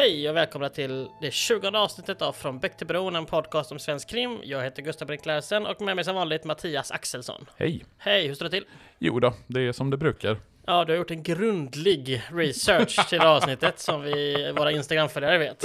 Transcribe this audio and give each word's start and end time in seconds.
Hej 0.00 0.30
och 0.30 0.36
välkomna 0.36 0.68
till 0.68 1.08
det 1.20 1.30
20 1.30 1.68
avsnittet 1.68 2.22
av 2.22 2.32
Från 2.32 2.58
Bäck 2.58 2.76
till 2.76 2.86
Bron, 2.86 3.16
en 3.16 3.26
podcast 3.26 3.72
om 3.72 3.78
svensk 3.78 4.08
krim. 4.08 4.38
Jag 4.44 4.62
heter 4.62 4.82
Gustav 4.82 5.06
Brink 5.08 5.26
Larsen 5.26 5.66
och 5.66 5.80
med 5.80 5.96
mig 5.96 6.04
som 6.04 6.14
vanligt 6.14 6.44
Mattias 6.44 6.90
Axelsson. 6.90 7.46
Hej! 7.56 7.84
Hej, 7.98 8.26
hur 8.26 8.34
står 8.34 8.44
det 8.44 8.50
till? 8.50 8.64
Jo 8.98 9.20
då, 9.20 9.34
det 9.46 9.60
är 9.60 9.72
som 9.72 9.90
det 9.90 9.96
brukar. 9.96 10.36
Ja, 10.66 10.84
du 10.84 10.92
har 10.92 10.98
gjort 10.98 11.10
en 11.10 11.22
grundlig 11.22 12.22
research 12.32 13.08
till 13.08 13.18
det 13.18 13.28
avsnittet 13.28 13.78
som 13.78 14.02
vi, 14.02 14.52
våra 14.56 14.72
Instagram-följare 14.72 15.38
vet. 15.38 15.64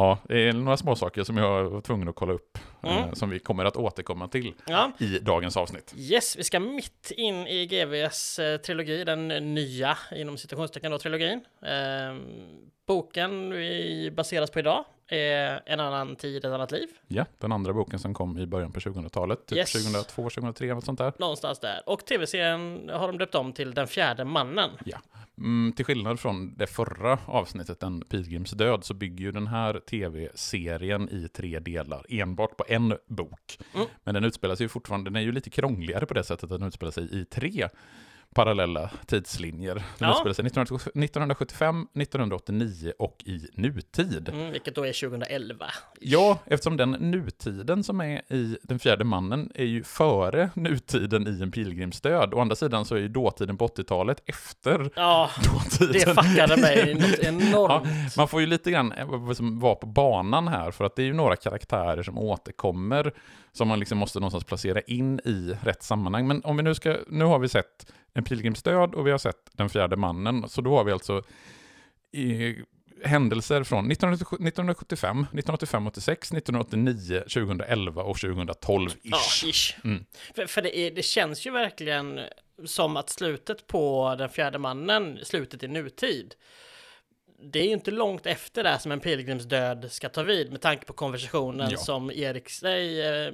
Ja, 0.00 0.18
det 0.28 0.48
är 0.48 0.52
några 0.52 0.76
små 0.76 0.96
saker 0.96 1.24
som 1.24 1.36
jag 1.36 1.64
var 1.70 1.80
tvungen 1.80 2.08
att 2.08 2.14
kolla 2.14 2.32
upp, 2.32 2.58
Mm. 2.82 2.96
eh, 2.98 3.12
som 3.12 3.30
vi 3.30 3.38
kommer 3.38 3.64
att 3.64 3.76
återkomma 3.76 4.28
till 4.28 4.54
Ja, 4.66 4.92
i 4.98 5.18
dagens 5.18 5.56
avsnitt. 5.56 5.94
yes, 5.96 6.36
vi 6.36 6.44
ska 6.44 6.60
mitt 6.60 7.10
in 7.16 7.46
i 7.46 7.66
GVs 7.66 8.38
eh, 8.38 8.56
trilogi, 8.56 9.04
den 9.04 9.28
nya 9.54 9.98
inom 10.16 10.36
citationstecken 10.38 10.90
då 10.92 10.98
trilogin. 10.98 11.40
Ehm, 11.62 12.20
boken 12.86 13.50
vi 13.52 14.10
baseras 14.16 14.50
på 14.50 14.58
idag 14.58 14.84
är 15.12 15.62
En 15.66 15.80
annan 15.80 16.16
tid, 16.16 16.44
ett 16.44 16.52
annat 16.52 16.72
liv. 16.72 16.88
Ja, 17.08 17.24
den 17.38 17.52
andra 17.52 17.72
boken 17.72 17.98
som 17.98 18.14
kom 18.14 18.38
i 18.38 18.46
början 18.46 18.72
på 18.72 18.80
2000-talet, 18.80 19.46
typ 19.46 19.58
Yes. 19.58 19.72
2002, 19.72 20.22
2003, 20.22 20.74
något 20.74 20.84
sånt 20.84 20.98
där. 20.98 21.12
Någonstans 21.18 21.58
där. 21.60 21.82
Och 21.86 22.04
tv-serien 22.04 22.90
har 22.92 23.06
de 23.06 23.18
döpt 23.18 23.34
om 23.34 23.52
till 23.52 23.74
Den 23.74 23.86
fjärde 23.86 24.24
mannen. 24.24 24.70
Ja. 24.84 24.98
Mm, 25.38 25.72
till 25.76 25.84
skillnad 25.84 26.20
från 26.20 26.54
det 26.56 26.66
förra 26.66 27.18
avsnittet, 27.26 27.82
En 27.82 28.00
pilgrims 28.00 28.50
död, 28.50 28.84
så 28.84 28.94
bygger 28.94 29.24
ju 29.24 29.32
den 29.32 29.46
här 29.46 29.80
tv-serien 29.80 31.08
i 31.08 31.28
tre 31.28 31.58
delar 31.58 32.06
enbart 32.08 32.56
på 32.56 32.64
en 32.68 32.94
bok. 33.06 33.58
Mm. 33.74 33.86
Men 34.04 34.14
den 34.14 34.24
utspelar 34.24 34.54
sig 34.54 34.64
ju 34.64 34.68
fortfarande, 34.68 35.10
den 35.10 35.16
är 35.16 35.20
ju 35.20 35.32
lite 35.32 35.50
krångligare 35.50 36.06
på 36.06 36.14
det 36.14 36.24
sättet 36.24 36.44
att 36.44 36.60
den 36.60 36.68
utspelar 36.68 36.92
sig 36.92 37.20
i 37.20 37.24
tre 37.24 37.68
parallella 38.34 38.90
tidslinjer. 39.06 39.74
Den 39.74 39.84
Ja. 39.98 40.10
utspelar 40.12 40.32
sig 40.34 40.44
1975, 40.44 41.86
1989 41.94 42.92
och 42.98 43.16
i 43.26 43.40
nutid. 43.54 44.28
Mm, 44.28 44.50
vilket 44.52 44.74
då 44.74 44.86
är 44.86 44.92
2011. 44.92 45.66
Ja, 46.00 46.38
eftersom 46.46 46.76
den 46.76 46.90
nutiden 46.90 47.84
som 47.84 48.00
är 48.00 48.32
i 48.32 48.58
Den 48.62 48.78
fjärde 48.78 49.04
mannen 49.04 49.50
är 49.54 49.64
ju 49.64 49.82
före 49.84 50.50
nutiden 50.54 51.26
i 51.28 51.42
En 51.42 51.50
pilgrims 51.50 52.00
död. 52.00 52.34
Å 52.34 52.40
andra 52.40 52.56
sidan 52.56 52.84
så 52.84 52.94
är 52.94 52.98
ju 53.00 53.08
dåtiden 53.08 53.56
på 53.56 53.66
80-talet 53.66 54.22
efter 54.26 54.90
Ja, 54.96 55.30
dåtiden. 55.52 55.92
det 55.92 56.22
fuckade 56.22 56.56
mig 56.56 56.94
något 57.00 57.18
Ja, 57.22 57.28
enormt. 57.28 58.16
man 58.16 58.28
får 58.28 58.40
ju 58.40 58.46
lite 58.46 58.70
grann 58.70 58.92
eh, 58.92 59.06
vad 59.06 59.36
som 59.36 59.60
var 59.60 59.74
på 59.74 59.86
banan 59.86 60.48
här, 60.48 60.70
för 60.70 60.84
att 60.84 60.96
det 60.96 61.02
är 61.02 61.06
ju 61.06 61.12
några 61.14 61.36
karaktärer 61.36 62.02
som 62.02 62.18
återkommer, 62.18 63.12
som 63.52 63.68
man 63.68 63.78
liksom 63.78 63.98
måste 63.98 64.18
någonstans 64.20 64.44
placera 64.44 64.80
in 64.80 65.20
i 65.24 65.56
rätt 65.62 65.82
sammanhang. 65.82 66.26
Men 66.28 66.44
om 66.44 66.56
vi 66.56 66.62
nu 66.62 66.74
ska, 66.74 66.96
nu 67.08 67.24
har 67.24 67.38
vi 67.38 67.48
sett 67.48 67.92
En 68.14 68.24
pilgrims 68.24 68.62
död 68.62 68.94
och 68.94 69.06
vi 69.06 69.10
har 69.10 69.18
sett 69.18 69.50
Den 69.52 69.70
fjärde 69.70 69.96
mannen, 69.96 70.48
så 70.48 70.60
då 70.60 70.76
har 70.76 70.84
vi 70.84 70.92
alltså 70.92 71.22
i, 72.12 72.56
händelser 73.04 73.64
från 73.64 73.90
1975, 73.90 75.18
1985, 75.18 75.86
86, 75.86 76.32
1989, 76.32 77.20
2011 77.20 78.02
och 78.02 78.18
2012 78.18 78.90
Ja, 79.02 79.18
ish. 79.18 79.44
ish. 79.44 79.74
Mm. 79.84 80.04
För, 80.34 80.46
för 80.46 80.62
det, 80.62 80.78
är, 80.78 80.90
det 80.90 81.02
känns 81.02 81.46
ju 81.46 81.50
verkligen 81.50 82.20
som 82.64 82.96
att 82.96 83.10
slutet 83.10 83.66
på 83.66 84.14
Den 84.18 84.28
fjärde 84.28 84.58
mannen, 84.58 85.18
slutet 85.22 85.62
i 85.62 85.68
nutid, 85.68 86.34
det 87.42 87.58
är 87.60 87.64
ju 87.64 87.72
inte 87.72 87.90
långt 87.90 88.26
efter 88.26 88.64
det 88.64 88.78
som 88.78 88.92
en 88.92 89.00
pilgrims 89.00 89.44
död 89.44 89.86
ska 89.90 90.08
ta 90.08 90.22
vid 90.22 90.50
med 90.50 90.60
tanke 90.60 90.84
på 90.86 90.92
konversationen 90.92 91.68
Ja. 91.70 91.76
som 91.78 92.10
Erik, 92.10 92.50
nej, 92.62 93.00
eh, 93.26 93.32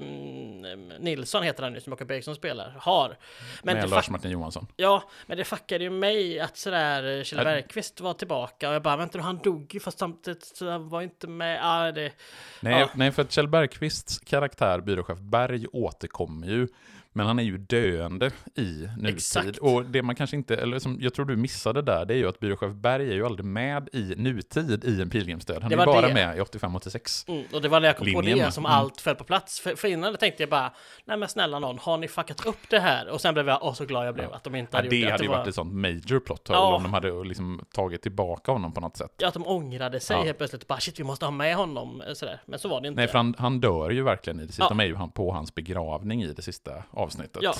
Nilsson 0.98 1.42
heter 1.42 1.62
han 1.62 1.72
nu, 1.72 1.80
som 1.80 1.90
Jakob 1.92 2.10
Eriksson 2.10 2.34
spelar, 2.34 2.74
har. 2.80 3.16
Men 3.62 3.74
med 3.74 3.84
det 3.84 3.90
Lars 3.90 4.06
fuck- 4.08 4.10
Martin 4.12 4.30
Johansson. 4.30 4.66
Ja, 4.76 5.02
men 5.26 5.38
det 5.38 5.44
fuckade 5.44 5.84
ju 5.84 5.90
mig 5.90 6.40
att 6.40 6.56
sådär 6.56 7.24
Kjell 7.24 7.38
Ja. 7.38 7.44
Bergqvist 7.44 8.00
var 8.00 8.14
tillbaka 8.14 8.68
och 8.68 8.74
jag 8.74 8.82
bara, 8.82 8.96
vänta 8.96 9.20
han 9.20 9.38
dog 9.38 9.74
ju 9.74 9.80
fast 9.80 9.98
samtidigt 9.98 10.44
så 10.44 10.70
han 10.70 10.88
var 10.88 11.02
inte 11.02 11.26
med. 11.26 11.58
Ja, 11.62 11.92
det... 11.92 12.12
Nej, 12.60 12.80
Ja. 12.80 12.88
nej, 12.94 13.12
för 13.12 13.22
att 13.22 13.32
Kjell 13.32 13.48
Bergqvists 13.48 14.18
karaktär, 14.18 14.80
byråchef 14.80 15.18
Berg, 15.18 15.66
återkommer 15.72 16.46
ju. 16.46 16.68
Men 17.16 17.26
han 17.26 17.38
är 17.38 17.42
ju 17.42 17.58
döende 17.58 18.30
i 18.54 18.88
nutid. 18.98 19.14
Exakt. 19.14 19.58
Och 19.58 19.84
det 19.84 20.02
man 20.02 20.14
kanske 20.16 20.36
inte, 20.36 20.56
eller 20.56 20.78
som 20.78 20.98
jag 21.00 21.14
tror 21.14 21.24
du 21.26 21.36
missade 21.36 21.82
där, 21.82 22.04
det 22.04 22.14
är 22.14 22.18
ju 22.18 22.28
att 22.28 22.40
byråchef 22.40 22.72
Berg 22.72 23.08
är 23.10 23.14
ju 23.14 23.26
aldrig 23.26 23.44
med 23.46 23.88
i 23.92 24.14
nutid 24.16 24.84
i 24.84 25.02
en 25.02 25.10
pilgrimsdöd. 25.10 25.62
Han 25.62 25.70
Det 25.70 25.74
är 25.82 25.86
bara 25.86 26.08
det. 26.08 26.14
med 26.14 26.36
i 26.36 26.40
85-86. 26.40 27.24
Mm, 27.28 27.44
och 27.52 27.62
det 27.62 27.68
var 27.68 27.80
när 27.80 27.88
jag 27.88 27.96
kom 27.96 28.12
på 28.12 28.20
Linjen. 28.20 28.46
det 28.46 28.52
som 28.52 28.66
Mm. 28.66 28.78
allt 28.78 29.00
föll 29.00 29.14
på 29.16 29.24
plats. 29.24 29.60
För, 29.60 29.76
för 29.76 29.88
innan 29.88 30.16
tänkte 30.16 30.42
jag 30.42 30.50
bara, 30.50 30.72
nej 31.04 31.16
men 31.16 31.28
snälla 31.28 31.58
någon, 31.58 31.78
har 31.78 31.98
ni 31.98 32.08
fuckat 32.08 32.46
upp 32.46 32.58
det 32.70 32.78
här? 32.80 33.08
Och 33.08 33.20
sen 33.20 33.34
blev 33.34 33.48
jag, 33.48 33.58
åh 33.62 33.72
så 33.74 33.84
glad 33.84 34.06
jag 34.06 34.14
blev 34.14 34.32
att 34.32 34.44
de 34.44 34.54
inte 34.54 34.70
Ja, 34.72 34.78
hade 34.78 34.88
det 34.88 34.96
gjort 34.96 35.02
det. 35.02 35.06
Att 35.08 35.12
hade 35.12 35.24
ju 35.24 35.28
var, 35.28 35.36
varit 35.36 35.48
ett 35.48 35.54
sånt 35.54 35.72
major 35.74 36.20
plot 36.20 36.48
hole 36.48 36.58
Ja. 36.60 36.74
om 36.76 36.82
de 36.82 36.92
hade 36.92 37.24
liksom 37.24 37.64
tagit 37.74 38.02
tillbaka 38.02 38.52
honom 38.52 38.72
på 38.72 38.80
något 38.80 38.96
sätt. 38.96 39.12
Ja, 39.18 39.28
att 39.28 39.34
de 39.34 39.46
ångrade 39.46 40.00
sig 40.00 40.16
Ja. 40.16 40.22
helt 40.22 40.38
plötsligt. 40.38 40.66
Bara 40.66 40.80
shit, 40.80 41.00
vi 41.00 41.04
måste 41.04 41.24
ha 41.24 41.30
med 41.32 41.56
honom. 41.56 42.00
eh, 42.08 42.12
Sådär. 42.14 42.40
Men 42.46 42.58
så 42.58 42.68
var 42.68 42.80
det 42.80 42.88
inte. 42.88 43.00
Nej, 43.00 43.08
för 43.08 43.18
han, 43.18 43.34
han 43.38 43.60
dör 43.60 43.90
ju 43.90 44.02
verkligen 44.02 44.40
i 44.40 44.42
det 44.42 44.48
sista. 44.48 44.64
Ja. 44.64 44.68
De 44.68 44.80
är 44.80 44.84
ju 44.84 44.96
på 45.14 45.32
hans 45.32 45.54
begravning 45.54 46.22
i 46.22 46.32
det 46.32 46.42
sista 46.42 46.72
avsnittet. 47.06 47.42
Ja. 47.42 47.54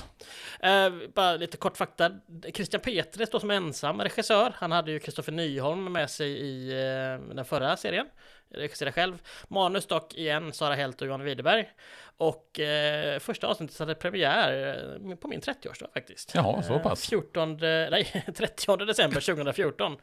Eh, 0.61 0.93
bara 1.15 1.37
lite 1.37 1.57
kort 1.57 1.77
fakta. 1.77 2.11
Christian 2.55 2.81
Petre 2.81 3.27
står 3.27 3.39
som 3.39 3.51
ensam 3.51 4.01
regissör. 4.01 4.53
Han 4.57 4.73
hade 4.73 4.93
ju 4.93 4.99
Kristoffer 4.99 5.33
Nyholm 5.33 5.93
med 5.93 6.11
sig 6.11 6.29
i 6.29 6.73
eh, 6.73 7.35
den 7.35 7.45
förra 7.45 7.77
serien. 7.77 8.07
Regisserade 8.51 8.93
själv. 8.93 9.23
Manus 9.49 9.87
dock 9.87 10.15
igen 10.15 10.53
Sara 10.53 10.75
Helt 10.75 11.01
och 11.01 11.07
Johan 11.07 11.23
Widerberg. 11.25 11.71
Och 12.17 12.61
eh, 12.61 13.19
första 13.19 13.47
avsnittet 13.47 13.79
hade 13.79 13.95
premiär 13.95 14.75
eh, 15.11 15.17
på 15.17 15.29
min 15.29 15.41
30-årsdag 15.41 15.93
faktiskt. 15.95 16.35
Jaha, 16.35 16.63
så 16.63 16.75
Eh, 16.75 16.83
pass. 16.83 17.07
14, 17.09 17.57
nej 17.61 18.25
30 18.37 18.77
december 18.77 19.21
2014. 19.21 19.97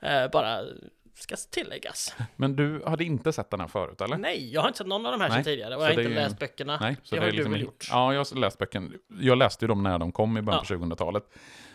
Eh, 0.00 0.28
bara 0.30 0.60
ska 1.16 1.36
tilläggas. 1.50 2.14
Men 2.36 2.56
du 2.56 2.82
hade 2.86 3.04
inte 3.04 3.32
sett 3.32 3.50
den 3.50 3.60
här 3.60 3.68
förut, 3.68 4.00
eller? 4.00 4.18
Nej, 4.18 4.52
jag 4.52 4.60
har 4.60 4.68
inte 4.68 4.78
sett 4.78 4.86
någon 4.86 5.06
av 5.06 5.12
de 5.12 5.20
här 5.20 5.30
sedan 5.30 5.44
tidigare 5.44 5.76
och 5.76 5.80
så 5.80 5.88
jag 5.88 5.94
har 5.94 6.00
inte 6.02 6.12
är- 6.12 6.24
läst 6.24 6.38
böckerna. 6.38 6.78
Nej, 6.80 6.96
så 7.02 7.14
det 7.14 7.20
det, 7.20 7.26
har 7.26 7.30
du 7.30 7.36
liksom 7.36 7.52
väl 7.52 7.60
gjort? 7.62 7.88
Ja, 7.90 8.12
jag 8.12 8.20
har 8.20 8.38
läst 8.38 8.58
böckerna. 8.58 8.90
Jag 9.20 9.38
läste 9.38 9.64
ju 9.64 9.68
dem 9.68 9.82
när 9.82 9.98
de 9.98 10.12
kom 10.12 10.36
i 10.36 10.42
början 10.42 10.64
på 10.64 10.74
2000-talet. 10.74 11.24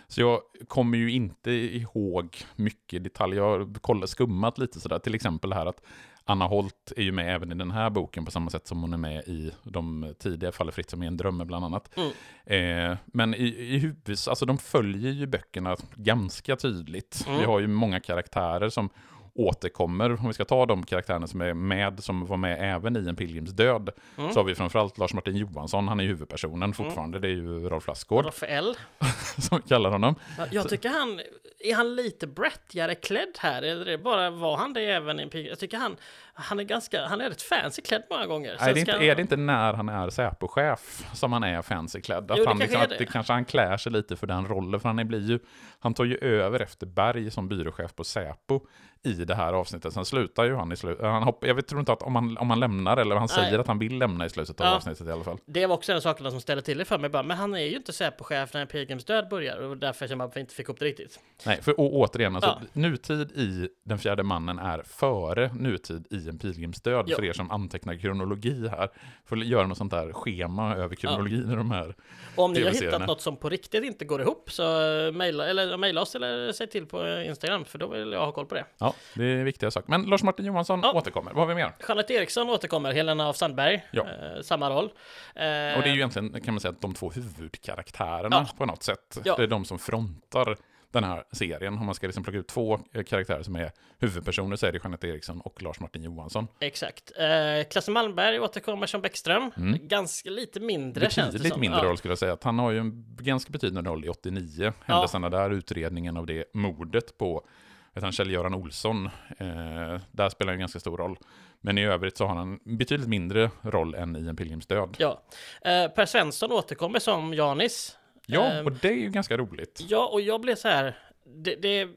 Så 0.08 0.22
jag 0.22 0.42
kommer 0.68 0.98
ju 0.98 1.12
inte 1.12 1.52
ihåg 1.52 2.38
mycket 2.56 3.04
detaljer. 3.04 3.42
Jag 3.42 3.58
har 3.84 4.08
skummat 4.08 4.58
lite 4.58 4.80
sådär. 4.80 5.00
Till 5.00 5.16
exempel 5.16 5.50
det 5.50 5.56
här 5.56 5.66
att 5.66 5.82
Anna 6.26 6.48
Holt 6.48 6.92
är 6.98 7.02
ju 7.02 7.12
med 7.12 7.36
även 7.36 7.52
i 7.52 7.56
den 7.56 7.72
här 7.72 7.90
boken 7.90 8.26
på 8.26 8.32
samma 8.32 8.50
sätt 8.50 8.68
som 8.68 8.82
hon 8.82 8.94
är 8.94 8.98
med 8.98 9.24
i 9.28 9.52
de 9.64 10.14
tidiga 10.20 10.52
Faller 10.52 10.72
fritt 10.72 10.90
som 10.90 11.04
är 11.04 11.08
en 11.08 11.18
drömme 11.18 11.46
bland 11.46 11.66
annat. 11.66 11.98
Mm. 11.98 12.92
Eh, 12.92 12.98
men 13.06 13.34
i, 13.36 13.44
i 13.48 13.78
huvud, 13.78 14.18
alltså 14.30 14.46
de 14.46 14.58
följer 14.58 15.12
ju 15.12 15.28
böckerna 15.28 15.76
ganska 15.96 16.56
tydligt. 16.56 17.26
Mm. 17.28 17.40
Vi 17.40 17.46
har 17.46 17.60
ju 17.60 17.68
många 17.68 18.00
karaktärer 18.00 18.70
som 18.70 18.90
återkommer. 19.36 20.10
Om 20.20 20.28
vi 20.28 20.34
ska 20.34 20.46
ta 20.46 20.66
de 20.66 20.84
karaktärerna 20.84 21.28
som 21.28 21.42
är 21.42 21.54
med, 21.54 22.04
som 22.04 22.26
var 22.26 22.38
med 22.38 22.76
även 22.76 22.98
i 23.06 23.10
En 23.10 23.16
pilgrims 23.16 23.52
död, 23.52 23.90
Mm. 24.18 24.32
så 24.34 24.40
har 24.40 24.44
vi 24.44 24.56
framförallt 24.56 24.98
Lars 24.98 25.14
Martin 25.14 25.36
Johansson, 25.36 25.88
han 25.88 26.00
är 26.00 26.04
huvudpersonen 26.04 26.74
fortfarande, 26.74 27.20
det 27.20 27.28
är 27.28 27.32
ju 27.32 27.70
Rolf 27.70 27.88
Lassgård 27.88 28.26
Rafael. 28.26 28.76
som 29.38 29.62
vi 29.64 29.70
kallar 29.70 29.90
honom. 29.92 30.16
Ja, 30.38 30.46
Jag 30.52 30.70
tycker 30.70 30.90
han, 30.90 31.22
är 31.64 31.76
han 31.76 31.96
lite 31.96 32.28
brättigare 32.28 32.96
klädd 32.96 33.38
här? 33.40 33.62
Eller 33.62 33.82
är 33.82 33.92
det 33.92 33.98
bara 33.98 34.30
var 34.30 34.58
han 34.58 34.74
det 34.74 34.82
även 34.82 35.20
i 35.20 35.24
en 35.24 35.30
pig? 35.30 35.48
Jag 35.48 35.60
tycker 35.60 35.78
han, 35.78 35.98
han 36.34 36.60
är 36.60 36.64
ganska, 36.64 37.06
han 37.06 37.22
är 37.22 37.30
rätt 37.30 37.42
fancy 37.42 37.82
klädd 37.82 38.04
många 38.10 38.26
gånger. 38.26 38.58
Nej, 38.60 38.74
det 38.74 38.80
är, 38.80 38.82
inte, 38.82 39.06
är 39.06 39.16
det 39.16 39.22
inte 39.22 39.36
när 39.36 39.74
han 39.74 39.90
är 39.90 40.10
Säpo-chef 40.10 41.04
som 41.14 41.34
han 41.34 41.44
är 41.44 41.62
fancy 41.62 42.02
klädd? 42.02 42.32
Att 42.32 42.38
Jo, 42.38 42.44
det 42.44 42.50
han, 42.50 42.60
kanske 42.60 42.64
liksom, 42.64 42.80
är 42.80 42.84
att 42.84 42.90
det. 42.90 42.98
det 42.98 43.06
kanske 43.06 43.34
han 43.34 43.46
klär 43.46 43.78
sig 43.78 43.92
lite 43.92 44.16
för 44.16 44.28
den 44.28 44.48
rollen, 44.48 44.80
för 44.80 44.90
han, 44.90 45.08
blir 45.08 45.30
ju, 45.30 45.40
han 45.80 45.94
tar 45.94 46.06
ju 46.06 46.18
över 46.18 46.60
efter 46.60 46.86
Berg 46.86 47.32
som 47.32 47.48
byråchef 47.48 47.96
på 47.96 48.04
Säpo 48.04 48.60
i 49.04 49.12
det 49.14 49.36
här 49.36 49.54
avsnittet. 49.54 49.94
Sen 49.94 50.06
slutar 50.06 50.44
ju 50.44 50.56
han 50.56 50.72
i 50.72 50.76
slutet. 50.78 51.06
Han 51.06 51.24
hopp, 51.24 51.46
jag 51.46 51.56
vet, 51.56 51.68
tror 51.68 51.80
inte 51.80 51.94
att 51.94 52.02
om 52.02 52.16
han, 52.16 52.38
om 52.38 52.50
han 52.50 52.60
lämnar, 52.60 52.98
eller 52.98 53.16
han 53.16 53.28
Nej. 53.38 53.46
säger 53.46 53.60
att 53.60 53.68
han 53.68 53.80
vill 53.80 53.98
lämna 53.98 54.26
i 54.26 54.30
slutet 54.30 54.62
av 54.62 54.68
Ja. 54.68 54.76
avsnittet 54.76 55.08
i 55.08 55.12
alla 55.12 55.24
fall. 55.24 55.38
Det 55.46 55.66
var 55.68 55.76
också 55.76 55.92
en 55.92 55.96
av 55.96 56.02
sakerna 56.02 56.32
som 56.32 56.42
ställde 56.42 56.62
till 56.62 56.78
det 56.78 56.86
för 56.86 56.98
mig. 56.98 57.10
Bara, 57.10 57.24
men 57.24 57.38
han 57.38 57.54
är 57.54 57.60
ju 57.60 57.76
inte 57.76 57.94
Säpo-chef 57.94 58.54
när 58.54 58.66
pilgrims 58.66 59.06
död 59.06 59.30
börjar. 59.30 59.58
Och 59.58 59.78
därför 59.78 60.08
känner 60.08 60.16
man 60.16 60.28
att 60.28 60.36
vi 60.36 60.40
inte 60.40 60.56
fick 60.56 60.70
upp 60.70 60.80
det 60.80 60.86
riktigt. 60.86 61.20
Nej, 61.46 61.51
för 61.62 61.80
å, 61.80 61.90
återigen, 61.92 62.36
alltså, 62.36 62.58
Ja. 62.62 62.68
nutid 62.74 63.32
i 63.32 63.70
Den 63.84 64.00
fjärde 64.00 64.24
mannen 64.24 64.60
är 64.60 64.84
före 64.86 65.52
nutid 65.54 66.08
i 66.10 66.30
En 66.30 66.40
pilgrims 66.40 66.82
död, 66.82 67.06
Ja. 67.08 67.16
för 67.16 67.26
er 67.26 67.34
som 67.34 67.52
antecknar 67.52 67.96
kronologi 67.96 68.68
här. 68.68 68.90
Får 69.26 69.38
göra 69.44 69.68
något 69.68 69.78
sånt 69.78 69.92
där 69.92 70.14
schema 70.14 70.76
över 70.76 70.96
kronologin 70.96 71.52
i 71.52 71.56
de 71.56 71.72
här. 71.72 71.96
Och 72.36 72.44
om 72.44 72.54
ni 72.54 72.64
har 72.64 72.72
hittat 72.72 73.08
något 73.08 73.22
som 73.22 73.38
på 73.38 73.50
riktigt 73.50 73.84
inte 73.84 74.06
går 74.06 74.22
ihop 74.22 74.52
så 74.52 74.64
eh, 75.08 75.12
mejla, 75.12 75.48
eller, 75.48 75.78
mejla 75.78 76.02
oss 76.02 76.16
eller 76.16 76.52
säg 76.52 76.68
till 76.68 76.86
på 76.86 77.22
Instagram. 77.22 77.66
För 77.66 77.78
då 77.78 77.88
vill 77.88 78.12
jag 78.12 78.26
ha 78.26 78.32
koll 78.32 78.46
på 78.46 78.56
det. 78.56 78.66
Ja, 78.78 78.94
det 79.16 79.26
är 79.26 79.44
viktiga 79.44 79.72
saker. 79.72 79.90
Men 79.90 80.02
Lars 80.04 80.24
Martin 80.24 80.46
Johansson 80.46 80.80
Ja. 80.84 80.92
återkommer. 80.94 81.32
Vad 81.34 81.48
har 81.48 81.48
vi 81.48 81.56
mer? 81.56 81.72
Jeanette 81.88 82.14
Eriksson 82.14 82.50
återkommer, 82.50 82.94
Helena 82.94 83.30
af 83.30 83.36
Sandberg. 83.38 83.84
Ja. 83.92 84.02
Eh, 84.04 84.42
samma 84.42 84.70
roll. 84.70 84.86
Eh, 84.86 85.42
Och 85.42 85.44
det 85.46 85.84
är 85.84 85.86
ju 85.88 85.94
egentligen, 85.96 86.42
kan 86.42 86.54
man 86.54 86.62
säga, 86.62 86.72
att 86.72 86.82
de 86.82 86.94
två 86.94 87.12
huvudkaraktärerna 87.12 88.46
Ja. 88.50 88.58
på 88.58 88.66
något 88.66 88.84
sätt. 88.84 89.20
Ja. 89.24 89.36
Det 89.38 89.44
är 89.44 89.48
de 89.48 89.66
som 89.66 89.80
frontar 89.80 90.58
den 91.00 91.04
här 91.04 91.24
serien. 91.32 91.74
Om 91.78 91.86
man 91.86 91.96
ska 91.96 92.08
liksom 92.08 92.24
plocka 92.24 92.40
ut 92.40 92.48
två 92.48 92.80
eh, 92.94 93.04
karaktärer 93.04 93.44
som 93.44 93.56
är 93.56 93.72
huvudpersoner 94.00 94.56
så 94.56 94.66
är 94.66 94.72
det 94.72 94.80
Jeanette 94.84 95.08
Eriksson 95.08 95.42
och 95.42 95.62
Lars 95.62 95.80
Martin 95.80 96.04
Johansson. 96.04 96.48
Exakt. 96.60 97.12
Eh, 97.18 97.68
Klasse 97.70 97.92
Malmberg 97.92 98.40
återkommer 98.40 98.88
som 98.88 99.02
Bäckström. 99.02 99.52
Ganska 99.82 100.30
lite 100.30 100.60
mindre 100.60 101.02
känns 101.10 101.16
det 101.16 101.22
Mm. 101.22 101.32
Betydligt 101.32 101.54
som. 101.54 101.62
mindre 101.62 101.80
ja. 101.80 101.86
roll 101.86 101.98
skulle 101.98 102.12
jag 102.12 102.20
säga. 102.20 102.34
Att 102.34 102.44
han 102.44 102.60
har 102.60 102.72
ju 102.72 102.78
en 102.80 103.06
ganska 103.20 103.52
betydande 103.52 103.90
roll 103.90 104.06
i 104.06 104.10
89. 104.10 104.74
Händelserna 104.86 105.30
där, 105.30 105.50
utredningen 105.50 106.18
av 106.18 106.26
det 106.26 106.54
mordet 106.54 107.18
på 107.18 107.46
vet 107.94 108.04
han, 108.04 108.12
Kjell-Göran 108.12 108.54
Olsson. 108.56 109.06
Eh, 109.38 110.02
där 110.12 110.30
spelar 110.30 110.52
han 110.52 110.54
en 110.54 110.60
ganska 110.60 110.80
stor 110.80 110.98
roll. 110.98 111.18
Men 111.62 111.78
i 111.78 111.86
övrigt 111.86 112.18
så 112.18 112.26
har 112.26 112.36
han 112.36 112.60
en 112.66 112.78
betydligt 112.78 113.08
mindre 113.10 113.52
roll 113.62 113.96
än 113.96 114.16
i 114.16 114.28
En 114.28 114.36
pilgrims 114.36 114.68
död. 114.68 114.96
Ja. 115.00 115.22
Eh, 115.62 115.88
per 115.88 116.06
Svensson 116.06 116.52
återkommer 116.52 117.00
som 117.00 117.34
Janis. 117.34 117.98
Ja, 118.32 118.54
Eh, 118.54 118.66
och 118.66 118.72
det 118.72 118.88
är 118.90 118.94
ju 118.96 119.10
ganska 119.10 119.38
roligt. 119.38 119.82
Ja, 119.90 120.08
och 120.14 120.22
jag 120.22 120.42
blev 120.42 120.56
så 120.56 120.68
här. 120.68 120.98
Det, 121.26 121.56
det, 121.56 121.88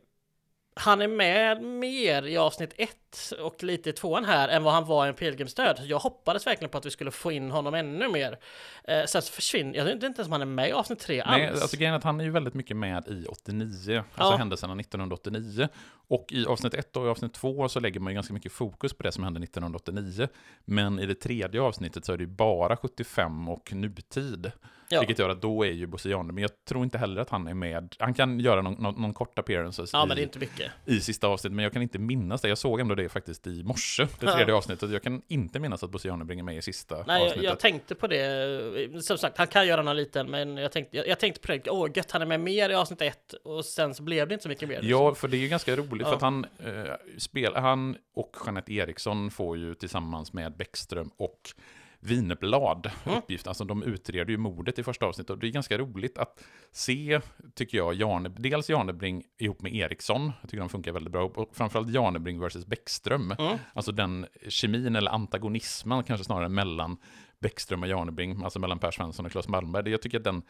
han 0.77 1.03
är 1.03 1.09
med 1.09 1.63
mer 1.63 2.27
i 2.27 2.37
avsnitt 2.37 2.75
ett 2.79 3.33
och 3.41 3.63
lite 3.63 3.91
i 3.91 3.93
tvåan 3.93 4.25
här 4.25 4.49
än 4.49 4.63
vad 4.63 4.73
han 4.75 4.85
var 4.87 5.07
i 5.07 5.09
en 5.09 5.15
pilgrimsdöd. 5.15 5.81
Jag 5.85 5.99
hoppades 5.99 6.47
verkligen 6.47 6.71
på 6.71 6.79
att 6.79 6.87
vi 6.87 6.91
skulle 6.91 7.11
få 7.11 7.33
in 7.33 7.51
honom 7.51 7.75
ännu 7.75 8.09
mer. 8.09 8.39
Eh, 8.85 9.05
sen 9.05 9.23
så 9.23 9.33
försvinner, 9.33 9.75
jag 9.79 9.85
vet 9.85 9.95
inte 9.95 10.07
ens 10.07 10.19
om 10.27 10.33
han 10.33 10.41
är 10.41 10.47
med 10.47 10.69
i 10.69 10.73
avsnitt 10.73 10.99
tre 10.99 11.25
Nej, 11.27 11.49
alls. 11.49 11.61
alltså 11.63 11.77
grejen 11.77 11.93
är 11.95 11.99
att 11.99 12.05
han 12.05 12.21
är 12.21 12.25
ju 12.25 12.31
väldigt 12.31 12.55
mycket 12.55 12.77
med 12.77 13.09
i 13.09 13.27
89, 13.29 13.97
alltså 13.97 14.33
Ja. 14.33 14.37
händelserna 14.37 14.75
1989. 14.81 15.69
Och 16.09 16.27
i 16.33 16.47
avsnitt 16.47 16.75
1 16.75 16.97
och 16.97 17.07
i 17.07 17.09
avsnitt 17.09 17.35
2 17.35 17.69
så 17.69 17.81
lägger 17.81 18.01
man 18.01 18.13
ju 18.13 18.15
ganska 18.15 18.35
mycket 18.35 18.53
fokus 18.53 18.93
på 18.93 19.03
det 19.03 19.13
som 19.13 19.25
hände 19.25 19.41
1989. 19.41 20.29
Men 20.65 20.99
i 21.01 21.07
det 21.07 21.15
tredje 21.15 21.61
avsnittet 21.61 22.05
så 22.05 22.13
är 22.13 22.17
det 22.17 22.23
ju 22.25 22.31
bara 22.31 22.77
75 22.77 23.49
och 23.49 23.73
nutid. 23.73 24.53
Ja. 24.89 25.01
Vilket 25.01 25.19
gör 25.19 25.29
att 25.29 25.43
då 25.43 25.65
är 25.67 25.71
ju 25.71 25.87
Bosse 25.87 26.09
Jarne, 26.09 26.33
men 26.33 26.43
jag 26.43 26.51
tror 26.65 26.85
inte 26.85 26.99
heller 26.99 27.21
att 27.21 27.31
han 27.31 27.49
är 27.49 27.55
med. 27.55 27.97
Han 27.99 28.15
kan 28.15 28.41
göra 28.41 28.63
någon, 28.63 28.75
någon, 28.75 29.03
någon 29.03 29.15
kort 29.15 29.39
appearances 29.39 29.91
ja, 29.93 30.05
i, 30.05 30.09
men 30.09 30.17
det 30.17 30.23
är 30.23 30.25
inte 30.25 30.39
mycket. 30.39 30.73
i 30.87 31.01
sista 31.01 31.27
avsnittet, 31.27 31.55
men 31.57 31.63
jag 31.63 31.73
kan 31.73 31.83
inte 31.83 31.99
minnas 31.99 32.41
det. 32.43 32.49
Jag 32.49 32.59
såg 32.59 32.81
ändå 32.81 32.95
det 32.95 33.09
faktiskt 33.09 33.47
i 33.47 33.63
morse, 33.63 34.03
det 34.21 34.27
Ja. 34.27 34.35
tredje 34.35 34.55
avsnittet. 34.55 34.91
Jag 34.91 35.03
kan 35.03 35.23
inte 35.29 35.59
minnas 35.61 35.83
att 35.83 35.91
Bosse 35.91 36.09
Jarne 36.09 36.25
bringar 36.25 36.45
med 36.45 36.57
i 36.57 36.63
sista 36.63 36.95
Nej, 36.97 37.05
jag, 37.07 37.27
avsnittet. 37.27 37.45
jag 37.45 37.59
tänkte 37.61 37.95
på 37.95 38.07
det. 38.07 39.05
Som 39.05 39.19
sagt, 39.19 39.39
han 39.39 39.47
kan 39.47 39.67
göra 39.67 39.83
någon 39.83 39.97
liten, 39.97 40.31
men 40.31 40.57
jag 40.57 40.73
tänkte, 40.73 40.97
jag, 40.97 41.09
jag 41.09 41.19
tänkte 41.21 41.41
på 41.41 41.53
det. 41.53 41.71
Åh, 41.71 41.89
gött, 41.95 42.11
han 42.11 42.23
är 42.23 42.27
med 42.27 42.41
mer 42.41 42.71
i 42.71 42.75
avsnitt 42.75 43.03
ett 43.03 43.33
och 43.45 43.65
sen 43.65 43.95
så 43.95 44.03
blev 44.03 44.29
det 44.29 44.35
inte 44.35 44.43
så 44.43 44.49
mycket 44.49 44.69
mer. 44.69 44.81
Ja, 44.83 45.15
för 45.15 45.29
det 45.29 45.37
är 45.37 45.39
ju 45.39 45.49
ganska 45.49 45.77
roligt 45.77 46.01
Ja. 46.03 46.07
för 46.09 46.15
att 46.17 46.23
han, 46.23 46.47
eh, 46.59 46.73
spel, 47.19 47.55
han 47.57 47.97
och 48.15 48.37
Jeanette 48.45 48.73
Eriksson 48.73 49.31
får 49.31 49.57
ju 49.59 49.75
tillsammans 49.75 50.33
med 50.33 50.57
Bäckström 50.57 51.11
och 51.17 51.41
Vineblad 52.05 52.91
Mm. 53.05 53.19
uppgift, 53.19 53.47
alltså 53.47 53.65
de 53.65 53.83
utreder 53.83 54.31
ju 54.31 54.37
mordet 54.37 54.79
i 54.79 54.83
första 54.83 55.07
avsnittet. 55.07 55.31
Och 55.31 55.39
det 55.39 55.47
är 55.47 55.51
ganska 55.51 55.79
roligt 55.79 56.19
att 56.19 56.45
se, 56.73 57.21
tycker 57.55 57.79
jag, 57.79 57.95
Jarne, 57.95 58.29
dels 58.29 58.71
Janebring 58.71 59.23
ihop 59.39 59.63
med 59.63 59.75
Eriksson, 59.75 60.33
jag 60.41 60.51
tycker 60.51 60.61
de 60.61 60.69
funkar 60.69 60.93
väldigt 60.93 61.13
bra, 61.13 61.25
och 61.25 61.57
framförallt 61.57 61.91
Janebring 61.91 62.41
versus 62.41 62.67
Bäckström, 62.67 63.35
Mm. 63.39 63.59
alltså 63.75 63.93
den 63.93 64.27
kemin 64.49 64.97
eller 64.97 65.11
antagonismen 65.11 66.05
kanske 66.05 66.25
snarare 66.25 66.49
mellan 66.49 66.97
Bäckström 67.45 67.83
och 67.83 67.89
Janebring, 67.89 68.45
alltså 68.45 68.59
mellan 68.59 68.79
Per 68.79 68.91
Svensson 68.91 69.27
och 69.27 69.33
Claes 69.33 69.49
Malmberg, 69.49 69.91
jag 69.91 70.03
tycker 70.03 70.19
att 70.19 70.25
den 70.25 70.43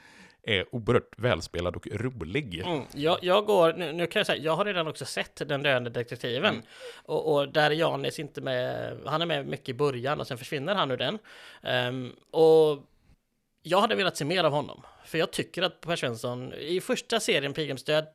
är 0.42 0.74
oerhört 0.74 1.14
välspelad 1.16 1.76
och 1.76 1.86
rolig. 1.92 2.60
Mm, 2.60 2.82
jag, 2.94 3.18
jag 3.22 3.46
går, 3.46 3.72
nu, 3.72 3.92
nu 3.92 4.06
kan 4.06 4.20
jag 4.20 4.26
säga, 4.26 4.42
jag 4.42 4.56
har 4.56 4.64
redan 4.64 4.86
också 4.86 5.04
sett 5.04 5.48
Den 5.48 5.62
döende 5.62 5.90
detektiven. 5.90 6.54
Mm. 6.54 6.66
Och, 7.04 7.34
och 7.34 7.48
där 7.48 7.70
är 7.70 7.74
Janis 7.74 8.18
inte 8.18 8.40
med, 8.40 8.96
han 9.06 9.22
är 9.22 9.26
med 9.26 9.46
mycket 9.46 9.68
i 9.68 9.74
början 9.74 10.20
och 10.20 10.26
sen 10.26 10.38
försvinner 10.38 10.74
han 10.74 10.90
ur 10.90 10.96
den. 10.96 11.18
Ehm, 11.62 12.12
och 12.30 12.78
jag 13.62 13.80
hade 13.80 13.94
velat 13.94 14.16
se 14.16 14.24
mer 14.24 14.44
av 14.44 14.52
honom. 14.52 14.82
För 15.04 15.18
jag 15.18 15.30
tycker 15.30 15.62
att 15.62 15.80
Per 15.80 15.96
Svensson, 15.96 16.52
i 16.54 16.80
första 16.80 17.20
serien 17.20 17.52
Pilgrimsdöd, 17.52 18.06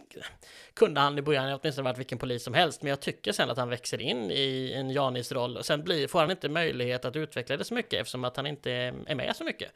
kunde 0.73 0.99
han 1.01 1.17
i 1.17 1.21
början 1.21 1.59
åtminstone 1.61 1.85
varit 1.89 1.97
vilken 1.99 2.17
polis 2.17 2.43
som 2.43 2.53
helst. 2.53 2.81
Men 2.81 2.89
jag 2.89 2.99
tycker 2.99 3.31
sen 3.31 3.49
att 3.49 3.57
han 3.57 3.69
växer 3.69 4.01
in 4.01 4.31
i 4.31 4.73
en 4.75 4.89
Janis 4.89 5.31
roll. 5.31 5.57
Och 5.57 5.65
sen 5.65 5.83
blir, 5.83 6.07
får 6.07 6.19
han 6.19 6.31
inte 6.31 6.49
möjlighet 6.49 7.05
att 7.05 7.15
utveckla 7.15 7.57
det 7.57 7.63
så 7.63 7.73
mycket 7.73 7.93
eftersom 7.93 8.23
att 8.23 8.37
han 8.37 8.47
inte 8.47 8.71
är 8.71 9.15
med 9.15 9.35
så 9.35 9.43
mycket. 9.43 9.71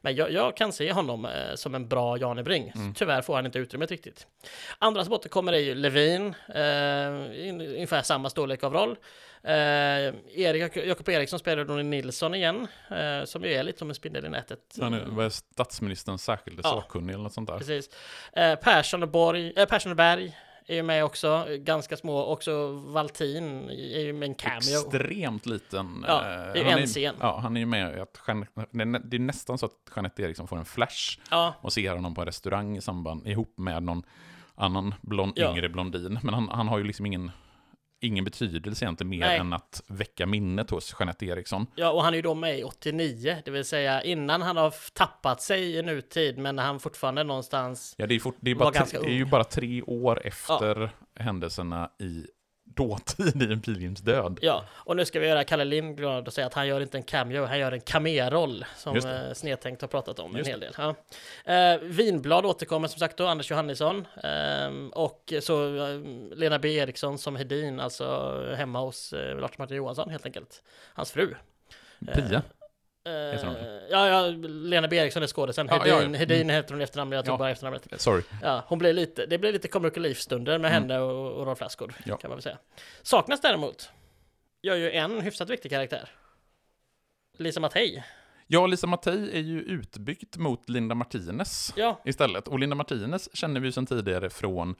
Men 0.00 0.16
jag, 0.16 0.32
jag 0.32 0.56
kan 0.56 0.72
se 0.72 0.92
honom 0.92 1.24
eh, 1.24 1.54
som 1.54 1.74
en 1.74 1.88
bra 1.88 2.18
Janebring. 2.18 2.72
Tyvärr 2.96 3.22
får 3.22 3.34
han 3.36 3.46
inte 3.46 3.58
utrymmet 3.58 3.90
riktigt. 3.90 4.26
Andra 4.78 5.04
som 5.04 5.12
återkommer 5.12 5.52
är 5.52 5.58
ju 5.58 5.74
Levin, 5.74 6.34
eh, 6.48 7.48
in- 7.48 7.60
ungefär 7.60 8.02
samma 8.02 8.30
storlek 8.30 8.64
av 8.64 8.72
roll. 8.72 8.96
Eh, 9.42 9.52
Erik, 9.54 10.76
Jakob 10.76 11.08
Eriksson 11.08 11.38
spelar 11.38 11.64
Ronny 11.64 11.82
Nilsson 11.82 12.34
igen, 12.34 12.66
eh, 12.90 13.24
som 13.24 13.44
ju 13.44 13.52
är 13.52 13.62
lite 13.62 13.78
som 13.78 13.88
en 13.88 13.94
spindel 13.94 14.24
i 14.24 14.28
nätet. 14.28 14.58
Han 14.80 14.94
är, 14.94 15.04
vad 15.06 15.26
är 15.26 15.30
statsministerns 15.30 16.24
särskilda 16.24 16.53
Ja. 16.64 16.70
sakkunnig 16.70 17.14
eller 17.14 17.22
något 17.24 17.32
sånt 17.32 17.48
där. 17.48 17.58
Precis. 17.58 17.88
Eh, 18.32 18.54
Persson 18.54 19.02
och 19.02 19.08
Borg, 19.08 19.52
eh, 19.56 19.66
Persson 19.66 19.92
och 19.92 19.96
Berg 19.96 20.36
är 20.66 20.74
ju 20.74 20.82
med 20.82 21.04
också, 21.04 21.46
ganska 21.58 21.96
små. 21.96 22.24
Också 22.24 22.66
Valtin 22.72 23.70
är 23.70 24.00
ju 24.00 24.12
med 24.12 24.28
en 24.28 24.34
cameo. 24.34 24.58
Extremt 24.58 25.46
liten. 25.46 26.04
Ja, 26.08 26.20
eh, 26.20 26.52
det 26.52 26.60
är 26.60 26.64
han 26.70 26.78
en 26.80 26.86
scen. 26.86 27.14
Ja, 27.20 27.38
han 27.42 27.56
är 27.56 27.60
ju 27.60 27.66
med 27.66 28.00
att 28.02 28.18
Jean- 28.26 28.46
det 28.70 28.80
är 28.82 28.86
nä- 28.86 29.00
det 29.04 29.16
är 29.16 29.20
nästan 29.20 29.58
så 29.58 29.66
att 29.66 29.72
Jeanette 29.96 30.22
Eriksson 30.22 30.48
får 30.48 30.56
en 30.58 30.64
flash 30.64 31.18
Ja, 31.30 31.54
och 31.60 31.72
ser 31.72 31.92
honom 31.94 32.14
på 32.14 32.20
en 32.20 32.26
restaurang 32.26 32.76
i 32.76 32.80
samband, 32.80 33.26
ihop 33.26 33.58
med 33.58 33.82
någon 33.82 34.02
annan 34.54 34.94
blond, 35.02 35.32
Ja. 35.36 35.50
yngre 35.50 35.68
blondin. 35.68 36.18
Men 36.22 36.34
han, 36.34 36.48
han 36.48 36.68
har 36.68 36.78
ju 36.78 36.84
liksom 36.84 37.06
ingen, 37.06 37.30
ingen 38.04 38.24
betydelse 38.24 38.84
egentligen 38.84 39.10
mer 39.10 39.18
Nej. 39.20 39.38
än 39.38 39.52
att 39.52 39.82
väcka 39.86 40.26
minnet 40.26 40.70
hos 40.70 40.96
Jeanette 40.98 41.26
Eriksson. 41.26 41.66
ja, 41.74 41.90
och 41.90 42.02
han 42.02 42.12
är 42.12 42.16
ju 42.16 42.22
då 42.22 42.34
med 42.34 42.58
i 42.58 42.64
89, 42.64 43.36
det 43.44 43.50
vill 43.50 43.64
säga 43.64 44.02
innan 44.02 44.42
han 44.42 44.56
har 44.56 44.74
tappat 44.92 45.42
sig 45.42 45.76
i 45.76 45.82
nutid, 45.82 46.38
men 46.38 46.58
han 46.58 46.80
fortfarande 46.80 47.24
någonstans 47.24 47.94
Ja, 47.98 48.06
det 48.06 48.14
är, 48.14 48.20
fort, 48.20 48.36
det 48.40 48.50
är, 48.50 48.54
bara 48.54 48.70
tre, 48.72 48.98
det 48.98 49.06
är 49.10 49.14
ju 49.14 49.24
bara 49.24 49.44
tre 49.44 49.82
år 49.82 50.26
efter 50.26 50.90
händelserna 51.20 51.90
i 52.00 52.26
dåtid 52.74 53.42
i 53.42 53.52
En 53.52 53.60
pilgrims 53.60 54.00
död. 54.00 54.38
Ja, 54.42 54.64
och 54.72 54.96
nu 54.96 55.04
ska 55.04 55.20
vi 55.20 55.26
göra 55.26 55.44
Kalle 55.44 55.64
Lind 55.64 55.96
glad 55.96 56.26
och 56.26 56.32
säga 56.32 56.46
att 56.46 56.54
han 56.54 56.66
gör 56.66 56.80
inte 56.80 56.98
en 56.98 57.02
cameo, 57.02 57.44
han 57.44 57.58
gör 57.58 57.72
en 57.72 57.80
cameo-roll 57.80 58.64
som 58.76 58.96
eh, 58.96 59.32
Snedtänkt 59.34 59.82
har 59.82 59.88
pratat 59.88 60.18
om 60.18 60.36
Just 60.36 60.48
en 60.48 60.52
hel 60.52 60.60
del. 60.60 60.74
Ja. 60.78 60.94
Eh, 61.54 61.80
Vinblad 61.80 62.46
återkommer 62.46 62.88
som 62.88 62.98
sagt 62.98 63.16
då, 63.16 63.26
Anders 63.26 63.50
Johannesson. 63.50 64.06
Ehm, 64.22 64.88
och 64.88 65.32
så 65.40 65.76
eh, 65.76 66.00
Lena 66.36 66.58
B 66.58 66.74
Eriksson 66.74 67.18
som 67.18 67.36
Hedin, 67.36 67.80
alltså 67.80 68.36
hemma 68.56 68.80
hos 68.80 69.12
eh, 69.12 69.40
Lars 69.40 69.58
Martin 69.58 69.76
Johansson 69.76 70.10
helt 70.10 70.26
enkelt. 70.26 70.62
Hans 70.94 71.12
fru. 71.12 71.34
Pia? 72.14 72.42
Hon 73.04 73.54
ja, 73.90 74.08
ja, 74.08 74.26
Lena 74.48 74.88
B 74.88 74.96
Eriksson 74.96 75.22
är 75.22 75.26
skådisen. 75.26 75.66
Ja, 75.70 75.78
Hedin, 75.78 75.92
ja, 75.92 76.02
ja. 76.02 76.18
Hedin 76.18 76.50
heter 76.50 76.70
hon 76.74 76.80
i 76.80 76.84
efternamn, 76.84 77.12
jag 77.12 77.24
tog 77.24 77.38
bara 77.38 77.50
efternamnet. 77.50 78.00
Sorry. 78.00 78.22
Ja, 78.42 78.64
hon 78.68 78.78
blir 78.78 78.92
lite, 78.92 79.26
det 79.26 79.38
blir 79.38 79.52
lite 79.52 79.68
comic 79.68 79.94
relief-stunder 79.94 80.58
med 80.58 80.70
Mm. 80.70 80.82
henne 80.82 80.98
och, 81.00 81.32
och 81.32 81.46
Rolf 81.46 81.60
Lassgård, 81.60 81.94
kan 82.04 82.18
man 82.22 82.30
väl 82.30 82.42
säga. 82.42 82.58
Saknas 83.02 83.40
däremot, 83.40 83.90
gör 84.62 84.74
ju 84.76 84.90
en 84.90 85.20
hyfsat 85.20 85.50
viktig 85.50 85.70
karaktär. 85.70 86.08
Lisa 87.38 87.60
Mattei. 87.60 88.04
Ja, 88.46 88.66
Lisa 88.66 88.86
Mattei 88.86 89.30
är 89.38 89.40
ju 89.42 89.60
utbytt 89.60 90.36
mot 90.36 90.68
Linda 90.68 90.94
Martinez 90.94 91.74
istället. 92.04 92.48
Och 92.48 92.58
Linda 92.58 92.76
Martinez 92.76 93.36
känner 93.36 93.60
vi 93.60 93.66
ju 93.68 93.72
sedan 93.72 93.86
tidigare 93.86 94.30
från 94.30 94.74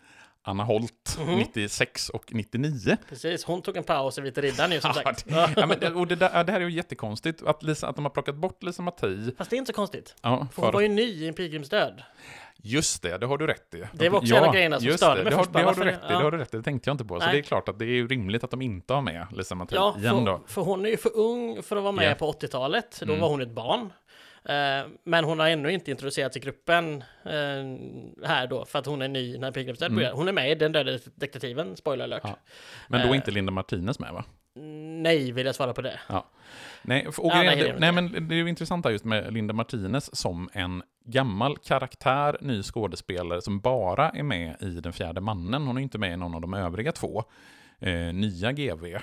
Anna 0.46 0.64
Holt 0.64 1.16
Mhm. 1.20 1.36
96 1.38 2.08
och 2.08 2.24
99. 2.34 2.96
precis. 3.08 3.44
Hon 3.44 3.62
tog 3.62 3.76
en 3.76 3.84
paus 3.84 4.18
i 4.18 4.20
Vita 4.20 4.40
Riddaren 4.40 4.72
ju 4.72 4.80
som 4.80 4.92
Ja, 4.96 5.02
sagt. 5.02 5.24
det, 5.28 5.50
ja, 5.56 5.66
men 5.66 5.80
det, 5.80 5.90
och 5.92 6.06
det, 6.06 6.16
där, 6.16 6.44
det 6.44 6.52
här 6.52 6.60
är 6.60 6.64
ju 6.64 6.76
jättekonstigt, 6.76 7.42
att, 7.42 7.62
Lisa, 7.62 7.88
att 7.88 7.96
de 7.96 8.04
har 8.04 8.10
plockat 8.10 8.34
bort 8.34 8.62
Lisa 8.62 8.82
Mattei. 8.82 9.34
Fast 9.38 9.50
det 9.50 9.56
är 9.56 9.58
inte 9.58 9.72
så 9.72 9.76
konstigt. 9.76 10.14
Ja, 10.22 10.46
För 10.52 10.62
hon 10.62 10.72
var 10.72 10.80
ju 10.80 10.88
ny 10.88 11.02
i 11.02 11.28
En 11.28 11.34
pilgrims 11.34 11.68
död. 11.68 12.02
just 12.56 13.02
det, 13.02 13.18
det 13.18 13.26
har 13.26 13.38
du 13.38 13.46
rätt 13.46 13.74
i. 13.74 13.82
Det 13.92 14.08
var 14.08 14.18
också 14.18 14.34
en 14.34 14.44
av 14.44 14.52
grejerna 14.54 14.80
som 14.80 14.92
störde 14.92 15.22
mig 15.22 15.30
det 15.30 15.36
har, 15.36 15.42
först. 15.44 15.52
det 15.52 15.62
har 15.62 15.74
du 15.74 15.84
rätt 15.84 15.94
i, 15.94 15.98
Ja. 16.02 16.08
det 16.18 16.24
har 16.24 16.30
du 16.30 16.38
rätt 16.38 16.54
i, 16.54 16.56
det 16.56 16.62
tänkte 16.62 16.88
jag 16.90 16.94
inte 16.94 17.04
på. 17.04 17.20
Så 17.20 17.26
Nej. 17.26 17.34
det 17.34 17.40
är 17.40 17.42
klart 17.42 17.68
att 17.68 17.78
det 17.78 17.84
är 17.84 18.08
rimligt 18.08 18.44
att 18.44 18.50
de 18.50 18.62
inte 18.62 18.94
har 18.94 19.00
med 19.02 19.26
Lisa 19.32 19.54
Mattei 19.54 19.76
Ja, 19.76 19.94
igen 19.98 20.24
då. 20.24 20.40
för, 20.46 20.52
för 20.54 20.62
hon 20.62 20.86
är 20.86 20.90
ju 20.90 20.96
för 20.96 21.16
ung 21.16 21.62
för 21.62 21.76
att 21.76 21.82
vara 21.82 21.92
med 21.92 22.10
Ja. 22.10 22.14
på 22.14 22.32
80-talet. 22.32 22.98
Då 23.00 23.06
Mm. 23.06 23.20
var 23.20 23.28
hon 23.28 23.40
ett 23.42 23.50
barn. 23.54 23.92
Eh, 24.48 24.86
men 25.04 25.24
hon 25.24 25.38
har 25.40 25.48
ännu 25.48 25.72
inte 25.72 25.90
introducerats 25.90 26.36
i 26.36 26.40
gruppen 26.40 27.04
eh, 27.24 28.24
här 28.28 28.46
då, 28.46 28.64
för 28.64 28.78
att 28.78 28.86
hon 28.86 29.02
är 29.02 29.08
ny 29.08 29.38
när 29.38 29.50
Pilgrims 29.52 29.78
död 29.78 29.86
Mm. 29.86 29.96
börjar. 29.96 30.12
Hon 30.12 30.28
är 30.28 30.32
med 30.32 30.50
i 30.50 30.54
Den 30.54 30.72
döda 30.72 30.98
detektiven, 31.14 31.76
spoiler 31.76 32.04
alert. 32.04 32.20
Ja. 32.24 32.36
Men 32.88 33.00
då 33.00 33.06
är 33.06 33.10
Eh. 33.10 33.16
inte 33.16 33.30
Linda 33.30 33.52
Martinez 33.52 33.98
med 33.98 34.12
va? 34.12 34.24
Nej, 35.02 35.32
vill 35.32 35.46
jag 35.46 35.54
svara 35.54 35.72
på 35.74 35.82
det. 35.82 36.00
Nej, 36.82 37.06
och 37.08 37.14
Ja, 37.18 37.42
nej, 37.42 37.56
det 37.56 37.76
nej, 37.78 37.92
men 37.92 38.28
det 38.28 38.34
är 38.34 38.36
ju 38.36 38.48
intressant 38.48 38.84
här 38.84 38.92
just 38.92 39.04
med 39.04 39.32
Linda 39.32 39.54
Martinez 39.54 40.16
som 40.16 40.48
en 40.52 40.82
gammal 41.04 41.56
karaktär, 41.58 42.36
ny 42.40 42.62
skådespelare 42.62 43.42
som 43.42 43.60
bara 43.60 44.10
är 44.10 44.22
med 44.22 44.56
i 44.60 44.66
Den 44.80 44.92
fjärde 44.92 45.20
mannen. 45.20 45.66
Hon 45.66 45.76
är 45.76 45.80
inte 45.82 45.98
med 45.98 46.12
i 46.12 46.16
någon 46.16 46.34
av 46.34 46.40
de 46.40 46.54
övriga 46.54 46.92
två 46.92 47.24
eh, 47.80 47.92
nya 47.94 48.52
GV. 48.52 48.84
Eh, 48.86 49.00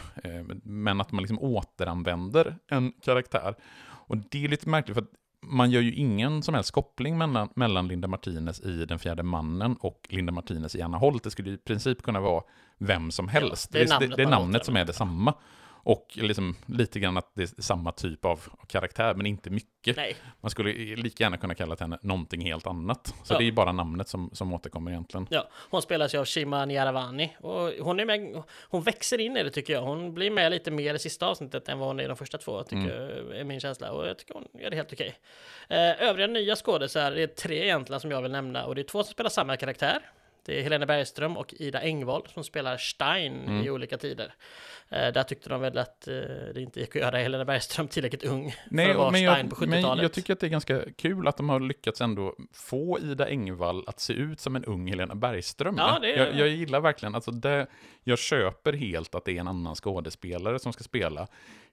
men 0.63 1.01
att 1.01 1.12
man 1.12 1.21
liksom 1.24 1.39
återanvänder 1.39 2.55
en 2.67 2.91
karaktär. 2.91 3.55
Och 3.83 4.17
det 4.17 4.43
är 4.45 4.48
lite 4.50 4.69
märkligt 4.69 4.95
för 4.95 5.01
att 5.01 5.10
man 5.45 5.71
gör 5.71 5.81
ju 5.81 5.93
ingen 5.93 6.43
som 6.43 6.53
helst 6.53 6.71
koppling 6.71 7.17
mellan, 7.17 7.50
mellan 7.55 7.88
Linda 7.88 8.07
Martinez 8.07 8.60
i 8.60 8.86
Den 8.86 9.00
fjärde 9.00 9.24
mannen 9.24 9.75
och 9.79 10.07
Linda 10.10 10.31
Martinez 10.31 10.75
i 10.75 10.81
Anna 10.81 10.98
Holt. 10.98 11.24
Det 11.24 11.31
skulle 11.31 11.51
i 11.51 11.57
princip 11.57 12.01
kunna 12.01 12.19
vara 12.19 12.43
vem 12.77 13.12
som 13.12 13.27
helst. 13.27 13.71
det 13.71 13.81
är 13.81 13.86
det, 13.86 13.89
namnet 13.89 14.17
det 14.17 14.24
är 14.24 14.27
namnet 14.27 14.65
som 14.65 14.77
är 14.77 14.86
detsamma. 14.86 15.33
Och 15.84 16.08
liksom 16.14 16.56
lite 16.66 17.00
grann 17.00 17.18
att 17.18 17.32
det 17.36 17.44
är 17.58 17.62
samma 17.62 17.92
typ 17.92 18.26
av 18.26 18.40
karaktär, 18.68 19.14
men 19.16 19.26
inte 19.26 19.50
mycket. 19.50 19.98
Nej, 19.98 20.16
Man 20.42 20.50
skulle 20.50 20.96
lika 20.96 21.24
gärna 21.24 21.38
kunna 21.38 21.56
kalla 21.56 21.76
henne 21.80 22.00
någonting 22.02 22.42
helt 22.42 22.68
annat. 22.68 23.14
Så 23.24 23.34
Ja. 23.34 23.38
det 23.38 23.48
är 23.48 23.52
bara 23.52 23.72
namnet 23.72 24.08
som, 24.08 24.30
som 24.34 24.54
återkommer 24.54 24.92
egentligen. 24.92 25.28
ja. 25.30 25.48
Hon 25.70 25.82
spelas 25.82 26.14
ju 26.16 26.18
av 26.20 26.26
Shima 26.26 26.66
Niaravani 26.66 27.36
och 27.40 27.70
hon 27.80 28.00
är 28.00 28.06
med, 28.06 28.44
hon 28.70 28.82
växer 28.84 29.18
in 29.20 29.38
i 29.38 29.44
det 29.44 29.50
tycker 29.50 29.74
jag. 29.74 29.82
Hon 29.82 30.14
blir 30.14 30.32
med 30.32 30.52
lite 30.52 30.72
mer 30.72 30.94
i 30.94 31.00
sista 31.00 31.28
avsnittet 31.28 31.70
än 31.70 31.80
vad 31.80 31.88
hon 31.88 32.00
är 32.00 32.04
i 32.04 32.08
de 32.08 32.18
första 32.18 32.38
två, 32.38 32.64
tycker 32.64 32.78
Mm. 32.78 33.28
jag 33.30 33.40
är 33.40 33.44
min 33.44 33.60
känsla. 33.60 33.92
Och 33.92 34.08
jag 34.08 34.18
tycker 34.18 34.34
hon 34.34 34.48
gör 34.54 34.70
det 34.70 34.76
helt 34.76 34.94
okej. 34.94 35.16
Eh, 35.70 36.02
övriga 36.10 36.28
nya 36.28 36.56
skådisar, 36.56 37.12
det 37.12 37.24
är 37.24 37.28
tre 37.28 37.64
egentligen 37.64 38.00
som 38.00 38.12
jag 38.12 38.22
vill 38.22 38.32
nämna 38.32 38.66
och 38.66 38.76
det 38.76 38.82
är 38.82 38.84
två 38.84 39.04
som 39.04 39.12
spelar 39.14 39.30
samma 39.30 39.58
karaktär. 39.58 40.00
Det 40.45 40.60
är 40.60 40.63
Helena 40.63 40.86
Bergström 40.86 41.38
och 41.38 41.53
Ida 41.60 41.81
Engvall 41.81 42.27
som 42.33 42.43
spelar 42.43 42.77
Stein 42.77 43.41
Mm. 43.48 43.65
i 43.65 43.69
olika 43.69 43.98
tider. 43.98 44.33
Eh, 44.89 45.07
där 45.13 45.24
tyckte 45.24 45.50
de 45.50 45.62
väl 45.62 45.77
att 45.77 46.07
eh, 46.07 46.13
det 46.53 46.62
inte 46.62 46.79
gick 46.79 46.95
att 46.95 47.01
göra 47.01 47.17
Helena 47.17 47.45
Bergström 47.45 47.88
tillräckligt 47.88 48.24
ung 48.24 48.53
Nej, 48.69 48.86
för 48.86 48.91
att 48.91 48.98
vara 48.98 49.12
men 49.12 49.21
Stein 49.21 49.48
jag, 49.50 49.60
på 49.60 49.65
men 49.65 49.79
70-talet. 49.79 50.01
jag 50.03 50.13
tycker 50.13 50.33
att 50.33 50.39
det 50.39 50.48
är 50.48 50.50
ganska 50.50 50.81
kul 50.98 51.27
att 51.27 51.38
de 51.38 51.50
har 51.50 51.60
lyckats 51.60 52.01
ändå 52.01 52.36
få 52.53 53.00
Ida 53.00 53.27
Engvall 53.29 53.83
att 53.88 54.00
se 54.00 54.13
ut 54.13 54.39
som 54.39 54.55
en 54.55 54.65
ung 54.65 54.88
Helena 54.88 55.15
Bergström. 55.15 55.75
Ja, 55.77 56.00
det- 56.01 56.10
jag, 56.15 56.36
jag 56.36 56.48
gillar 56.48 56.79
verkligen, 56.81 57.15
alltså 57.15 57.31
det, 57.31 57.67
jag 58.03 58.19
köper 58.19 58.74
helt 58.74 59.15
att 59.15 59.25
det 59.25 59.31
är 59.36 59.39
en 59.39 59.48
annan 59.48 59.75
skådespelare 59.75 60.60
som 60.60 60.74
ska 60.74 60.83
spela 60.83 61.27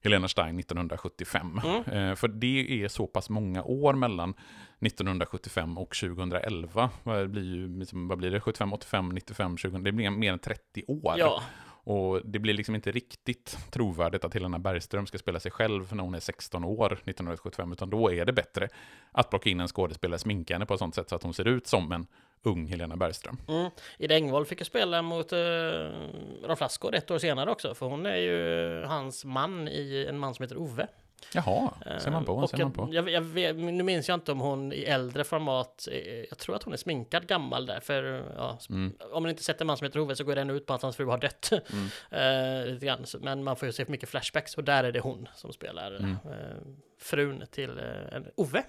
Helena 0.05 0.29
Stein 0.29 0.59
1975. 0.59 1.61
Mm. 1.65 2.11
Eh, 2.11 2.15
för 2.15 2.29
det 2.29 2.85
är 2.85 2.89
så 2.89 3.07
pass 3.07 3.31
många 3.31 3.63
år 3.65 3.95
mellan 3.95 4.35
1975 4.81 5.79
och 5.79 5.97
2011. 5.97 6.91
Vad 7.03 7.31
blir, 7.31 7.43
ju, 7.43 7.79
liksom, 7.79 8.09
vad 8.09 8.19
blir 8.19 8.31
det? 8.31 8.41
75, 8.41 8.73
85, 8.73 9.09
95, 9.09 9.57
2000? 9.57 9.83
Det 9.83 9.93
blir 9.93 10.11
mer 10.11 10.33
än 10.33 10.39
30 10.39 10.85
år. 10.89 11.15
Ja, 11.19 11.43
Och 11.89 12.21
det 12.25 12.39
blir 12.39 12.55
liksom 12.55 12.75
inte 12.75 12.91
riktigt 12.93 13.59
trovärdigt 13.71 14.25
att 14.25 14.35
Helena 14.35 14.59
Bergström 14.59 15.07
ska 15.07 15.19
spela 15.19 15.41
sig 15.41 15.51
själv 15.51 15.95
när 15.95 16.03
hon 16.03 16.15
är 16.15 16.21
16 16.21 16.65
år 16.65 16.93
1975, 16.93 17.73
utan 17.73 17.91
då 17.91 18.13
är 18.13 18.25
det 18.25 18.33
bättre 18.33 18.69
att 19.13 19.31
plocka 19.31 19.51
in 19.51 19.61
en 19.61 19.69
skådespelare, 19.69 20.19
sminka 20.19 20.55
henne 20.55 20.67
på 20.67 20.75
ett 20.75 20.81
sånt 20.81 20.95
sätt 20.95 21.09
så 21.09 21.17
att 21.17 21.23
hon 21.23 21.35
ser 21.35 21.49
ut 21.49 21.67
som 21.67 21.93
en 21.93 22.07
ung 22.43 22.67
Helena 22.67 22.97
Bergström. 22.97 23.37
mm. 23.49 23.71
Ida 23.99 24.15
Engvall 24.15 24.47
fick 24.47 24.61
ju 24.61 24.65
spela 24.65 25.03
mot 25.03 25.33
uh, 25.33 25.39
Rolf 26.45 26.61
Lassgård 26.61 26.95
ett 26.95 27.11
år 27.11 27.19
senare 27.19 27.51
också, 27.51 27.75
för 27.75 27.87
hon 27.87 28.07
är 28.07 28.17
ju 28.17 28.85
hans 28.85 29.25
man 29.25 29.69
i 29.69 30.07
En 30.09 30.19
man 30.19 30.35
som 30.35 30.43
heter 30.43 30.59
Ove. 30.59 30.87
Jaha, 31.35 31.71
ser 32.01 32.11
man 32.11 32.23
Eh, 32.23 32.27
på, 32.27 32.33
och 32.35 32.51
ser 32.51 32.59
man 32.59 32.73
på. 32.73 32.89
Jag, 32.93 33.09
jag, 33.11 33.57
nu 33.57 33.83
minns 33.83 34.09
jag 34.09 34.15
inte 34.17 34.33
om 34.33 34.41
hon 34.41 34.73
i 34.73 34.83
äldre 34.83 35.25
format, 35.25 35.89
eh, 35.93 35.99
jag 36.29 36.39
tror 36.39 36.57
att 36.57 36.63
hon 36.63 36.73
är 36.73 36.77
sminkad 36.77 37.27
gammal 37.27 37.67
där, 37.67 37.81
för 37.81 38.25
ja, 38.37 38.59
Mm. 38.71 38.93
om 39.13 39.23
man 39.23 39.31
inte 39.31 39.45
sett 39.45 39.61
en 39.61 39.67
man 39.67 39.77
som 39.77 39.85
heter 39.85 40.01
Ove 40.01 40.17
så 40.17 40.25
går 40.25 40.35
det 40.35 40.41
ändå 40.41 40.55
ut 40.55 40.67
på 40.67 40.75
att 40.75 40.83
hans 40.83 40.97
fru 40.97 41.07
har 41.07 41.19
dött. 41.19 41.51
Mm. 41.73 41.89
Eh, 42.11 42.67
lite 42.73 42.87
grann. 42.87 43.05
Men 43.21 43.45
man 43.45 43.57
får 43.57 43.67
ju 43.67 43.73
se 43.73 43.85
mycket 43.89 44.09
flashbacks 44.09 44.55
och 44.55 44.65
där 44.65 44.85
är 44.85 44.93
det 44.93 45.01
hon 45.01 45.29
som 45.35 45.53
spelar 45.53 45.97
Mm. 45.97 46.11
eh, 46.13 46.57
frun 47.01 47.45
till 47.51 47.71
eh, 47.79 48.21
Ove. 48.37 48.63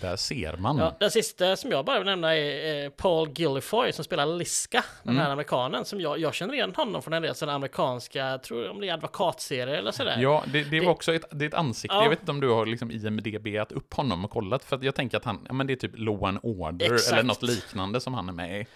Där 0.00 0.16
ser 0.16 0.56
man. 0.56 0.78
Ja, 0.78 0.96
den 1.00 1.10
sista 1.10 1.56
som 1.56 1.70
jag 1.70 1.84
bara 1.84 1.98
vill 1.98 2.06
nämna 2.06 2.36
är 2.36 2.84
eh, 2.84 2.90
Paul 2.90 3.28
Gillifoy 3.34 3.92
som 3.92 4.04
spelar 4.04 4.26
Liska, 4.26 4.84
den 5.02 5.12
Mm. 5.14 5.24
här 5.24 5.32
amerikanen. 5.32 5.84
Som 5.84 6.00
jag, 6.00 6.18
jag 6.18 6.34
känner 6.34 6.54
igen 6.54 6.72
honom 6.76 7.02
från 7.02 7.12
en 7.14 7.22
del 7.22 7.34
sådana 7.34 7.56
amerikanska, 7.56 8.18
jag 8.18 8.42
tror 8.42 8.68
om 8.70 8.80
det 8.80 8.88
är 8.88 8.92
advokatserier 8.94 9.66
eller 9.76 9.90
sådär. 9.92 10.18
Ja, 10.20 10.44
det, 10.46 10.64
det 10.64 10.78
var 10.80 10.86
Det- 10.86 10.90
också 10.92 11.14
ett, 11.14 11.24
det 11.30 11.44
är 11.44 11.48
ett 11.48 11.54
ansikte. 11.54 11.94
Ja. 11.96 12.02
Jag 12.02 12.10
vet 12.10 12.20
inte 12.20 12.30
om 12.32 12.40
du 12.40 12.48
har 12.48 12.66
liksom 12.66 12.90
IMDB-at 12.90 13.72
upp 13.72 13.94
honom 13.94 14.24
och 14.24 14.30
kollat, 14.30 14.64
för 14.64 14.76
att 14.76 14.82
jag 14.82 14.94
tänker 14.94 15.16
att 15.16 15.24
han, 15.24 15.44
ja 15.46 15.52
men 15.52 15.66
det 15.66 15.72
är 15.72 15.76
typ 15.76 15.92
Law 15.94 16.24
and 16.24 16.38
Order 16.42 16.94
Exakt. 16.94 17.12
eller 17.12 17.22
något 17.22 17.42
liknande 17.42 18.00
som 18.00 18.14
han 18.14 18.28
är 18.28 18.32
med 18.32 18.60
i. 18.60 18.66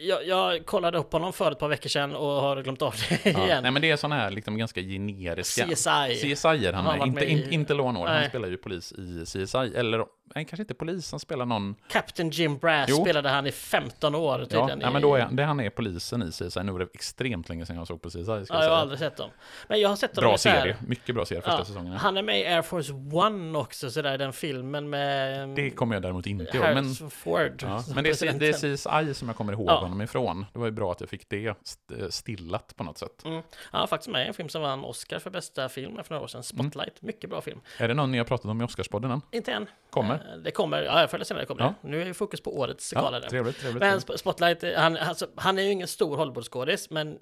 Jag, 0.00 0.26
jag 0.26 0.66
kollade 0.66 0.98
upp 0.98 1.12
honom 1.12 1.32
för 1.32 1.52
ett 1.52 1.58
par 1.58 1.68
veckor 1.68 1.88
sedan 1.88 2.14
och 2.16 2.26
har 2.28 2.62
glömt 2.62 2.82
av 2.82 2.94
det 3.08 3.30
Ja. 3.30 3.44
igen. 3.46 3.62
Nej 3.62 3.70
men 3.72 3.82
det 3.82 3.90
är 3.90 3.96
sådana 3.96 4.14
här 4.16 4.30
liksom 4.30 4.58
ganska 4.58 4.80
generiska... 4.80 5.64
CSI. 5.66 6.34
CSI 6.34 6.48
är 6.66 6.72
han 6.72 6.84
med, 6.84 6.98
varit 6.98 7.06
inte, 7.06 7.24
i- 7.24 7.30
in, 7.44 7.52
inte 7.52 7.74
Law 7.74 7.86
han 7.86 8.04
Nej. 8.04 8.28
spelar 8.28 8.48
ju 8.48 8.56
polis 8.56 8.92
i 8.92 9.24
CSI, 9.26 9.58
eller 9.76 10.04
nej, 10.34 10.44
kanske 10.44 10.62
inte 10.62 10.74
polis, 10.74 11.10
han 11.10 11.20
spelar 11.20 11.46
någon... 11.46 11.74
Captain 11.88 12.30
Jim 12.30 12.58
Brass 12.58 12.86
Jo. 12.90 12.96
spelade 12.96 13.28
han 13.28 13.46
i 13.46 13.52
15 13.52 14.14
år 14.14 14.38
Ja, 14.38 14.44
tydligen. 14.44 14.80
ja 14.80 14.88
i- 14.88 14.92
men 14.92 15.02
då 15.02 15.14
är, 15.14 15.28
det 15.30 15.44
han 15.44 15.60
är 15.60 15.70
polisen 15.70 16.22
i 16.22 16.30
CSI, 16.30 16.62
nu 16.62 16.72
var 16.72 16.78
det 16.78 16.86
extremt 16.94 17.48
länge 17.48 17.66
sedan 17.66 17.76
jag 17.76 17.86
såg 17.86 18.02
på 18.02 18.08
CSI. 18.10 18.24
Ja, 18.26 18.36
jag 18.48 18.64
jag 18.64 18.70
har 18.70 18.76
aldrig 18.76 18.98
sett 18.98 19.16
dem. 19.16 19.30
Men 19.68 19.80
jag 19.80 19.88
har 19.88 19.96
sett 19.96 20.14
dem 20.14 20.22
Bra 20.22 20.38
serie, 20.38 20.76
mycket 20.86 21.14
bra 21.14 21.24
serie 21.24 21.40
första 21.42 21.58
Ja, 21.58 21.64
säsongen. 21.64 21.92
Han 21.92 22.16
är 22.16 22.22
med 22.22 22.40
i 22.40 22.46
Air 22.46 22.62
Force 22.62 22.92
One 23.12 23.58
också, 23.58 23.90
sådär 23.90 24.18
den 24.18 24.32
filmen 24.32 24.90
med... 24.90 25.48
Det 25.48 25.70
kommer 25.70 25.94
jag 25.94 26.02
däremot 26.02 26.26
inte 26.26 26.56
ihåg, 26.56 26.64
men... 26.74 26.94
Ford. 27.10 27.62
Ja, 27.62 27.84
men 27.94 28.04
det 28.04 28.22
är, 28.22 28.32
det 28.38 28.48
är 28.48 28.52
CSI 28.76 29.14
som 29.14 29.28
jag 29.28 29.36
kommer 29.36 29.52
ihåg 29.52 29.65
Ja. 29.66 29.80
honom 29.80 30.02
ifrån. 30.02 30.46
Det 30.52 30.58
var 30.58 30.66
ju 30.66 30.72
bra 30.72 30.92
att 30.92 31.00
jag 31.00 31.08
fick 31.10 31.28
det 31.28 31.46
st- 31.62 32.10
stillat 32.12 32.76
på 32.76 32.84
något 32.84 32.98
sätt. 32.98 33.24
Mm. 33.24 33.42
Han 33.58 33.80
var 33.80 33.86
faktiskt 33.86 34.10
med 34.10 34.24
i 34.24 34.28
en 34.28 34.34
film 34.34 34.48
som 34.48 34.62
vann 34.62 34.84
Oscar 34.84 35.18
för 35.18 35.30
bästa 35.30 35.68
film 35.68 35.96
för 36.04 36.14
några 36.14 36.24
år 36.24 36.28
sedan. 36.28 36.42
Mm. 36.54 36.70
Spotlight. 36.70 37.02
Mycket 37.02 37.30
bra 37.30 37.40
film. 37.40 37.60
Är 37.78 37.88
det 37.88 37.94
någon 37.94 38.12
ni 38.12 38.18
har 38.18 38.24
pratat 38.24 38.46
om 38.46 38.60
i 38.60 38.64
Oscarspodden 38.64 39.10
än? 39.10 39.20
Inte 39.32 39.52
än. 39.52 39.66
Kommer? 39.90 40.14
Eh, 40.14 40.36
Det 40.44 40.50
kommer. 40.50 40.82
Ja, 40.82 41.08
förr 41.08 41.14
eller 41.16 41.24
senare 41.24 41.44
kommer 41.46 41.62
Ja. 41.62 41.74
det. 41.82 41.88
Nu 41.88 42.02
är 42.02 42.06
ju 42.06 42.14
fokus 42.14 42.40
på 42.40 42.58
årets 42.58 42.92
gala. 42.92 43.20
Ja, 43.22 43.28
trevligt, 43.28 43.58
trevligt. 43.60 43.80
Men 43.80 44.00
Spotlight, 44.00 44.64
eh, 44.64 44.72
han, 44.76 44.96
alltså, 44.96 45.26
han 45.36 45.58
är 45.58 45.62
ju 45.62 45.70
ingen 45.70 45.88
stor 45.88 46.16
Hollywoodskådis, 46.16 46.90
men 46.90 47.18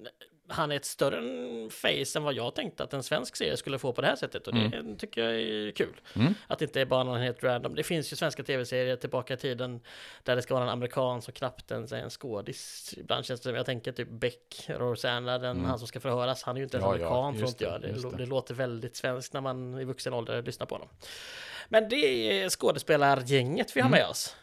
han 0.47 0.71
är 0.71 0.75
ett 0.75 0.85
större 0.85 1.21
face 1.69 2.17
än 2.19 2.23
vad 2.23 2.33
jag 2.33 2.55
tänkte 2.55 2.83
att 2.83 2.93
en 2.93 3.03
svensk 3.03 3.35
serie 3.35 3.57
skulle 3.57 3.79
få 3.79 3.93
på 3.93 4.01
det 4.01 4.07
här 4.07 4.15
sättet. 4.15 4.47
Och 4.47 4.53
det 4.53 4.95
tycker 4.97 5.23
jag 5.23 5.33
är 5.41 5.71
kul. 5.71 6.01
Mm. 6.15 6.33
Att 6.47 6.59
det 6.59 6.65
inte 6.65 6.81
är 6.81 6.85
bara 6.85 7.03
någon 7.03 7.21
helt 7.21 7.43
random. 7.43 7.75
Det 7.75 7.83
finns 7.83 8.11
ju 8.11 8.15
svenska 8.15 8.43
tv-serier 8.43 8.95
tillbaka 8.95 9.33
i 9.33 9.37
tiden 9.37 9.79
där 10.23 10.35
det 10.35 10.41
ska 10.41 10.53
vara 10.53 10.63
en 10.63 10.69
amerikan 10.69 11.21
som 11.21 11.33
knappt 11.33 11.71
ens 11.71 11.91
är 11.91 11.97
en 11.97 12.09
skådis. 12.09 12.93
Ibland 12.97 13.25
känns 13.25 13.39
det 13.41 13.43
som, 13.49 13.55
jag 13.55 13.65
tänker 13.65 13.91
typ 13.91 14.09
Beck, 14.09 14.65
Rosanna, 14.67 15.37
den, 15.37 15.65
han 15.65 15.79
som 15.79 15.87
ska 15.87 15.99
förhöras. 15.99 16.43
Han 16.43 16.55
är 16.55 16.59
ju 16.59 16.63
inte 16.63 16.77
ens 16.77 16.85
Mm. 16.87 17.01
Ja, 17.01 17.07
ja, 17.07 17.27
amerikan, 17.27 17.37
tror 17.37 17.49
inte 17.49 17.63
jag. 17.63 17.81
det, 18.03 18.09
det. 18.11 18.17
det 18.17 18.25
låter 18.25 18.53
väldigt 18.53 18.95
svenskt 18.95 19.33
när 19.33 19.41
man 19.41 19.79
i 19.79 19.83
vuxen 19.85 20.13
ålder 20.13 20.41
lyssnar 20.41 20.65
på 20.65 20.75
honom. 20.75 20.87
Men 21.69 21.89
det 21.89 21.95
är 22.43 22.49
skådespelargänget 22.49 23.75
vi 23.75 23.81
har 23.81 23.87
Mm. 23.89 23.99
med 23.99 24.09
oss, 24.09 24.35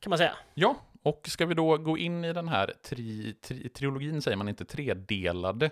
kan 0.00 0.10
man 0.10 0.18
säga. 0.18 0.36
Ja, 0.54 0.76
och 1.02 1.28
ska 1.28 1.46
vi 1.46 1.54
då 1.54 1.76
gå 1.76 1.98
in 1.98 2.24
i 2.24 2.32
den 2.32 2.48
här 2.48 2.72
tri, 2.82 3.34
tri, 3.40 3.68
trilogin, 3.68 4.22
säger 4.22 4.36
man 4.36 4.48
inte, 4.48 4.64
tredelade? 4.64 5.70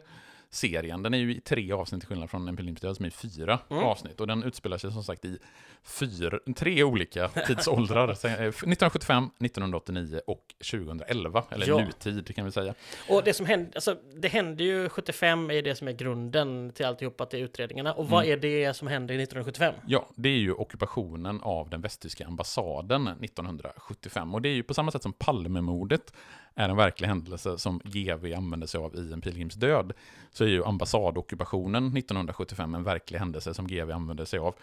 Serien. 0.50 1.02
Den 1.02 1.14
är 1.14 1.18
ju 1.18 1.34
i 1.34 1.40
tre 1.40 1.72
avsnitt 1.72 2.00
till 2.00 2.08
skillnad 2.08 2.30
från 2.30 2.48
en 2.48 2.56
pilgrimsdöd 2.56 2.96
som 2.96 3.04
är 3.04 3.08
i 3.08 3.12
fyra 3.12 3.58
Mm. 3.70 3.84
avsnitt. 3.84 4.20
Och 4.20 4.26
den 4.26 4.42
utspelar 4.42 4.78
sig 4.78 4.92
som 4.92 5.04
sagt 5.04 5.24
i 5.24 5.38
fyra, 5.82 6.38
tre 6.56 6.82
olika 6.82 7.28
tidsåldrar. 7.28 8.14
Så, 8.14 8.26
eh, 8.28 8.32
1975, 8.34 9.30
1989 9.40 10.20
och 10.26 10.54
2011. 10.70 11.44
Eller 11.50 11.68
Ja. 11.68 11.78
nutid 11.78 12.34
kan 12.36 12.44
vi 12.44 12.50
säga. 12.52 12.74
Och 13.08 13.24
det 13.24 13.32
som 13.34 13.46
hände, 13.46 13.70
alltså 13.74 13.96
det 14.16 14.28
hände 14.28 14.64
ju 14.64 14.88
75 14.88 15.50
är 15.50 15.62
det 15.62 15.74
som 15.74 15.88
är 15.88 15.92
grunden 15.92 16.72
till 16.72 16.86
alltihopa 16.86 17.26
till 17.26 17.38
utredningarna. 17.38 17.92
Och 17.92 18.08
vad 18.08 18.24
Mm. 18.24 18.32
är 18.38 18.42
det 18.42 18.74
som 18.76 18.88
hände 18.88 19.14
1975? 19.14 19.74
Ja, 19.86 20.08
det 20.14 20.28
är 20.28 20.38
ju 20.38 20.52
ockupationen 20.52 21.40
av 21.42 21.70
den 21.70 21.80
västtyska 21.80 22.26
ambassaden 22.26 23.08
1975. 23.08 24.34
Och 24.34 24.42
det 24.42 24.48
är 24.48 24.54
ju 24.54 24.62
på 24.62 24.74
samma 24.74 24.90
sätt 24.90 25.02
som 25.02 25.12
Palmemordet 25.12 26.12
är 26.58 26.68
en 26.68 26.76
verklig 26.76 27.08
händelse 27.08 27.58
som 27.58 27.80
GV 27.84 28.34
använde 28.36 28.66
sig 28.66 28.80
av 28.80 28.96
i 28.96 29.12
En 29.12 29.20
pilgrims 29.20 29.54
död, 29.54 29.92
så 30.30 30.44
är 30.44 30.48
ju 30.48 30.64
ambassadockupationen 30.64 31.96
1975 31.96 32.74
en 32.74 32.84
verklig 32.84 33.18
händelse 33.18 33.54
som 33.54 33.66
GV 33.66 33.90
använde 33.90 34.26
sig 34.26 34.38
av 34.38 34.54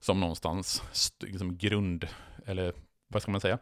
som 0.00 0.20
någonstans 0.20 0.82
liksom 1.20 1.56
grund, 1.56 2.08
eller 2.46 2.72
vad 3.08 3.22
ska 3.22 3.30
man 3.30 3.40
säga, 3.40 3.58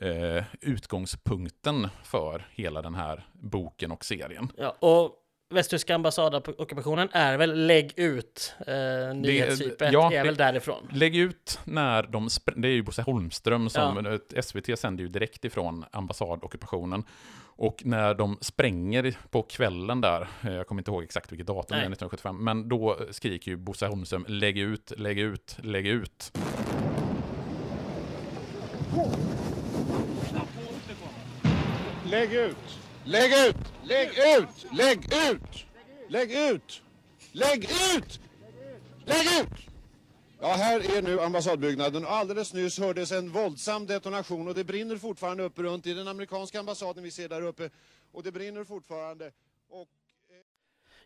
eh, 0.00 0.44
utgångspunkten 0.60 1.88
för 2.02 2.46
hela 2.50 2.82
den 2.82 2.94
här 2.94 3.26
boken 3.32 3.92
och 3.92 4.04
serien. 4.04 4.52
Ja, 4.56 4.76
och 4.80 5.12
västtyska 5.54 5.94
ambassadockupationen 5.94 7.08
är 7.12 7.36
väl 7.38 7.66
lägg 7.66 7.92
ut 7.98 8.54
eh, 8.66 9.14
nyhetstypet, 9.14 9.92
ja, 9.92 10.06
är 10.12 10.16
det- 10.18 10.22
väl 10.22 10.36
därifrån. 10.36 10.88
Lägg 10.92 11.16
ut 11.16 11.60
när 11.64 12.02
de, 12.02 12.28
det 12.56 12.68
är 12.68 12.72
ju 12.72 12.82
Bosse 12.82 13.02
Holmström 13.02 13.70
som, 13.70 14.04
Ja. 14.06 14.14
ett- 14.14 14.44
SVT 14.44 14.76
sänder 14.78 15.02
ju 15.04 15.08
direkt 15.08 15.44
ifrån 15.44 15.84
ambassadockupationen. 15.90 17.04
Och 17.60 17.82
när 17.84 18.14
de 18.14 18.38
spränger 18.40 19.16
på 19.30 19.42
kvällen 19.42 20.00
där, 20.00 20.28
eh, 20.42 20.52
jag 20.52 20.66
kommer 20.66 20.80
inte 20.80 20.90
ihåg 20.90 21.02
exakt 21.02 21.32
vilket 21.32 21.46
datum 21.46 21.64
det 21.68 21.74
är 21.74 21.78
Nej. 21.88 21.92
1975, 21.92 22.44
men 22.44 22.68
då 22.68 22.96
skriker 23.10 23.50
ju 23.50 23.56
Bosse 23.56 23.86
Holmström 23.86 24.24
lägg 24.28 24.58
ut, 24.58 24.92
lägg 24.96 25.18
ut, 25.18 25.56
lägg 25.62 25.86
ut. 25.86 26.32
Lägg 32.04 32.32
ut! 32.34 32.78
Lägg 33.08 33.32
ut! 33.48 33.56
Lägg 33.84 34.08
ut! 34.08 34.66
Lägg 34.72 35.04
ut! 35.04 35.66
Lägg 36.08 36.32
ut! 36.32 36.82
Lägg 37.32 37.64
ut! 37.64 38.20
Lägg 39.04 39.26
ut! 39.40 39.68
Ja, 40.40 40.52
här 40.52 40.96
är 40.96 41.02
nu 41.02 41.20
ambassadbyggnaden 41.20 42.06
alldeles 42.06 42.52
nyss 42.52 42.78
hördes 42.78 43.12
en 43.12 43.30
våldsam 43.30 43.86
detonation 43.86 44.48
och 44.48 44.54
det 44.54 44.64
brinner 44.64 44.96
fortfarande 44.96 45.42
uppe 45.42 45.62
runt 45.62 45.86
i 45.86 45.94
den 45.94 46.08
amerikanska 46.08 46.60
ambassaden 46.60 47.04
vi 47.04 47.10
ser 47.10 47.28
där 47.28 47.42
uppe. 47.42 47.70
Och 48.12 48.22
det 48.22 48.32
brinner 48.32 48.64
fortfarande. 48.64 49.32
Och 49.68 49.88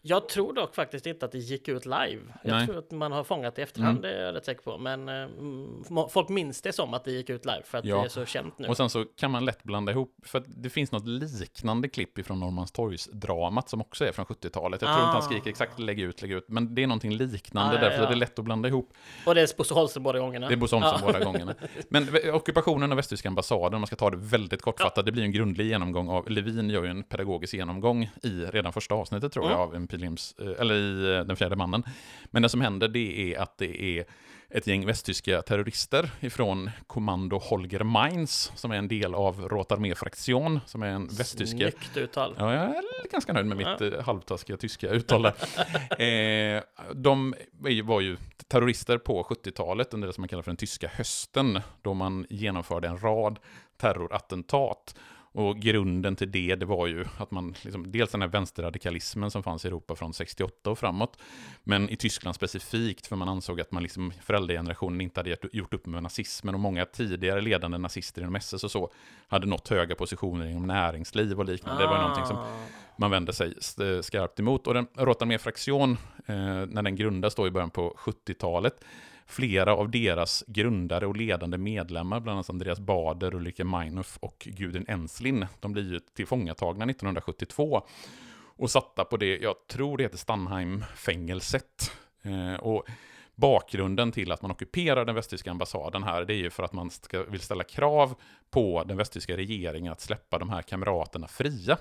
jag 0.04 0.28
tror 0.28 0.52
dock 0.52 0.74
faktiskt 0.74 1.06
inte 1.06 1.26
att 1.26 1.32
det 1.32 1.38
gick 1.38 1.68
ut 1.68 1.84
live. 1.86 2.18
Jag 2.44 2.52
Nej. 2.56 2.66
tror 2.66 2.78
att 2.78 2.90
man 2.90 3.12
har 3.12 3.24
fångat 3.24 3.54
det 3.54 3.60
i 3.60 3.62
efterhand, 3.62 3.98
Mm. 3.98 4.10
det 4.10 4.18
är 4.22 4.26
jag 4.26 4.34
rätt 4.34 4.44
säker 4.44 4.62
på. 4.62 4.78
Men 4.78 5.08
eh, 5.08 6.08
folk 6.08 6.28
minns 6.28 6.62
det 6.62 6.72
som 6.72 6.94
att 6.94 7.04
det 7.04 7.10
gick 7.12 7.30
ut 7.30 7.44
live 7.44 7.62
för 7.64 7.78
att 7.78 7.84
Ja. 7.84 7.96
det 7.96 8.04
är 8.04 8.08
så 8.08 8.24
känt 8.24 8.58
nu. 8.58 8.68
Och 8.68 8.76
sen 8.76 8.90
så 8.90 9.04
kan 9.04 9.30
man 9.30 9.44
lätt 9.44 9.62
blanda 9.62 9.92
ihop, 9.92 10.14
för 10.24 10.38
att 10.38 10.44
det 10.48 10.70
finns 10.70 10.92
något 10.92 11.06
liknande 11.06 11.88
klipp 11.88 12.18
ifrån 12.18 12.40
Norrmalmstorgsdramat 12.40 13.68
som 13.68 13.80
också 13.80 14.04
är 14.04 14.12
från 14.12 14.26
70-talet. 14.26 14.82
Jag 14.82 14.88
tror 14.90 15.00
inte 15.00 15.06
han 15.08 15.16
Ah. 15.16 15.22
skriker 15.22 15.50
exakt 15.50 15.78
lägg 15.78 16.00
ut, 16.00 16.22
lägg 16.22 16.32
ut, 16.32 16.44
men 16.48 16.74
det 16.74 16.82
är 16.82 16.86
någonting 16.86 17.16
liknande 17.16 17.70
Ah, 17.70 17.74
ja, 17.74 17.80
därför 17.80 17.98
ja. 17.98 18.06
är 18.06 18.10
det 18.10 18.16
lätt 18.16 18.38
att 18.38 18.44
blanda 18.44 18.68
ihop. 18.68 18.92
Och 19.26 19.34
det 19.34 19.40
är 19.40 19.56
Bosse 19.56 19.74
Holmström 19.74 20.02
båda 20.02 20.18
gångerna. 20.18 20.48
Det 20.48 20.54
är 20.54 20.56
Bosse 20.56 20.76
Holmström 20.76 21.00
båda 21.12 21.24
gångerna. 21.24 21.54
Men 21.88 22.04
v- 22.04 22.30
ockupationen 22.30 22.92
av 22.92 22.96
västtyska 22.96 23.28
ambassaden, 23.28 23.74
om 23.74 23.80
man 23.80 23.86
ska 23.86 23.96
ta 23.96 24.10
det 24.10 24.16
väldigt 24.16 24.62
kortfattat, 24.62 25.06
det 25.06 25.12
blir 25.12 25.22
en 25.22 25.32
grundlig 25.32 25.66
genomgång 25.66 26.08
av, 26.08 26.30
Levin 26.30 26.70
gör 26.70 26.84
ju 26.84 26.90
en 26.90 27.02
pedagogisk 27.02 27.54
genomgång 27.54 28.10
i 28.22 28.28
redan 28.28 28.72
första 28.72 28.94
avsnittet 28.94 29.32
tror 29.32 29.44
jag, 29.44 29.52
Mm. 29.52 29.62
av 29.68 29.74
en 29.74 29.86
pilgrims, 29.92 30.34
eh, 30.38 30.60
eller 30.60 30.74
i 30.74 31.16
eh, 31.16 31.24
Den 31.24 31.36
fjärde 31.36 31.56
mannen. 31.56 31.82
Men 32.24 32.42
det 32.42 32.48
som 32.48 32.60
händer 32.60 32.88
det 32.88 33.34
är 33.34 33.38
att 33.40 33.58
det 33.58 33.82
är 33.82 34.04
ett 34.54 34.66
gäng 34.66 34.86
västtyska 34.86 35.42
terrorister 35.42 36.10
ifrån 36.20 36.70
kommando 36.86 37.38
Holger 37.38 37.82
Mainz, 37.82 38.52
som 38.54 38.70
är 38.70 38.76
en 38.76 38.88
del 38.88 39.14
av 39.14 39.48
Rotarmee-fraktion, 39.48 40.60
som 40.66 40.82
är 40.82 40.86
en 40.86 41.06
västtyska... 41.06 41.58
Snyggt 41.58 41.96
uttal. 41.96 42.34
Ja, 42.38 42.54
jag 42.54 42.64
är 42.64 42.82
ganska 43.12 43.32
nöjd 43.32 43.46
med 43.46 43.56
mitt 43.56 43.66
Ja. 43.66 43.86
ja. 43.86 44.02
halvtaskiga 44.02 44.56
tyska 44.56 44.90
uttal 44.90 45.26
eh, 45.98 46.62
de 46.94 47.34
var 47.82 48.00
ju 48.00 48.16
terrorister 48.48 48.98
på 48.98 49.22
70-talet 49.22 49.94
under 49.94 50.08
det 50.08 50.14
som 50.14 50.22
man 50.22 50.28
kallar 50.28 50.42
för 50.42 50.50
den 50.50 50.56
tyska 50.56 50.88
hösten, 50.88 51.60
då 51.82 51.94
man 51.94 52.26
genomförde 52.30 52.88
en 52.88 52.98
rad 52.98 53.38
terrorattentat. 53.76 54.94
Och 55.34 55.58
grunden 55.58 56.16
till 56.16 56.30
det, 56.32 56.54
det 56.54 56.66
var 56.66 56.86
ju 56.86 57.04
att 57.18 57.30
man, 57.30 57.54
liksom, 57.62 57.92
dels 57.92 58.10
den 58.10 58.22
här 58.22 58.28
vänsterradikalismen 58.28 59.30
som 59.30 59.42
fanns 59.42 59.64
i 59.64 59.68
Europa 59.68 59.96
från 59.96 60.14
68 60.14 60.70
och 60.70 60.78
framåt, 60.78 61.16
men 61.64 61.88
i 61.88 61.96
Tyskland 61.96 62.34
specifikt, 62.36 63.06
för 63.06 63.16
man 63.16 63.28
ansåg 63.28 63.60
att 63.60 63.72
man 63.72 63.82
liksom, 63.82 64.12
föräldragenerationen 64.22 65.00
inte 65.00 65.20
hade 65.20 65.36
gjort- 65.52 65.74
upp 65.74 65.86
med 65.86 66.02
nazismen, 66.02 66.54
och 66.54 66.60
många 66.60 66.84
tidigare 66.86 67.40
ledande 67.40 67.78
nazister 67.78 68.22
inom 68.22 68.36
SS 68.36 68.64
och 68.64 68.70
så, 68.70 68.92
hade 69.28 69.46
nått 69.46 69.68
höga 69.68 69.94
positioner 69.94 70.46
inom 70.46 70.66
näringsliv 70.66 71.38
och 71.38 71.44
liknande. 71.44 71.82
Det 71.82 71.86
var 71.88 71.98
någonting 71.98 72.26
som 72.26 72.36
Ah. 72.36 72.46
man 72.96 73.10
vände 73.10 73.32
sig 73.32 73.54
st- 73.58 74.02
skarpt 74.02 74.40
emot. 74.40 74.66
Och 74.66 74.74
den 74.74 74.86
Rotarmee 74.96 75.38
fraktion, 75.38 75.92
eh, 76.26 76.34
när 76.66 76.82
den 76.82 76.96
grundas 76.96 77.34
då 77.34 77.46
i 77.46 77.50
början 77.50 77.70
på 77.70 77.94
70-talet, 77.98 78.84
flera 79.32 79.74
av 79.74 79.90
deras 79.90 80.44
grundare 80.46 81.06
och 81.06 81.16
ledande 81.16 81.58
medlemmar, 81.58 82.20
bland 82.20 82.36
annat 82.36 82.50
Andreas 82.50 82.80
Bader, 82.80 83.34
Ulrike 83.34 83.64
Meinhof 83.64 84.18
och 84.20 84.48
Gudrun 84.50 84.84
Enslin, 84.88 85.46
de 85.60 85.72
blir 85.72 85.92
ju 85.92 85.98
tillfångatagna 85.98 86.84
1972 86.84 87.82
och 88.56 88.70
satta 88.70 89.04
på 89.04 89.16
det, 89.16 89.38
jag 89.38 89.54
tror 89.66 89.96
det 89.96 90.02
heter 90.02 90.18
Stanheim-fängelset. 90.18 91.92
Eh, 92.22 92.60
och 92.60 92.84
bakgrunden 93.34 94.12
till 94.12 94.32
att 94.32 94.42
man 94.42 94.50
ockuperar 94.50 95.04
den 95.04 95.14
västtyska 95.14 95.50
ambassaden 95.50 96.02
här, 96.02 96.24
det 96.24 96.34
är 96.34 96.36
ju 96.36 96.50
för 96.50 96.62
att 96.62 96.72
man 96.72 96.90
ska, 96.90 97.22
vill 97.22 97.40
ställa 97.40 97.64
krav 97.64 98.14
på 98.50 98.84
den 98.84 98.96
västtyska 98.96 99.36
regeringen 99.36 99.92
att 99.92 100.00
släppa 100.00 100.38
de 100.38 100.50
här 100.50 100.62
kamraterna 100.62 101.28
fria. 101.28 101.78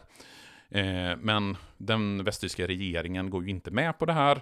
Eh, 0.70 1.18
men 1.18 1.58
den 1.78 2.24
västtyska 2.24 2.68
regeringen 2.68 3.30
går 3.30 3.44
ju 3.44 3.50
inte 3.50 3.72
med 3.72 4.00
på 4.00 4.06
det 4.06 4.14
här. 4.14 4.42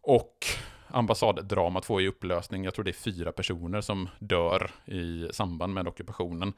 Och 0.00 0.46
ambassaddramat 0.92 1.84
får 1.84 2.00
ju 2.00 2.08
upplösning. 2.08 2.64
Jag 2.64 2.74
tror 2.74 2.84
det 2.84 2.90
är 2.90 2.92
fyra 2.92 3.32
personer 3.32 3.80
som 3.80 4.08
dör 4.18 4.70
i 4.84 5.28
samband 5.32 5.74
med 5.74 5.88
ockupationen. 5.88 6.52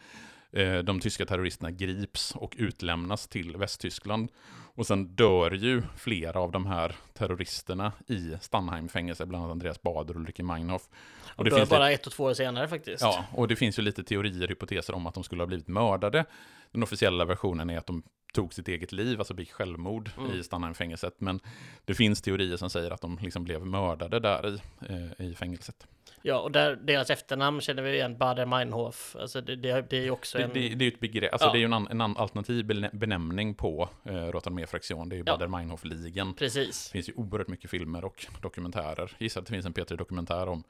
Eh, 0.52 0.78
De 0.78 1.00
tyska 1.00 1.26
terroristerna 1.26 1.70
grips 1.70 2.34
och 2.36 2.54
utlämnas 2.58 3.28
till 3.28 3.56
Västtyskland. 3.56 4.30
Och 4.76 4.86
sen 4.86 5.06
dör 5.14 5.50
ju 5.50 5.82
flera 5.96 6.40
av 6.40 6.50
de 6.52 6.66
här 6.66 6.96
terroristerna 7.12 7.92
i 8.06 8.36
Stanheim-fängelset, 8.40 9.28
bland 9.28 9.44
annat 9.44 9.52
Andreas 9.52 9.82
Bader 9.82 10.14
och 10.14 10.20
Ulrike 10.20 10.42
Meinhof. 10.42 10.88
Och 11.36 11.44
det 11.44 11.50
finns 11.50 11.70
bara 11.70 11.90
ett 11.90 12.06
och 12.06 12.12
två 12.12 12.24
år 12.24 12.34
senare 12.34 12.68
faktiskt. 12.68 13.02
Ja, 13.02 13.24
och 13.32 13.48
det 13.48 13.56
finns 13.56 13.78
ju 13.78 13.82
lite 13.82 14.04
teorier, 14.04 14.48
hypoteser 14.48 14.94
om 14.94 15.06
att 15.06 15.14
de 15.14 15.24
skulle 15.24 15.42
ha 15.42 15.46
blivit 15.46 15.68
mördade. 15.68 16.24
Den 16.70 16.82
officiella 16.82 17.24
versionen 17.24 17.70
är 17.70 17.78
att 17.78 17.86
de 17.86 18.02
tog 18.34 18.54
sitt 18.54 18.68
eget 18.68 18.92
liv, 18.92 19.18
alltså 19.18 19.34
begick 19.34 19.52
självmord 19.52 20.10
Mm. 20.18 20.32
i 20.40 20.42
Stanheim-fängelset. 20.42 21.14
Men 21.18 21.40
det 21.84 21.94
finns 21.94 22.22
teorier 22.22 22.56
som 22.56 22.70
säger 22.70 22.90
att 22.90 23.00
de 23.00 23.18
liksom 23.22 23.44
blev 23.44 23.66
mördade 23.66 24.20
där 24.20 24.48
i, 24.48 24.60
eh, 24.88 25.26
i 25.26 25.34
fängelset. 25.34 25.86
Ja, 26.22 26.38
och 26.38 26.52
där, 26.52 26.76
deras 26.76 27.10
efternamn 27.10 27.60
känner 27.60 27.82
vi 27.82 27.92
igen, 27.94 28.18
Bader 28.18 28.46
Meinhof. 28.46 29.16
Alltså 29.20 29.40
det, 29.40 29.56
det, 29.56 29.86
det 29.90 29.96
är 29.96 30.02
ju 30.02 30.10
också 30.10 30.38
Det, 30.38 30.44
en... 30.44 30.50
det, 30.52 30.60
det 30.60 30.84
är 30.84 30.86
ju 30.86 30.88
ett 30.88 31.00
begrepp, 31.00 31.32
alltså 31.32 31.48
Ja. 31.48 31.52
det 31.52 31.58
är 31.58 31.60
ju 31.60 31.64
en, 31.64 31.72
an, 31.72 31.88
en 31.90 32.00
an, 32.00 32.16
alternativ 32.16 32.66
benämning 32.92 33.54
på 33.54 33.88
eh, 34.04 34.12
Rotarmee-fraktion. 34.14 35.08
Det 35.08 35.14
är 35.14 35.18
ju 35.18 35.24
Ja. 35.26 35.36
Bader-Meinhof-ligan. 35.36 36.34
Precis. 36.34 36.86
Det 36.88 36.92
finns 36.92 37.08
ju 37.08 37.12
oerhört 37.16 37.48
mycket 37.48 37.70
filmer 37.70 38.04
och 38.04 38.26
dokumentärer. 38.42 39.10
Gissar 39.18 39.40
att 39.40 39.46
det 39.46 39.52
finns 39.52 39.66
en 39.66 39.74
P3-dokumentär 39.74 40.48
om, 40.48 40.64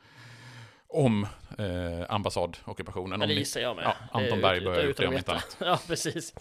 om 0.88 1.27
eh, 1.59 1.66
ambassadockupationen. 2.09 3.20
Ja, 3.20 3.27
det 3.27 3.35
gissar 3.35 3.61
jag 3.61 3.77
med. 3.77 3.85
Ja, 3.85 3.94
Det 4.12 4.18
Anton 4.24 4.38
ut- 4.38 4.42
Berg 4.42 4.61
börjar 4.64 4.94
det 4.96 5.07
om 5.07 5.16
inte 5.16 5.33
annat. 5.33 5.57
Ja, 5.61 5.79
precis. 5.87 6.35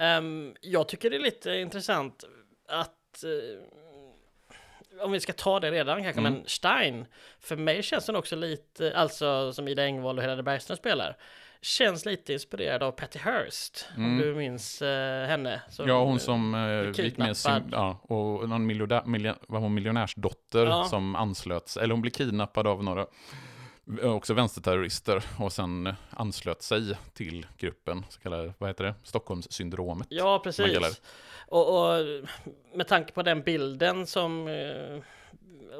Ehm, 0.00 0.54
jag 0.60 0.88
tycker 0.88 1.10
det 1.10 1.16
är 1.16 1.20
lite 1.20 1.50
intressant 1.54 2.24
att 2.68 3.24
eh, 3.24 5.00
om 5.04 5.12
vi 5.12 5.20
ska 5.20 5.32
ta 5.32 5.60
det 5.60 5.70
redan 5.70 6.02
kanske, 6.02 6.20
Mm. 6.20 6.32
men 6.32 6.42
Stein, 6.46 7.06
för 7.40 7.56
mig 7.56 7.82
känns 7.82 8.06
den 8.06 8.16
också 8.16 8.36
lite, 8.36 8.96
alltså 8.96 9.52
som 9.52 9.68
Ida 9.68 9.84
Engvall 9.84 10.16
och 10.18 10.22
Helena 10.22 10.42
Bergström 10.42 10.76
spelar, 10.76 11.16
känns 11.62 12.04
lite 12.06 12.32
inspirerad 12.32 12.82
av 12.82 12.92
Patty 12.92 13.18
Hearst, 13.18 13.88
om 13.96 14.04
Mm. 14.04 14.18
du 14.18 14.34
minns 14.34 14.82
eh, 14.82 15.26
henne. 15.26 15.62
Så- 15.70 15.84
Ja, 15.88 16.04
hon 16.04 16.20
som 16.20 16.54
eh, 16.54 17.04
gick 17.04 17.16
med 17.16 17.36
sin, 17.36 17.68
ja, 17.72 18.00
och 18.02 18.48
någon 18.48 18.66
miljonär, 18.66 19.04
miljon, 19.04 19.34
var 19.48 19.60
hon 19.60 19.74
miljonärsdotter 19.74 20.66
Ja. 20.66 20.84
som 20.84 21.16
anslöts, 21.16 21.76
eller 21.76 21.92
hon 21.94 22.02
blev 22.02 22.10
kidnappad 22.12 22.66
av 22.66 22.84
några 22.84 23.06
också 24.02 24.34
vänsterterrorister 24.34 25.24
och 25.38 25.52
sen 25.52 25.86
eh, 25.86 25.94
anslöt 26.10 26.62
sig 26.62 26.98
till 27.14 27.46
gruppen, 27.58 28.04
så 28.08 28.20
kallade, 28.20 28.54
vad 28.58 28.70
heter 28.70 28.84
det, 28.84 28.94
Stockholmssyndromet. 29.02 30.06
Ja, 30.10 30.40
precis. 30.44 31.00
Och, 31.48 31.78
och 31.78 32.04
med 32.74 32.88
tanke 32.88 33.12
på 33.12 33.22
den 33.22 33.42
bilden 33.42 34.06
som 34.06 34.48
eh, 34.48 35.02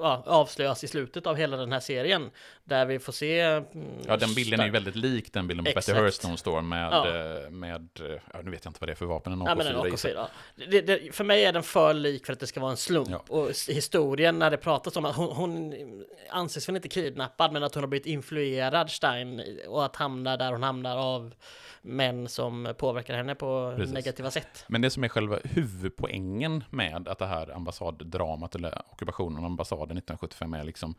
ja, 0.00 0.22
avslöjas 0.26 0.84
i 0.84 0.88
slutet 0.88 1.26
av 1.26 1.36
hela 1.36 1.56
den 1.56 1.72
här 1.72 1.80
serien, 1.80 2.30
där 2.64 2.86
vi 2.86 2.98
får 2.98 3.12
se... 3.12 3.40
mm, 3.40 3.64
Ja, 4.06 4.16
den 4.16 4.34
bilden 4.34 4.60
är 4.60 4.64
ju 4.64 4.70
väldigt 4.70 4.96
lik 4.96 5.32
den 5.32 5.46
bilden 5.46 5.64
på 5.64 5.72
Betty. 5.74 5.92
Hearst 5.92 6.22
när 6.22 6.28
hon 6.30 6.38
står 6.38 6.62
med, 6.62 6.92
Ja. 6.92 7.08
eh, 7.08 7.50
med, 7.50 7.88
eh, 8.00 8.06
ja, 8.32 8.40
nu 8.42 8.50
vet 8.50 8.64
jag 8.64 8.70
inte 8.70 8.80
vad 8.80 8.88
det 8.88 8.92
är 8.92 8.94
för 8.96 9.06
vapen, 9.06 9.32
en 9.32 9.40
Ja, 9.46 9.54
men 9.54 9.66
en 9.66 9.76
AK4 9.76 9.94
i 9.94 9.96
sig. 9.96 10.14
AK4. 10.14 10.26
Det, 10.70 10.80
det, 10.80 11.14
för 11.14 11.24
mig 11.24 11.44
är 11.44 11.52
den 11.52 11.62
för 11.62 11.94
lik 11.94 12.26
för 12.26 12.32
att 12.32 12.40
det 12.40 12.46
ska 12.46 12.60
vara 12.60 12.70
en 12.70 12.76
slump. 12.76 13.08
Ja. 13.10 13.24
Och 13.28 13.48
historien 13.68 14.38
när 14.38 14.50
det 14.50 14.56
pratas 14.56 14.96
om 14.96 15.04
att 15.04 15.16
hon, 15.16 15.32
hon 15.32 15.74
anses 16.30 16.68
väl 16.68 16.76
inte 16.76 16.88
kidnappad, 16.88 17.52
men 17.52 17.62
att 17.62 17.74
hon 17.74 17.82
har 17.82 17.88
blivit 17.88 18.06
influerad 18.06 18.90
Stein 18.90 19.42
och 19.68 19.84
att 19.84 19.96
hamna 19.96 20.36
där 20.36 20.52
hon 20.52 20.62
hamnar 20.62 20.96
av 20.96 21.34
män 21.82 22.28
som 22.28 22.74
påverkar 22.78 23.14
henne 23.14 23.34
på 23.34 23.74
Precis. 23.76 23.94
negativa 23.94 24.30
sätt. 24.30 24.64
Men 24.68 24.80
det 24.80 24.90
som 24.90 25.04
är 25.04 25.08
själva 25.08 25.38
huvudpoängen 25.44 26.64
med 26.70 27.08
att 27.08 27.18
det 27.18 27.26
här 27.26 27.50
ambassaddramat, 27.56 28.54
eller 28.54 28.82
ockupationen 28.92 29.38
av 29.38 29.44
ambassaden 29.44 29.79
1975 29.84 30.54
är 30.54 30.64
liksom 30.64 30.94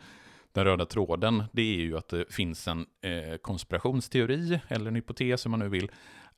den 0.53 0.65
röda 0.65 0.85
tråden, 0.85 1.43
det 1.51 1.61
är 1.61 1.81
ju 1.81 1.97
att 1.97 2.07
det 2.07 2.33
finns 2.33 2.67
en 2.67 2.85
eh, 3.01 3.37
konspirationsteori, 3.37 4.59
eller 4.67 4.87
en 4.87 4.95
hypotes 4.95 5.45
om 5.45 5.51
man 5.51 5.59
nu 5.59 5.69
vill, 5.69 5.91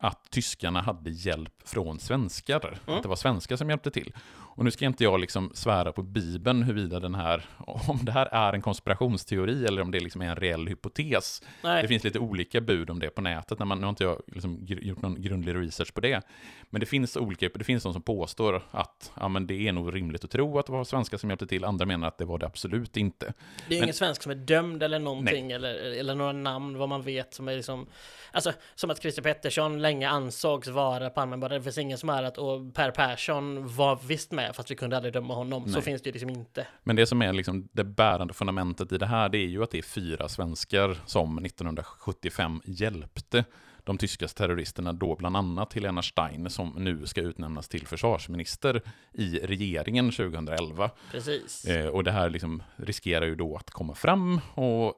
att 0.03 0.31
tyskarna 0.31 0.81
hade 0.81 1.09
hjälp 1.09 1.53
från 1.65 1.99
svenskar. 1.99 2.79
Mm. 2.87 2.97
Att 2.97 3.03
det 3.03 3.09
var 3.09 3.15
svenskar 3.15 3.55
som 3.55 3.69
hjälpte 3.69 3.91
till. 3.91 4.13
Och 4.55 4.63
nu 4.65 4.71
ska 4.71 4.85
inte 4.85 5.03
jag 5.03 5.19
liksom 5.19 5.51
svära 5.53 5.91
på 5.91 6.01
Bibeln 6.01 6.63
huruvida 6.63 6.99
den 6.99 7.15
här, 7.15 7.45
om 7.57 7.99
det 8.05 8.11
här 8.11 8.25
är 8.25 8.53
en 8.53 8.61
konspirationsteori 8.61 9.65
eller 9.65 9.81
om 9.81 9.91
det 9.91 9.99
liksom 9.99 10.21
är 10.21 10.25
en 10.25 10.35
reell 10.35 10.67
hypotes. 10.67 11.41
Nej. 11.63 11.81
Det 11.81 11.87
finns 11.87 12.03
lite 12.03 12.19
olika 12.19 12.61
bud 12.61 12.89
om 12.89 12.99
det 12.99 13.09
på 13.09 13.21
nätet. 13.21 13.59
När 13.59 13.65
man, 13.65 13.77
nu 13.77 13.83
har 13.83 13.89
inte 13.89 14.03
jag 14.03 14.21
liksom 14.27 14.57
gjort 14.61 15.01
någon 15.01 15.21
grundlig 15.21 15.55
research 15.55 15.93
på 15.93 16.01
det. 16.01 16.21
Men 16.69 16.79
det 16.79 16.85
finns 16.85 17.17
olika, 17.17 17.49
det 17.55 17.63
finns 17.63 17.83
de 17.83 17.93
som 17.93 18.01
påstår 18.01 18.63
att 18.71 19.11
ja, 19.19 19.27
men 19.27 19.47
det 19.47 19.67
är 19.67 19.71
nog 19.71 19.95
rimligt 19.95 20.23
att 20.23 20.31
tro 20.31 20.59
att 20.59 20.65
det 20.65 20.71
var 20.71 20.83
svenskar 20.83 21.17
som 21.17 21.29
hjälpte 21.29 21.47
till. 21.47 21.65
Andra 21.65 21.85
menar 21.85 22.07
att 22.07 22.17
det 22.17 22.25
var 22.25 22.37
det 22.37 22.45
absolut 22.45 22.97
inte. 22.97 23.25
Det 23.67 23.75
är 23.75 23.79
Men- 23.79 23.83
ingen 23.83 23.93
svensk 23.93 24.23
som 24.23 24.31
är 24.31 24.35
dömd 24.35 24.83
eller 24.83 24.99
någonting 24.99 25.51
eller, 25.51 25.73
eller 25.75 26.15
några 26.15 26.31
namn 26.31 26.77
vad 26.77 26.89
man 26.89 27.01
vet 27.01 27.33
som 27.33 27.47
är 27.47 27.55
liksom 27.55 27.87
Alltså 28.31 28.53
som 28.75 28.89
att 28.89 29.01
Christer 29.01 29.21
Pettersson 29.21 29.81
länge 29.93 30.09
ansågs 30.09 30.67
vara 30.67 31.09
Palmemördare. 31.09 31.59
Det 31.59 31.63
finns 31.63 31.77
ingen 31.77 31.97
som 31.97 32.09
är 32.09 32.23
att 32.23 32.37
och 32.37 32.73
Per 32.73 32.91
Persson 32.91 33.75
var 33.75 33.99
visst 34.07 34.31
med 34.31 34.55
fast 34.55 34.71
vi 34.71 34.75
kunde 34.75 34.95
aldrig 34.95 35.13
döma 35.13 35.33
honom. 35.33 35.65
Så 35.65 35.71
Nej. 35.73 35.81
finns 35.81 36.01
det 36.01 36.09
ju 36.09 36.11
liksom 36.13 36.29
inte. 36.29 36.67
Men 36.83 36.95
det 36.95 37.05
som 37.05 37.21
är 37.21 37.33
liksom 37.33 37.69
det 37.71 37.83
bärande 37.83 38.33
fundamentet 38.33 38.91
i 38.91 38.97
det 38.97 39.05
här, 39.05 39.29
det 39.29 39.37
är 39.37 39.47
ju 39.47 39.63
att 39.63 39.71
det 39.71 39.77
är 39.77 39.81
fyra 39.81 40.29
svenskar 40.29 40.97
som 41.05 41.45
1975 41.45 42.61
hjälpte 42.65 43.45
de 43.83 43.97
tyska 43.97 44.27
terroristerna, 44.27 44.93
då 44.93 45.15
bland 45.15 45.37
annat 45.37 45.73
Helena 45.73 46.01
Stein, 46.01 46.49
som 46.49 46.75
nu 46.77 47.05
ska 47.05 47.21
utnämnas 47.21 47.67
till 47.67 47.87
försvarsminister 47.87 48.81
i 49.11 49.39
regeringen 49.39 50.11
2011. 50.11 50.89
Precis. 51.11 51.65
Eh, 51.65 51.87
och 51.87 52.03
det 52.03 52.11
här 52.11 52.29
liksom 52.29 52.63
riskerar 52.75 53.25
ju 53.25 53.35
då 53.35 53.55
att 53.55 53.69
komma 53.69 53.95
fram 53.95 54.41
och 54.53 54.93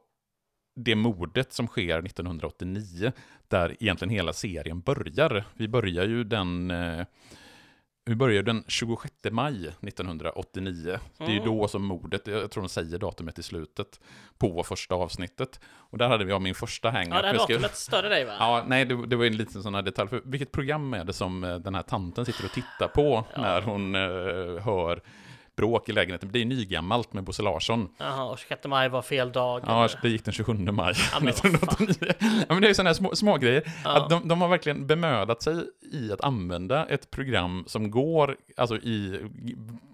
det 0.75 0.95
mordet 0.95 1.53
som 1.53 1.67
sker 1.67 1.99
1989, 2.05 3.11
där 3.47 3.75
egentligen 3.79 4.09
hela 4.09 4.33
serien 4.33 4.79
börjar. 4.81 5.43
Vi 5.53 5.67
börjar 5.67 6.05
ju 6.05 6.23
den, 6.23 6.71
eh, 6.71 7.05
vi 8.05 8.15
börjar 8.15 8.43
den 8.43 8.63
26 8.67 9.13
maj 9.31 9.71
1989. 9.81 10.99
Det 11.17 11.23
är 11.23 11.29
ju 11.29 11.33
Mm. 11.39 11.45
då 11.45 11.67
som 11.67 11.83
mordet, 11.85 12.27
jag 12.27 12.51
tror 12.51 12.63
de 12.63 12.69
säger 12.69 12.97
datumet 12.97 13.39
i 13.39 13.43
slutet, 13.43 13.99
på 14.37 14.63
första 14.63 14.95
avsnittet. 14.95 15.59
Och 15.67 15.97
där 15.97 16.07
hade 16.07 16.25
vi 16.25 16.39
min 16.39 16.55
första 16.55 16.89
hang 16.89 17.07
Ja, 17.09 17.21
det 17.21 17.27
här 17.27 17.37
datumet 17.37 17.75
störde 17.75 18.09
dig 18.09 18.25
va? 18.25 18.33
Ja, 18.39 18.63
nej, 18.67 18.85
det, 18.85 19.07
det 19.07 19.15
var 19.15 19.25
en 19.25 19.37
liten 19.37 19.63
sån 19.63 19.75
här 19.75 19.81
detalj. 19.81 20.09
För 20.09 20.21
vilket 20.25 20.51
program 20.51 20.93
är 20.93 21.03
det 21.03 21.13
som 21.13 21.43
eh, 21.43 21.55
den 21.55 21.75
här 21.75 21.81
tanten 21.83 22.25
sitter 22.25 22.45
och 22.45 22.51
tittar 22.51 22.87
på 22.87 23.25
Ja. 23.35 23.41
när 23.41 23.61
hon 23.61 23.95
eh, 23.95 24.63
hör 24.63 25.01
bråk 25.55 25.89
i 25.89 25.91
lägenheten? 25.91 26.29
Det 26.31 26.41
är 26.41 26.45
nygammalt 26.45 27.13
med 27.13 27.23
Bosse 27.23 27.43
Larsson. 27.43 27.89
Jaha, 27.97 28.23
och 28.23 28.39
26 28.39 28.65
maj 28.65 28.89
var 28.89 29.01
fel 29.01 29.31
dag. 29.31 29.63
Ja, 29.65 29.85
eller? 29.85 29.99
det 30.01 30.09
gick 30.09 30.25
den 30.25 30.33
27 30.33 30.53
maj 30.53 30.93
Ja, 31.13 31.19
men 31.19 31.25
vad 31.25 31.35
fan. 31.35 31.55
1989. 31.55 32.13
Ja, 32.19 32.45
men 32.47 32.61
det 32.61 32.67
är 32.67 32.69
ju 32.69 32.73
sådana 32.73 32.89
här 32.89 32.95
små, 32.95 33.15
små 33.15 33.37
grejer. 33.37 33.63
Ja. 33.83 33.97
Att 33.97 34.09
de, 34.09 34.27
de 34.27 34.41
har 34.41 34.47
verkligen 34.47 34.87
bemödat 34.87 35.41
sig 35.41 35.55
i 35.91 36.11
att 36.11 36.21
använda 36.21 36.85
ett 36.85 37.11
program 37.11 37.63
som 37.67 37.91
går 37.91 38.37
alltså 38.57 38.75
i, 38.75 39.19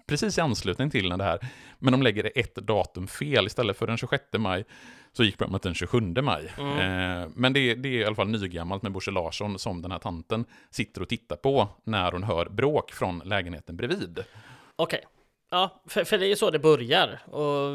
precis 0.06 0.38
i 0.38 0.40
anslutning 0.40 0.90
till 0.90 1.08
när 1.08 1.16
det 1.16 1.24
här, 1.24 1.38
men 1.78 1.92
de 1.92 2.02
lägger 2.02 2.32
ett 2.34 2.54
datum 2.54 3.08
fel. 3.08 3.46
Istället 3.46 3.78
för 3.78 3.86
den 3.86 3.96
26 3.96 4.24
maj 4.38 4.64
så 5.12 5.24
gick 5.24 5.38
programmet 5.38 5.62
den 5.62 5.74
27 5.74 6.00
maj. 6.00 6.52
Mm. 6.58 6.78
Eh, 6.78 7.28
men 7.34 7.52
det, 7.52 7.74
det 7.74 7.88
är 7.88 7.92
i 7.92 8.04
alla 8.04 8.14
fall 8.14 8.28
nygammalt 8.28 8.82
med 8.82 8.92
Bosse 8.92 9.10
Larsson 9.10 9.58
som 9.58 9.82
den 9.82 9.90
här 9.90 9.98
tanten 9.98 10.44
sitter 10.70 11.02
och 11.02 11.08
tittar 11.08 11.36
på 11.36 11.68
när 11.84 12.12
hon 12.12 12.22
hör 12.22 12.46
bråk 12.46 12.92
från 12.92 13.18
lägenheten 13.24 13.76
bredvid. 13.76 14.24
Okej. 14.76 15.00
Ja, 15.52 15.82
för, 15.86 16.04
för 16.04 16.18
det 16.18 16.26
är 16.26 16.28
ju 16.28 16.36
så 16.36 16.50
det 16.50 16.58
börjar. 16.58 17.20
Och 17.26 17.70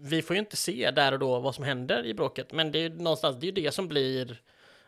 vi 0.00 0.22
får 0.22 0.36
ju 0.36 0.40
inte 0.40 0.56
se 0.56 0.90
där 0.90 1.12
och 1.12 1.18
då 1.18 1.40
vad 1.40 1.54
som 1.54 1.64
händer 1.64 2.06
i 2.06 2.14
bråket. 2.14 2.52
Men 2.52 2.72
det 2.72 2.78
är 2.78 2.82
ju 2.82 2.88
någonstans, 2.88 3.36
det 3.40 3.48
är 3.48 3.52
det 3.52 3.74
som 3.74 3.88
blir... 3.88 4.40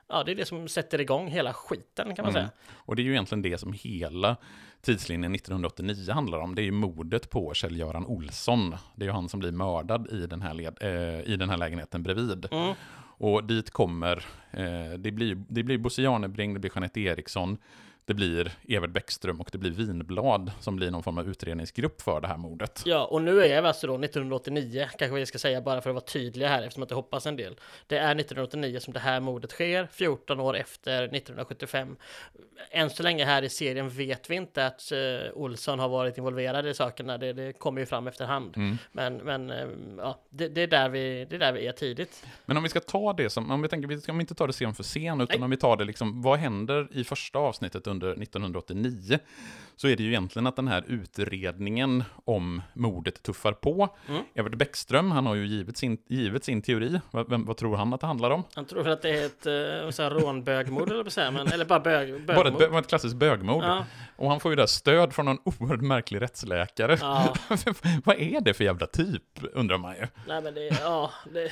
Ja, 0.08 0.24
det 0.24 0.32
är 0.32 0.36
det 0.36 0.44
som 0.44 0.68
sätter 0.68 1.00
igång 1.00 1.28
hela 1.28 1.52
skiten 1.52 2.14
kan 2.14 2.24
man 2.24 2.32
säga. 2.32 2.50
Och 2.76 2.96
det 2.96 3.02
är 3.02 3.04
ju 3.04 3.10
egentligen 3.10 3.42
det 3.42 3.58
som 3.58 3.72
hela 3.72 4.36
tidslinjen 4.80 5.34
1989 5.34 6.12
handlar 6.12 6.38
om. 6.38 6.54
Det 6.54 6.62
är 6.62 6.64
ju 6.64 6.72
mordet 6.72 7.30
på 7.30 7.54
Kjell-Göran 7.54 8.06
Olsson. 8.06 8.76
Det 8.96 9.04
är 9.04 9.06
ju 9.06 9.12
han 9.12 9.28
som 9.28 9.40
blir 9.40 9.52
mördad 9.52 10.08
i 10.12 10.26
den 10.26 10.42
här, 10.42 10.54
led, 10.54 10.78
eh, 10.80 11.32
i 11.32 11.36
den 11.36 11.50
här 11.50 11.56
lägenheten 11.56 12.02
bredvid. 12.02 12.48
Mm. 12.50 12.74
Och 13.00 13.44
dit 13.44 13.70
kommer, 13.70 14.16
eh, 14.50 14.98
det 14.98 15.10
blir, 15.10 15.44
det 15.48 15.62
blir 15.62 15.78
Bosse 15.78 16.02
Janebring, 16.02 16.54
det 16.54 16.60
blir 16.60 16.70
Jeanette 16.74 17.00
Eriksson, 17.00 17.58
det 18.08 18.14
blir 18.14 18.52
Evert 18.68 18.90
Bäckström 18.90 19.40
och 19.40 19.48
det 19.52 19.58
blir 19.58 19.70
Vinblad 19.70 20.52
som 20.60 20.76
blir 20.76 20.90
någon 20.90 21.02
form 21.02 21.18
av 21.18 21.28
utredningsgrupp 21.28 22.02
för 22.02 22.20
det 22.20 22.28
här 22.28 22.36
mordet. 22.36 22.82
Ja, 22.84 23.04
och 23.04 23.22
nu 23.22 23.42
är 23.42 23.62
vi 23.62 23.68
alltså 23.68 23.86
då 23.86 23.94
1989, 23.94 24.88
kanske 24.98 25.16
vi 25.16 25.26
ska 25.26 25.38
säga 25.38 25.60
bara 25.60 25.80
för 25.80 25.90
att 25.90 25.94
vara 25.94 26.04
tydliga 26.04 26.48
här 26.48 26.62
eftersom 26.62 26.82
att 26.82 26.88
det 26.88 26.94
hoppas 26.94 27.26
en 27.26 27.36
del. 27.36 27.56
Det 27.86 27.98
är 27.98 28.10
1989 28.10 28.80
som 28.80 28.92
det 28.92 29.00
här 29.00 29.20
mordet 29.20 29.50
sker, 29.50 29.88
14 29.92 30.40
år 30.40 30.56
efter 30.56 31.02
1975. 31.02 31.96
Än 32.70 32.90
så 32.90 33.02
länge 33.02 33.24
här 33.24 33.42
i 33.42 33.48
serien 33.48 33.88
vet 33.88 34.30
vi 34.30 34.34
inte 34.36 34.66
att 34.66 34.92
uh, 34.92 35.32
Olsson 35.34 35.78
har 35.78 35.88
varit 35.88 36.18
involverad 36.18 36.66
i 36.66 36.74
sakerna, 36.74 37.18
det, 37.18 37.32
det 37.32 37.52
kommer 37.52 37.80
ju 37.80 37.86
fram 37.86 38.06
efterhand. 38.06 38.56
Mm. 38.56 38.78
Men, 38.92 39.16
men 39.16 39.50
uh, 39.50 39.68
ja, 39.98 40.20
det, 40.30 40.48
det, 40.48 40.62
är 40.62 40.66
där 40.66 40.88
vi, 40.88 41.26
det 41.30 41.36
är 41.36 41.40
där 41.40 41.52
vi 41.52 41.66
är 41.66 41.72
tidigt. 41.72 42.26
Men 42.46 42.56
om 42.56 42.62
vi 42.62 42.68
ska 42.68 42.80
ta 42.80 43.12
det 43.12 43.30
som, 43.30 43.50
om 43.50 43.62
vi 43.62 43.68
tänker, 43.68 43.88
vi 43.88 44.00
ska 44.00 44.12
inte 44.12 44.34
ta 44.34 44.46
det 44.46 44.52
scen 44.52 44.74
för 44.74 44.82
scen, 44.82 45.20
utan 45.20 45.40
Nej. 45.40 45.44
om 45.44 45.50
vi 45.50 45.56
tar 45.56 45.76
det 45.76 45.84
liksom, 45.84 46.22
vad 46.22 46.38
händer 46.38 46.88
i 46.90 47.04
första 47.04 47.38
avsnittet 47.38 47.86
under 47.86 47.97
1989? 48.06 49.18
Så 49.76 49.88
är 49.88 49.96
det 49.96 50.02
ju 50.02 50.08
egentligen 50.08 50.46
att 50.46 50.56
den 50.56 50.68
här 50.68 50.84
utredningen 50.88 52.04
om 52.24 52.62
mordet 52.72 53.22
tuffar 53.22 53.52
på. 53.52 53.88
Mm. 54.08 54.22
Evert 54.34 54.54
Bäckström, 54.54 55.10
han 55.10 55.26
har 55.26 55.34
ju 55.34 55.46
givit 55.46 55.76
sin, 55.76 55.98
givit 56.08 56.44
sin 56.44 56.62
teori. 56.62 57.00
Vad, 57.10 57.30
vem, 57.30 57.44
vad 57.44 57.56
tror 57.56 57.76
han 57.76 57.94
att 57.94 58.00
det 58.00 58.06
handlar 58.06 58.30
om? 58.30 58.42
Jag 58.54 58.68
tror 58.68 58.88
att 58.88 59.02
det 59.02 59.10
är 59.10 59.26
ett 59.26 59.46
uh, 59.84 59.90
så 59.90 60.02
här 60.02 60.10
rånbögmord 60.10 60.92
eller, 60.92 61.10
så 61.10 61.20
här, 61.20 61.30
men, 61.30 61.46
eller 61.46 61.64
bara 61.64 61.80
bög, 61.80 62.22
Bara 62.26 62.48
ett, 62.48 62.58
bögmord. 62.58 62.60
bö- 62.62 62.80
ett 62.80 62.88
klassiskt 62.88 63.16
bögmord. 63.16 63.64
Ja, 63.64 63.84
Och 64.16 64.30
han 64.30 64.40
får 64.40 64.52
ju 64.52 64.56
där 64.56 64.66
stöd 64.66 65.12
från 65.12 65.26
någon 65.26 65.38
oerhört 65.44 65.80
märklig 65.80 66.20
rättsläkare. 66.22 66.98
ja, 67.00 67.34
vad 68.04 68.16
är 68.18 68.40
det 68.40 68.54
för 68.54 68.64
jävla 68.64 68.86
typ, 68.86 69.22
undrar 69.52 69.78
man 69.78 69.94
ju. 69.94 70.06
nej 70.28 70.42
men 70.42 70.54
det, 70.54 70.66
ja, 70.80 71.10
det... 71.32 71.50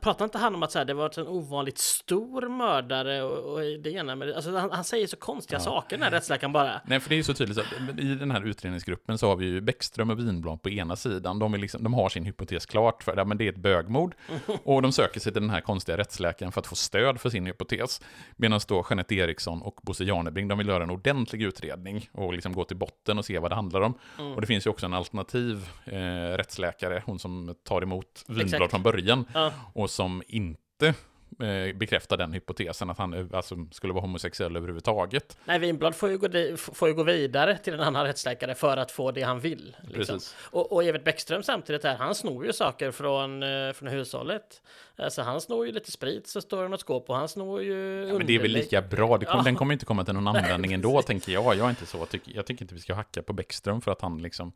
Pratar 0.00 0.24
inte 0.24 0.38
han 0.38 0.54
om 0.54 0.62
att 0.62 0.72
så 0.72 0.78
här, 0.78 0.84
det 0.84 0.94
var 0.94 1.18
en 1.18 1.26
ovanligt 1.26 1.78
stor 1.78 2.48
mördare 2.48 3.22
och, 3.22 3.52
och 3.54 3.60
det 3.60 3.90
ena 3.90 4.16
med 4.16 4.28
det, 4.28 4.36
alltså 4.36 4.56
han, 4.56 4.70
han 4.70 4.84
säger 4.84 5.06
så 5.06 5.16
konstiga 5.16 5.58
Ja. 5.58 5.64
saker 5.64 5.96
den 5.96 6.02
här 6.04 6.10
rättsläkaren 6.10 6.52
bara. 6.52 6.80
Nej, 6.84 7.00
för 7.00 7.08
det 7.08 7.14
är 7.14 7.16
ju 7.16 7.22
så 7.22 7.34
tydligt 7.34 7.56
så 7.56 7.62
att 7.62 7.98
i 7.98 8.14
den 8.14 8.30
här 8.30 8.46
utredningsgruppen 8.46 9.18
så 9.18 9.28
har 9.28 9.36
vi 9.36 9.46
ju 9.46 9.60
Bäckström 9.60 10.10
och 10.10 10.18
Vinblad 10.18 10.62
på 10.62 10.70
ena 10.70 10.96
sidan. 10.96 11.38
De, 11.38 11.54
liksom, 11.54 11.82
de 11.82 11.94
har 11.94 12.08
sin 12.08 12.24
hypotes 12.24 12.66
klart 12.66 13.02
för 13.02 13.16
det, 13.16 13.24
men 13.24 13.38
det 13.38 13.44
är 13.44 13.48
ett 13.52 13.56
bögmord. 13.56 14.14
Och 14.64 14.82
de 14.82 14.92
söker 14.92 15.20
sig 15.20 15.32
till 15.32 15.42
den 15.42 15.50
här 15.50 15.60
konstiga 15.60 15.98
rättsläkaren 15.98 16.52
för 16.52 16.60
att 16.60 16.66
få 16.66 16.76
stöd 16.76 17.20
för 17.20 17.30
sin 17.30 17.46
hypotes. 17.46 18.00
Medan 18.36 18.60
då 18.68 18.84
Jeanette 18.90 19.14
Eriksson 19.14 19.62
och 19.62 19.78
Bosse 19.82 20.04
Janebring, 20.04 20.48
de 20.48 20.58
vill 20.58 20.68
göra 20.68 20.82
en 20.82 20.90
ordentlig 20.90 21.42
utredning 21.42 22.08
och 22.12 22.32
liksom 22.34 22.52
gå 22.52 22.64
till 22.64 22.76
botten 22.76 23.18
och 23.18 23.24
se 23.24 23.38
vad 23.38 23.50
det 23.50 23.54
handlar 23.54 23.80
om. 23.80 23.94
Mm. 24.18 24.32
Och 24.32 24.40
det 24.40 24.46
finns 24.46 24.66
ju 24.66 24.70
också 24.70 24.86
en 24.86 24.94
alternativ 24.94 25.68
eh, 25.84 25.98
rättsläkare, 26.36 27.02
hon 27.06 27.18
som 27.18 27.54
tar 27.64 27.82
emot 27.82 28.24
Vinblad 28.26 28.46
Exakt. 28.46 28.70
från 28.70 28.82
början 28.82 29.24
Ja, 29.34 29.52
och 29.72 29.90
som 29.90 30.22
inte 30.26 30.94
eh, 31.42 31.76
bekräftar 31.76 32.16
den 32.16 32.32
hypotesen 32.32 32.90
att 32.90 32.98
han 32.98 33.30
alltså, 33.32 33.56
skulle 33.70 33.92
vara 33.92 34.02
homosexuell 34.02 34.56
överhuvudtaget. 34.56 35.38
nej, 35.44 35.58
Winblad 35.58 35.94
får 35.94 36.10
ju, 36.10 36.18
gå 36.18 36.56
får 36.56 36.88
ju 36.88 36.94
gå 36.94 37.02
vidare 37.02 37.58
till 37.58 37.74
en 37.74 37.80
annan 37.80 38.06
rättsläkare 38.06 38.54
för 38.54 38.76
att 38.76 38.90
få 38.90 39.10
det 39.10 39.22
han 39.22 39.40
vill. 39.40 39.76
Liksom. 39.82 40.18
Och, 40.42 40.72
och 40.72 40.84
Evert 40.84 41.04
Bäckström 41.04 41.42
samtidigt 41.42 41.84
här, 41.84 41.96
han 41.96 42.14
snor 42.14 42.46
ju 42.46 42.52
saker 42.52 42.90
från, 42.90 43.42
eh, 43.42 43.72
från 43.72 43.88
hushållet. 43.88 44.62
Alltså 44.96 45.22
han 45.22 45.40
snor 45.40 45.66
ju 45.66 45.72
lite 45.72 45.90
sprit 45.90 46.26
så 46.26 46.40
står 46.40 46.62
det 46.62 46.68
något 46.68 46.80
skåp 46.80 47.10
och 47.10 47.16
han 47.16 47.28
snor 47.28 47.62
ju 47.62 48.06
Ja, 48.08 48.14
men 48.14 48.26
det 48.26 48.34
är 48.34 48.38
väl 48.38 48.50
lika 48.50 48.82
bra. 48.82 49.18
Kom, 49.18 49.26
Ja. 49.26 49.42
Den 49.44 49.56
kommer 49.56 49.72
inte 49.72 49.84
komma 49.86 50.04
till 50.04 50.14
någon 50.14 50.28
användning 50.28 50.72
ändå, 50.72 51.02
tänker 51.06 51.32
jag. 51.32 51.56
Jag 51.56 51.66
är 51.66 51.70
inte 51.70 51.86
så. 51.86 52.06
Jag 52.24 52.46
tycker 52.46 52.62
inte 52.62 52.74
vi 52.74 52.80
ska 52.80 52.94
hacka 52.94 53.22
på 53.22 53.32
Bäckström 53.32 53.80
för 53.80 53.92
att 53.92 54.00
han 54.00 54.22
liksom 54.22 54.52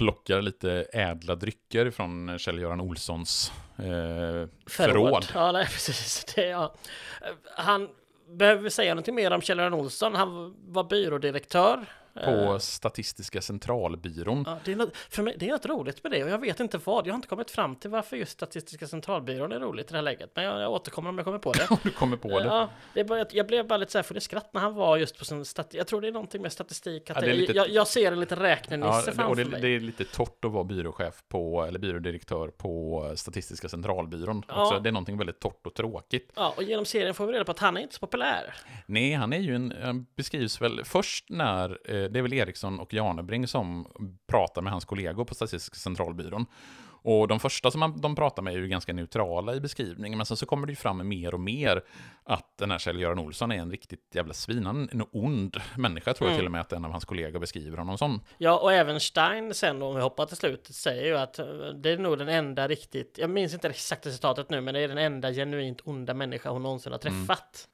plockar 0.00 0.42
lite 0.42 0.86
ädla 0.92 1.34
drycker 1.34 1.90
från 1.90 2.38
Kjell-Göran 2.38 2.80
Olssons 2.80 3.52
eh, 3.78 4.48
förråd. 4.66 5.26
Ja, 5.34 5.52
nej, 5.52 5.66
precis. 5.72 6.24
Det, 6.34 6.46
ja. 6.46 6.74
Han 7.56 7.88
behöver 8.28 8.62
vi 8.62 8.70
säga 8.70 8.94
någonting 8.94 9.14
mer 9.14 9.30
om 9.30 9.40
Kjell-Göran 9.40 9.74
Olsson. 9.74 10.14
Han 10.14 10.56
var 10.72 10.84
byrådirektör. 10.84 11.86
På 12.14 12.20
Eh, 12.30 12.58
Statistiska 12.58 13.40
centralbyrån. 13.40 14.44
Ja, 14.46 14.58
det, 14.64 14.72
är 14.72 14.76
något, 14.76 14.96
för 14.96 15.22
mig, 15.22 15.36
det 15.38 15.48
är 15.48 15.52
något 15.52 15.66
roligt 15.66 16.02
med 16.02 16.12
det 16.12 16.24
och 16.24 16.30
jag 16.30 16.38
vet 16.38 16.60
inte 16.60 16.78
vad. 16.84 17.06
Jag 17.06 17.12
har 17.12 17.16
inte 17.16 17.28
kommit 17.28 17.50
fram 17.50 17.76
till 17.76 17.90
varför 17.90 18.16
just 18.16 18.32
Statistiska 18.32 18.86
centralbyrån 18.86 19.52
är 19.52 19.60
roligt 19.60 19.86
i 19.86 19.90
det 19.90 19.96
här 19.96 20.02
läget. 20.02 20.30
Men 20.34 20.44
jag, 20.44 20.60
jag 20.60 20.72
återkommer 20.72 21.08
om 21.10 21.18
jag 21.18 21.24
kommer 21.24 21.38
på 21.38 21.52
det. 21.52 21.66
Om 21.70 21.76
du 21.82 21.90
kommer 21.90 22.16
på 22.16 22.28
det. 22.28 22.44
Ja, 22.44 22.68
det 22.94 23.04
bara, 23.04 23.26
jag 23.30 23.46
blev 23.46 23.66
bara 23.66 23.76
lite 23.76 23.92
så 23.92 23.98
här 23.98 24.02
full 24.02 24.16
i 24.16 24.20
skratt 24.20 24.50
när 24.52 24.60
han 24.60 24.74
var 24.74 24.96
just 24.96 25.18
på 25.18 25.24
sin 25.24 25.44
statistik. 25.44 25.80
Jag 25.80 25.86
tror 25.86 26.00
det 26.00 26.08
är 26.08 26.12
någonting 26.12 26.42
med 26.42 26.52
statistik. 26.52 27.10
Att 27.10 27.16
Ja, 27.16 27.20
det 27.22 27.30
är 27.30 27.34
lite- 27.34 27.52
jag, 27.52 27.70
jag 27.70 27.86
ser 27.86 28.12
en 28.12 28.20
liten 28.20 28.38
Ja, 28.38 28.44
räknenisse 28.44 29.02
det, 29.04 29.10
och 29.10 29.16
framför 29.16 29.44
det, 29.44 29.50
mig. 29.50 29.60
det 29.60 29.68
är 29.68 29.80
lite 29.80 30.04
torrt 30.04 30.44
att 30.44 30.50
vara 30.52 30.64
byråchef 30.64 31.22
på, 31.28 31.64
eller 31.68 31.78
byrådirektör 31.78 32.48
på 32.48 33.12
Statistiska 33.16 33.68
centralbyrån. 33.68 34.42
Ja. 34.48 34.66
Också. 34.66 34.80
Det 34.80 34.88
är 34.88 34.92
någonting 34.92 35.18
väldigt 35.18 35.40
torrt 35.40 35.66
och 35.66 35.74
tråkigt. 35.74 36.32
Ja, 36.36 36.54
och 36.56 36.62
genom 36.62 36.84
serien 36.84 37.14
får 37.14 37.26
vi 37.26 37.32
reda 37.32 37.44
på 37.44 37.50
att 37.52 37.58
han 37.58 37.76
är 37.76 37.80
inte 37.80 37.94
så 37.94 38.00
populär. 38.00 38.54
Nej, 38.86 39.12
han 39.12 39.32
är 39.32 39.38
ju 39.38 39.54
en, 39.54 39.74
han 39.82 40.06
beskrivs 40.16 40.60
väl 40.62 40.84
först 40.84 41.24
när, 41.30 41.78
eh, 41.94 41.99
det 42.08 42.18
är 42.18 42.22
väl 42.22 42.32
Eriksson 42.32 42.80
och 42.80 42.94
Janebring 42.94 43.46
som 43.46 43.86
pratar 44.26 44.62
med 44.62 44.72
hans 44.72 44.84
kollegor 44.84 45.24
på 45.24 45.34
Statistiska 45.34 45.76
centralbyrån. 45.76 46.46
Och 47.02 47.28
de 47.28 47.40
första 47.40 47.70
som 47.70 47.80
man, 47.80 48.00
de 48.00 48.14
pratar 48.14 48.42
med 48.42 48.54
är 48.54 48.58
ju 48.58 48.68
ganska 48.68 48.92
neutrala 48.92 49.54
i 49.54 49.60
beskrivningen, 49.60 50.16
men 50.18 50.26
sen 50.26 50.36
så 50.36 50.46
kommer 50.46 50.66
det 50.66 50.72
ju 50.72 50.76
fram 50.76 51.08
mer 51.08 51.34
och 51.34 51.40
mer 51.40 51.82
att 52.24 52.56
den 52.58 52.70
här 52.70 52.78
Kjell-Göran 52.78 53.18
Olsson 53.18 53.52
är 53.52 53.56
en 53.56 53.70
riktigt 53.70 54.10
jävla 54.14 54.34
svin, 54.34 54.66
en 54.66 55.02
ond 55.12 55.56
människa 55.76 56.14
tror 56.14 56.28
jag 56.28 56.32
Mm. 56.32 56.38
till 56.40 56.46
och 56.46 56.52
med 56.52 56.60
att 56.60 56.72
en 56.72 56.84
av 56.84 56.90
hans 56.90 57.04
kollegor 57.04 57.38
beskriver 57.38 57.78
honom 57.78 57.98
som. 57.98 58.20
Ja, 58.38 58.58
och 58.58 58.72
även 58.72 59.00
Stein 59.00 59.54
sen 59.54 59.82
om 59.82 59.94
vi 59.94 60.02
hoppar 60.02 60.26
till 60.26 60.36
slutet 60.36 60.74
säger 60.74 61.04
ju 61.04 61.16
att 61.18 61.38
eh, 61.38 61.46
det 61.74 61.90
är 61.90 61.98
nog 61.98 62.18
den 62.18 62.28
enda 62.28 62.68
riktigt, 62.68 63.18
jag 63.18 63.30
minns 63.30 63.54
inte 63.54 63.68
exakt 63.68 64.04
citatet 64.04 64.50
nu, 64.50 64.60
men 64.60 64.74
det 64.74 64.80
är 64.80 64.88
den 64.88 64.98
enda 64.98 65.32
genuint 65.32 65.80
onda 65.84 66.14
människa 66.14 66.50
hon 66.50 66.62
någonsin 66.62 66.92
har 66.92 66.98
träffat. 66.98 67.68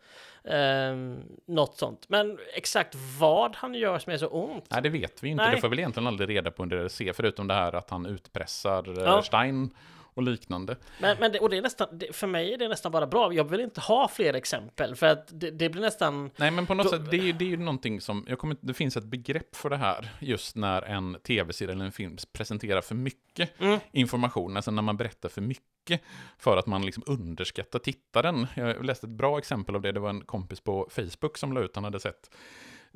Ehm, 0.51 1.23
något 1.47 1.79
sånt. 1.79 2.09
Men 2.09 2.39
exakt 2.55 2.95
vad 3.19 3.57
han 3.57 3.75
gör 3.75 3.99
som 3.99 4.13
är 4.13 4.17
så 4.17 4.27
ont. 4.27 4.65
Nej, 4.71 4.83
det 4.83 4.89
vet 4.89 5.23
vi 5.23 5.29
inte. 5.29 5.45
Nej. 5.45 5.55
Det 5.55 5.61
får 5.61 5.69
vi 5.69 5.71
väl 5.71 5.79
egentligen 5.79 6.07
aldrig 6.07 6.29
reda 6.29 6.51
på 6.51 6.63
under 6.63 6.89
C, 6.89 7.13
förutom 7.15 7.47
det 7.47 7.55
här 7.55 7.75
att 7.75 7.91
han 7.91 8.07
utpressar 8.07 8.99
eh, 8.99 9.05
Ja. 9.05 9.23
Stein 9.23 9.71
och 10.17 10.23
liknande. 10.23 10.77
Men, 11.01 11.17
men 11.21 11.33
det, 11.33 11.39
och 11.39 11.51
det 11.51 11.57
är 11.57 11.63
nästan, 11.63 11.89
det, 11.93 12.17
för 12.17 12.27
mig 12.27 12.55
är 12.55 12.59
det 12.59 12.69
nästan 12.69 12.93
bara 12.93 13.07
bra. 13.07 13.33
Jag 13.33 13.45
vill 13.51 13.61
inte 13.61 13.81
ha 13.81 14.09
fler 14.09 14.35
exempel 14.35 14.95
för 14.97 15.07
att 15.07 15.41
det, 15.41 15.51
det 15.51 15.69
blir 15.71 15.83
nästan 15.83 16.31
Nej, 16.37 16.51
men 16.51 16.67
på 16.67 16.75
något 16.75 16.85
Då- 16.85 16.91
sätt, 16.91 17.11
det 17.11 17.17
är, 17.17 17.23
ju- 17.23 17.33
det 17.33 17.45
är 17.45 17.49
ju 17.49 17.57
någonting 17.57 18.01
som, 18.01 18.25
jag 18.29 18.39
kommer, 18.39 18.57
det 18.61 18.75
finns 18.75 18.97
ett 18.97 19.05
begrepp 19.05 19.57
för 19.57 19.71
det 19.71 19.77
här, 19.77 20.09
just 20.21 20.57
när 20.57 20.83
en 20.83 21.17
tv-serie 21.27 21.73
eller 21.73 21.85
en 21.85 21.93
film 21.93 22.17
presenterar 22.33 22.81
för 22.81 22.95
mycket 22.95 23.61
Mm. 23.61 23.79
information, 23.93 24.57
alltså 24.57 24.71
när 24.71 24.83
man 24.83 24.97
berättar 24.97 25.29
för 25.29 25.41
mycket 25.41 26.01
för 26.39 26.57
att 26.57 26.67
man 26.67 26.87
liksom 26.87 27.03
underskattar 27.07 27.79
tittaren. 27.79 28.47
Jag 28.55 28.85
läste 28.85 29.07
ett 29.07 29.11
bra 29.11 29.39
exempel 29.39 29.75
av 29.75 29.83
det, 29.83 29.93
det 29.93 30.01
var 30.01 30.11
en 30.11 30.21
kompis 30.25 30.61
på 30.61 30.89
Facebook 30.91 31.39
som 31.39 31.53
la 31.53 31.61
ut, 31.61 31.75
han 31.75 31.85
hade 31.85 32.01
sett 32.01 32.31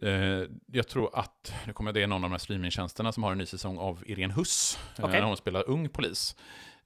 Eh, 0.03 0.43
jag 0.73 0.89
tror 0.89 1.11
att, 1.19 1.55
nu 1.67 1.73
kommer 1.73 1.93
det 1.93 2.03
är 2.03 2.07
någon 2.07 2.17
av 2.25 2.31
de 2.31 2.33
här 2.33 2.39
streamingtjänsterna 2.39 3.13
som 3.13 3.23
har 3.23 3.33
en 3.33 3.39
ny 3.39 3.47
säsong 3.47 3.79
av 3.79 4.03
Irene 4.07 4.35
Huss, 4.35 4.79
eh, 4.99 5.05
Okej. 5.05 5.21
när 5.21 5.27
hon 5.27 5.37
spelar 5.37 5.69
ung 5.71 5.89
polis, 5.89 6.37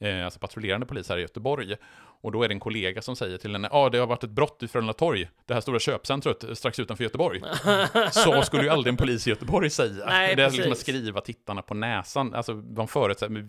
eh, 0.05 0.25
alltså 0.25 0.41
patrullerande 0.41 0.87
polis 0.87 1.09
här 1.09 1.19
i 1.19 1.21
Göteborg. 1.21 1.77
Och 2.21 2.33
då 2.33 2.43
är 2.43 2.49
det 2.49 2.55
en 2.55 2.61
kollega 2.61 3.03
som 3.03 3.17
säger 3.17 3.39
till 3.39 3.53
henne, 3.53 3.69
ja 3.73 3.79
ah, 3.79 3.89
det 3.89 3.99
har 3.99 4.07
varit 4.07 4.25
ett 4.25 4.31
brott 4.31 4.63
i 4.63 4.69
Frölunda 4.69 4.93
Torg, 4.93 5.29
det 5.47 5.55
här 5.55 5.61
stora 5.61 5.79
köpcentret 5.79 6.59
strax 6.59 6.79
utanför 6.79 7.05
Göteborg. 7.05 7.41
Så 8.11 8.43
skulle 8.43 8.63
ju 8.63 8.69
aldrig 8.69 8.91
en 8.91 8.97
polis 8.97 9.27
i 9.27 9.31
Göteborg 9.31 9.71
säga. 9.71 10.07
Nej, 10.07 10.37
det 10.37 10.43
är 10.43 10.47
liksom 10.47 10.63
att 10.63 10.69
precis. 10.69 10.83
skriva 10.83 11.21
tittarna 11.21 11.63
på 11.63 11.75
näsan, 11.75 12.35
alltså 12.35 12.55
de 12.55 12.89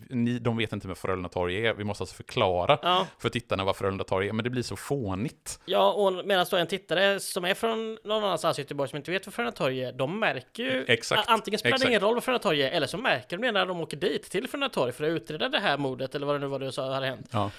ni, 0.10 0.40
de 0.40 0.58
vet 0.58 0.74
inte 0.74 0.88
vad 0.88 0.98
Frölunda 0.98 1.30
Torg 1.30 1.68
är, 1.68 1.74
vi 1.74 1.84
måste 1.84 2.02
alltså 2.02 2.16
förklara 2.16 2.80
Ja, 2.82 3.08
för 3.20 3.30
tittarna 3.30 3.64
vad 3.64 3.76
Frölunda 3.76 4.04
Torg 4.04 4.30
är, 4.30 4.34
men 4.34 4.44
det 4.44 4.50
blir 4.50 4.64
så 4.64 4.76
fånigt. 4.76 5.60
ja 5.66 5.92
och 5.94 6.26
medan 6.26 6.46
då 6.52 6.58
en 6.58 6.68
tittare 6.68 7.20
som 7.20 7.46
är 7.46 7.54
från 7.54 7.98
någon 8.04 8.24
annanstans 8.24 8.60
i 8.60 8.62
Göteborg 8.62 8.90
som 8.90 8.98
inte 8.98 9.12
vet 9.12 9.28
vad 9.28 9.34
Frölunda 9.34 9.58
torg 9.58 9.84
är, 9.84 9.94
de 9.94 10.20
märker 10.20 10.64
ju 10.64 10.86
Exakt, 10.88 11.22
a- 11.22 11.32
antingen 11.32 11.60
spelar 11.60 11.72
det 11.72 11.76
exakt. 11.76 11.90
ingen 11.90 12.02
roll 12.02 12.14
vad 12.14 12.24
Frölunda 12.24 12.44
torg 12.44 12.62
är, 12.62 12.72
eller 12.72 12.88
så 12.88 12.98
märker 12.98 13.38
de 13.38 13.46
det 13.46 13.52
när 13.52 13.66
de 13.66 13.82
åker 13.82 13.98
dit 13.98 14.24
till 14.24 14.48
Frölunda 14.48 14.70
torg 14.70 14.92
för 14.92 15.04
att 15.04 15.10
utreda 15.10 15.50
det 15.50 15.60
här 15.60 15.78
mordet 15.78 16.16
eller 16.16 16.26
vad 16.26 16.36
det 16.36 16.40
nu 16.40 16.45
var 16.48 16.60
du 16.60 16.72
sa 16.72 16.94
hade 16.94 17.06
hänt. 17.06 17.30
Ja. 17.32 17.52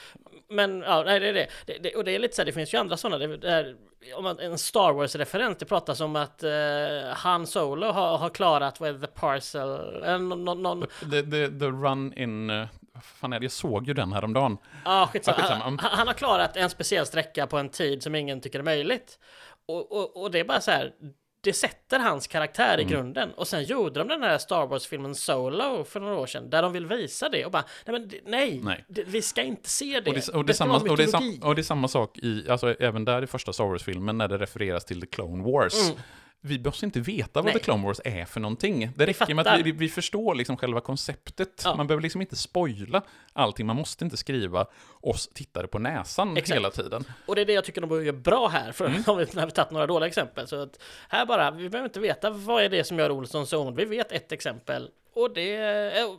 Men 0.49 0.81
ja, 0.81 1.03
nej, 1.07 1.20
det 1.20 1.29
är 1.29 1.33
det. 1.33 1.46
det, 1.66 1.79
det 1.79 1.94
och 1.94 2.05
det 2.05 2.14
är 2.14 2.18
lite 2.18 2.35
så 2.35 2.42
här, 2.42 2.46
det 2.46 2.53
finns 2.53 2.75
ju 2.75 2.79
andra 2.79 2.96
sådana. 2.96 3.27
Det, 3.27 3.49
är, 3.49 3.77
om 4.16 4.25
man, 4.25 4.38
en 4.38 4.59
Star 4.59 4.92
Wars-referens, 4.92 5.59
det 5.59 5.64
pratas 5.64 6.01
om 6.01 6.16
att 6.16 6.42
eh, 6.42 6.51
Han 7.12 7.46
Solo 7.46 7.87
har, 7.87 8.18
har 8.18 8.31
klarat 8.31 8.81
vad 8.81 9.01
The 9.01 9.07
Parcel, 9.07 9.68
eller 10.03 10.18
någon, 10.18 10.62
någon, 10.62 10.87
The, 11.11 11.22
the, 11.22 11.49
the 11.49 11.66
run 11.66 12.12
in, 12.16 12.51
eh, 12.51 12.66
vad 12.92 13.05
fan 13.05 13.33
är 13.33 13.40
det? 13.40 13.44
Jag 13.44 13.53
såg 13.53 13.87
ju 13.87 13.94
den 13.94 14.12
häromdagen. 14.12 14.59
Ja, 14.85 15.09
skitsamma. 15.12 15.37
Ja, 15.38 15.42
skitsamma. 15.42 15.64
Han, 15.64 15.79
han 15.79 16.07
har 16.07 16.14
klarat 16.14 16.57
en 16.57 16.70
speciell 16.70 17.07
sträcka 17.07 17.46
på 17.46 17.59
en 17.59 17.68
tid 17.68 18.03
som 18.03 18.14
ingen 18.14 18.40
tycker 18.40 18.59
är 18.59 18.62
möjligt. 18.62 19.18
Och, 19.66 19.92
och, 19.92 20.22
och 20.22 20.31
det 20.31 20.40
är 20.40 20.44
bara 20.44 20.61
så 20.61 20.70
här, 20.70 20.92
det 21.47 21.53
sätter 21.53 21.99
hans 21.99 22.27
karaktär 22.27 22.75
Mm. 22.75 22.87
i 22.87 22.91
grunden. 22.91 23.33
Och 23.33 23.49
sen 23.49 23.65
gjorde 23.65 24.01
de 24.01 24.09
den 24.09 24.23
här 24.23 24.39
Star 24.39 24.67
Wars-filmen 24.67 25.15
Solo 25.15 25.85
för 25.85 26.01
några 26.01 26.19
år 26.19 26.27
sedan, 26.27 26.51
där 26.51 26.63
de 26.63 26.73
vill 26.73 26.87
visa 26.87 27.29
det 27.29 27.45
och 27.45 27.51
bara, 27.51 27.65
nej 27.87 28.01
men 28.01 28.11
nej, 28.25 28.61
Nej. 28.63 28.85
Det, 28.89 29.05
vi 29.07 29.23
ska 29.23 29.43
inte 29.43 29.69
se 29.69 30.01
det. 30.01 30.11
Och 30.11 30.17
det, 30.17 30.29
och, 30.29 30.45
det 30.45 30.55
samma, 30.55 30.77
och, 30.77 30.97
det 30.97 31.03
är 31.03 31.07
sam, 31.07 31.41
och 31.43 31.55
det 31.55 31.61
är 31.61 31.63
samma 31.63 31.89
sak 31.89 32.19
i, 32.19 32.49
alltså 32.49 32.75
även 32.75 33.05
där 33.05 33.23
i 33.23 33.27
första 33.27 33.53
Star 33.53 33.65
Wars-filmen 33.65 34.19
när 34.19 34.29
det 34.29 34.39
refereras 34.39 34.85
till 34.85 35.01
The 35.01 35.07
Clone 35.07 35.45
Wars. 35.53 35.93
Vi 36.40 36.59
måste 36.59 36.87
inte 36.87 37.01
veta 37.01 37.31
vad. 37.35 37.44
Nej. 37.44 37.55
The 37.55 37.61
Clone 37.61 37.87
Wars 37.87 38.01
är 38.05 38.25
för 38.25 38.40
någonting. 38.40 38.90
Det 38.96 39.07
räcker 39.07 39.35
med 39.35 39.46
att 39.46 39.61
vi, 39.61 39.72
vi 39.72 39.88
förstår 39.88 40.35
liksom 40.35 40.57
själva 40.57 40.81
konceptet. 40.81 41.62
Ja. 41.64 41.75
Man 41.77 41.87
behöver 41.87 42.03
liksom 42.03 42.20
inte 42.20 42.37
spoila 42.37 43.03
allting. 43.33 43.66
Man 43.66 43.77
måste 43.77 44.05
inte 44.05 44.16
skriva 44.16 44.66
oss 45.01 45.29
tittare 45.29 45.66
på 45.66 45.79
näsan 45.79 46.37
Exakt. 46.37 46.57
hela 46.57 46.70
tiden. 46.70 47.05
Och 47.27 47.35
det 47.35 47.40
är 47.40 47.44
det 47.46 47.53
jag 47.53 47.64
tycker 47.64 47.81
de 47.81 48.05
gör 48.05 48.12
bra 48.12 48.49
här, 48.49 48.72
för 48.72 48.87
Mm. 48.87 49.03
om 49.07 49.18
vi, 49.18 49.27
när 49.33 49.46
vi 49.46 49.53
tagit 49.53 49.70
några 49.70 49.87
dåliga 49.87 50.09
exempel. 50.09 50.49
Så 50.49 50.62
att 50.62 50.83
här 51.09 51.27
bara, 51.27 51.51
vi 51.51 51.68
behöver 51.68 51.88
inte 51.88 52.01
veta 52.01 52.31
vad 52.31 52.62
är 52.62 52.68
det 52.68 52.85
som 52.85 52.99
gör 52.99 53.11
Olsson 53.11 53.46
så 53.46 53.59
ond. 53.66 53.77
Vi 53.77 53.85
vet 53.85 54.12
ett 54.12 54.33
exempel. 54.33 54.90
Och 55.14 55.35
det, 55.35 55.55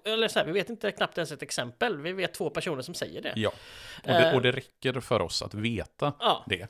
eller 0.05 0.27
så 0.27 0.39
här, 0.39 0.45
vi 0.45 0.51
vet 0.51 0.69
inte 0.69 0.91
knappt 0.91 1.17
ens 1.17 1.31
ett 1.31 1.41
exempel. 1.41 1.97
Vi 1.97 2.13
vet 2.13 2.33
två 2.33 2.49
personer 2.49 2.81
som 2.81 2.93
säger 2.93 3.21
det. 3.21 3.33
Ja, 3.35 3.51
och 4.03 4.07
det, 4.07 4.33
och 4.35 4.41
det 4.41 4.51
räcker 4.51 4.99
för 4.99 5.21
oss 5.21 5.41
att 5.41 5.53
veta 5.53 6.07
Eh. 6.07 6.13
Ja. 6.19 6.43
det. 6.47 6.67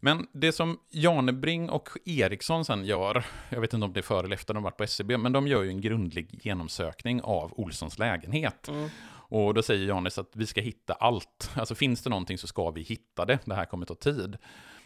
Men 0.00 0.26
det 0.32 0.52
som 0.52 0.78
Janebring 0.90 1.70
och 1.70 1.88
Eriksson 2.04 2.64
sen 2.64 2.84
gör, 2.84 3.24
jag 3.50 3.60
vet 3.60 3.74
inte 3.74 3.84
om 3.84 3.92
det 3.92 4.00
är 4.00 4.02
före 4.02 4.24
eller 4.24 4.34
efter 4.34 4.54
de 4.54 4.62
varit 4.62 4.76
på 4.76 4.84
SCB, 4.84 5.18
men 5.18 5.32
de 5.32 5.46
gör 5.46 5.62
ju 5.62 5.68
en 5.68 5.80
grundlig 5.80 6.38
genomsökning 6.42 7.22
av 7.22 7.52
Olssons 7.60 7.98
lägenhet. 7.98 8.68
Mm. 8.68 8.88
Och 9.30 9.54
då 9.54 9.62
säger 9.62 9.86
Janis 9.86 10.18
att 10.18 10.30
vi 10.32 10.46
ska 10.46 10.60
hitta 10.60 10.92
allt. 10.92 11.50
Alltså 11.54 11.74
finns 11.74 12.02
det 12.02 12.10
någonting 12.10 12.38
så 12.38 12.46
ska 12.46 12.70
vi 12.70 12.82
hitta 12.82 13.24
det. 13.24 13.38
Det 13.44 13.54
här 13.54 13.64
kommer 13.64 13.86
ta 13.86 13.94
tid. 13.94 14.38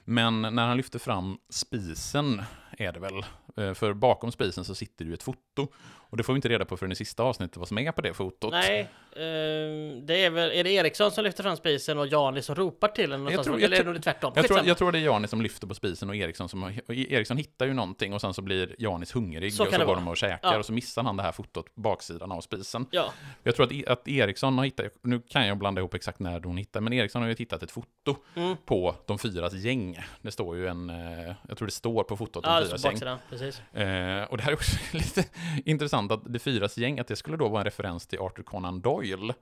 Men 0.05 0.43
när 0.43 0.67
han 0.67 0.77
lyfter 0.77 0.99
fram 0.99 1.39
spisen, 1.49 2.43
är 2.79 2.93
det 2.93 3.01
väl, 3.01 3.25
eh, 3.57 3.75
för 3.75 3.93
bakom 3.93 4.33
spisen 4.33 4.65
så 4.65 4.75
sitter 4.75 5.05
det 5.05 5.09
ju 5.09 5.15
ett 5.15 5.23
foto. 5.23 5.69
Och 6.15 6.19
det 6.19 6.23
får 6.25 6.33
vi 6.33 6.37
inte 6.37 6.49
reda 6.49 6.65
på 6.65 6.77
förrän 6.77 6.93
i 6.93 6.95
sista 6.95 7.23
avsnittet 7.23 7.57
vad 7.57 7.69
som 7.69 7.79
är 7.79 7.93
på 7.93 8.01
det 8.01 8.15
fotot. 8.15 8.53
Nej, 8.53 8.81
ehm, 9.17 10.07
det 10.07 10.25
är 10.25 10.31
väl, 10.31 10.51
är 10.53 10.65
det 10.65 10.71
Eriksson 10.71 11.11
som 11.11 11.25
lyfter 11.25 11.43
fram 11.43 11.57
spisen 11.57 11.99
och 11.99 12.07
Jani 12.07 12.43
som 12.43 12.55
ropar 12.55 12.89
till 12.89 13.11
den? 13.11 13.27
Jag 13.27 13.45
tror- 13.45 13.63
eller 13.63 13.77
jag 13.77 13.87
är 13.87 13.93
det 13.95 14.01
tvärtom? 14.01 14.33
Jag 14.37 14.47
tror, 14.47 14.61
jag 14.65 14.79
tror 14.79 14.93
det 14.93 14.99
är 14.99 15.03
Janis 15.03 15.31
som 15.31 15.43
lyfter 15.43 15.67
på 15.67 15.75
spisen 15.75 16.09
och 16.09 16.17
Eriksson 16.17 16.49
som 16.49 16.63
och 16.65 16.95
Eriksson 16.95 17.37
hittar 17.37 17.67
ju 17.67 17.75
någonting 17.75 18.13
och 18.13 18.21
sen 18.21 18.35
så 18.35 18.43
blir 18.43 18.75
Janis 18.79 19.15
hungrig 19.17 19.53
Så 19.55 19.63
och 19.65 19.71
så 19.73 19.79
går 19.79 19.85
vara. 19.85 19.97
de 19.97 20.09
och 20.09 20.17
käkar 20.17 20.53
Ja. 20.53 20.59
och 20.59 20.67
så 20.67 20.73
missar 20.73 21.03
han 21.03 21.17
det 21.17 21.23
här 21.23 21.33
fotot 21.33 21.75
på 21.75 21.81
baksidan 21.81 22.33
av 22.33 22.41
spisen. 22.41 22.87
Ja, 22.91 23.13
Jag 23.43 23.57
tror 23.57 23.67
att, 23.67 23.89
att 23.89 24.09
Eriksson 24.09 24.59
har 24.59 24.65
hittat, 24.65 24.87
nu 25.03 25.21
kan 25.29 25.47
jag 25.47 25.59
blanda 25.59 25.81
ihop 25.81 25.95
exakt 25.95 26.19
när 26.19 26.41
hon 26.41 26.57
hittar, 26.57 26.81
men 26.81 26.93
Eriksson 26.93 27.23
har 27.23 27.29
ju 27.29 27.35
hittat 27.35 27.63
ett 27.63 27.71
foto 27.71 28.17
Mm. 28.37 28.57
på 28.67 28.95
de 29.07 29.19
fyras 29.19 29.53
gäng. 29.55 29.99
Det 30.23 30.31
står 30.31 30.57
ju 30.57 30.67
en, 30.67 30.91
eh, 30.91 31.35
jag 31.49 31.59
tror 31.59 31.67
det 31.67 31.73
står 31.73 32.05
på 32.05 32.17
fotot 32.17 32.45
de 32.45 32.65
fyras 32.67 32.85
gäng. 32.85 32.93
baksidan, 32.93 33.19
precis. 33.31 33.61
Eh, 33.75 34.25
och 34.25 34.37
det 34.37 34.43
här 34.43 34.51
är 34.51 34.55
också 34.55 34.77
lite 34.93 35.25
intressant 35.65 36.04
att 36.13 36.21
det 36.33 36.39
fyras 36.39 36.79
gäng, 36.79 36.99
att 37.01 37.07
det 37.09 37.17
skulle 37.17 37.37
då 37.37 37.49
vara 37.49 37.61
en 37.61 37.65
referens 37.65 38.07
till 38.07 38.19
Arthur 38.19 38.43
Conan 38.43 38.81
Doyle. 38.81 39.35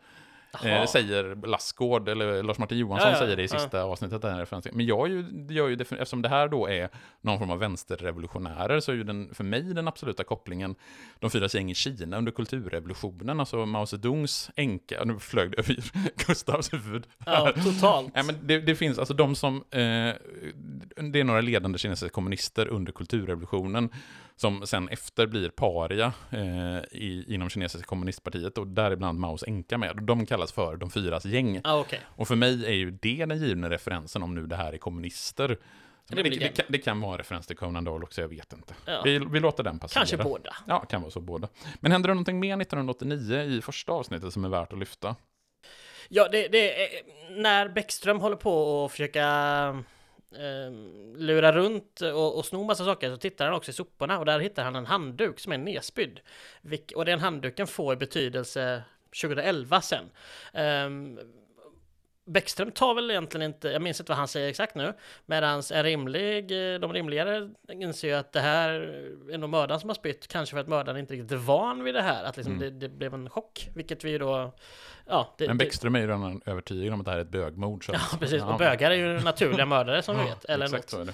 Eh, 0.64 0.84
säger 0.86 1.46
Lassgård, 1.46 2.08
eller 2.08 2.42
Lars-Martin 2.42 2.78
Johansson 2.78 3.08
Ja, 3.10 3.14
ja, 3.16 3.20
säger 3.24 3.36
det 3.36 3.42
i 3.42 3.46
ja. 3.52 3.58
sista 3.58 3.82
avsnittet. 3.82 4.16
att 4.16 4.22
det 4.22 4.28
är 4.28 4.32
en 4.32 4.38
referens 4.38 4.62
till- 4.62 4.74
Men 4.74 4.86
jag 4.86 5.08
ju, 5.08 5.24
gör 5.50 5.68
ju 5.68 5.74
eftersom 5.80 6.22
det 6.22 6.28
här 6.28 6.48
då 6.48 6.66
är 6.68 6.88
någon 7.20 7.38
form 7.38 7.50
av 7.50 7.58
vänsterrevolutionärer, 7.58 8.80
så 8.80 8.92
är 8.92 8.96
ju 8.96 9.04
den, 9.04 9.34
för 9.34 9.44
mig 9.44 9.62
den 9.62 9.88
absoluta 9.88 10.24
kopplingen 10.24 10.74
de 11.18 11.30
fyra 11.30 11.46
gäng 11.46 11.70
i 11.70 11.74
Kina 11.74 12.18
under 12.18 12.32
kulturrevolutionen, 12.32 13.40
alltså 13.40 13.66
Mao 13.66 13.86
Zedongs 13.86 14.50
änka, 14.56 15.04
nu 15.04 15.18
flög 15.18 15.50
det 15.50 15.58
över 15.58 15.76
Gustavs 16.26 16.72
huvud. 16.72 17.06
Ja, 17.26 17.52
totalt. 17.64 18.14
Nej, 18.14 18.24
men 18.24 18.34
det, 18.42 18.58
det 18.60 18.74
finns 18.74 18.98
alltså 18.98 19.14
de 19.14 19.34
som, 19.34 19.56
eh, 19.56 20.14
det 20.96 21.20
är 21.20 21.24
några 21.24 21.40
ledande 21.40 21.78
kinesiska 21.78 22.08
kommunister 22.08 22.68
under 22.68 22.92
kulturrevolutionen 22.92 23.88
som 24.36 24.66
sen 24.66 24.88
efter 24.88 25.26
blir 25.26 25.48
paria 25.48 26.12
eh, 26.30 26.76
i, 26.90 27.24
inom 27.28 27.48
kinesiska 27.48 27.86
kommunistpartiet 27.86 28.58
och 28.58 28.66
däribland 28.66 29.18
Maos 29.18 29.44
änka 29.46 29.78
med. 29.78 29.96
De 30.02 30.26
kallas 30.26 30.52
för 30.52 30.76
de 30.76 30.90
fyras 30.90 31.24
gäng. 31.24 31.60
Ja, 31.64 31.80
okej. 31.80 32.00
Och 32.06 32.28
för 32.28 32.36
mig 32.36 32.66
är 32.66 32.72
ju 32.72 32.90
det 32.90 33.24
den 33.26 33.38
givna 33.38 33.70
referensen 33.70 34.22
om 34.22 34.34
nu 34.34 34.46
det 34.46 34.56
här 34.56 34.72
är 34.72 34.78
kommunister. 34.78 35.58
Det, 36.08 36.16
Rimligen. 36.16 36.38
det, 36.38 36.48
kan, 36.48 36.64
det 36.68 36.78
kan 36.78 37.00
vara 37.00 37.12
en 37.12 37.18
referens 37.18 37.46
till 37.46 37.56
Conan 37.56 37.84
Doyle 37.84 38.02
också, 38.04 38.20
jag 38.20 38.28
vet 38.28 38.52
inte. 38.52 38.74
Ja. 38.84 39.02
Vi, 39.04 39.18
vi 39.18 39.40
låter 39.40 39.62
den 39.62 39.78
passera. 39.78 40.00
Kanske 40.00 40.16
båda. 40.16 40.56
Ja, 40.66 40.80
kan 40.80 41.00
vara 41.00 41.10
så 41.10 41.20
båda. 41.20 41.48
Men 41.80 41.92
händer 41.92 42.08
det 42.08 42.14
någonting 42.14 42.40
mer 42.40 42.60
1989 42.60 43.40
i 43.42 43.60
första 43.60 43.92
avsnittet 43.92 44.32
som 44.32 44.44
är 44.44 44.48
värt 44.48 44.72
att 44.72 44.78
lyfta? 44.78 45.16
Ja, 46.08 46.28
det, 46.28 46.48
det 46.48 46.84
är 46.84 46.88
när 47.42 47.68
Bäckström 47.68 48.20
håller 48.20 48.36
på 48.36 48.84
att 48.84 48.90
försöka 48.90 49.84
eh, 50.34 50.72
lura 51.20 51.52
runt 51.52 52.00
och, 52.00 52.38
och 52.38 52.46
sno 52.46 52.64
massa 52.64 52.84
saker 52.84 53.10
så 53.10 53.16
tittar 53.16 53.44
han 53.44 53.54
också 53.54 53.70
i 53.70 53.74
soporna 53.74 54.18
och 54.18 54.24
där 54.24 54.38
hittar 54.38 54.64
han 54.64 54.76
en 54.76 54.86
handduk 54.86 55.40
som 55.40 55.52
är 55.52 55.58
nedspydd. 55.58 56.20
Vilk, 56.62 56.92
och 56.96 57.04
den 57.04 57.20
handduken 57.20 57.66
får 57.66 57.96
betydelse 57.96 58.82
2011 59.20 59.80
sen. 59.80 60.10
Um, 60.54 61.18
Bäckström 62.24 62.70
tar 62.70 62.94
väl 62.94 63.10
egentligen 63.10 63.46
inte, 63.46 63.68
jag 63.68 63.82
minns 63.82 64.00
inte 64.00 64.10
vad 64.12 64.18
han 64.18 64.28
säger 64.28 64.48
exakt 64.48 64.74
nu, 64.74 64.92
medan 65.26 65.62
en 65.72 65.82
rimlig, 65.82 66.72
eh, 66.74 66.80
de 66.80 66.92
rimligare 66.92 67.50
inser 67.72 68.08
ju 68.08 68.14
att 68.14 68.32
det 68.32 68.40
här 68.40 68.70
är 69.32 69.38
nog 69.38 69.50
mördaren 69.50 69.80
som 69.80 69.88
har 69.90 69.94
spytt, 69.94 70.28
kanske 70.28 70.54
för 70.54 70.60
att 70.60 70.68
mördaren 70.68 70.98
inte 71.00 71.14
riktigt 71.14 71.32
är 71.32 71.36
van 71.36 71.84
vid 71.84 71.94
det 71.94 72.02
här, 72.02 72.24
att 72.24 72.36
liksom 72.36 72.54
Mm. 72.56 72.78
det, 72.78 72.88
det 72.88 72.94
blev 72.94 73.14
en 73.14 73.30
chock, 73.30 73.68
vilket 73.74 74.04
vi 74.04 74.18
då, 74.18 74.54
ja, 75.06 75.34
det, 75.38 75.46
Men 75.46 75.58
Bäckström 75.58 75.94
är 75.94 76.00
ju 76.00 76.06
redan 76.06 76.40
övertygad 76.46 76.94
om 76.94 77.00
att 77.00 77.04
det 77.06 77.10
här 77.10 77.18
är 77.18 77.22
ett 77.22 77.28
bögmord. 77.30 77.86
Så 77.86 77.92
Ja, 77.92 78.00
precis. 78.20 78.42
Och 78.42 78.58
bögar 78.58 78.90
är 78.90 78.94
ju 78.94 79.20
naturliga 79.20 79.66
mördare 79.66 80.02
som 80.02 80.18
vi 80.18 80.24
vet. 80.28 80.44
Eller 80.44 80.64
Exakt 80.64 80.82
något. 80.82 80.90
så 80.90 81.00
är 81.00 81.04
det. 81.04 81.12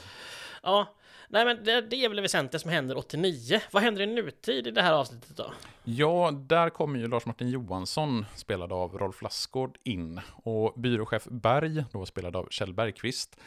Ja. 0.62 0.86
Nej 1.30 1.44
men 1.44 1.64
det, 1.64 1.80
det 1.80 2.04
är 2.04 2.08
väl 2.08 2.16
det 2.16 2.22
väsentliga 2.22 2.60
som 2.60 2.70
händer 2.70 2.98
89. 2.98 3.60
Vad 3.70 3.82
händer 3.82 4.02
i 4.02 4.06
nutid 4.06 4.66
i 4.66 4.70
det 4.70 4.82
här 4.82 4.92
avsnittet 4.92 5.36
då? 5.36 5.52
Ja, 5.84 6.30
där 6.32 6.70
kommer 6.70 6.98
ju 6.98 7.08
Lars-Martin 7.08 7.48
Johansson, 7.48 8.26
spelad 8.34 8.72
av 8.72 8.98
Rolf 8.98 9.22
Lassgård, 9.22 9.78
in. 9.84 10.20
Och 10.34 10.80
byråchef 10.80 11.24
Berg, 11.24 11.84
då 11.92 12.06
spelad 12.06 12.36
av 12.36 12.48
Kjell 12.50 12.74
Bergqvist, 12.74 13.40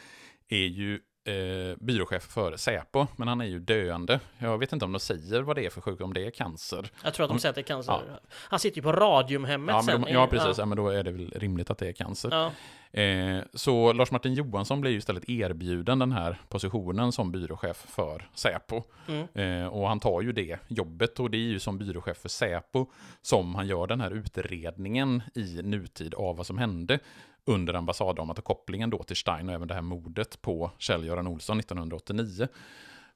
är 0.48 0.66
ju 0.66 0.94
eh, 1.24 1.76
byråchef 1.80 2.22
för 2.22 2.56
Säpo, 2.56 3.06
men 3.16 3.28
han 3.28 3.40
är 3.40 3.44
ju 3.44 3.60
döende. 3.60 4.20
Jag 4.38 4.58
vet 4.58 4.72
inte 4.72 4.84
om 4.84 4.92
de 4.92 5.00
säger 5.00 5.42
vad 5.42 5.56
det 5.56 5.66
är 5.66 5.70
för 5.70 5.80
sjukdom, 5.80 6.04
om 6.04 6.14
det 6.14 6.26
är 6.26 6.30
cancer. 6.30 6.90
Jag 7.04 7.14
tror 7.14 7.24
att 7.24 7.30
de 7.30 7.38
säger 7.38 7.50
att 7.50 7.54
det 7.54 7.60
är 7.60 7.62
cancer. 7.62 7.92
Ja. 7.92 8.20
Han 8.32 8.58
sitter 8.60 8.76
ju 8.76 8.82
på 8.82 8.92
Radiumhemmet 8.92 9.74
Ja, 9.74 9.82
sen. 9.82 10.02
de, 10.02 10.12
ja, 10.12 10.26
precis. 10.26 10.58
Ja, 10.58 10.66
men 10.66 10.76
då 10.76 10.88
är 10.88 11.02
det 11.02 11.12
väl 11.12 11.30
rimligt 11.36 11.70
att 11.70 11.78
det 11.78 11.88
är 11.88 11.92
cancer. 11.92 12.50
Eh, 12.92 13.42
så 13.54 13.92
Lars-Martin 13.92 14.34
Johansson 14.34 14.80
blir 14.80 14.90
ju 14.90 14.98
istället 14.98 15.28
erbjuden 15.28 15.98
den 15.98 16.12
här 16.12 16.40
positionen 16.48 17.12
som 17.12 17.32
byråchef 17.32 17.76
för 17.76 18.28
Säpo. 18.34 18.82
Mm. 19.08 19.26
Eh, 19.34 19.66
och 19.66 19.88
han 19.88 20.00
tar 20.00 20.22
ju 20.22 20.32
det 20.32 20.58
jobbet 20.68 21.20
och 21.20 21.30
det 21.30 21.36
är 21.36 21.48
ju 21.48 21.58
som 21.58 21.78
byråchef 21.78 22.16
för 22.16 22.28
Säpo 22.28 22.86
som 23.22 23.54
han 23.54 23.66
gör 23.66 23.86
den 23.86 24.00
här 24.00 24.10
utredningen 24.10 25.22
i 25.34 25.62
nutid 25.62 26.14
av 26.14 26.36
vad 26.36 26.46
som 26.46 26.58
hände 26.58 26.98
under 27.44 27.74
ambassaddramat 27.74 28.38
och 28.38 28.44
kopplingen 28.44 28.90
då 28.90 29.02
till 29.02 29.16
Stein 29.16 29.48
och 29.48 29.54
även 29.54 29.68
det 29.68 29.74
här 29.74 29.82
mordet 29.82 30.42
på 30.42 30.70
Kjell-Göran 30.78 31.26
Olsson 31.26 31.58
1989. 31.58 32.48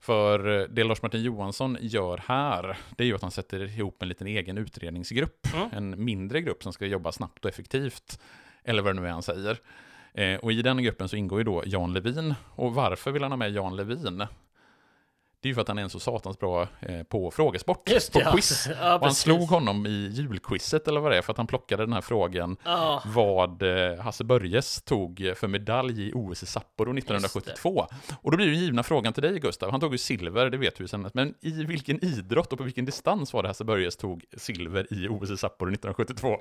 För 0.01 0.61
eh, 0.61 0.67
det 0.71 0.85
Lars-Martin 0.85 1.23
Johansson 1.23 1.77
gör 1.81 2.23
här, 2.27 2.79
det 2.97 3.05
är 3.05 3.09
ju 3.09 3.15
att 3.15 3.23
han 3.23 3.31
sätter 3.31 3.79
ihop 3.79 4.03
en 4.03 4.09
liten 4.09 4.27
egen 4.27 4.59
utredningsgrupp. 4.59 5.47
Mm. 5.55 5.69
En 5.73 6.05
mindre 6.05 6.41
grupp 6.41 6.63
som 6.63 6.73
ska 6.73 6.87
jobba 6.87 7.13
snabbt 7.13 7.45
och 7.45 7.51
effektivt. 7.51 8.19
Eller 8.67 8.83
vad 8.83 8.97
det 8.97 9.01
nu 9.01 9.07
är 9.07 9.13
han 9.13 9.23
säger. 9.23 9.59
Eh, 10.15 10.37
och 10.37 10.53
i 10.53 10.63
den 10.63 10.83
gruppen 10.83 11.09
så 11.09 11.17
ingår 11.17 11.41
ju 11.41 11.45
då 11.45 11.63
Jan 11.67 11.93
Levin. 11.93 12.35
Och 12.55 12.75
varför 12.75 13.11
vill 13.11 13.23
han 13.23 13.33
ha 13.33 13.37
med 13.37 13.51
Jan 13.51 13.77
Levin? 13.77 14.27
Det 15.41 15.49
är 15.49 15.51
ju 15.51 15.55
för 15.55 15.63
att 15.63 15.69
han 15.69 15.79
är 15.79 15.83
en 15.83 15.91
så 15.91 16.01
satans 16.01 16.39
bra 16.39 16.69
eh, 16.81 17.03
på 17.03 17.31
frågesport, 17.31 17.91
Just 17.91 18.13
på 18.13 18.21
ja. 18.21 18.33
quiz. 18.33 18.69
Ja, 18.81 18.95
och 18.95 19.01
han 19.01 19.15
slog 19.15 19.41
honom 19.49 19.87
i 19.87 20.09
julquizet 20.13 20.89
eller 20.89 21.01
vad 21.01 21.13
det 21.13 21.19
är, 21.19 21.23
för 21.23 21.33
att 21.33 21.37
han 21.37 21.47
plockade 21.47 21.83
den 21.83 21.93
här 21.93 22.01
frågan 22.01 22.57
Ja. 22.65 23.03
vad 23.07 23.63
eh, 23.63 23.99
Hasse 23.99 24.25
Börjes 24.25 24.83
tog 24.83 25.33
för 25.37 25.49
medalj 25.49 26.09
i 26.09 26.13
OS 26.15 26.43
i 26.43 26.47
Sapporo 26.47 26.99
1972. 26.99 27.87
Och 28.23 28.31
då 28.31 28.37
blir 28.37 28.47
den 28.47 28.59
givna 28.59 28.83
frågan 28.83 29.13
till 29.13 29.23
dig 29.23 29.39
Gustav, 29.39 29.71
han 29.71 29.81
tog 29.81 29.93
ju 29.93 29.99
silver, 29.99 30.51
det 30.51 30.57
vet 30.59 30.81
vi 30.81 30.85
ju 30.85 30.89
sen, 30.89 31.11
men 31.15 31.35
i 31.41 31.51
vilken 31.65 32.05
idrott 32.05 32.53
och 32.53 32.59
på 32.59 32.65
vilken 32.65 32.85
distans 32.85 33.33
var 33.33 33.43
det 33.43 33.49
Hasse 33.49 33.65
Börjes 33.65 33.97
tog 33.97 34.25
silver 34.37 34.87
i 34.93 35.09
OS 35.09 35.31
i 35.31 35.37
Sapporo 35.37 35.69
1972? 35.69 36.37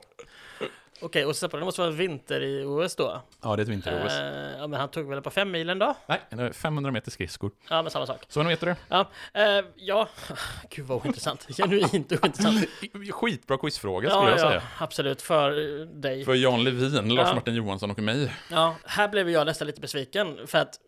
Okej, 1.02 1.26
och 1.26 1.36
det 1.52 1.60
måste 1.60 1.82
vara 1.82 1.92
vinter 1.92 2.42
i 2.42 2.64
OS 2.66 2.96
då? 2.96 3.22
Ja, 3.44 3.56
det 3.56 3.62
är 3.62 3.64
ett 3.64 3.70
vinter-OS. 3.70 4.14
Eh, 4.14 4.58
ja, 4.60 4.68
men 4.68 4.80
han 4.80 4.90
tog 4.90 5.10
väl 5.10 5.22
på 5.22 5.30
fem 5.30 5.52
milen 5.52 5.80
då? 5.80 5.96
Nej, 6.08 6.22
det 6.30 6.44
är 6.44 6.52
500 6.52 6.92
meter 6.92 7.12
skridskor. 7.12 7.52
Ja, 7.70 7.82
men 7.82 7.92
samma 7.92 8.06
sak. 8.06 8.26
Så 8.28 8.44
nu 8.44 8.50
vet 8.50 8.60
du 8.60 8.66
det. 8.66 8.76
Ja, 8.88 9.10
eh, 9.34 9.66
ja. 9.76 10.08
Gud 10.70 10.86
vad 10.86 11.06
ointressant. 11.06 11.48
Genuint 11.58 12.12
ointressant. 12.12 12.66
Skitbra 13.12 13.58
quizfråga 13.58 14.10
skulle 14.10 14.30
jag 14.30 14.40
Ja, 14.40 14.44
ja, 14.44 14.50
säga. 14.50 14.62
absolut. 14.78 15.22
För 15.22 15.80
eh, 15.82 15.86
dig. 15.88 16.26
För 16.26 16.34
Jan 16.36 16.64
Levin, 16.64 17.16
Lars-Martin 17.16 17.56
Johansson 17.56 17.92
och 17.92 18.00
mig. 18.00 18.32
Ja, 18.52 18.76
här 18.86 19.08
blev 19.08 19.30
jag 19.30 19.46
nästan 19.46 19.68
lite 19.68 19.82
besviken 19.82 20.48
för 20.48 20.58
att 20.58 20.80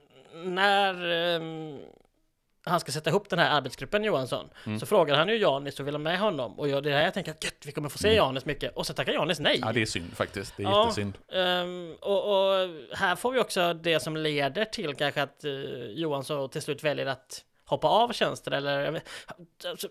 när 0.44 1.12
ehm, 1.36 1.80
han 2.68 2.80
ska 2.80 2.92
sätta 2.92 3.10
ihop 3.10 3.30
den 3.30 3.40
här 3.40 3.50
arbetsgruppen 3.58 4.04
Johansson, 4.04 4.50
så 4.80 4.86
frågar 4.86 5.16
han 5.16 5.28
ju 5.30 5.38
Janis 5.38 5.80
och 5.80 5.88
vill 5.88 5.94
ha 5.94 6.00
med 6.00 6.20
honom. 6.20 6.60
Och 6.60 6.70
jag, 6.70 6.84
det 6.84 6.90
är 6.92 6.98
här 6.98 7.04
jag 7.04 7.14
tänker 7.14 7.32
att 7.32 7.44
gött, 7.44 7.54
vi 7.66 7.72
kommer 7.72 7.90
få 7.90 7.98
se 7.98 8.14
Janis 8.16 8.46
mycket. 8.46 8.76
Och 8.78 8.86
så 8.88 8.94
tackar 8.94 9.14
Janis 9.14 9.40
nej. 9.40 9.60
Ja, 9.62 9.72
det 9.72 9.82
är 9.82 9.86
synd 9.86 10.18
faktiskt. 10.18 10.54
Det 10.58 10.64
är 10.64 10.68
Ja. 10.68 10.84
jättesynd. 10.84 11.18
Ehm, 11.34 11.96
och, 12.02 12.24
och 12.34 12.70
här 12.98 13.16
får 13.16 13.32
vi 13.32 13.40
också 13.40 13.74
det 13.74 14.00
som 14.00 14.18
leder 14.18 14.66
till 14.66 14.96
kanske 14.96 15.22
att 15.22 15.44
eh, 15.44 15.52
Johansson 15.90 16.50
till 16.50 16.62
slut 16.62 16.84
väljer 16.84 17.06
att 17.06 17.44
hoppa 17.68 17.88
av 17.88 18.12
tjänsten 18.14 18.54
eller 18.54 18.92
vet- 18.92 19.08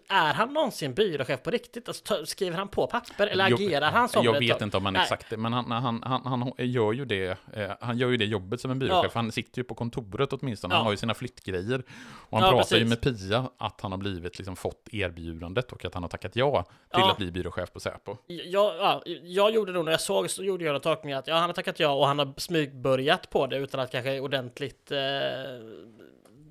är 0.08 0.34
han 0.34 0.52
någonsin 0.52 0.94
byråchef 0.94 1.42
på 1.42 1.50
riktigt? 1.50 1.88
Alltså, 1.88 2.26
skriver 2.26 2.56
han 2.56 2.68
på 2.68 2.86
papper 2.86 3.26
eller 3.26 3.48
Jag- 3.48 3.62
agerar 3.62 3.90
han 3.90 4.08
som 4.08 4.24
Jag 4.24 4.38
vet 4.38 4.60
inte 4.62 4.76
om 4.76 4.84
han 4.84 4.92
Nej. 4.94 5.02
exakt 5.02 5.30
det, 5.30 5.36
men 5.36 5.52
han, 5.52 5.70
han, 5.70 6.02
han, 6.02 6.22
han 6.26 6.52
gör 6.58 6.92
ju 6.92 7.04
det, 7.04 7.38
eh, 7.52 7.70
han 7.80 7.98
gör 7.98 8.08
ju 8.08 8.16
det 8.16 8.24
jobbet 8.24 8.60
som 8.60 8.70
en 8.70 8.78
byråchef. 8.78 9.10
Ja. 9.14 9.20
Han 9.20 9.32
sitter 9.32 9.58
ju 9.58 9.64
på 9.64 9.74
kontoret 9.74 10.32
åtminstone, 10.32 10.74
Ja. 10.74 10.76
han 10.76 10.84
har 10.84 10.92
ju 10.92 10.96
sina 10.96 11.14
flyttgrejer. 11.14 11.82
Och 12.28 12.38
han 12.40 12.46
Ja, 12.48 12.52
pratar 12.56 12.76
ju 12.76 12.84
precis. 12.88 13.04
med 13.04 13.18
Pia 13.18 13.50
att 13.58 13.80
han 13.80 13.90
har 13.92 13.98
blivit, 13.98 14.38
liksom, 14.38 14.56
fått 14.56 14.88
erbjudandet 14.92 15.72
och 15.72 15.84
att 15.84 15.94
han 15.94 16.02
har 16.02 16.10
tackat 16.10 16.36
ja 16.36 16.62
till 16.62 17.00
Ja. 17.00 17.10
att 17.10 17.16
bli 17.18 17.30
byråchef 17.30 17.72
på 17.72 17.80
Säpo. 17.80 18.16
Jag, 18.26 18.76
ja, 18.76 19.02
jag 19.22 19.50
gjorde 19.54 19.72
nog 19.72 19.84
när 19.84 19.92
jag 19.92 20.00
såg 20.00 20.30
så 20.30 20.44
gjorde 20.44 20.64
jag 20.64 20.74
en 20.74 20.80
tolkning 20.80 21.12
att 21.12 21.26
ja, 21.26 21.34
han 21.34 21.48
har 21.48 21.52
tackat 21.54 21.80
ja 21.80 21.90
och 21.90 22.06
han 22.06 22.18
har 22.18 22.34
smygbörjat 22.36 23.30
på 23.30 23.46
det 23.46 23.56
utan 23.56 23.80
att 23.80 23.90
kanske 23.92 24.20
ordentligt 24.20 24.90
eh, 24.92 24.98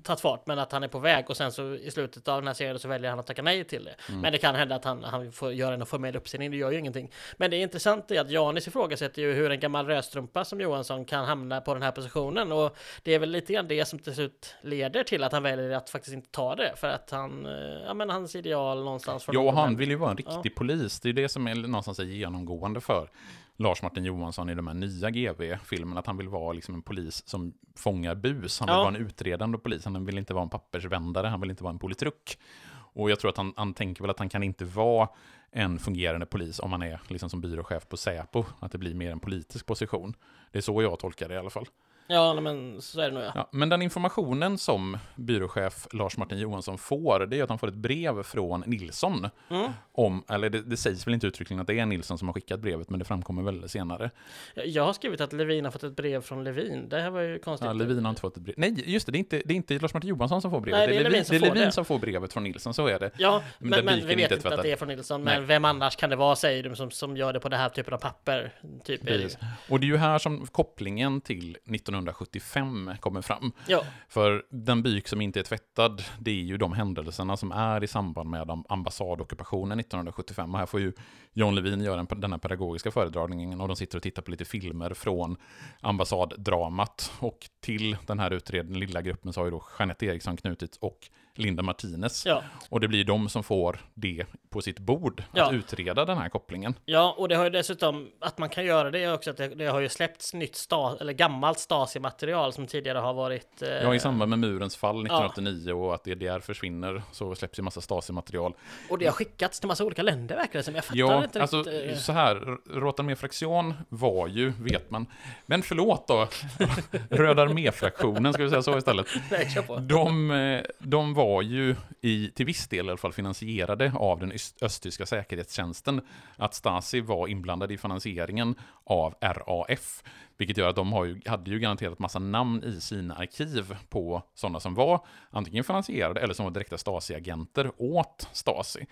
tagit 0.06 0.20
fart 0.20 0.46
men 0.46 0.58
att 0.58 0.72
han 0.72 0.82
är 0.82 0.88
på 0.88 0.98
väg 0.98 1.30
och 1.30 1.36
sen 1.36 1.52
så 1.52 1.74
i 1.74 1.90
slutet 1.90 2.28
av 2.28 2.40
den 2.40 2.46
här 2.46 2.54
serien 2.54 2.78
så 2.78 2.88
väljer 2.88 3.10
han 3.10 3.18
att 3.18 3.26
tacka 3.26 3.42
nej 3.42 3.64
till 3.64 3.84
det. 3.84 3.94
Mm. 4.08 4.20
Men 4.20 4.32
det 4.32 4.38
kan 4.38 4.54
hända 4.54 4.74
att 4.74 4.84
han, 4.84 5.04
han 5.04 5.32
får 5.32 5.52
göra 5.52 5.74
en 5.74 5.86
formell 5.86 6.16
uppsägning, 6.16 6.50
det 6.50 6.56
gör 6.56 6.70
ju 6.70 6.78
ingenting. 6.78 7.10
Men 7.36 7.50
det 7.50 7.56
är 7.56 7.62
intressant 7.62 8.10
är 8.10 8.20
att 8.20 8.30
Janis 8.30 8.68
ifrågasätter 8.68 9.22
ju 9.22 9.34
hur 9.34 9.50
en 9.50 9.60
gammal 9.60 9.86
rödstrumpa 9.86 10.44
som 10.44 10.60
Johansson 10.60 11.04
kan 11.04 11.24
hamna 11.24 11.60
på 11.60 11.74
den 11.74 11.82
här 11.82 11.92
positionen 11.92 12.52
och 12.52 12.76
det 13.02 13.14
är 13.14 13.18
väl 13.18 13.30
lite 13.30 13.52
grann 13.52 13.68
det 13.68 13.84
som 13.84 13.98
till 13.98 14.14
slut 14.14 14.54
leder 14.62 15.04
till 15.04 15.24
att 15.24 15.32
han 15.32 15.42
väljer 15.42 15.70
att 15.70 15.90
faktiskt 15.90 16.14
inte 16.14 16.30
ta 16.30 16.54
det 16.54 16.72
för 16.76 16.88
att 16.88 17.10
han, 17.10 17.46
eh, 17.46 17.52
ja 17.86 17.94
men 17.94 18.10
hans 18.10 18.36
ideal 18.36 18.84
någonstans 18.84 19.24
från 19.24 19.34
Ja, 19.34 19.52
han 19.52 19.76
vill 19.76 19.88
ju 19.88 19.96
vara 19.96 20.10
en 20.10 20.16
riktig 20.16 20.54
polis. 20.54 21.00
Det 21.00 21.06
är 21.06 21.10
ju 21.10 21.22
det 21.22 21.28
som 21.28 21.46
är 21.46 21.54
någonstans 21.54 21.98
är 21.98 22.04
genomgående 22.04 22.80
för 22.80 23.08
Lars 23.56 23.82
Martin 23.82 24.04
Johansson 24.04 24.50
i 24.50 24.54
de 24.54 24.66
här 24.66 24.74
nya 24.74 25.10
GV-filmerna, 25.10 26.00
att 26.00 26.06
han 26.06 26.16
vill 26.16 26.28
vara 26.28 26.52
liksom 26.52 26.74
en 26.74 26.82
polis 26.82 27.28
som 27.28 27.52
fångar 27.76 28.14
bus. 28.14 28.60
Han 28.60 28.66
vill 28.66 28.74
Ja. 28.74 28.78
vara 28.78 28.88
en 28.88 28.96
utredande 29.06 29.58
polis, 29.58 29.84
han 29.84 30.04
vill 30.06 30.18
inte 30.18 30.34
vara 30.34 30.42
en 30.42 30.48
pappersvändare, 30.50 31.26
han 31.26 31.40
vill 31.40 31.50
inte 31.50 31.62
vara 31.64 31.72
en 31.72 31.78
politruck. 31.78 32.38
Och 32.72 33.10
jag 33.10 33.20
tror 33.20 33.28
att 33.30 33.36
han, 33.36 33.52
han 33.56 33.74
tänker 33.74 34.02
väl 34.02 34.10
att 34.10 34.18
han 34.18 34.28
kan 34.28 34.42
inte 34.42 34.64
vara 34.64 35.08
en 35.50 35.78
fungerande 35.78 36.26
polis 36.26 36.60
om 36.60 36.70
man 36.70 36.82
är 36.82 37.00
liksom 37.08 37.30
som 37.30 37.40
byråchef 37.40 37.88
på 37.88 37.96
Säpo, 37.96 38.44
att 38.60 38.72
det 38.72 38.78
blir 38.78 38.94
mer 38.94 39.12
en 39.12 39.20
politisk 39.20 39.66
position. 39.66 40.14
Det 40.52 40.58
är 40.58 40.62
så 40.62 40.82
jag 40.82 40.98
tolkar 40.98 41.28
det 41.28 41.34
i 41.34 41.38
alla 41.38 41.50
fall. 41.50 41.66
Ja, 42.08 42.32
nej, 42.34 42.42
men 42.42 42.82
så 42.82 43.00
är 43.00 43.04
det 43.08 43.14
nog 43.14 43.22
ja. 43.24 43.32
Ja, 43.34 43.48
men 43.52 43.68
den 43.68 43.82
informationen 43.82 44.58
som 44.58 44.98
byråchef 45.16 45.86
Lars 45.92 46.16
Martin 46.16 46.38
Johansson 46.38 46.78
får, 46.78 47.26
det 47.26 47.38
är 47.38 47.42
att 47.42 47.48
han 47.48 47.58
får 47.58 47.68
ett 47.68 47.74
brev 47.74 48.22
från 48.22 48.62
Nilsson. 48.66 49.28
Mm. 49.50 49.70
Om, 49.92 50.24
eller 50.28 50.50
det, 50.50 50.62
det 50.62 50.76
sägs 50.76 51.06
väl 51.06 51.14
inte 51.14 51.26
uttryckligen 51.26 51.60
att 51.60 51.66
det 51.66 51.78
är 51.78 51.86
Nilsson 51.86 52.18
som 52.18 52.28
har 52.28 52.32
skickat 52.32 52.60
brevet, 52.60 52.90
men 52.90 52.98
det 52.98 53.04
framkommer 53.04 53.42
väl 53.42 53.68
senare. 53.68 54.10
Jag- 54.54 54.86
har 54.86 54.92
skrivit 54.92 55.20
att 55.20 55.32
Levin 55.32 55.64
har 55.64 55.72
fått 55.72 55.82
ett 55.82 55.96
brev 55.96 56.20
från 56.22 56.44
Levin. 56.44 56.88
Det 56.88 57.00
här 57.00 57.10
var 57.10 57.20
ju 57.20 57.38
konstigt. 57.38 57.66
Ja, 57.66 57.72
Levin 57.72 58.04
har 58.04 58.10
inte 58.10 58.20
fått 58.20 58.36
ett 58.36 58.42
brev. 58.42 58.54
Nej, 58.58 58.82
just 58.86 59.06
det, 59.06 59.12
det 59.12 59.16
är 59.16 59.20
inte, 59.20 59.42
det 59.44 59.54
är 59.54 59.56
inte 59.56 59.78
Lars 59.78 59.94
Martin 59.94 60.10
Johansson 60.10 60.42
som 60.42 60.50
får 60.50 60.60
brevet. 60.60 60.78
Nej, 60.78 60.88
det 60.88 60.96
är 60.96 61.10
Levin 61.10 61.24
som 61.24 61.32
det 61.32 61.36
är 61.36 61.40
får 61.40 61.54
Levin 61.54 61.66
det. 61.66 61.72
som 61.72 61.84
får 61.84 61.98
brevet 61.98 62.32
från 62.32 62.42
Nilsson, 62.44 62.74
så 62.74 62.86
är 62.86 62.98
det. 62.98 63.10
Ja, 63.18 63.42
Men 63.58 63.70
men, 63.70 63.84
men, 63.84 64.06
vi 64.06 64.14
vet 64.14 64.32
inte 64.32 64.54
att 64.54 64.62
det 64.62 64.72
är 64.72 64.76
från 64.76 64.88
Nilsson. 64.88 65.24
Nej. 65.24 65.38
Men 65.38 65.46
vem 65.46 65.64
annars 65.64 65.96
kan 65.96 66.10
det 66.10 66.16
vara, 66.16 66.36
säger 66.36 66.62
de, 66.62 66.76
som, 66.76 66.90
som 66.90 67.16
gör 67.16 67.32
det 67.32 67.40
på 67.40 67.48
den 67.48 67.60
här 67.60 67.68
typen 67.68 67.94
av 67.94 67.98
papper? 67.98 68.52
Typ. 68.84 69.06
Precis. 69.06 69.38
Och 69.68 69.80
det 69.80 69.86
är 69.86 69.88
ju 69.88 69.96
här 69.96 70.18
som 70.18 70.46
kopplingen 70.46 71.20
till 71.20 71.56
1975 71.98 72.92
kommer 73.00 73.22
fram. 73.22 73.52
Ja, 73.66 73.82
För 74.08 74.44
den 74.50 74.82
byk 74.82 75.08
som 75.08 75.20
inte 75.20 75.40
är 75.40 75.44
tvättad, 75.44 76.02
det 76.18 76.30
är 76.30 76.44
ju 76.44 76.56
de 76.56 76.72
händelserna 76.72 77.36
som 77.36 77.52
är 77.52 77.84
i 77.84 77.86
samband 77.86 78.30
med 78.30 78.64
ambassadockupationen 78.68 79.80
1975. 79.80 80.54
Och 80.54 80.58
här 80.58 80.66
får 80.66 80.80
ju 80.80 80.92
John 81.32 81.54
Levin 81.54 81.80
göra 81.80 82.00
en, 82.00 82.06
den 82.20 82.32
här 82.32 82.38
pedagogiska 82.38 82.90
föredragningen 82.90 83.60
och 83.60 83.68
de 83.68 83.76
sitter 83.76 83.98
och 83.98 84.02
tittar 84.02 84.22
på 84.22 84.30
lite 84.30 84.44
filmer 84.44 84.94
från 84.94 85.36
ambassaddramat. 85.80 87.12
Och 87.18 87.38
till 87.60 87.96
den 88.06 88.18
här 88.18 88.30
utredningen, 88.30 88.80
lilla 88.80 89.02
gruppen, 89.02 89.32
så 89.32 89.40
har 89.40 89.44
ju 89.44 89.50
då 89.50 89.64
Jeanette 89.78 90.06
Eriksson 90.06 90.36
knutits 90.36 90.78
och 90.78 91.10
Linda 91.38 91.62
Martinez. 91.62 92.26
ja. 92.26 92.42
Och 92.68 92.80
det 92.80 92.88
blir 92.88 93.04
de 93.04 93.28
som 93.28 93.42
får 93.42 93.78
det 93.94 94.24
på 94.50 94.62
sitt 94.62 94.78
bord, 94.78 95.22
Ja. 95.34 95.46
att 95.46 95.52
utreda 95.52 96.04
den 96.04 96.18
här 96.18 96.28
kopplingen. 96.28 96.74
ja, 96.84 97.14
och 97.18 97.28
det 97.28 97.34
har 97.34 97.44
ju 97.44 97.50
dessutom, 97.50 98.08
att 98.20 98.38
man 98.38 98.48
kan 98.48 98.64
göra 98.64 98.90
det 98.90 99.12
också 99.12 99.30
att 99.30 99.36
det, 99.36 99.48
det 99.48 99.66
har 99.66 99.80
ju 99.80 99.88
släppts 99.88 100.34
nytt 100.34 100.56
sta, 100.56 100.96
eller 101.00 101.12
gammalt 101.12 101.58
Stasi-material 101.58 102.52
som 102.52 102.66
tidigare 102.66 102.98
har 102.98 103.14
varit... 103.14 103.62
Eh, 103.62 103.68
Ja, 103.68 103.94
i 103.94 104.00
samband 104.00 104.30
med 104.30 104.38
murens 104.38 104.76
fall 104.76 104.96
1989 105.06 105.72
och 105.72 105.94
att 105.94 106.04
DDR 106.04 106.40
försvinner 106.40 107.02
så 107.12 107.34
släpps 107.34 107.58
ju 107.58 107.62
massa 107.62 107.80
Stasi-material. 107.80 108.54
Och 108.90 108.98
det 108.98 109.04
har 109.06 109.12
skickats 109.12 109.60
till 109.60 109.66
massa 109.68 109.84
olika 109.84 110.02
länder 110.02 110.36
verkar 110.36 110.58
det 110.58 110.62
som. 110.62 110.74
Jag 110.74 110.84
fattar 110.84 110.98
Ja, 110.98 111.24
inte 111.24 111.40
alltså 111.42 111.58
riktigt. 111.62 111.90
eh, 111.90 111.96
så 111.96 112.12
här, 112.12 112.56
Rota 112.80 113.02
armé-fraktion 113.02 113.74
var 113.88 114.26
ju, 114.28 114.52
vet 114.60 114.90
man, 114.90 115.06
men 115.46 115.62
förlåt 115.62 116.08
då, 116.08 116.28
Röda 117.10 117.42
armé-fraktionen, 117.42 118.32
ska 118.32 118.42
vi 118.42 118.50
säga 118.50 118.62
så 118.62 118.78
istället. 118.78 119.06
Nej, 119.30 119.50
kör. 119.50 119.80
De, 119.80 120.30
eh, 120.30 120.60
de 120.78 121.14
var 121.14 121.25
var 121.26 121.42
ju 121.42 121.76
i, 122.00 122.30
till 122.30 122.46
viss 122.46 122.68
del 122.68 122.86
i 122.86 122.88
alla 122.88 122.96
fall 122.96 123.12
finansierade 123.12 123.92
av 123.94 124.20
den 124.20 124.32
östtyska 124.62 125.06
säkerhetstjänsten. 125.06 126.00
Att 126.36 126.54
Stasi 126.54 127.00
var 127.00 127.28
inblandad 127.28 127.72
i 127.72 127.78
finansieringen 127.78 128.54
av 128.84 129.14
RAF. 129.20 130.02
Vilket 130.36 130.56
gör 130.56 130.68
att 130.68 130.76
de 130.76 130.92
har 130.92 131.04
ju, 131.04 131.20
hade 131.26 131.50
ju 131.50 131.58
garanterat 131.58 131.98
massa 131.98 132.18
namn 132.18 132.64
i 132.64 132.80
sina 132.80 133.14
arkiv 133.14 133.76
på 133.88 134.22
sådana 134.34 134.60
som 134.60 134.74
var 134.74 135.06
antingen 135.30 135.64
finansierade 135.64 136.20
eller 136.20 136.34
som 136.34 136.44
var 136.44 136.50
direkta 136.50 136.76
Stasi-agenter 136.76 137.70
åt 137.76 138.28
Stasi. 138.32 138.86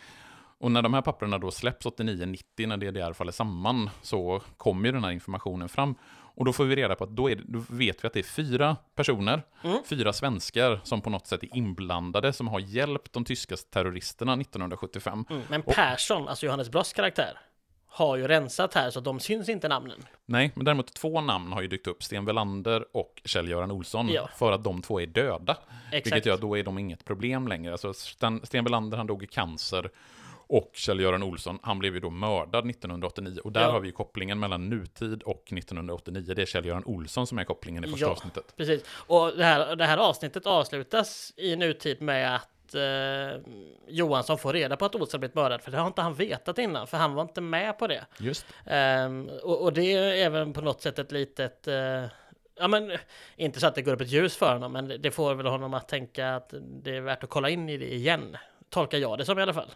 Och 0.58 0.70
när 0.70 0.82
de 0.82 0.94
här 0.94 1.02
papperna 1.02 1.38
då 1.38 1.50
släpps 1.50 1.86
89-90, 1.86 2.66
när 2.66 2.76
DDR 2.76 3.12
faller 3.12 3.32
samman, 3.32 3.90
så 4.02 4.42
kommer 4.56 4.86
ju 4.86 4.92
den 4.92 5.04
här 5.04 5.10
informationen 5.10 5.68
fram. 5.68 5.94
Och 6.36 6.44
då 6.44 6.52
får 6.52 6.64
vi 6.64 6.76
reda 6.76 6.94
på 6.94 7.04
att 7.04 7.10
då, 7.10 7.30
är 7.30 7.40
då 7.44 7.64
vet 7.68 8.04
vi 8.04 8.06
att 8.06 8.12
det 8.12 8.18
är 8.20 8.22
fyra 8.22 8.76
personer, 8.94 9.42
Mm. 9.64 9.78
fyra 9.86 10.12
svenskar 10.12 10.80
som 10.84 11.00
på 11.00 11.10
något 11.10 11.26
sätt 11.26 11.42
är 11.42 11.56
inblandade, 11.56 12.32
som 12.32 12.48
har 12.48 12.60
hjälpt 12.60 13.12
de 13.12 13.24
tyska 13.24 13.56
terroristerna 13.56 14.32
1975. 14.36 15.24
Mm, 15.30 15.42
men 15.48 15.62
Persson, 15.62 16.28
alltså 16.28 16.46
Johannes 16.46 16.68
Brosts 16.70 16.92
karaktär, 16.92 17.38
har 17.86 18.16
ju 18.16 18.28
rensat 18.28 18.74
här 18.74 18.90
så 18.90 19.00
de 19.00 19.20
syns 19.20 19.48
inte 19.48 19.68
namnen. 19.68 20.04
Nej, 20.26 20.52
men 20.54 20.64
däremot 20.64 20.94
två 20.94 21.20
namn 21.20 21.52
har 21.52 21.62
ju 21.62 21.68
dykt 21.68 21.86
upp, 21.86 22.02
Sten 22.02 22.24
Welander 22.24 22.84
och 22.96 23.22
Kjell-Göran 23.24 23.70
Olsson, 23.70 24.08
Ja. 24.08 24.28
för 24.36 24.52
att 24.52 24.64
de 24.64 24.82
två 24.82 25.00
är 25.00 25.06
döda. 25.06 25.56
Exakt. 25.92 26.06
Vilket 26.06 26.26
gör 26.26 26.34
att 26.34 26.40
då 26.40 26.58
är 26.58 26.62
de 26.62 26.78
inget 26.78 27.04
problem 27.04 27.48
längre. 27.48 27.72
Alltså 27.72 27.94
Sten, 27.94 28.40
Sten 28.46 28.64
Welander, 28.64 28.96
han 28.98 29.06
dog 29.06 29.22
i 29.22 29.26
cancer. 29.26 29.90
Och 30.46 30.70
Kjell-Göran 30.74 31.22
Olsson, 31.22 31.58
han 31.62 31.78
blev 31.78 31.94
ju 31.94 32.00
då 32.00 32.10
mördad 32.10 32.70
1989. 32.70 33.40
Och 33.44 33.52
där 33.52 33.60
Ja. 33.60 33.70
har 33.70 33.80
vi 33.80 33.86
ju 33.88 33.92
kopplingen 33.92 34.40
mellan 34.40 34.68
nutid 34.68 35.22
och 35.22 35.52
1989. 35.52 36.32
Det 36.36 36.42
är 36.42 36.46
Kjell-Göran 36.46 36.84
Olsson 36.86 37.26
som 37.26 37.38
är 37.38 37.44
kopplingen 37.44 37.84
i 37.84 37.88
första 37.88 38.06
Ja. 38.06 38.12
avsnittet. 38.12 38.54
Precis. 38.56 38.84
Och 39.06 39.36
det 39.36 39.44
här, 39.44 39.76
det 39.76 39.84
här 39.84 39.98
avsnittet 39.98 40.46
avslutas 40.46 41.32
i 41.36 41.56
nutid 41.56 42.02
med 42.02 42.34
att 42.36 42.74
eh, 42.74 43.40
Johansson 43.88 44.38
får 44.38 44.52
reda 44.52 44.76
på 44.76 44.84
att 44.84 44.94
Olsson 44.94 45.20
blivit 45.20 45.34
mördad. 45.34 45.62
För 45.62 45.70
det 45.70 45.78
har 45.78 45.86
inte 45.86 46.02
han 46.02 46.14
vetat 46.14 46.58
innan, 46.58 46.86
för 46.86 46.96
han 46.96 47.14
var 47.14 47.22
inte 47.22 47.40
med 47.40 47.78
på 47.78 47.86
det. 47.86 48.04
Just. 48.18 48.46
Ehm, 48.66 49.28
och, 49.42 49.62
och 49.62 49.72
det 49.72 49.92
är 49.92 50.02
även 50.26 50.52
på 50.52 50.60
något 50.60 50.82
sätt 50.82 50.98
ett 50.98 51.12
litet... 51.12 51.68
eh, 51.68 52.04
ja 52.58 52.68
men, 52.68 52.92
inte 53.36 53.60
så 53.60 53.66
att 53.66 53.74
det 53.74 53.82
går 53.82 53.92
upp 53.92 54.00
ett 54.00 54.08
ljus 54.12 54.36
för 54.36 54.52
honom, 54.52 54.72
men 54.72 54.88
det- 54.88 54.98
det 54.98 55.10
får 55.10 55.34
väl 55.34 55.46
honom 55.46 55.74
att 55.74 55.88
tänka 55.88 56.34
att 56.34 56.54
det 56.82 56.96
är 56.96 57.00
värt 57.00 57.24
att 57.24 57.30
kolla 57.30 57.48
in 57.50 57.68
i 57.68 57.76
det 57.76 57.94
igen. 57.94 58.36
Tolkar 58.70 58.98
jag 58.98 59.18
det 59.18 59.24
som 59.24 59.38
i 59.38 59.42
alla 59.42 59.54
fall. 59.54 59.70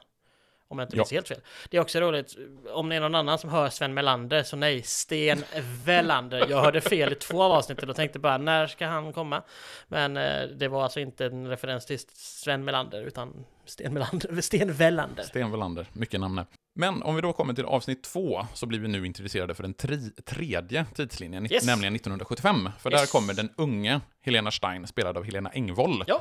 Om 0.71 0.79
jag 0.79 0.87
inte 0.87 0.97
Ja. 0.97 1.01
minns 1.01 1.13
helt 1.13 1.29
fel. 1.29 1.41
Det 1.71 1.77
är 1.77 1.81
också 1.81 2.01
roligt, 2.01 2.37
om 2.73 2.89
det 2.89 2.97
är 2.97 3.01
någon 3.01 3.15
annan 3.15 3.39
som 3.39 3.51
hör 3.51 3.69
Sven 3.69 3.95
Melander, 3.95 4.43
så 4.43 4.57
nej, 4.57 4.83
Sten 4.83 5.45
Wellander. 5.85 6.47
Jag 6.51 6.61
hörde 6.63 6.81
fel 6.81 7.13
i 7.13 7.15
två 7.15 7.43
av 7.43 7.53
avsnitten 7.53 7.91
och 7.91 7.97
tänkte 7.97 8.19
bara, 8.19 8.39
när 8.39 8.67
ska 8.67 8.87
han 8.87 9.13
komma? 9.13 9.43
Men 9.89 10.17
eh, 10.17 10.43
det 10.43 10.69
var 10.69 10.83
alltså 10.83 11.01
inte 11.01 11.27
en 11.27 11.49
referens 11.49 11.87
till 11.87 11.99
Sven 12.15 12.65
Melander, 12.65 13.03
utan 13.03 13.45
Sten 13.65 13.93
Melander, 13.95 14.41
Sten 14.41 14.73
Wellander. 14.73 15.23
Sten 15.23 15.51
Welander, 15.51 15.87
mycket 15.93 16.21
namn. 16.21 16.45
Men 16.75 17.03
om 17.03 17.15
vi 17.15 17.21
då 17.21 17.33
kommer 17.33 17.55
till 17.55 17.65
avsnitt 17.65 18.03
två 18.03 18.47
så 18.55 18.67
blir 18.67 18.79
vi 18.79 18.89
nu 18.89 19.07
intresserade 19.07 19.55
för 19.55 19.63
den 19.63 19.75
tri- 19.75 20.23
tredje 20.23 20.85
tidslinjen, 20.95 21.53
Yes. 21.53 21.67
nämligen 21.67 21.95
1975. 21.95 22.71
För 22.81 22.93
Yes. 22.93 23.01
där 23.01 23.21
kommer 23.21 23.35
den 23.35 23.51
unge 23.57 24.01
Helena 24.23 24.51
Stein, 24.51 24.87
spelad 24.87 25.17
av 25.17 25.25
Helena 25.25 25.51
Engvoll. 25.55 26.05
Ja. 26.07 26.21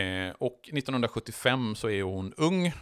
Eh, 0.00 0.30
och 0.38 0.60
1975 0.72 1.74
så 1.74 1.90
är 1.90 2.02
hon 2.02 2.32
ung, 2.36 2.72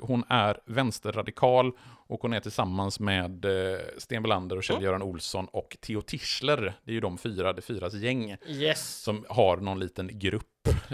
hon 0.00 0.24
är 0.28 0.58
vänsterradikal 0.66 1.72
och 2.06 2.20
hon 2.22 2.32
är 2.32 2.40
tillsammans 2.40 3.00
med 3.00 3.44
eh, 3.44 3.78
Sten 3.98 4.22
Welander 4.22 4.56
och 4.56 4.62
Kjell-Göran 4.64 5.02
Olsson 5.02 5.46
och 5.46 5.76
Theo 5.80 6.00
Tischler. 6.02 6.74
Det 6.84 6.90
är 6.90 6.94
ju 6.94 7.00
de 7.00 7.18
fyra, 7.18 7.52
det 7.52 7.62
fyras 7.62 7.94
gäng, 7.94 8.36
Yes. 8.46 8.94
som 9.02 9.24
har 9.28 9.56
någon 9.56 9.80
liten 9.80 10.18
grupp 10.18 10.44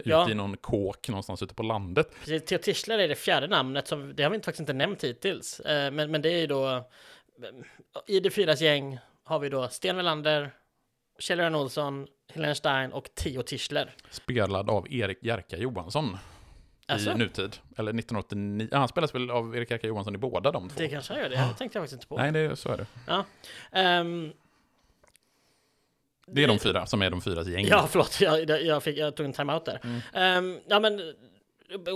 Ja. 0.04 0.22
ute 0.22 0.32
i 0.32 0.34
någon 0.34 0.56
kåk 0.56 1.08
någonstans 1.08 1.42
ute 1.42 1.54
på 1.54 1.62
landet. 1.62 2.10
Precis, 2.20 2.44
Theo 2.44 2.58
Tischler 2.58 2.98
är 2.98 3.08
det 3.08 3.14
fjärde 3.14 3.46
namnet, 3.46 3.86
som, 3.88 4.12
det 4.16 4.22
har 4.22 4.30
vi 4.30 4.36
faktiskt 4.36 4.60
inte 4.60 4.72
nämnt 4.72 5.04
hittills. 5.04 5.60
Eh, 5.60 5.90
men, 5.90 6.10
men 6.10 6.22
det 6.22 6.28
är 6.32 6.38
ju 6.38 6.46
då, 6.46 6.68
eh, 6.76 6.82
i 8.06 8.20
det 8.20 8.30
fyras 8.30 8.60
gäng 8.60 8.98
har 9.24 9.38
vi 9.38 9.48
då 9.48 9.68
Sten 9.68 9.96
Welander, 9.96 10.50
Kjell-Göran 11.18 11.54
Olsson, 11.54 12.06
Helene 12.32 12.54
Stein 12.54 12.92
och 12.92 13.14
Theo 13.14 13.42
Tischler. 13.42 13.94
Spelad 14.10 14.70
av 14.70 14.92
Erik 14.92 15.18
Jerka 15.22 15.56
Johansson. 15.56 16.16
Alltså? 16.93 17.11
i 17.11 17.14
nutid. 17.14 17.57
Eller 17.76 17.91
1989. 17.91 18.68
Ja, 18.72 18.78
han 18.78 18.88
spelas 18.88 19.14
väl 19.14 19.30
av 19.30 19.57
Erik 19.57 19.70
Erka 19.70 19.86
Johansson 19.86 20.14
i 20.14 20.18
båda 20.18 20.51
de 20.53 20.68
två? 20.68 20.74
Det 20.78 20.88
kanske 20.88 21.12
han 21.12 21.22
gör, 21.22 21.28
det 21.28 21.36
det 21.36 21.55
tänkte 21.59 21.64
jag 21.64 21.72
faktiskt 21.82 21.93
inte 21.93 22.07
på. 22.07 22.16
Nej, 22.16 22.32
det, 22.32 22.57
så 22.57 22.68
är 22.68 22.76
det. 22.76 22.86
Ja. 23.07 23.24
Ehm, 23.72 24.32
Det 26.26 26.45
är 26.45 26.49
de 26.49 26.59
fyra 26.59 26.86
som 26.86 27.03
är 27.03 27.11
de 27.11 27.20
fyras 27.20 27.47
gäng. 27.49 27.66
Ja, 27.66 27.86
förlåt, 27.91 28.20
jag, 28.20 28.51
jag, 28.62 28.82
fick, 28.82 28.99
jag 28.99 29.14
tog 29.16 29.26
en 29.26 29.32
timeout 29.32 29.64
där. 29.64 29.80
Mm. 29.84 30.01
Ehm, 30.14 30.61
ja, 30.68 30.80
men, 30.80 31.01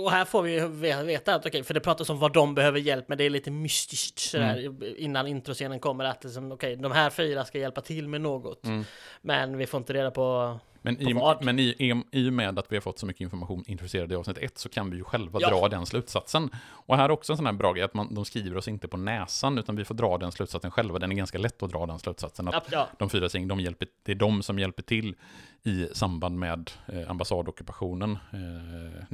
och 0.03 0.11
här 0.11 0.25
får 0.25 0.41
vi 0.41 0.51
ju 0.53 0.67
ve- 0.67 1.03
veta 1.03 1.35
att, 1.35 1.45
okej, 1.45 1.63
för 1.63 1.73
det 1.73 1.79
pratas 1.79 2.09
om 2.09 2.19
vad 2.19 2.33
de 2.33 2.55
behöver 2.55 2.79
hjälp 2.79 3.07
med, 3.07 3.17
det 3.17 3.23
är 3.23 3.29
lite 3.29 3.51
mystiskt 3.51 4.19
sådär, 4.19 4.57
Mm. 4.57 4.83
innan 4.97 5.27
introscenen 5.27 5.79
kommer, 5.79 6.05
att 6.05 6.23
liksom, 6.23 6.51
okej, 6.51 6.75
de 6.75 6.91
här 6.91 7.09
fyra 7.09 7.45
ska 7.45 7.57
hjälpa 7.59 7.81
till 7.81 8.07
med 8.07 8.21
något. 8.21 8.65
Mm. 8.65 8.85
Men 9.21 9.57
vi 9.57 9.65
får 9.65 9.77
inte 9.77 9.93
reda 9.93 10.11
på... 10.11 10.59
Men, 10.85 11.01
i, 11.01 11.35
men 11.41 11.59
i, 11.59 11.63
i, 11.63 12.03
i 12.11 12.29
och 12.29 12.33
med 12.33 12.59
att 12.59 12.71
vi 12.71 12.75
har 12.75 12.81
fått 12.81 12.99
så 12.99 13.05
mycket 13.05 13.21
information 13.21 13.63
intresserade 13.67 14.13
i 14.13 14.17
avsnitt 14.17 14.37
ett 14.37 14.57
så 14.57 14.69
kan 14.69 14.89
vi 14.91 14.97
ju 14.97 15.03
själva 15.03 15.39
Ja. 15.41 15.49
dra 15.49 15.67
den 15.69 15.85
slutsatsen. 15.85 16.49
Och 16.65 16.97
här 16.97 17.03
är 17.05 17.11
också 17.11 17.33
en 17.33 17.37
sån 17.37 17.45
här 17.45 17.53
bra 17.53 17.73
grej 17.73 17.83
att 17.83 17.93
man, 17.93 18.13
de 18.13 18.25
skriver 18.25 18.57
oss 18.57 18.67
inte 18.67 18.87
på 18.87 18.97
näsan 18.97 19.57
utan 19.57 19.75
vi 19.75 19.85
får 19.85 19.95
dra 19.95 20.17
den 20.17 20.31
slutsatsen 20.31 20.71
själva. 20.71 20.99
Den 20.99 21.11
är 21.11 21.15
ganska 21.15 21.37
lätt 21.37 21.63
att 21.63 21.71
dra 21.71 21.85
den 21.85 21.99
slutsatsen. 21.99 22.47
Att 22.47 22.67
Ja, 22.71 22.87
de 22.99 23.09
fyra 23.09 23.27
gäng, 23.33 23.47
de 23.47 23.59
hjälper, 23.59 23.87
det 24.03 24.11
är 24.11 24.15
de 24.15 24.43
som 24.43 24.59
hjälper 24.59 24.83
till 24.83 25.15
i 25.63 25.87
samband 25.93 26.39
med 26.39 26.71
eh, 26.93 27.09
ambassadockupationen 27.09 28.11
eh, 28.11 28.37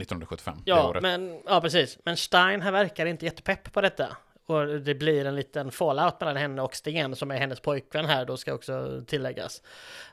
1975. 0.01 0.57
det 0.65 0.71
ja, 0.71 0.95
men, 1.01 1.41
ja, 1.45 1.61
precis. 1.61 1.97
Men 2.05 2.17
Stein 2.17 2.61
här 2.61 2.71
verkar 2.71 3.05
inte 3.05 3.25
jättepepp 3.25 3.73
på 3.73 3.81
detta. 3.81 4.17
Och 4.51 4.67
det 4.81 4.95
blir 4.95 5.25
en 5.25 5.35
liten 5.35 5.71
fallout 5.71 6.19
mellan 6.19 6.37
henne 6.37 6.61
och 6.61 6.75
Sten 6.75 7.15
som 7.15 7.31
är 7.31 7.37
hennes 7.37 7.59
pojkvän 7.59 8.05
här 8.05 8.25
då 8.25 8.37
ska 8.37 8.53
också 8.53 9.01
tilläggas. 9.07 9.61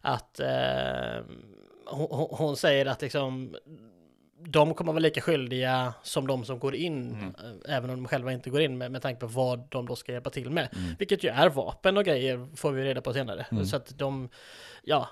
Att 0.01 0.41
eh, 0.41 1.24
hon, 1.86 2.26
hon- 2.30 2.57
säger 2.57 2.86
att 2.86 3.03
liksom 3.03 3.57
de 4.41 4.74
kommer 4.74 4.93
vara 4.93 5.01
lika 5.01 5.20
skyldiga 5.20 5.95
som 6.03 6.26
de 6.26 6.45
som 6.45 6.59
går 6.59 6.74
in, 6.74 7.11
Mm. 7.12 7.34
eh, 7.68 7.76
även 7.76 7.91
om 7.91 7.97
de 7.97 8.09
själva 8.09 8.32
inte 8.32 8.51
går 8.51 8.61
in 8.61 8.78
med, 8.78 8.91
med 8.93 9.03
tanke 9.03 9.20
på 9.20 9.26
vad 9.26 9.66
de 9.70 9.86
då 9.86 9.97
ska 9.97 10.12
hjälpa 10.12 10.30
till 10.30 10.51
med. 10.51 10.68
Mm. 10.76 10.95
Vilket 10.99 11.24
ju 11.24 11.28
är 11.28 11.49
vapen 11.49 11.97
och 11.97 12.05
grejer, 12.05 12.49
får 12.57 12.72
vi 12.72 12.84
reda 12.84 13.01
på 13.01 13.12
senare. 13.12 13.47
Mm. 13.53 13.64
Så 13.64 13.76
att 13.76 13.99
de, 13.99 14.28
ja, 14.82 15.09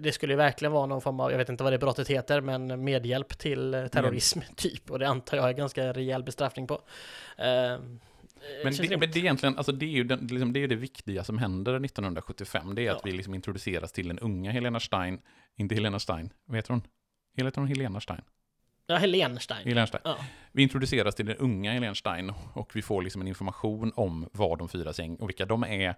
det 0.00 0.12
skulle 0.12 0.32
ju 0.32 0.36
verkligen 0.36 0.72
vara 0.72 0.86
någon 0.86 1.00
form 1.00 1.20
av, 1.20 1.30
jag 1.30 1.38
vet 1.38 1.48
inte 1.48 1.64
vad 1.64 1.72
det 1.72 1.78
brottet 1.78 2.08
heter, 2.08 2.40
men 2.40 2.84
medhjälp 2.84 3.38
till 3.38 3.74
eh, 3.74 3.86
terrorism, 3.86 4.40
typ. 4.56 4.90
Och 4.90 4.98
det 4.98 5.08
antar 5.08 5.36
jag 5.36 5.48
är 5.48 5.52
ganska 5.52 5.92
rejäl 5.92 6.22
bestraffning 6.22 6.66
på. 6.66 6.80
Eh, 7.36 7.78
Men 8.64 8.72
känns 8.72 8.88
det, 8.88 8.96
men 8.96 9.10
det 9.10 9.18
är 9.18 9.20
egentligen, 9.20 9.56
alltså 9.56 9.72
det 9.72 9.86
är 9.86 9.90
ju 9.90 10.04
den, 10.04 10.26
liksom, 10.26 10.52
det, 10.52 10.60
är 10.62 10.68
det 10.68 10.76
viktiga 10.76 11.24
som 11.24 11.38
händer 11.38 11.84
1975. 11.84 12.74
Det 12.74 12.86
är 12.86 12.90
att 12.90 12.96
Ja. 12.96 13.02
vi 13.04 13.12
liksom 13.12 13.34
introduceras 13.34 13.92
till 13.92 14.08
den 14.08 14.18
unga 14.18 14.50
Helena 14.52 14.80
Stein, 14.80 15.20
inte 15.56 15.74
Helena 15.74 15.98
Stein, 15.98 16.32
vad 16.44 16.56
heter 16.56 16.70
hon? 16.70 16.82
Heter 17.36 17.60
hon 17.60 17.68
Helena 17.68 18.00
Stein? 18.00 18.22
Ja, 18.86 18.96
Helene 18.96 19.40
Stein. 19.40 19.64
Helena 19.68 19.86
Stein. 19.86 20.02
Ja. 20.04 20.16
Vi 20.52 20.62
introduceras 20.62 21.14
till 21.14 21.26
den 21.26 21.36
unga 21.36 21.72
Helena 21.72 21.94
Stein 21.94 22.32
och 22.54 22.76
vi 22.76 22.82
får 22.82 23.02
liksom 23.02 23.20
en 23.20 23.28
information 23.28 23.92
om 23.96 24.28
vad 24.32 24.58
de 24.58 24.68
fyra 24.68 24.92
gäng 24.92 25.16
och 25.16 25.28
vilka 25.28 25.46
de 25.46 25.64
är 25.64 25.94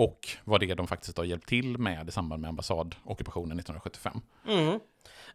och 0.00 0.28
vad 0.44 0.60
det 0.60 0.70
är 0.70 0.74
de 0.74 0.86
faktiskt 0.86 1.16
har 1.16 1.24
hjälpt 1.24 1.48
till 1.48 1.78
med 1.78 2.08
i 2.08 2.12
samband 2.12 2.40
med 2.42 2.48
ambassadockupationen 2.48 3.58
1975. 3.58 4.20
Mm. 4.48 4.80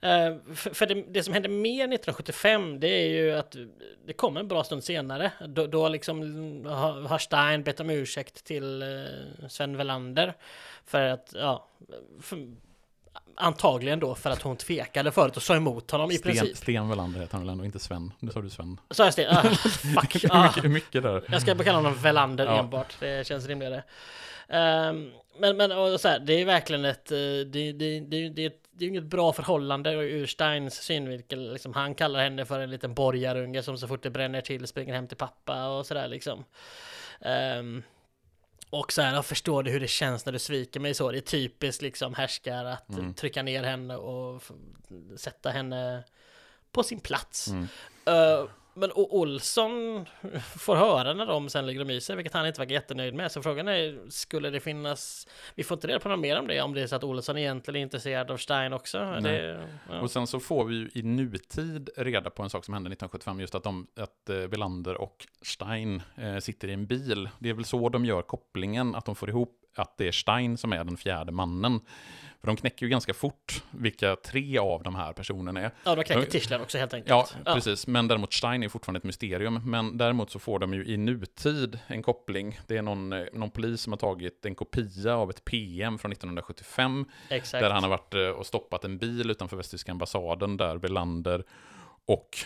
Eh, 0.01 0.55
för 0.55 0.73
för 0.73 0.85
det, 0.85 1.05
det 1.09 1.23
som 1.23 1.33
hände 1.33 1.49
mer 1.49 1.83
1975 1.83 2.79
det 2.79 2.87
är 2.87 3.07
ju 3.07 3.31
att 3.31 3.55
det 4.07 4.13
kommer 4.13 4.39
en 4.39 4.47
bra 4.47 4.63
stund 4.63 4.83
senare. 4.83 5.31
Då, 5.47 5.67
då 5.67 5.89
liksom 5.89 6.21
har 7.07 7.17
Stein 7.17 7.63
bett 7.63 7.79
om 7.79 7.89
ursäkt 7.89 8.43
till 8.45 8.81
eh, 8.81 9.47
Sven 9.49 9.77
Welander. 9.77 10.33
För 10.85 11.01
att, 11.01 11.33
ja, 11.37 11.67
för, 12.21 12.47
antagligen 13.35 13.99
då 13.99 14.15
för 14.15 14.29
att 14.29 14.41
hon 14.41 14.57
tvekade 14.57 15.11
förut 15.11 15.37
och 15.37 15.43
sa 15.43 15.55
emot 15.55 15.91
honom 15.91 16.11
i 16.11 16.17
Sten, 16.17 16.31
princip. 16.31 16.57
Sten 16.57 16.89
Welander 16.89 17.19
heter 17.19 17.33
han 17.33 17.41
väl 17.41 17.49
ändå, 17.49 17.65
inte 17.65 17.79
Sven? 17.79 18.11
Nu 18.19 18.31
sa 18.31 18.41
du 18.41 18.49
Sven. 18.49 18.79
Så 18.89 19.03
jag 19.03 19.13
Sten, 19.13 19.37
ah, 19.37 19.43
fuck. 19.43 20.25
Ah. 20.29 20.43
mycket, 20.43 20.71
mycket 20.71 21.03
där. 21.03 21.23
Jag 21.27 21.41
ska 21.41 21.55
kalla 21.55 21.77
honom 21.77 21.95
Velander 21.95 22.45
Ja. 22.45 22.59
enbart, 22.59 22.95
det 22.99 23.27
känns 23.27 23.47
rimligare. 23.47 23.83
Ehm, 24.49 25.11
men 25.39 25.57
men 25.57 25.71
och 25.71 26.01
så 26.01 26.07
här, 26.07 26.19
det 26.19 26.33
är 26.33 26.45
verkligen 26.45 26.85
ett, 26.85 27.11
eh, 27.11 27.17
det, 27.17 27.43
det, 27.45 27.71
det, 27.71 27.99
det, 27.99 28.29
det, 28.29 28.53
det 28.71 28.85
är 28.85 28.89
inget 28.89 29.03
bra 29.03 29.33
förhållande 29.33 29.91
ur 29.91 30.25
Steins 30.25 30.75
synvinkel. 30.75 31.53
Liksom, 31.53 31.73
han 31.73 31.95
kallar 31.95 32.19
henne 32.23 32.45
för 32.45 32.59
en 32.59 32.69
liten 32.69 32.93
borgarunge 32.93 33.63
som 33.63 33.77
så 33.77 33.87
fort 33.87 34.03
det 34.03 34.09
bränner 34.09 34.41
till 34.41 34.67
springer 34.67 34.93
hem 34.93 35.07
till 35.07 35.17
pappa 35.17 35.67
och 35.67 35.85
sådär 35.85 36.07
liksom. 36.07 36.43
Ehm, 37.21 37.83
och 38.69 38.91
så 38.93 39.01
här, 39.01 39.13
jag 39.13 39.25
förstår 39.25 39.63
du 39.63 39.71
hur 39.71 39.79
det 39.79 39.87
känns 39.87 40.25
när 40.25 40.33
du 40.33 40.39
sviker 40.39 40.79
mig 40.79 40.93
så. 40.93 41.11
Det 41.11 41.17
är 41.17 41.21
typiskt 41.21 41.81
liksom 41.81 42.13
härskar 42.13 42.65
att 42.65 42.89
Mm. 42.89 43.13
trycka 43.13 43.43
ner 43.43 43.63
henne 43.63 43.95
och 43.95 44.43
sätta 45.17 45.49
henne 45.49 46.03
på 46.71 46.83
sin 46.83 46.99
plats. 46.99 47.47
Mm. 47.47 47.67
Eh, 48.05 48.45
men 48.75 48.91
O- 48.91 49.07
Olsson 49.11 50.05
får 50.57 50.75
höra 50.75 51.13
när 51.13 51.25
de 51.25 51.49
sen 51.49 51.65
lägger 51.65 51.79
dem 51.79 51.89
i 51.89 52.01
sig, 52.01 52.15
vilket 52.15 52.33
han 52.33 52.47
inte 52.47 52.59
verkar 52.61 52.73
jättenöjd 52.73 53.13
med. 53.13 53.31
Så 53.31 53.41
frågan 53.41 53.67
är, 53.67 54.09
skulle 54.09 54.49
det 54.49 54.59
finnas... 54.59 55.27
Vi 55.55 55.63
får 55.63 55.75
inte 55.77 55.87
reda 55.87 55.99
på 55.99 56.09
något 56.09 56.19
mer 56.19 56.39
om 56.39 56.47
det, 56.47 56.61
om 56.61 56.73
det 56.73 56.81
är 56.81 56.87
så 56.87 56.95
att 56.95 57.03
Olsson 57.03 57.37
egentligen 57.37 57.75
är 57.75 57.81
intresserad 57.81 58.31
av 58.31 58.37
Stein 58.37 58.73
också. 58.73 58.97
Det, 59.23 59.67
ja. 59.89 59.99
Och 60.01 60.11
sen 60.11 60.27
så 60.27 60.39
får 60.39 60.65
vi 60.65 60.75
ju 60.75 60.89
i 60.93 61.03
nutid 61.03 61.89
reda 61.97 62.29
på 62.29 62.43
en 62.43 62.49
sak 62.49 62.65
som 62.65 62.73
hände 62.73 62.87
1975, 62.87 63.39
just 63.39 63.55
att, 63.55 63.63
de, 63.63 63.87
att 63.95 64.29
eh, 64.29 64.35
Welander 64.35 64.95
och 65.01 65.27
Stein 65.41 66.01
eh, 66.15 66.37
sitter 66.37 66.67
i 66.67 66.73
en 66.73 66.85
bil. 66.85 67.29
Det 67.39 67.49
är 67.49 67.53
väl 67.53 67.65
så 67.65 67.89
de 67.89 68.05
gör 68.05 68.21
kopplingen, 68.21 68.95
att 68.95 69.05
de 69.05 69.15
får 69.15 69.29
ihop 69.29 69.61
att 69.77 69.97
det 69.97 70.07
är 70.07 70.11
Stein 70.11 70.57
som 70.57 70.73
är 70.73 70.83
den 70.83 70.97
fjärde 70.97 71.31
mannen. 71.31 71.79
För 72.45 72.51
de 72.51 72.55
knäcker 72.57 72.85
ju 72.85 72.89
ganska 72.89 73.13
fort 73.13 73.63
vilka 73.71 74.15
tre 74.15 74.57
av 74.57 74.83
de 74.83 74.95
här 74.95 75.13
personerna 75.13 75.61
är. 75.61 75.71
ja, 75.83 75.95
de 75.95 76.03
knäcker 76.03 76.21
Ja. 76.21 76.29
Tischler 76.29 76.61
också 76.61 76.77
helt 76.77 76.93
enkelt. 76.93 77.35
Ja, 77.45 77.53
precis. 77.53 77.87
Men 77.87 78.07
däremot 78.07 78.33
Stein 78.33 78.63
är 78.63 78.69
fortfarande 78.69 78.97
ett 78.97 79.03
mysterium. 79.03 79.61
Men 79.65 79.97
däremot 79.97 80.31
så 80.31 80.39
får 80.39 80.59
de 80.59 80.73
ju 80.73 80.85
i 80.85 80.97
nutid 80.97 81.79
en 81.87 82.03
koppling. 82.03 82.59
Det 82.67 82.77
är 82.77 82.81
någon, 82.81 83.13
eh, 83.13 83.25
någon 83.33 83.49
polis 83.51 83.81
som 83.81 83.93
har 83.93 83.97
tagit 83.97 84.45
en 84.45 84.55
kopia 84.55 85.15
av 85.15 85.29
ett 85.29 85.45
PM 85.45 85.97
från 85.97 86.11
1975 86.11 87.05
Exakt. 87.29 87.61
där 87.61 87.69
han 87.71 87.83
har 87.83 87.89
varit 87.89 88.13
eh, 88.13 88.21
och 88.21 88.45
stoppat 88.45 88.85
en 88.85 88.97
bil 88.97 89.31
utanför 89.31 89.57
västtyska 89.57 89.91
ambassaden 89.91 90.57
där 90.57 90.77
Belander 90.77 91.43
och 92.05 92.37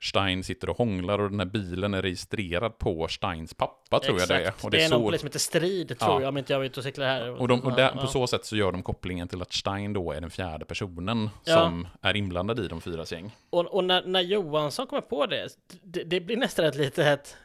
Stein 0.00 0.44
sitter 0.44 0.70
och 0.70 0.76
hånglar 0.78 1.18
och 1.18 1.30
den 1.30 1.38
här 1.40 1.46
bilen 1.46 1.94
är 1.94 2.02
registrerad 2.02 2.78
på 2.78 3.08
Steins 3.08 3.54
pappa 3.54 4.00
tror 4.00 4.18
jag 4.18 4.28
det 4.28 4.34
är. 4.34 4.38
Exakt. 4.40 4.64
Och 4.64 4.70
det, 4.70 4.76
det 4.76 4.82
är 4.82 4.86
är 4.86 4.90
någon 4.90 5.00
så, 5.00 5.04
polis 5.06 5.20
som 5.20 5.26
heter 5.26 5.38
Strid, 5.38 5.98
tror 5.98 6.12
Ja. 6.12 6.20
jag, 6.20 6.28
om 6.28 6.36
inte 6.38 6.52
jag 6.52 6.64
ute 6.64 6.80
och 6.80 6.84
cyklar 6.84 7.06
här. 7.06 7.30
och, 7.30 7.48
de, 7.48 7.60
och 7.60 7.72
där, 7.72 7.92
Ja, 7.94 8.00
på 8.00 8.06
så 8.06 8.26
sätt 8.26 8.44
så 8.44 8.56
gör 8.56 8.72
de 8.72 8.82
kopplingen 8.82 9.28
till 9.28 9.42
att 9.42 9.52
Stein 9.52 9.92
då 9.92 10.12
är 10.12 10.20
den 10.20 10.30
fjärde 10.30 10.64
personen 10.64 11.30
Ja. 11.44 11.54
som 11.54 11.88
är 12.02 12.16
inblandad 12.16 12.60
i 12.60 12.68
de 12.68 12.80
fyras 12.80 13.12
gäng. 13.12 13.36
Och, 13.50 13.66
och 13.74 13.84
när, 13.84 14.02
när 14.02 14.20
Johansson 14.20 14.86
kommer 14.86 15.02
på 15.02 15.26
det, 15.26 15.48
det, 15.82 16.04
det 16.04 16.20
blir 16.20 16.36
nästan 16.36 16.64
ett 16.64 16.74
litet... 16.76 17.36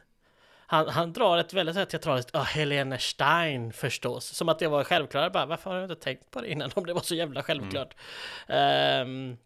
Han, 0.67 0.87
han 0.89 1.13
drar 1.13 1.37
ett 1.37 1.53
väldigt 1.53 1.75
så 1.75 1.85
teatraliskt, 1.85 2.31
ja, 2.33 2.41
Helene 2.41 2.97
Stein 2.97 3.73
förstås. 3.73 4.25
Som 4.25 4.49
att 4.49 4.59
det 4.59 4.67
var 4.67 4.83
självklart. 4.83 5.33
Bara, 5.33 5.45
varför 5.45 5.69
har 5.69 5.77
jag 5.77 5.91
inte 5.91 6.03
tänkt 6.03 6.31
på 6.31 6.41
det 6.41 6.51
innan 6.51 6.71
om 6.75 6.85
det 6.85 6.93
var 6.93 7.01
så 7.01 7.15
jävla 7.15 7.43
självklart? 7.43 7.93
Ehm, 8.47 9.37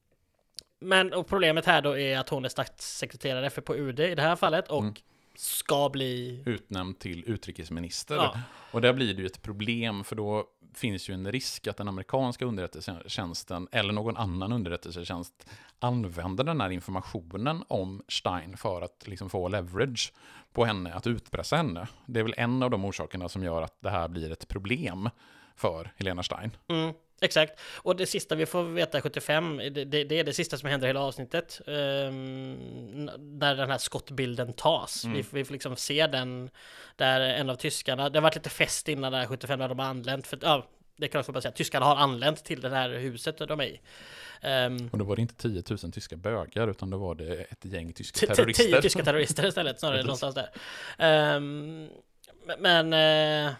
men 0.79 1.13
och 1.13 1.27
problemet 1.27 1.65
här 1.65 1.81
då 1.81 1.97
är 1.97 2.17
att 2.19 2.29
hon 2.29 2.45
är 2.45 2.49
statssekreterare 2.49 3.49
för 3.49 3.61
på 3.61 3.75
UD 3.75 3.99
i 3.99 4.15
det 4.15 4.21
här 4.21 4.35
fallet 4.35 4.67
och 4.67 4.81
Mm. 4.83 4.95
ska 5.35 5.89
bli... 5.89 6.43
utnämnd 6.45 6.99
till 6.99 7.23
utrikesminister. 7.27 8.15
Ja. 8.15 8.39
Och 8.71 8.81
där 8.81 8.93
blir 8.93 9.13
det 9.13 9.21
ju 9.21 9.25
ett 9.25 9.41
problem, 9.41 10.03
för 10.03 10.15
då 10.15 10.45
finns 10.73 11.09
ju 11.09 11.13
en 11.13 11.31
risk 11.31 11.67
att 11.67 11.77
den 11.77 11.87
amerikanska 11.87 12.45
underrättelsetjänsten 12.45 13.67
eller 13.71 13.93
någon 13.93 14.17
annan 14.17 14.53
underrättelsetjänst 14.53 15.47
använder 15.79 16.43
den 16.43 16.61
här 16.61 16.69
informationen 16.69 17.63
om 17.67 18.03
Stein 18.07 18.57
för 18.57 18.81
att 18.81 19.07
liksom 19.07 19.29
få 19.29 19.47
leverage 19.47 20.13
på 20.53 20.65
henne, 20.65 20.93
att 20.93 21.07
utpressa 21.07 21.55
henne. 21.55 21.87
Det 22.05 22.19
är 22.19 22.23
väl 22.23 22.33
en 22.37 22.63
av 22.63 22.69
de 22.69 22.85
orsakerna 22.85 23.29
som 23.29 23.43
gör 23.43 23.61
att 23.61 23.77
det 23.81 23.89
här 23.89 24.07
blir 24.07 24.31
ett 24.31 24.47
problem 24.47 25.09
för 25.55 25.91
Helena 25.97 26.23
Stein. 26.23 26.51
Mm, 26.67 26.93
exakt. 27.21 27.59
Och 27.75 27.95
det 27.95 28.05
sista 28.05 28.35
vi 28.35 28.45
får 28.45 28.63
veta 28.63 29.01
75, 29.01 29.57
det, 29.57 29.69
det, 29.69 30.03
det 30.03 30.19
är 30.19 30.23
det 30.23 30.33
sista 30.33 30.57
som 30.57 30.69
händer 30.69 30.87
i 30.87 30.89
hela 30.89 30.99
avsnittet. 31.01 31.61
Um, 31.67 33.05
när 33.39 33.55
den 33.55 33.69
här 33.69 33.77
skottbilden 33.77 34.53
tas. 34.53 35.03
Mm. 35.03 35.17
Vi, 35.17 35.25
vi 35.31 35.45
får 35.45 35.53
liksom 35.53 35.75
se 35.75 36.07
den 36.07 36.49
där 36.95 37.21
en 37.21 37.49
av 37.49 37.55
tyskarna, 37.55 38.09
det 38.09 38.19
har 38.19 38.23
varit 38.23 38.35
lite 38.35 38.49
fest 38.49 38.87
innan 38.87 39.11
där 39.11 39.25
75 39.25 39.59
när 39.59 39.69
de 39.69 39.79
har 39.79 39.85
anlänt. 39.85 40.27
För, 40.27 40.39
ja, 40.41 40.67
det 40.97 41.07
kan 41.07 41.23
jag 41.25 41.33
bara 41.33 41.41
säga, 41.41 41.51
tyskarna 41.51 41.85
har 41.85 41.95
anlänt 41.95 42.43
till 42.43 42.61
det 42.61 42.69
här 42.69 42.89
huset 42.89 43.37
de 43.37 43.59
är 43.59 43.65
i. 43.65 43.79
Um, 44.43 44.89
Och 44.91 44.97
då 44.97 45.05
var 45.05 45.15
det 45.15 45.21
inte 45.21 45.35
10 45.35 45.63
000 45.69 45.91
tyska 45.91 46.15
bögar, 46.15 46.67
utan 46.67 46.89
då 46.89 46.97
var 46.97 47.15
det 47.15 47.33
ett 47.33 47.65
gäng 47.65 47.93
tyska 47.93 48.27
terrorister. 48.27 48.63
Tio 48.63 48.81
tyska 48.81 49.03
terrorister 49.03 49.47
istället, 49.47 49.79
snarare 49.79 50.01
någonstans 50.03 50.35
där. 50.35 50.49
Ehm, 50.97 51.89
men, 52.59 52.93
eh, 52.93 53.53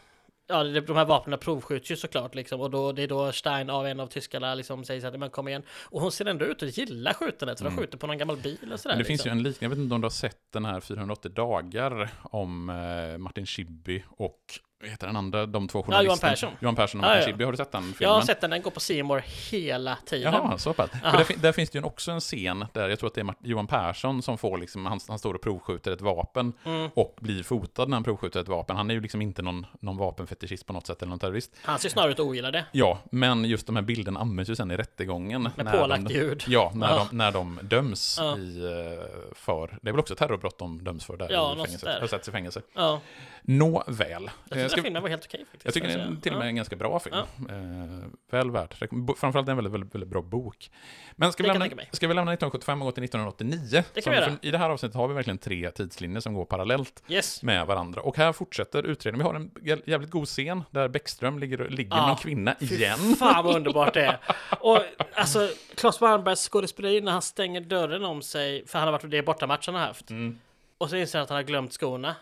ja, 0.48 0.64
de 0.64 0.96
här 0.96 1.06
vapnen 1.06 1.40
provskjuts 1.40 1.92
ju 1.92 1.96
såklart 1.96 2.36
liksom. 2.36 2.62
Och 2.62 2.72
då, 2.72 2.92
det 2.92 3.04
är 3.04 3.08
då 3.08 3.32
Stein 3.32 3.70
av 3.70 3.88
en 3.88 4.00
av 4.00 4.08
tyskarna 4.08 4.56
liksom 4.56 4.84
säger 4.86 5.02
så 5.02 5.08
att 5.08 5.20
men 5.20 5.30
kom 5.30 5.48
igen. 5.48 5.64
Och 5.84 6.02
hon 6.02 6.12
ser 6.12 6.26
ändå 6.26 6.46
ut 6.46 6.64
att 6.64 6.78
gilla 6.78 7.14
skjutandet, 7.14 7.58
för 7.58 7.66
de 7.66 7.74
Mm. 7.74 7.84
skjuter 7.84 7.98
på 7.98 8.08
någon 8.08 8.18
gammal 8.18 8.38
bil 8.38 8.74
och 8.74 8.80
sådär. 8.80 8.96
Men 8.96 9.00
det 9.00 9.06
finns 9.06 9.26
liksom. 9.26 9.30
ju 9.30 9.32
en 9.38 9.44
liknande, 9.44 9.66
jag 9.66 9.70
vet 9.70 9.80
inte 9.84 9.96
om 9.96 10.02
du 10.02 10.06
har 10.06 10.10
sett 10.10 10.52
den 10.54 10.66
här 10.66 10.80
480 10.80 11.32
dagar 11.32 12.10
om 12.22 12.70
eh, 12.70 13.18
Martin 13.18 13.46
Schibbye 13.46 14.04
och 14.10 14.40
vad 14.86 14.92
heter 14.92 15.08
den 15.08 15.16
andra, 15.16 15.46
de 15.46 15.68
två 15.68 15.80
Johan 15.80 15.86
journalisterna? 15.92 16.30
Persson. 16.32 16.52
Johan 16.60 16.76
Persson 16.76 17.00
och 17.02 17.06
Ja, 17.06 17.10
Martin 17.10 17.22
ja. 17.22 17.32
Schibbye. 17.32 17.46
Har 17.46 17.52
du 17.52 17.58
sett 17.58 17.72
den 17.72 17.82
filmen? 17.84 17.96
Jag 18.00 18.10
har 18.10 18.22
sett 18.22 18.42
den, 18.42 18.50
den 18.50 18.62
går 18.62 18.72
på 18.72 18.80
Seymour 18.80 19.24
hela 19.52 19.98
tiden. 20.06 20.34
Jaha, 20.34 20.58
så 20.58 20.74
pass. 20.74 20.90
Ja. 21.04 21.12
Där, 21.12 21.26
där 21.42 21.52
finns 21.52 21.70
det 21.70 21.78
ju 21.80 21.84
också 21.86 22.12
en 22.12 22.20
scen 22.20 22.66
där 22.74 22.90
jag 22.90 23.00
tror 23.00 23.08
att 23.08 23.14
det 23.16 23.22
är 23.22 23.26
Mart- 23.26 23.38
Johan 23.44 23.68
Persson 23.68 24.22
som 24.22 24.38
får 24.38 24.58
liksom, 24.58 24.86
han, 24.86 25.00
han 25.08 25.20
står 25.20 25.34
och 25.34 25.42
provskjuter 25.42 25.92
ett 25.92 26.02
vapen 26.02 26.54
Mm. 26.66 26.90
och 26.94 27.16
blir 27.22 27.44
fotad 27.44 27.90
när 27.90 27.96
han 27.96 28.04
provskjuter 28.04 28.40
ett 28.42 28.48
vapen. 28.48 28.76
Han 28.78 28.90
är 28.90 28.94
ju 28.96 29.02
liksom 29.02 29.22
inte 29.22 29.42
någon, 29.42 29.66
någon 29.80 29.98
vapenfetischist 29.98 30.66
på 30.66 30.74
något 30.74 30.88
sätt 30.88 31.02
eller 31.02 31.10
någon 31.10 31.20
terrorist. 31.20 31.52
Han 31.62 31.80
ser 31.80 31.90
snarare 31.90 32.12
ut 32.12 32.20
att 32.20 32.26
ogilla 32.26 32.52
det. 32.52 32.66
Ja, 32.72 33.00
men 33.12 33.46
just 33.46 33.68
de 33.68 33.76
här 33.76 33.84
bilderna 33.84 34.20
används 34.20 34.50
ju 34.52 34.56
sen 34.56 34.72
i 34.72 34.78
rättegången. 34.78 35.50
Med 35.56 35.72
pålagt 35.72 36.12
ljud. 36.12 36.44
Ja, 36.48 36.72
när, 36.76 36.90
Ja. 36.90 37.08
De, 37.12 37.18
när 37.18 37.32
de 37.32 37.60
döms 37.64 38.18
Ja. 38.22 38.38
i, 38.38 38.64
eh, 38.66 39.36
för, 39.36 39.78
det 39.82 39.90
är 39.90 39.94
väl 39.94 40.00
också 40.00 40.16
terrorbrott 40.16 40.58
de 40.60 40.84
döms 40.84 41.06
för 41.06 41.18
där 41.18 41.30
Ja, 41.32 41.54
i 41.54 41.58
något 41.58 41.66
fängelse. 41.68 41.86
där. 41.86 42.00
Har 42.00 42.08
sätts 42.08 42.28
i 42.28 42.32
fängelse. 42.32 42.62
Ja, 42.74 43.02
Nåväl. 43.48 44.30
Jag 44.76 44.82
tyckte 44.82 44.82
ska- 44.82 44.82
den 44.82 44.84
filmen 44.84 45.02
var 45.04 45.10
helt 45.10 45.26
okej 45.26 45.40
faktiskt. 45.52 45.66
jag 45.66 45.74
tycker 45.74 45.90
ska 45.90 45.98
den 45.98 46.22
till 46.22 46.32
och 46.32 46.38
med 46.40 46.46
är 46.46 46.50
en 46.50 46.56
ganska 46.56 46.76
bra 46.76 47.00
film. 47.00 47.16
Ja. 47.16 47.56
Eh, 47.56 48.06
väl 48.32 48.52
bo- 48.92 49.16
Framförallt 49.16 49.50
en 49.50 49.56
väldigt, 49.56 49.74
väldigt, 49.74 49.96
väldigt 49.96 50.10
bra 50.10 50.22
bok. 50.22 50.72
Men 51.16 51.32
ska 51.32 51.44
vi, 51.44 51.50
lämna, 51.50 51.66
ska 51.92 52.08
vi 52.08 52.14
lämna 52.14 52.32
1975 52.34 52.82
och 52.82 52.86
gå 52.86 52.92
till 52.92 53.04
1989? 53.04 53.84
Det 53.94 54.02
kan 54.02 54.14
vi 54.14 54.20
göra. 54.20 54.32
I 54.42 54.52
det 54.52 54.58
här 54.58 54.70
avsnittet 54.70 54.96
har 54.96 55.08
vi 55.08 55.14
verkligen 55.14 55.38
tre 55.38 55.72
tidslinjer 55.72 56.20
som 56.20 56.34
går 56.34 56.46
parallellt 56.46 57.04
Yes. 57.08 57.44
med 57.44 57.68
varandra. 57.68 58.02
Och 58.02 58.18
här 58.18 58.34
fortsätter 58.34 58.84
utredningen. 58.84 59.28
Vi 59.28 59.34
har 59.34 59.36
en 59.40 59.52
jä- 59.78 59.90
jävligt 59.90 60.10
god 60.12 60.28
scen 60.28 60.64
där 60.72 60.88
Bäckström 60.88 61.40
ligger, 61.40 61.70
ligger 61.70 61.96
med 61.96 62.08
någon 62.08 62.16
kvinna 62.18 62.56
Fy 62.60 62.76
igen. 62.76 63.16
fan 63.20 63.46
vad 63.46 63.56
underbart 63.56 63.94
det 63.94 64.06
är. 64.06 64.20
Och 64.60 64.80
alltså, 65.16 65.50
Claes 65.76 66.02
Malmbergs 66.02 66.50
skådespeleri 66.50 67.02
när 67.02 67.12
han 67.12 67.22
stänger 67.22 67.62
dörren 67.62 68.04
om 68.06 68.22
sig, 68.22 68.68
för 68.68 68.80
han 68.80 68.88
har 68.88 68.92
varit 68.92 69.12
det 69.12 69.18
är 69.18 69.24
bortamatch 69.24 69.66
han 69.68 69.76
har 69.76 69.82
haft. 69.82 70.10
Mm. 70.10 70.40
Och 70.78 70.90
så 70.90 70.96
inser 70.96 71.20
han 71.20 71.24
att 71.24 71.30
han 71.30 71.36
har 71.36 71.44
glömt 71.44 71.74
skorna. 71.74 72.16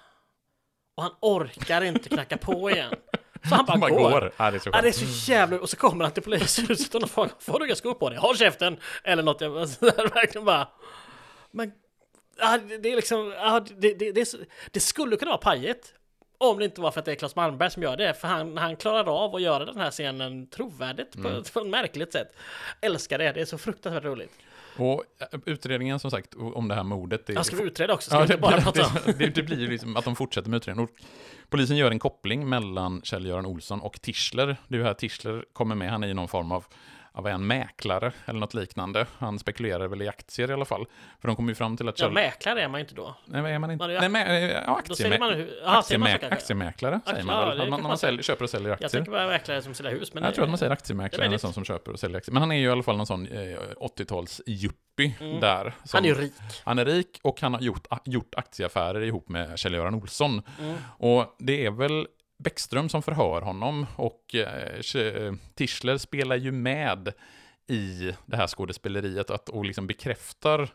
Och 0.96 1.04
han 1.04 1.12
orkar 1.20 1.82
inte 1.84 2.10
knacka 2.10 2.38
på 2.38 2.72
igen. 2.72 2.94
Så 3.50 3.56
han 3.56 3.66
bara, 3.66 3.78
Man 3.78 3.90
går. 3.92 4.12
går. 4.12 4.34
Ja, 4.38 4.52
det 4.52 4.58
är 4.58 4.60
så 4.60 4.70
Ja, 4.74 4.82
det 4.82 4.88
är 4.88 4.92
skönt. 4.92 5.12
så 5.16 5.32
jävla... 5.32 5.60
Och 5.60 5.70
så 5.70 5.78
kommer 5.78 6.04
han 6.06 6.14
till 6.14 6.24
polishuset 6.24 6.96
och 6.96 7.10
frågar 7.12 7.32
Får 7.40 7.60
du 7.60 7.66
inga 7.66 7.76
skor 7.76 7.94
på 7.94 8.10
dig? 8.10 8.18
Håll 8.20 8.38
käften! 8.38 8.78
Eller 9.04 9.24
något. 9.24 9.42
Jag 9.42 9.50
verkligen 10.14 10.46
bara... 10.46 10.68
Men... 11.52 11.72
Ja, 12.40 12.60
det, 12.80 12.92
är 12.92 12.96
liksom... 12.96 13.34
Ja, 13.38 13.66
det, 13.78 13.94
det, 13.94 14.12
det, 14.12 14.34
det 14.72 14.80
skulle 14.80 15.16
kunna 15.16 15.32
vara 15.32 15.38
pajet. 15.42 15.94
Om 16.38 16.60
det 16.60 16.66
inte 16.66 16.82
var 16.82 16.92
för 16.92 17.00
att 17.00 17.06
det 17.06 17.12
är 17.12 17.16
Claes 17.16 17.36
Malmberg 17.36 17.72
som 17.72 17.84
gör 17.84 17.98
det. 17.98 18.14
För 18.14 18.28
han, 18.28 18.58
han 18.58 18.76
klarar 18.76 19.24
av 19.26 19.36
att 19.36 19.42
göra 19.42 19.66
den 19.66 19.78
här 19.78 19.92
scenen 19.92 20.48
trovärdigt 20.50 21.12
på, 21.22 21.28
Mm. 21.28 21.44
på 21.54 21.60
ett 21.60 21.68
märkligt 21.68 22.12
sätt. 22.14 22.36
Älskar 22.82 23.18
det. 23.18 23.32
Det 23.32 23.42
är 23.42 23.46
så 23.46 23.58
fruktansvärt 23.58 24.04
roligt. 24.04 24.32
Och 24.78 25.04
eh, 25.34 25.40
utredningen 25.46 26.00
som 26.00 26.12
sagt 26.12 26.34
om 26.36 26.68
det 26.68 26.76
här 26.76 26.84
mordet. 26.84 27.28
Det, 27.28 27.34
Jag 27.34 27.46
ska 27.46 27.56
vi 27.56 27.64
utreda 27.64 27.94
också? 27.94 28.10
Ska 28.10 28.16
Ja, 28.16 28.20
vi 28.20 28.34
inte 28.34 28.38
bara 28.38 28.62
prata 28.62 28.82
det, 29.06 29.14
det, 29.18 29.36
det 29.36 29.44
blir 29.44 29.60
ju 29.60 29.68
liksom 29.68 29.98
att 29.98 30.06
de 30.06 30.16
fortsätter 30.16 30.50
med 30.50 30.58
utredningen. 30.58 30.90
Och 30.90 31.06
polisen 31.50 31.78
gör 31.78 31.92
en 31.92 32.00
koppling 32.00 32.50
mellan 32.50 33.02
Kjell-Göran 33.02 33.46
Olsson 33.46 33.82
och 33.82 34.02
Tischler. 34.02 34.58
Det 34.68 34.76
är 34.76 34.80
ju 34.80 34.84
här 34.86 34.94
Tischler 34.94 35.46
kommer 35.54 35.76
med. 35.76 35.92
Han 35.92 36.04
är 36.04 36.08
ju 36.08 36.14
någon 36.14 36.28
form 36.28 36.52
av 36.52 36.66
av 37.16 37.28
en 37.28 37.48
mäklare 37.48 38.12
eller 38.26 38.40
något 38.40 38.54
liknande. 38.54 39.06
Han 39.18 39.40
spekulerar 39.40 39.88
väl 39.88 40.02
i 40.02 40.08
aktier 40.08 40.50
i 40.50 40.54
alla 40.54 40.66
fall. 40.66 40.86
För 41.22 41.28
de 41.28 41.36
kommer 41.36 41.50
ju 41.50 41.56
fram 41.56 41.78
till 41.78 41.90
att 41.90 42.00
Ja, 42.00 42.06
Kjell... 42.06 42.14
mäklare 42.14 42.62
är 42.64 42.68
man 42.68 42.80
ju 42.80 42.84
inte 42.84 42.96
då. 42.96 43.16
Nej, 43.26 43.54
är 43.54 43.60
man 43.60 43.72
inte... 43.72 43.88
Man 43.88 43.96
är- 43.96 44.10
Nej, 44.10 44.64
ja, 44.68 44.82
Då 44.88 44.96
säger 44.96 45.20
man 45.20 45.30
säger? 45.32 45.64
Aktiemäklare 45.66 47.00
säger 47.06 47.18
Aktie- 47.20 47.26
man 47.26 47.36
ja, 47.36 47.46
väl? 47.50 47.58
När 47.58 47.70
man, 47.70 47.84
man 47.84 47.98
säljer, 47.98 48.24
köper 48.24 48.44
och 48.44 48.50
säljer 48.50 48.72
aktier. 48.72 48.86
Jag 48.86 48.92
tänker 48.92 49.12
bara 49.12 49.28
mäklare 49.28 49.62
som 49.62 49.74
säljer 49.74 49.92
hus. 49.92 50.14
Men 50.14 50.24
jag 50.24 50.34
tror 50.36 50.44
att 50.44 50.50
man 50.50 50.58
säger 50.58 50.72
är 50.72 50.76
eller 50.76 51.18
möjligt. 51.18 51.42
sån 51.42 51.54
som 51.54 51.66
köper 51.66 51.92
och 51.92 52.00
säljer 52.00 52.18
aktier. 52.18 52.34
Men 52.34 52.42
han 52.42 52.52
är 52.52 52.56
ju 52.56 52.66
i 52.68 52.70
alla 52.70 52.84
fall 52.84 52.98
någon 52.98 53.08
sån 53.08 53.28
eh, 53.28 53.58
80-tals-yuppie 53.80 55.12
Mm. 55.20 55.40
där. 55.40 55.74
som- 55.84 55.98
Han 55.98 56.06
är 56.06 56.16
rik. 56.16 56.34
Han 56.64 56.80
är 56.80 56.86
rik 56.86 57.20
och 57.24 57.42
han 57.42 57.54
har 57.54 57.62
gjort, 57.62 57.88
gjort 58.06 58.36
aktieaffärer 58.36 59.02
ihop 59.02 59.30
med 59.30 59.60
Kjell-Göran 59.60 59.96
Olsson. 59.96 60.42
Mm. 60.60 60.76
Och 60.98 61.36
det 61.40 61.66
är 61.66 61.72
väl 61.72 62.08
Bäckström 62.44 62.90
som 62.90 63.02
förhör 63.02 63.42
honom 63.42 63.86
och 63.96 64.36
eh, 64.36 65.34
Tischler 65.56 65.98
spelar 65.98 66.36
ju 66.36 66.52
med 66.52 67.14
i 67.68 68.12
det 68.26 68.38
här 68.38 68.48
skådespeleriet 68.48 69.30
att, 69.30 69.50
och 69.50 69.66
liksom 69.66 69.88
bekräftar 69.88 70.70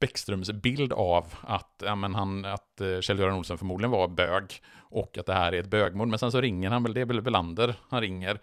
Bäckströms 0.00 0.50
bild 0.50 0.92
av 0.92 1.34
att, 1.40 1.82
ja, 1.84 1.94
men 1.94 2.14
han, 2.14 2.44
att 2.44 2.80
eh, 2.80 3.00
Kjell-Göran 3.00 3.38
Olsson 3.38 3.58
förmodligen 3.58 3.90
var 3.90 4.08
bög 4.08 4.62
och 4.78 5.18
att 5.18 5.26
det 5.26 5.34
här 5.34 5.52
är 5.52 5.60
ett 5.60 5.70
bögmord. 5.70 6.08
Men 6.08 6.18
sen 6.18 6.32
så 6.32 6.40
ringer 6.40 6.70
han 6.70 6.82
väl, 6.82 6.94
det 6.94 7.00
är 7.00 7.04
väl 7.04 7.22
Belander 7.22 7.74
han 7.88 8.00
ringer 8.00 8.40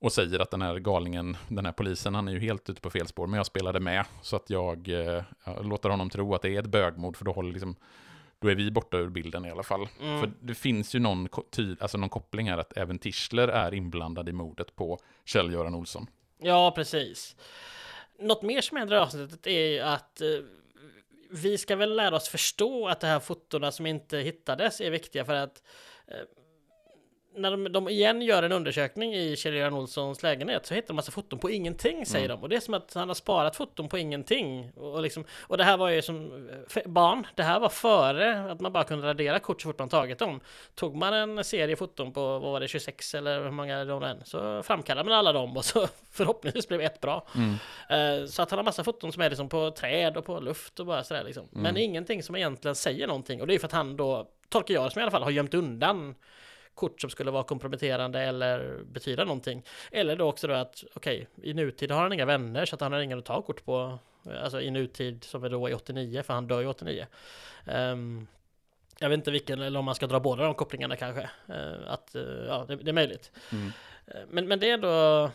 och 0.00 0.12
säger 0.12 0.38
att 0.38 0.50
den 0.50 0.62
här 0.62 0.78
galningen, 0.78 1.36
den 1.48 1.64
här 1.64 1.72
polisen, 1.72 2.14
han 2.14 2.28
är 2.28 2.32
ju 2.32 2.40
helt 2.40 2.70
ute 2.70 2.80
på 2.80 2.90
fel 2.90 3.06
spår, 3.06 3.26
men 3.26 3.36
jag 3.36 3.46
spelade 3.46 3.80
med 3.80 4.04
så 4.22 4.36
att 4.36 4.50
jag, 4.50 4.88
eh, 4.88 5.22
jag 5.44 5.66
låter 5.66 5.88
honom 5.88 6.10
tro 6.10 6.34
att 6.34 6.42
det 6.42 6.54
är 6.54 6.58
ett 6.58 6.66
bögmord 6.66 7.16
för 7.16 7.24
då 7.24 7.32
håller 7.32 7.52
liksom 7.52 7.76
då 8.40 8.48
är 8.48 8.54
vi 8.54 8.70
borta 8.70 8.96
ur 8.96 9.08
bilden 9.08 9.44
i 9.44 9.50
alla 9.50 9.62
fall. 9.62 9.88
Mm. 10.00 10.20
För 10.20 10.32
det 10.40 10.54
finns 10.54 10.94
ju 10.94 10.98
någon, 10.98 11.28
ty, 11.50 11.76
alltså 11.80 11.98
någon 11.98 12.08
koppling 12.08 12.50
här 12.50 12.58
att 12.58 12.76
även 12.76 12.98
Tischler 12.98 13.48
är 13.48 13.74
inblandad 13.74 14.28
i 14.28 14.32
mordet 14.32 14.76
på 14.76 14.98
Kjell-Göran 15.24 15.74
Olsson. 15.74 16.06
Ja, 16.38 16.72
precis. 16.74 17.36
Något 18.18 18.42
mer 18.42 18.60
som 18.60 18.76
händer 18.76 18.96
i 18.96 18.98
avsnittet 18.98 19.46
är 19.46 19.66
ju 19.66 19.80
att 19.80 20.20
eh, 20.20 20.28
vi 21.30 21.58
ska 21.58 21.76
väl 21.76 21.96
lära 21.96 22.16
oss 22.16 22.28
förstå 22.28 22.88
att 22.88 23.00
de 23.00 23.06
här 23.06 23.20
fotona 23.20 23.72
som 23.72 23.86
inte 23.86 24.18
hittades 24.18 24.80
är 24.80 24.90
viktiga 24.90 25.24
för 25.24 25.34
att 25.34 25.62
eh, 26.06 26.14
när 27.38 27.50
de, 27.50 27.72
de 27.72 27.88
igen 27.88 28.22
gör 28.22 28.42
en 28.42 28.52
undersökning 28.52 29.14
i 29.14 29.36
Kjell-Göran 29.36 29.74
Olssons 29.74 30.22
lägenhet 30.22 30.66
så 30.66 30.74
hittar 30.74 30.88
de 30.88 30.94
massa 30.94 31.12
foton 31.12 31.38
på 31.38 31.50
ingenting 31.50 32.06
säger 32.06 32.24
Mm. 32.24 32.36
de 32.36 32.42
och 32.42 32.48
det 32.48 32.56
är 32.56 32.60
som 32.60 32.74
att 32.74 32.94
han 32.94 33.08
har 33.08 33.14
sparat 33.14 33.56
foton 33.56 33.88
på 33.88 33.98
ingenting 33.98 34.72
och, 34.76 34.92
och 34.94 35.02
liksom 35.02 35.24
och 35.40 35.56
det 35.58 35.64
här 35.64 35.76
var 35.76 35.88
ju 35.88 36.02
som 36.02 36.48
eh, 36.76 36.82
barn. 36.86 37.26
Det 37.34 37.42
här 37.42 37.60
var 37.60 37.68
före 37.68 38.52
att 38.52 38.60
man 38.60 38.72
bara 38.72 38.84
kunde 38.84 39.06
radera 39.06 39.38
kort 39.38 39.62
så 39.62 39.68
fort 39.68 39.78
man 39.78 39.88
tagit 39.88 40.18
dem. 40.18 40.40
Tog 40.74 40.96
man 40.96 41.14
en 41.14 41.44
serie 41.44 41.76
foton 41.76 42.12
på 42.12 42.20
vad 42.38 42.52
var 42.52 42.60
det 42.60 42.68
26 42.68 43.14
eller 43.14 43.42
hur 43.44 43.50
många 43.50 43.84
de 43.84 44.02
än 44.02 44.24
så 44.24 44.62
framkallade 44.62 45.08
man 45.10 45.18
alla 45.18 45.32
dem 45.32 45.56
och 45.56 45.64
så 45.64 45.88
förhoppningsvis 46.10 46.68
blev 46.68 46.80
ett 46.80 47.00
bra. 47.00 47.26
Mm. 47.36 47.54
Eh, 48.22 48.26
Så 48.26 48.42
att 48.42 48.50
han 48.50 48.58
har 48.58 48.64
massa 48.64 48.84
foton 48.84 49.12
som 49.12 49.22
är 49.22 49.28
liksom 49.30 49.48
på 49.48 49.70
träd 49.70 50.16
och 50.16 50.24
på 50.24 50.40
luft 50.40 50.80
och 50.80 50.86
bara 50.86 51.04
sådär 51.04 51.24
liksom. 51.24 51.48
Men 51.50 51.66
Mm. 51.66 51.76
ingenting 51.82 52.22
som 52.22 52.36
egentligen 52.36 52.74
säger 52.74 53.06
någonting. 53.06 53.40
Och 53.40 53.46
det 53.46 53.54
är 53.54 53.58
för 53.58 53.66
att 53.66 53.72
han 53.72 53.96
då, 53.96 54.28
tolkar 54.48 54.74
jag 54.74 54.86
det 54.86 54.90
som 54.90 55.00
i 55.00 55.02
alla 55.02 55.10
fall, 55.10 55.22
har 55.22 55.30
gömt 55.30 55.54
undan 55.54 56.14
kort 56.78 57.00
som 57.00 57.10
skulle 57.10 57.30
vara 57.30 57.44
komprometterande 57.44 58.20
eller 58.20 58.82
betyda 58.84 59.24
någonting. 59.24 59.62
Eller 59.92 60.16
då 60.16 60.28
också 60.28 60.46
då 60.46 60.54
att, 60.54 60.84
okej, 60.94 61.26
i 61.42 61.54
nutid 61.54 61.90
har 61.90 62.02
han 62.02 62.12
inga 62.12 62.26
vänner 62.26 62.64
så 62.64 62.74
att 62.74 62.80
han 62.80 62.92
har 62.92 63.00
ingen 63.00 63.18
att 63.18 63.24
ta 63.24 63.42
kort 63.42 63.64
på. 63.64 63.98
Alltså 64.42 64.60
i 64.60 64.70
nutid 64.70 65.24
som 65.24 65.44
är 65.44 65.50
då 65.50 65.68
i 65.68 65.74
89, 65.74 66.22
för 66.22 66.34
han 66.34 66.46
dör 66.46 66.60
ju 66.60 66.66
89. 66.66 67.06
Ehm, 67.66 68.26
jag 68.98 69.08
vet 69.08 69.16
inte 69.16 69.30
vilken, 69.30 69.62
eller 69.62 69.78
om 69.78 69.84
man 69.84 69.94
ska 69.94 70.06
dra 70.06 70.20
båda 70.20 70.44
de 70.44 70.54
kopplingarna 70.54 70.96
kanske. 70.96 71.30
Eh, 71.48 71.92
att, 71.92 72.14
eh, 72.14 72.22
ja, 72.22 72.64
det, 72.68 72.76
det 72.76 72.90
är 72.90 72.92
möjligt. 72.92 73.32
Mm. 73.52 73.72
Eh, 74.06 74.20
Men, 74.30 74.48
men 74.48 74.60
det 74.60 74.70
är 74.70 74.74
ändå... 74.74 75.30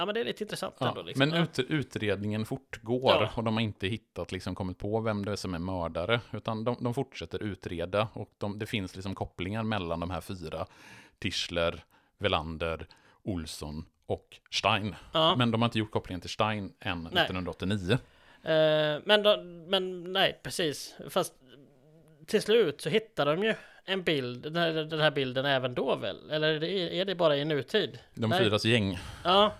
Ja 0.00 0.06
men 0.06 0.14
det 0.14 0.20
är 0.20 0.24
lite 0.24 0.44
intressant 0.44 0.74
Ja, 0.78 0.88
ändå. 0.88 1.02
Liksom. 1.02 1.28
men 1.28 1.42
ut, 1.42 1.58
utredningen 1.58 2.44
fortgår 2.46 3.10
Ja. 3.12 3.30
och 3.34 3.44
de 3.44 3.54
har 3.54 3.60
inte 3.60 3.86
hittat, 3.86 4.32
liksom 4.32 4.54
kommit 4.54 4.78
på 4.78 5.00
vem 5.00 5.24
det 5.24 5.32
är 5.32 5.36
som 5.36 5.54
är 5.54 5.58
mördare, 5.58 6.20
utan 6.32 6.64
de, 6.64 6.76
de 6.80 6.94
fortsätter 6.94 7.42
utreda 7.42 8.08
och 8.12 8.30
de, 8.38 8.58
det 8.58 8.66
finns 8.66 8.94
liksom 8.94 9.14
kopplingar 9.14 9.62
mellan 9.62 10.00
de 10.00 10.10
här 10.10 10.20
fyra, 10.20 10.66
Tischler, 11.18 11.84
Velander, 12.18 12.86
Olsson 13.22 13.84
och 14.06 14.40
Stein. 14.50 14.94
Ja. 15.12 15.36
Men 15.36 15.50
de 15.50 15.62
har 15.62 15.68
inte 15.68 15.78
gjort 15.78 15.90
kopplingen 15.90 16.20
till 16.20 16.30
Stein 16.30 16.72
än 16.80 17.02
Nej. 17.12 17.24
1989. 17.24 17.92
Eh, 18.42 19.02
men, 19.04 19.22
då, 19.22 19.42
men 19.68 20.12
nej, 20.12 20.40
precis. 20.42 20.94
Fast 21.08 21.34
till 22.26 22.42
slut 22.42 22.80
så 22.80 22.88
hittar 22.88 23.26
de 23.26 23.42
ju 23.44 23.54
en 23.84 24.02
bild, 24.02 24.42
den 24.42 24.56
här, 24.56 24.72
den 24.72 25.00
här 25.00 25.10
bilden 25.10 25.46
även 25.46 25.74
då 25.74 25.96
väl? 25.96 26.30
Eller 26.30 26.64
är 26.64 27.04
det, 27.04 27.14
bara 27.14 27.36
i 27.36 27.44
nutid? 27.44 27.98
De 28.14 28.32
fyras 28.32 28.64
gäng. 28.64 28.98
Ja, 29.24 29.52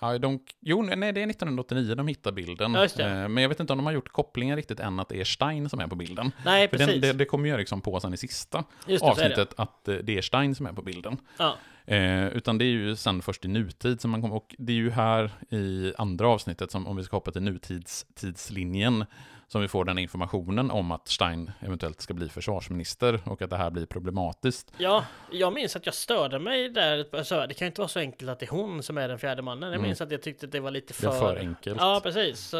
Ja, 0.00 0.18
de, 0.18 0.38
jo, 0.60 0.82
nej, 0.82 1.12
det 1.12 1.22
är 1.22 1.30
1989 1.30 1.94
de 1.94 2.08
hittar 2.08 2.32
bilden. 2.32 2.74
Ja. 2.74 2.84
Eh, 2.84 3.28
Men 3.28 3.36
jag 3.36 3.48
vet 3.48 3.60
inte 3.60 3.72
om 3.72 3.78
de 3.78 3.86
har 3.86 3.92
gjort 3.92 4.08
kopplingen 4.08 4.56
riktigt 4.56 4.80
än 4.80 5.00
att 5.00 5.08
det 5.08 5.20
är 5.20 5.24
Stein 5.24 5.68
som 5.68 5.80
är 5.80 5.86
på 5.86 5.96
bilden. 5.96 6.32
nej 6.44 6.68
För 6.68 6.76
precis. 6.76 6.92
den, 6.92 7.00
det, 7.00 7.12
det 7.12 7.24
kommer 7.24 7.48
ju 7.48 7.54
Eriksson 7.54 7.80
på 7.80 8.00
sen 8.00 8.14
i 8.14 8.16
sista 8.16 8.64
det, 8.86 8.94
är 8.94 8.98
det. 8.98 9.04
avsnittet 9.04 9.54
att 9.56 9.88
eh, 9.88 9.94
det 9.94 10.18
är 10.18 10.22
Stein 10.22 10.54
som 10.54 10.66
är 10.66 10.72
på 10.72 10.82
bilden. 10.82 11.16
Ja, 11.38 11.56
Eh, 11.88 12.26
utan 12.28 12.58
det 12.58 12.64
är 12.64 12.66
ju 12.66 12.96
sen 12.96 13.22
först 13.22 13.44
i 13.44 13.48
nutid 13.48 14.00
som 14.00 14.10
man 14.10 14.22
kommer, 14.22 14.34
och 14.36 14.54
det 14.58 14.72
är 14.72 14.76
ju 14.76 14.90
här 14.90 15.30
i 15.50 15.92
andra 15.98 16.28
avsnittet, 16.28 16.70
som, 16.70 16.86
om 16.86 16.96
vi 16.96 17.04
ska 17.04 17.16
hoppa 17.16 17.30
till 17.30 17.42
nutidstidslinjen, 17.42 19.04
som 19.48 19.60
vi 19.60 19.68
får 19.68 19.84
den 19.84 19.98
informationen 19.98 20.70
om 20.70 20.92
att 20.92 21.08
Stein 21.08 21.50
eventuellt 21.60 22.00
ska 22.00 22.14
bli 22.14 22.28
försvarsminister 22.28 23.20
och 23.24 23.42
att 23.42 23.50
det 23.50 23.56
här 23.56 23.70
blir 23.70 23.86
problematiskt. 23.86 24.72
ja, 24.78 25.04
jag 25.32 25.52
minns 25.52 25.76
att 25.76 25.86
jag 25.86 25.94
störde 25.94 26.38
mig 26.38 26.68
där. 26.68 27.06
Alltså, 27.12 27.46
det 27.48 27.54
kan 27.54 27.66
inte 27.66 27.80
vara 27.80 27.88
så 27.88 27.98
enkelt 27.98 28.30
att 28.30 28.38
det 28.38 28.46
är 28.46 28.50
hon 28.50 28.82
som 28.82 28.98
är 28.98 29.08
den 29.08 29.18
fjärde 29.18 29.42
mannen. 29.42 29.62
Jag 29.68 29.74
Mm. 29.74 29.82
minns 29.88 30.00
att 30.00 30.10
jag 30.10 30.22
tyckte 30.22 30.46
att 30.46 30.52
det 30.52 30.60
var 30.60 30.70
lite 30.70 30.94
för... 30.94 31.10
för 31.10 31.36
enkelt. 31.36 31.80
Ja, 31.80 32.00
precis. 32.02 32.40
Så, 32.40 32.56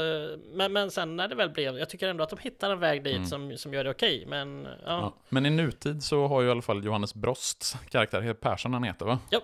Men, 0.55 0.73
men 0.73 0.91
sen 0.91 1.17
när 1.17 1.29
det 1.29 1.35
väl 1.35 1.51
blev, 1.51 1.79
jag 1.79 1.89
tycker 1.91 2.09
ändå 2.09 2.25
att 2.25 2.31
de 2.31 2.39
hittar 2.39 2.71
en 2.71 2.79
väg 2.79 3.05
dit 3.05 3.17
Mm. 3.17 3.27
som, 3.27 3.57
som 3.57 3.75
gör 3.75 3.85
det 3.85 3.91
okej. 3.91 4.25
Men 4.29 4.65
ja, 4.65 4.77
Ja. 4.87 5.15
Men 5.29 5.47
i 5.47 5.51
nutid 5.51 6.03
så 6.03 6.27
har 6.27 6.41
ju 6.43 6.49
i 6.49 6.51
alla 6.51 6.63
fall 6.63 6.85
Johannes 6.85 7.15
Brosts 7.15 7.77
karaktär, 7.91 8.35
Persson 8.35 8.73
han 8.73 8.85
heter 8.85 9.07
va? 9.07 9.19
Ja. 9.31 9.41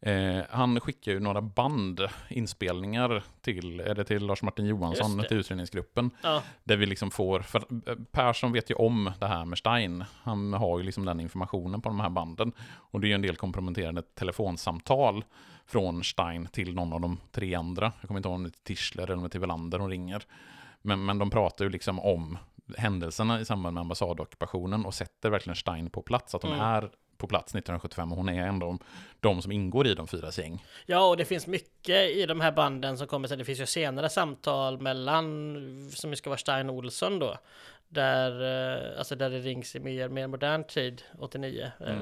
Eh, 0.00 0.42
han 0.50 0.80
skickar 0.80 1.12
ju 1.12 1.20
några 1.20 1.40
band, 1.42 2.00
inspelningar 2.28 3.22
till, 3.40 3.80
är 3.80 3.94
det 3.94 4.04
till 4.04 4.26
Lars 4.26 4.42
Martin 4.42 4.66
Johansson, 4.66 5.24
till 5.28 5.36
utredningsgruppen. 5.36 6.10
Ja, 6.22 6.42
Där 6.64 6.76
vi 6.76 6.86
liksom 6.86 7.10
får, 7.10 7.40
för 7.40 7.64
eh, 7.86 7.94
Persson 8.10 8.52
vet 8.52 8.70
ju 8.70 8.74
om 8.74 9.12
det 9.20 9.26
här 9.26 9.44
med 9.44 9.58
Stein. 9.58 10.04
Han 10.22 10.52
har 10.52 10.78
ju 10.78 10.84
liksom 10.84 11.04
den 11.04 11.20
informationen 11.20 11.82
på 11.82 11.88
de 11.88 12.00
här 12.00 12.10
banden. 12.10 12.52
Och 12.68 13.00
det 13.00 13.06
är 13.06 13.08
ju 13.08 13.14
en 13.14 13.22
del 13.22 13.36
komprometterande 13.36 14.02
telefonsamtal 14.02 15.24
från 15.66 16.04
Stein 16.04 16.48
till 16.52 16.74
någon 16.74 16.92
av 16.92 17.00
de 17.00 17.20
tre 17.32 17.54
andra. 17.54 17.92
Jag 18.00 18.08
kommer 18.08 18.18
inte 18.18 18.28
ihåg 18.28 18.34
om 18.36 18.42
det 18.42 18.48
är 18.48 18.50
till 18.50 18.76
Tischler 18.76 19.10
eller 19.10 19.28
till 19.28 19.40
Welander 19.40 19.78
hon 19.78 19.90
ringer. 19.90 20.22
Men, 20.82 21.04
men 21.04 21.18
de 21.18 21.30
pratar 21.30 21.64
ju 21.64 21.70
liksom 21.70 22.00
om 22.00 22.38
händelserna 22.76 23.40
i 23.40 23.44
samband 23.44 23.74
med 23.74 23.80
ambassadockupationen 23.80 24.86
och 24.86 24.94
sätter 24.94 25.30
verkligen 25.30 25.56
Stein 25.56 25.90
på 25.90 26.02
plats. 26.02 26.34
Att 26.34 26.42
hon 26.42 26.52
Mm. 26.52 26.64
är 26.64 26.90
på 27.18 27.26
plats 27.26 27.54
1975 27.54 28.12
och 28.12 28.16
hon 28.18 28.28
är 28.28 28.46
ändå 28.46 28.78
de 29.20 29.42
som 29.42 29.52
ingår 29.52 29.86
i 29.86 29.94
de 29.94 30.06
fyras 30.06 30.38
gäng. 30.38 30.64
Ja, 30.86 31.08
och 31.08 31.16
det 31.16 31.24
finns 31.24 31.46
mycket 31.46 32.10
i 32.10 32.26
de 32.26 32.40
här 32.40 32.52
banden 32.52 32.98
som 32.98 33.06
kommer 33.06 33.28
sen. 33.28 33.38
Det 33.38 33.44
finns 33.44 33.60
ju 33.60 33.66
senare 33.66 34.08
samtal 34.08 34.80
mellan, 34.80 35.90
som 35.90 36.16
ska 36.16 36.30
vara 36.30 36.38
Stein 36.38 36.70
Olsson 36.70 37.18
då. 37.18 37.38
Där, 37.90 38.30
eh, 38.92 38.98
alltså 38.98 39.16
där 39.16 39.30
det 39.30 39.38
rings 39.38 39.76
i 39.76 39.80
mer, 39.80 40.08
mer 40.08 40.26
modern 40.26 40.64
tid, 40.64 41.02
89. 41.18 41.72
eh, 41.80 41.96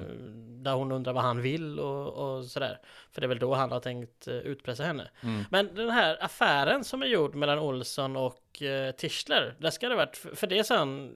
Där 0.63 0.73
hon 0.73 0.93
undrar 0.93 1.13
vad 1.13 1.23
han 1.23 1.43
vill 1.43 1.81
och, 1.81 2.09
och 2.09 2.45
sådär. 2.45 2.79
För 3.13 3.21
det 3.21 3.25
är 3.25 3.29
väl 3.29 3.39
då 3.39 3.55
han 3.55 3.73
har 3.73 3.81
tänkt 3.81 4.29
eh, 4.29 4.35
utpressa 4.35 4.85
henne. 4.85 5.11
Mm. 5.23 5.45
Men 5.51 5.75
den 5.75 5.91
här 5.91 6.25
affären 6.25 6.85
som 6.85 7.03
är 7.03 7.07
gjord 7.07 7.35
mellan 7.35 7.59
Olsson 7.59 8.17
och 8.17 8.63
eh, 8.63 8.93
Tischler, 8.93 9.55
där 9.59 9.71
ska 9.71 9.89
det 9.89 9.97
varit, 9.97 10.17
för 10.17 10.47
det 10.47 10.59
är 10.59 10.63
sån, 10.63 11.15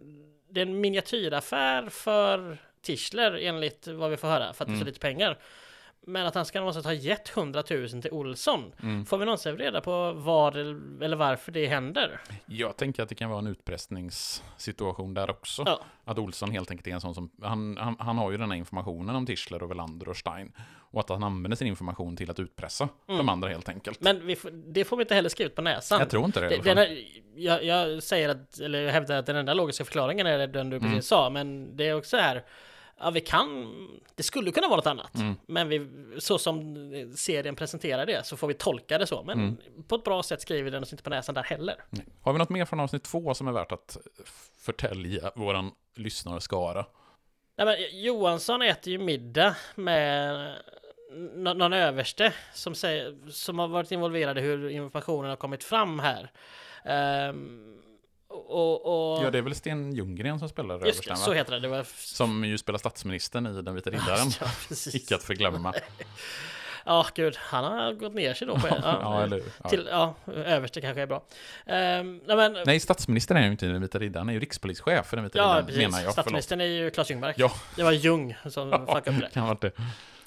det 0.50 0.60
är 0.60 0.66
en 0.66 0.80
miniatyraffär 0.80 1.88
för 1.88 2.58
Tischler 2.82 3.32
enligt 3.42 3.86
vad 3.86 4.10
vi 4.10 4.16
får 4.16 4.28
höra, 4.28 4.52
för 4.52 4.64
att 4.64 4.68
det 4.68 4.72
är 4.72 4.76
så 4.76 4.82
Mm. 4.82 4.86
lite 4.86 5.00
pengar. 5.00 5.38
Men 6.06 6.26
att 6.26 6.34
han 6.34 6.46
ska 6.46 6.58
någonstans 6.58 6.86
ha 6.86 6.92
gett 6.92 7.28
100 7.36 7.62
000 7.70 7.88
till 8.02 8.10
Olsson. 8.10 8.72
Mm. 8.82 9.06
Får 9.06 9.18
vi 9.18 9.24
någonsin 9.24 9.58
reda 9.58 9.80
på 9.80 10.12
vad 10.12 10.56
eller 10.56 11.16
varför 11.16 11.52
det 11.52 11.66
händer? 11.66 12.20
Jag 12.46 12.76
tänker 12.76 13.02
att 13.02 13.08
det 13.08 13.14
kan 13.14 13.30
vara 13.30 13.38
en 13.38 13.46
utpressningssituation 13.46 15.14
där 15.14 15.30
också. 15.30 15.62
Ja. 15.66 15.80
Att 16.04 16.18
Olsson 16.18 16.50
helt 16.50 16.70
enkelt 16.70 16.86
är 16.86 16.90
en 16.92 17.00
sån 17.00 17.14
som, 17.14 17.30
han, 17.42 17.76
han, 17.76 17.96
han 17.98 18.18
har 18.18 18.30
ju 18.30 18.36
den 18.36 18.50
här 18.50 18.58
informationen 18.58 19.16
om 19.16 19.26
Tischler 19.26 19.62
och 19.62 19.70
Welander 19.70 20.08
och 20.08 20.16
Stein. 20.16 20.52
Och 20.92 21.00
att 21.00 21.08
han 21.08 21.22
använder 21.22 21.56
sin 21.56 21.66
information 21.66 22.16
till 22.16 22.30
att 22.30 22.40
utpressa 22.40 22.88
de 23.06 23.12
Mm. 23.14 23.28
andra 23.28 23.48
helt 23.48 23.68
enkelt. 23.68 24.00
Men 24.00 24.36
får, 24.36 24.50
det 24.72 24.84
får 24.84 24.96
vi 24.96 25.02
inte 25.02 25.14
heller 25.14 25.28
skriva 25.28 25.46
ut 25.50 25.54
på 25.54 25.62
näsan. 25.62 25.98
jag 26.00 26.10
tror 26.10 26.24
inte 26.24 26.40
det 26.40 26.46
i 26.46 26.48
Det, 26.48 26.54
alla 26.54 26.64
fall. 26.64 26.76
den 26.76 26.78
här, 26.96 27.04
jag, 27.34 27.64
jag 27.64 28.02
säger 28.02 28.28
att, 28.28 28.60
eller 28.60 28.82
jag 28.82 28.92
hävdar 28.92 29.16
att 29.18 29.26
den 29.26 29.36
enda 29.36 29.54
logiska 29.54 29.84
förklaringen 29.84 30.26
är 30.26 30.46
den 30.46 30.70
du 30.70 30.78
precis 30.78 30.92
Mm. 30.92 31.02
sa, 31.02 31.30
men 31.30 31.76
det 31.76 31.88
är 31.88 31.94
också 31.94 32.16
här, 32.16 32.42
ja 33.00 33.10
vi 33.10 33.20
kan, 33.20 33.72
det 34.14 34.22
skulle 34.22 34.52
kunna 34.52 34.68
vara 34.68 34.76
något 34.76 34.86
annat, 34.86 35.14
Mm. 35.14 35.34
men 35.46 35.68
vi, 35.68 35.88
så 36.18 36.38
som 36.38 36.74
serien 37.16 37.56
presenterar 37.56 38.06
det 38.06 38.26
så 38.26 38.36
får 38.36 38.48
vi 38.48 38.54
tolka 38.54 38.98
det 38.98 39.06
så, 39.06 39.22
men 39.22 39.38
Mm. 39.38 39.56
på 39.88 39.94
ett 39.94 40.04
bra 40.04 40.22
sätt 40.22 40.40
skriver 40.40 40.70
den 40.70 40.82
oss 40.82 40.92
inte 40.92 41.02
på 41.04 41.10
näsan 41.10 41.34
där 41.34 41.42
heller. 41.42 41.76
Nej. 41.90 42.06
Har 42.22 42.32
vi 42.32 42.38
något 42.38 42.48
mer 42.50 42.64
från 42.64 42.80
avsnitt 42.80 43.02
två 43.04 43.34
som 43.34 43.48
är 43.48 43.52
värt 43.52 43.72
att 43.72 43.96
förtälja 44.58 45.32
våran 45.34 45.70
lyssnarskara? 45.94 46.86
Nej, 47.56 47.66
men 47.66 48.02
Johansson 48.04 48.62
äter 48.62 48.92
ju 48.92 48.98
middag 48.98 49.56
med 49.74 50.54
nå- 51.34 51.54
någon 51.54 51.72
överste 51.72 52.32
som, 52.54 52.74
säger, 52.74 53.30
som 53.30 53.58
har 53.58 53.68
varit 53.68 53.92
involverad 53.92 54.38
i 54.38 54.40
hur 54.40 54.68
informationen 54.68 55.28
har 55.30 55.36
kommit 55.36 55.64
fram 55.64 55.98
här. 55.98 56.30
Ehm, 56.84 57.76
och, 58.30 59.16
och, 59.16 59.24
Ja, 59.24 59.30
det 59.30 59.38
är 59.38 59.42
väl 59.42 59.54
Sten 59.54 59.92
Ljunggren 59.92 60.38
som 60.38 60.48
spelar 60.48 60.74
översten, 60.74 61.16
så 61.16 61.32
heter 61.32 61.52
det. 61.52 61.60
det 61.60 61.68
var, 61.68 61.86
Som 61.96 62.44
ju 62.44 62.58
spelar 62.58 62.78
statsministern 62.78 63.46
i 63.46 63.62
Den 63.62 63.74
vita 63.74 63.90
riddaren. 63.90 64.30
ja. 64.40 64.46
Icke 64.92 65.14
att 65.14 65.22
förglömma. 65.22 65.74
Ja, 66.84 67.06
gud, 67.14 67.36
han 67.36 67.64
har 67.64 67.92
gått 67.92 68.14
ner 68.14 68.34
sig 68.34 68.46
då. 68.46 68.58
På, 68.58 68.68
ja, 68.70 68.76
ja, 68.82 69.22
eller? 69.22 69.42
Ja. 69.62 69.68
till, 69.68 69.88
ja, 69.90 70.14
överste 70.26 70.80
kanske 70.80 71.02
är 71.02 71.06
bra. 71.06 71.22
Ehm, 71.66 72.20
nej, 72.26 72.36
men, 72.36 72.56
Nej, 72.66 72.80
statsministern 72.80 73.36
är 73.36 73.42
ju 73.42 73.50
inte 73.50 73.66
Den 73.66 73.82
vita 73.82 73.98
riddaren. 73.98 74.26
Han 74.26 74.28
är 74.28 74.32
ju 74.32 74.40
rikspolischef 74.40 75.06
för 75.06 75.16
Den 75.16 75.24
vita 75.24 75.38
ja, 75.38 75.44
riddaren, 75.44 75.66
precis. 75.66 75.82
menar 75.82 75.98
jag. 75.98 76.02
Förlåt. 76.02 76.12
Statsministern 76.12 76.60
är 76.60 76.64
ju 76.64 76.90
Klas 76.90 77.10
Ljungmark. 77.10 77.38
Ja. 77.38 77.52
Det 77.76 77.82
var 77.82 77.92
Ljung 77.92 78.36
som 78.48 78.70
fuckade 78.70 79.16
upp 79.16 79.22
det. 79.22 79.30
Kan 79.32 79.46
varit 79.46 79.60
det. 79.60 79.72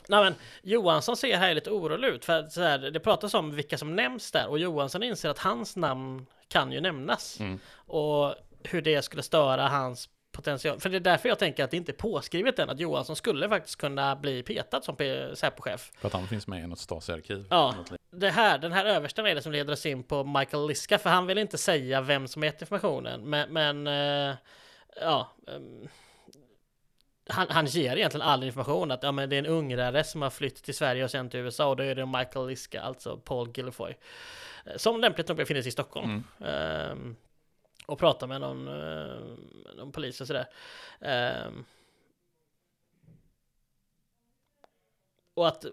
Nej 0.10 0.24
men 0.24 0.36
Johansson 0.62 1.18
ser 1.18 1.38
här 1.38 1.54
lite 1.54 1.70
orolig 1.72 2.08
ut 2.08 2.26
för 2.26 2.40
att 2.40 2.52
så 2.52 2.62
här, 2.62 2.78
det 2.78 3.00
pratas 3.00 3.34
om 3.34 3.56
vilka 3.56 3.78
som 3.78 3.96
nämns 3.96 4.32
där 4.32 4.48
och 4.48 4.60
Johansson 4.60 5.04
inser 5.04 5.30
att 5.30 5.40
hans 5.40 5.76
namn 5.76 6.26
kan 6.48 6.72
ju 6.72 6.82
nämnas 6.82 7.40
Mm. 7.40 7.60
och 7.76 8.36
hur 8.64 8.82
det 8.82 9.02
skulle 9.02 9.24
störa 9.24 9.68
hans 9.68 10.10
potential. 10.32 10.80
För 10.80 10.90
det 10.90 10.98
är 10.98 11.00
därför 11.00 11.30
jag 11.30 11.40
tänker 11.40 11.64
att 11.64 11.72
det 11.72 11.78
inte 11.78 11.92
är 11.92 11.94
påskrivet 11.94 12.60
än 12.60 12.70
att 12.70 12.80
Johansson 12.80 13.16
skulle 13.16 13.50
faktiskt 13.50 13.76
kunna 13.76 14.16
bli 14.16 14.44
petad 14.44 14.82
som 14.82 14.96
Säpochef. 15.34 15.92
För 16.00 16.08
att 16.08 16.14
han 16.14 16.28
finns 16.28 16.48
med 16.48 16.64
i 16.64 16.68
något 16.68 16.80
Stasi-arkiv. 16.80 17.48
Ja. 17.50 17.76
Det 18.12 18.30
här, 18.30 18.58
den 18.58 18.72
här 18.72 18.86
översten 18.86 19.26
är 19.26 19.36
det 19.36 19.42
som 19.42 19.52
leder 19.52 19.74
oss 19.74 19.86
in 19.86 20.04
på 20.04 20.24
Michael 20.24 20.68
Liska 20.68 20.98
för 20.98 21.10
han 21.10 21.28
vill 21.28 21.38
inte 21.38 21.58
säga 21.58 22.02
vem 22.02 22.28
som 22.28 22.44
gett 22.44 22.62
informationen 22.62 23.30
men, 23.30 23.54
men 23.54 23.88
eh, 23.88 24.36
ja 25.02 25.32
ehm, 25.48 25.88
han, 27.30 27.48
han 27.50 27.66
ger 27.66 27.98
egentligen 27.98 28.28
all 28.28 28.44
information 28.44 28.92
att 28.92 29.04
ja, 29.04 29.12
men 29.12 29.30
det 29.30 29.36
är 29.36 29.40
en 29.40 29.46
ungrare 29.46 30.04
som 30.04 30.22
har 30.22 30.30
flytt 30.30 30.64
till 30.64 30.76
Sverige 30.76 31.04
och 31.04 31.12
sen 31.12 31.30
till 31.30 31.40
USA 31.40 31.66
och 31.66 31.76
då 31.76 31.84
är 31.84 31.96
det 31.96 32.06
Michael 32.06 32.48
Liska, 32.48 32.82
alltså 32.82 33.18
Paul 33.18 33.52
Gilfoy. 33.56 33.98
eh, 34.66 34.78
Som 34.78 35.02
lämpligt 35.02 35.28
nog 35.28 35.38
befinner 35.38 35.62
sig 35.62 35.70
i 35.70 35.72
Stockholm. 35.72 36.24
Mm. 36.40 36.54
Ehm, 36.54 37.16
och 37.86 38.00
pratar 38.00 38.28
med 38.28 38.42
någon, 38.42 38.68
eh, 38.68 39.76
någon 39.76 39.92
polis 39.92 40.22
och 40.22 40.28
sådär. 40.28 40.46
Ehm, 41.02 41.66
och 45.34 45.48
att 45.48 45.66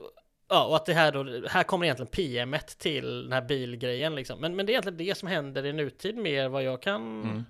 Ja, 0.52 0.64
och 0.66 0.76
att 0.76 0.86
det 0.86 0.94
här 0.94 1.12
då, 1.12 1.48
här 1.48 1.62
kommer 1.62 1.86
egentligen 1.86 2.10
PMet 2.10 2.78
till 2.78 3.22
den 3.22 3.32
här 3.32 3.42
bilgrejen 3.42 4.14
liksom. 4.14 4.40
Men, 4.40 4.56
men 4.56 4.66
det 4.66 4.70
är 4.70 4.74
egentligen 4.74 4.98
det 4.98 5.14
som 5.14 5.28
händer 5.28 5.66
i 5.66 5.72
nutid 5.72 6.16
mer 6.16 6.48
vad 6.48 6.62
jag 6.62 6.82
kan... 6.82 7.22
Mm. 7.22 7.44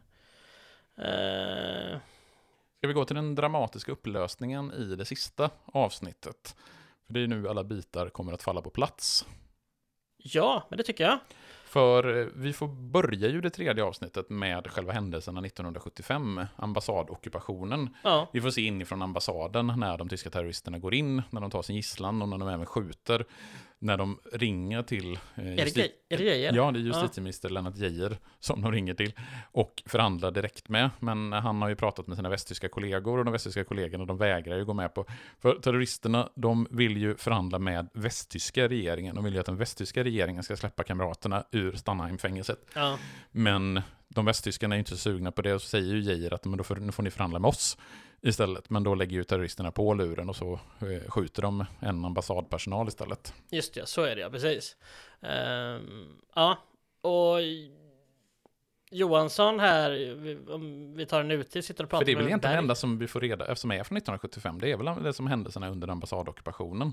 Eh, 0.97 1.99
Ska 2.81 2.89
vi 2.89 2.95
gå 2.95 3.05
till 3.05 3.17
den 3.17 3.35
dramatiska 3.35 3.93
upplösningen 3.93 4.73
i 4.73 4.97
det 4.97 5.05
sista 5.05 5.51
avsnittet? 5.65 6.57
För 7.07 7.15
det 7.15 7.21
är 7.23 7.27
nu 7.27 7.49
alla 7.49 7.65
bitar 7.65 8.09
kommer 8.09 8.33
att 8.33 8.43
falla 8.43 8.63
på 8.63 8.71
plats. 8.71 9.27
ja, 10.17 10.67
men 10.69 10.77
det 10.77 10.83
tycker 10.83 11.05
jag. 11.05 11.19
För 11.65 12.21
eh, 12.21 12.27
vi 12.35 12.53
får 12.53 12.69
börja 12.69 13.29
ju 13.29 13.41
det 13.41 13.51
tredje 13.51 13.85
avsnittet 13.85 14.31
med 14.31 14.67
själva 14.71 14.93
händelserna 14.93 15.41
1975, 15.47 16.47
ambassadockupationen. 16.57 17.97
Ja, 18.05 18.29
Vi 18.33 18.41
får 18.41 18.51
se 18.51 18.61
inifrån 18.61 19.03
ambassaden 19.03 19.73
när 19.77 19.99
de 19.99 20.09
tyska 20.09 20.31
terroristerna 20.31 20.79
går 20.79 20.95
in, 20.95 21.23
när 21.31 21.41
de 21.41 21.51
tar 21.51 21.63
sin 21.63 21.77
gisslan 21.77 22.23
och 22.23 22.29
när 22.29 22.39
de 22.39 22.49
även 22.49 22.67
skjuter. 22.67 23.25
När 23.83 23.97
de 23.97 24.19
ringer 24.33 24.83
till... 24.83 25.13
Eh, 25.13 25.53
är 25.53 25.75
det, 25.75 25.91
är 26.09 26.19
grejer? 26.19 26.53
Ja, 26.53 26.71
det 26.71 26.79
är 26.79 26.83
justitieminister 26.83 27.51
Lennart 27.51 27.77
Geijer 27.77 28.19
som 28.41 28.63
de 28.63 28.73
ringer 28.73 28.95
till 28.95 29.13
och 29.53 29.83
förhandlar 29.87 30.31
direkt 30.31 30.69
med. 30.69 30.91
Men 30.99 31.33
han 31.33 31.63
har 31.63 31.69
ju 31.69 31.77
pratat 31.77 32.07
med 32.07 32.17
sina 32.17 32.29
västtyska 32.29 32.69
kollegor 32.69 33.19
och 33.19 33.25
de 33.25 33.33
västtyska 33.33 33.65
kollegorna 33.65 34.05
de 34.05 34.19
vägrar 34.19 34.57
ju 34.57 34.65
gå 34.65 34.75
med 34.75 34.95
på. 34.95 35.07
För 35.39 35.55
terroristerna, 35.55 36.29
de 36.35 36.67
vill 36.71 36.97
ju 36.97 37.17
förhandla 37.17 37.59
med 37.59 37.89
västtyska 37.93 38.69
regeringen. 38.69 39.15
De 39.15 39.25
vill 39.25 39.35
ju 39.35 39.41
att 39.41 39.47
den 39.47 39.57
västtyska 39.57 40.05
regeringen 40.05 40.43
ska 40.43 40.57
släppa 40.57 40.83
kamraterna 40.83 41.45
ur 41.51 41.73
Stannheim-fängelset. 41.73 42.59
Ja, 42.75 42.99
Men 43.31 43.83
de 44.09 44.25
västtyskarna 44.25 44.75
är 44.75 44.77
ju 44.77 44.81
inte 44.81 44.91
så 44.91 44.97
sugna 44.97 45.33
på 45.33 45.43
det 45.43 45.55
och 45.55 45.63
så 45.63 45.69
säger 45.69 45.95
ju 45.95 46.01
Geijer 46.01 46.35
att 46.35 46.45
men 46.45 46.59
då 46.59 46.65
får, 46.65 46.77
nu 46.77 46.93
får 46.93 47.03
ni 47.03 47.11
förhandla 47.11 47.39
med 47.39 47.49
oss 47.49 47.79
istället. 48.23 48.71
Men 48.71 48.83
då 48.83 48.95
lägger 48.95 49.17
ju 49.17 49.25
terroristerna 49.25 49.71
på 49.71 49.95
luren 49.95 50.29
och 50.29 50.37
så 50.37 50.53
eh, 50.53 51.11
skjuter 51.11 51.43
de 51.43 51.65
en 51.81 52.05
ambassadpersonal 52.05 52.89
istället. 52.89 53.35
just 53.51 53.75
det, 53.75 53.89
så 53.89 54.03
är 54.03 54.17
det 54.17 54.21
ja, 54.23 54.31
precis. 54.31 54.77
Ehm, 55.21 56.17
ja, 56.35 56.59
och 57.01 57.39
Johansson 58.91 59.61
här, 59.61 59.91
om 60.51 60.95
vi 60.97 61.07
tar 61.07 61.21
en 61.21 61.29
nutid, 61.29 61.65
sitter 61.65 61.85
och 61.85 61.91
pratar 61.91 62.01
För 62.01 62.07
det 62.07 62.13
är 62.13 62.17
väl 62.17 62.25
med 62.25 62.31
egentligen 62.31 62.55
det 62.55 62.59
enda 62.59 62.75
som 62.75 62.99
vi 62.99 63.07
får 63.07 63.21
reda 63.21 63.47
eftersom 63.47 63.71
är 63.71 63.85
från 63.85 63.97
1975. 63.97 64.61
Det 64.61 64.71
är 64.71 64.77
väl 64.77 65.03
det 65.05 65.13
som 65.13 65.27
händelserna 65.27 65.69
under 65.69 65.89
ambassadockupationen. 65.89 66.93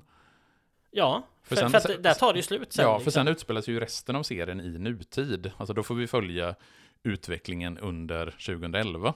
Ja, 0.91 1.23
För 1.43 1.55
för, 1.55 1.61
sen- 1.69 1.81
för, 1.81 1.93
att 1.95 2.03
där 2.03 2.13
tar 2.13 2.33
det 2.33 2.39
ju 2.39 2.43
slut 2.43 2.73
sen. 2.73 2.85
ja, 2.85 2.99
för 2.99 3.05
liksom. 3.05 3.11
sen 3.11 3.27
utspelas 3.27 3.67
ju 3.67 3.79
resten 3.79 4.15
av 4.15 4.23
serien 4.23 4.61
i 4.61 4.77
nutid. 4.79 5.51
Alltså 5.57 5.73
då 5.73 5.83
får 5.83 5.95
vi 5.95 6.07
följa 6.07 6.55
utvecklingen 7.03 7.77
under 7.77 8.25
2011. 8.31 9.13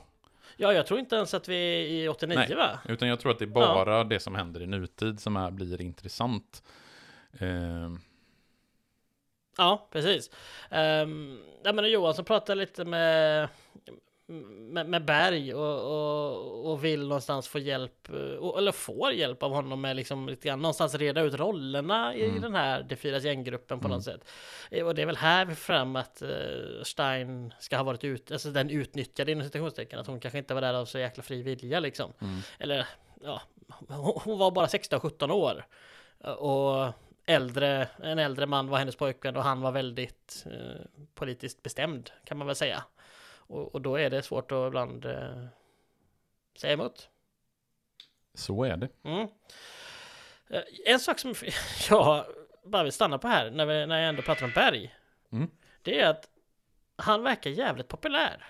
Ja, 0.57 0.73
jag 0.73 0.87
tror 0.87 0.99
inte 0.99 1.15
ens 1.15 1.33
att 1.33 1.47
vi 1.47 1.55
är 1.55 2.03
i 2.03 2.09
89 2.09 2.37
Nej. 2.37 2.55
va? 2.55 2.79
Utan 2.85 3.07
jag 3.07 3.19
tror 3.19 3.31
att 3.31 3.39
det 3.39 3.45
är 3.45 3.47
bara 3.47 4.03
det 4.03 4.19
som 4.19 4.35
händer 4.35 4.61
i 4.61 4.67
nutid 4.67 5.19
som 5.19 5.37
är, 5.37 5.51
blir 5.51 5.81
intressant. 5.81 6.63
Ehm, 7.39 7.99
Ja, 9.57 9.87
precis. 9.91 10.29
Um, 10.69 11.39
ja, 11.63 11.73
men 11.73 11.91
Johansson 11.91 12.25
pratar 12.25 12.55
lite 12.55 12.85
med, 12.85 13.47
med, 14.31 14.89
med 14.89 15.05
Berg 15.05 15.53
och, 15.53 15.81
och, 15.91 16.71
och 16.71 16.83
vill 16.83 17.01
någonstans 17.07 17.47
få 17.47 17.59
hjälp, 17.59 18.09
eh, 18.09 18.15
och, 18.15 18.57
eller 18.57 18.71
får 18.71 19.11
hjälp 19.13 19.43
av 19.43 19.51
honom 19.53 19.81
med 19.81 19.95
liksom 19.95 20.29
lite 20.29 20.47
grann 20.47 20.61
någonstans 20.61 20.95
reda 20.95 21.21
ut 21.21 21.33
rollerna 21.33 22.15
i 22.15 22.25
Mm. 22.29 22.41
den 22.41 22.55
här 22.55 22.83
Det 22.89 22.95
fyras 22.95 23.23
gänggruppen 23.23 23.79
på 23.79 23.87
Mm. 23.87 23.95
något 23.95 24.03
sätt. 24.05 24.27
Eh, 24.71 24.85
Och 24.85 24.95
det 24.95 25.01
är 25.01 25.05
väl 25.05 25.15
här 25.17 25.45
vi 25.45 25.55
fram 25.55 25.95
att 25.95 26.21
eh, 26.21 26.29
Stein 26.83 27.53
ska 27.59 27.77
ha 27.77 27.83
varit 27.83 28.03
ut, 28.03 28.31
alltså 28.31 28.49
den 28.51 28.69
utnyttjade 28.69 29.31
inom 29.31 29.43
citationstecken, 29.45 29.99
att 29.99 30.07
hon 30.07 30.19
kanske 30.19 30.37
inte 30.37 30.53
var 30.53 30.61
där 30.61 30.73
av 30.73 30.85
så 30.85 30.99
jäkla 30.99 31.23
fri 31.23 31.41
vilja 31.41 31.79
liksom. 31.79 32.13
mm. 32.21 32.39
Eller 32.59 32.87
ja, 33.23 33.41
hon 33.87 34.19
hon 34.23 34.37
var 34.39 34.51
bara 34.51 34.65
16-17 34.67 35.31
år. 35.31 35.65
Och 36.37 36.93
äldre, 37.25 37.87
en 38.03 38.19
äldre 38.19 38.45
man 38.45 38.67
var 38.67 38.77
hennes 38.77 38.95
pojkvän 38.95 39.35
och 39.37 39.43
han 39.43 39.61
var 39.61 39.71
väldigt 39.71 40.45
eh, 40.51 40.81
politiskt 41.15 41.63
bestämd 41.63 42.09
kan 42.25 42.37
man 42.37 42.47
väl 42.47 42.55
säga. 42.55 42.83
Och, 43.51 43.75
och 43.75 43.81
då 43.81 43.95
är 43.99 44.09
det 44.09 44.21
svårt 44.21 44.51
att 44.51 44.67
ibland 44.67 45.05
eh, 45.05 45.45
säga 46.57 46.73
emot. 46.73 47.09
Så 48.33 48.63
är 48.63 48.77
det. 48.77 48.89
Mm. 49.03 49.27
Eh, 50.49 50.61
En 50.85 50.99
sak 50.99 51.19
som 51.19 51.33
jag 51.89 52.25
bara 52.65 52.83
vill 52.83 52.91
stanna 52.91 53.17
på 53.17 53.27
här 53.27 53.51
när, 53.51 53.65
vi, 53.65 53.85
när 53.85 53.99
jag 53.99 54.09
ändå 54.09 54.21
pratar 54.21 54.45
om 54.45 54.51
Berg. 54.55 54.95
Mm. 55.31 55.49
Det 55.81 55.99
är 55.99 56.09
att 56.09 56.27
han 56.95 57.23
verkar 57.23 57.49
jävligt 57.49 57.87
populär. 57.87 58.45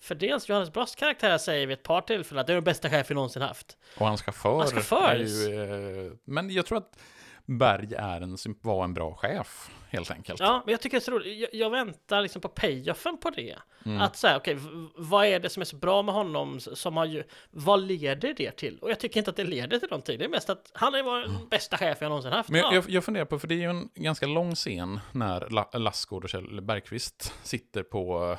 För 0.00 0.14
dels 0.14 0.48
Johannes 0.48 0.72
Brosts 0.72 0.96
karaktär 0.96 1.38
säger 1.38 1.66
vid 1.66 1.78
ett 1.78 1.82
par 1.82 2.00
tillfällen 2.00 2.40
att 2.40 2.46
det 2.46 2.52
är 2.52 2.54
den 2.54 2.64
bästa 2.64 2.90
chef 2.90 3.10
vi 3.10 3.14
någonsin 3.14 3.42
haft. 3.42 3.76
Och 3.98 4.06
hans 4.06 4.22
chaufför. 4.22 4.56
Hans 4.58 4.72
chaufför. 4.72 5.16
ju, 5.16 6.06
eh, 6.06 6.12
men 6.24 6.50
jag 6.50 6.66
tror 6.66 6.78
att 6.78 6.98
Berg 7.44 7.94
är 7.94 8.20
en, 8.20 8.36
var 8.60 8.84
en 8.84 8.94
bra 8.94 9.14
chef, 9.14 9.70
helt 9.92 10.10
enkelt. 10.10 10.40
Ja, 10.40 10.62
men 10.64 10.72
jag 10.72 10.80
tycker 10.80 10.96
det 10.96 10.98
är 10.98 11.04
så 11.04 11.10
roligt. 11.10 11.38
Jag, 11.40 11.54
jag 11.54 11.70
väntar 11.70 12.22
liksom 12.22 12.42
på 12.42 12.48
payoffen 12.48 13.18
på 13.18 13.30
det. 13.30 13.56
Mm. 13.84 14.00
Att 14.00 14.16
säga, 14.16 14.36
okej, 14.36 14.54
v- 14.54 14.88
vad 14.96 15.26
är 15.26 15.40
det 15.40 15.48
som 15.48 15.60
är 15.60 15.64
så 15.64 15.76
bra 15.76 16.02
med 16.02 16.14
honom 16.14 16.60
som 16.60 16.96
har 16.96 17.04
ju, 17.04 17.24
vad 17.50 17.82
leder 17.82 18.34
det 18.34 18.50
till? 18.50 18.78
Och 18.78 18.90
jag 18.90 19.00
tycker 19.00 19.20
inte 19.20 19.30
att 19.30 19.36
det 19.36 19.44
leder 19.44 19.78
till 19.78 19.88
någonting. 19.90 20.18
Det 20.18 20.24
är 20.24 20.28
mest 20.28 20.50
att 20.50 20.70
han 20.74 20.94
är 20.94 21.20
den 21.20 21.48
bästa 21.48 21.78
chef 21.78 21.98
jag 22.00 22.08
någonsin 22.08 22.32
haft. 22.32 22.48
Men 22.48 22.60
jag, 22.60 22.72
ja. 22.72 22.74
jag, 22.74 22.90
jag 22.90 23.04
funderar 23.04 23.24
på, 23.24 23.38
för 23.38 23.48
det 23.48 23.54
är 23.54 23.58
ju 23.58 23.70
en 23.70 23.88
ganska 23.94 24.26
lång 24.26 24.54
scen 24.54 25.00
när 25.12 25.50
La, 25.50 25.70
Lassgård 25.72 26.24
och 26.24 26.30
Kjell 26.30 26.60
Bergqvist 26.60 27.34
sitter 27.42 27.82
på 27.82 28.36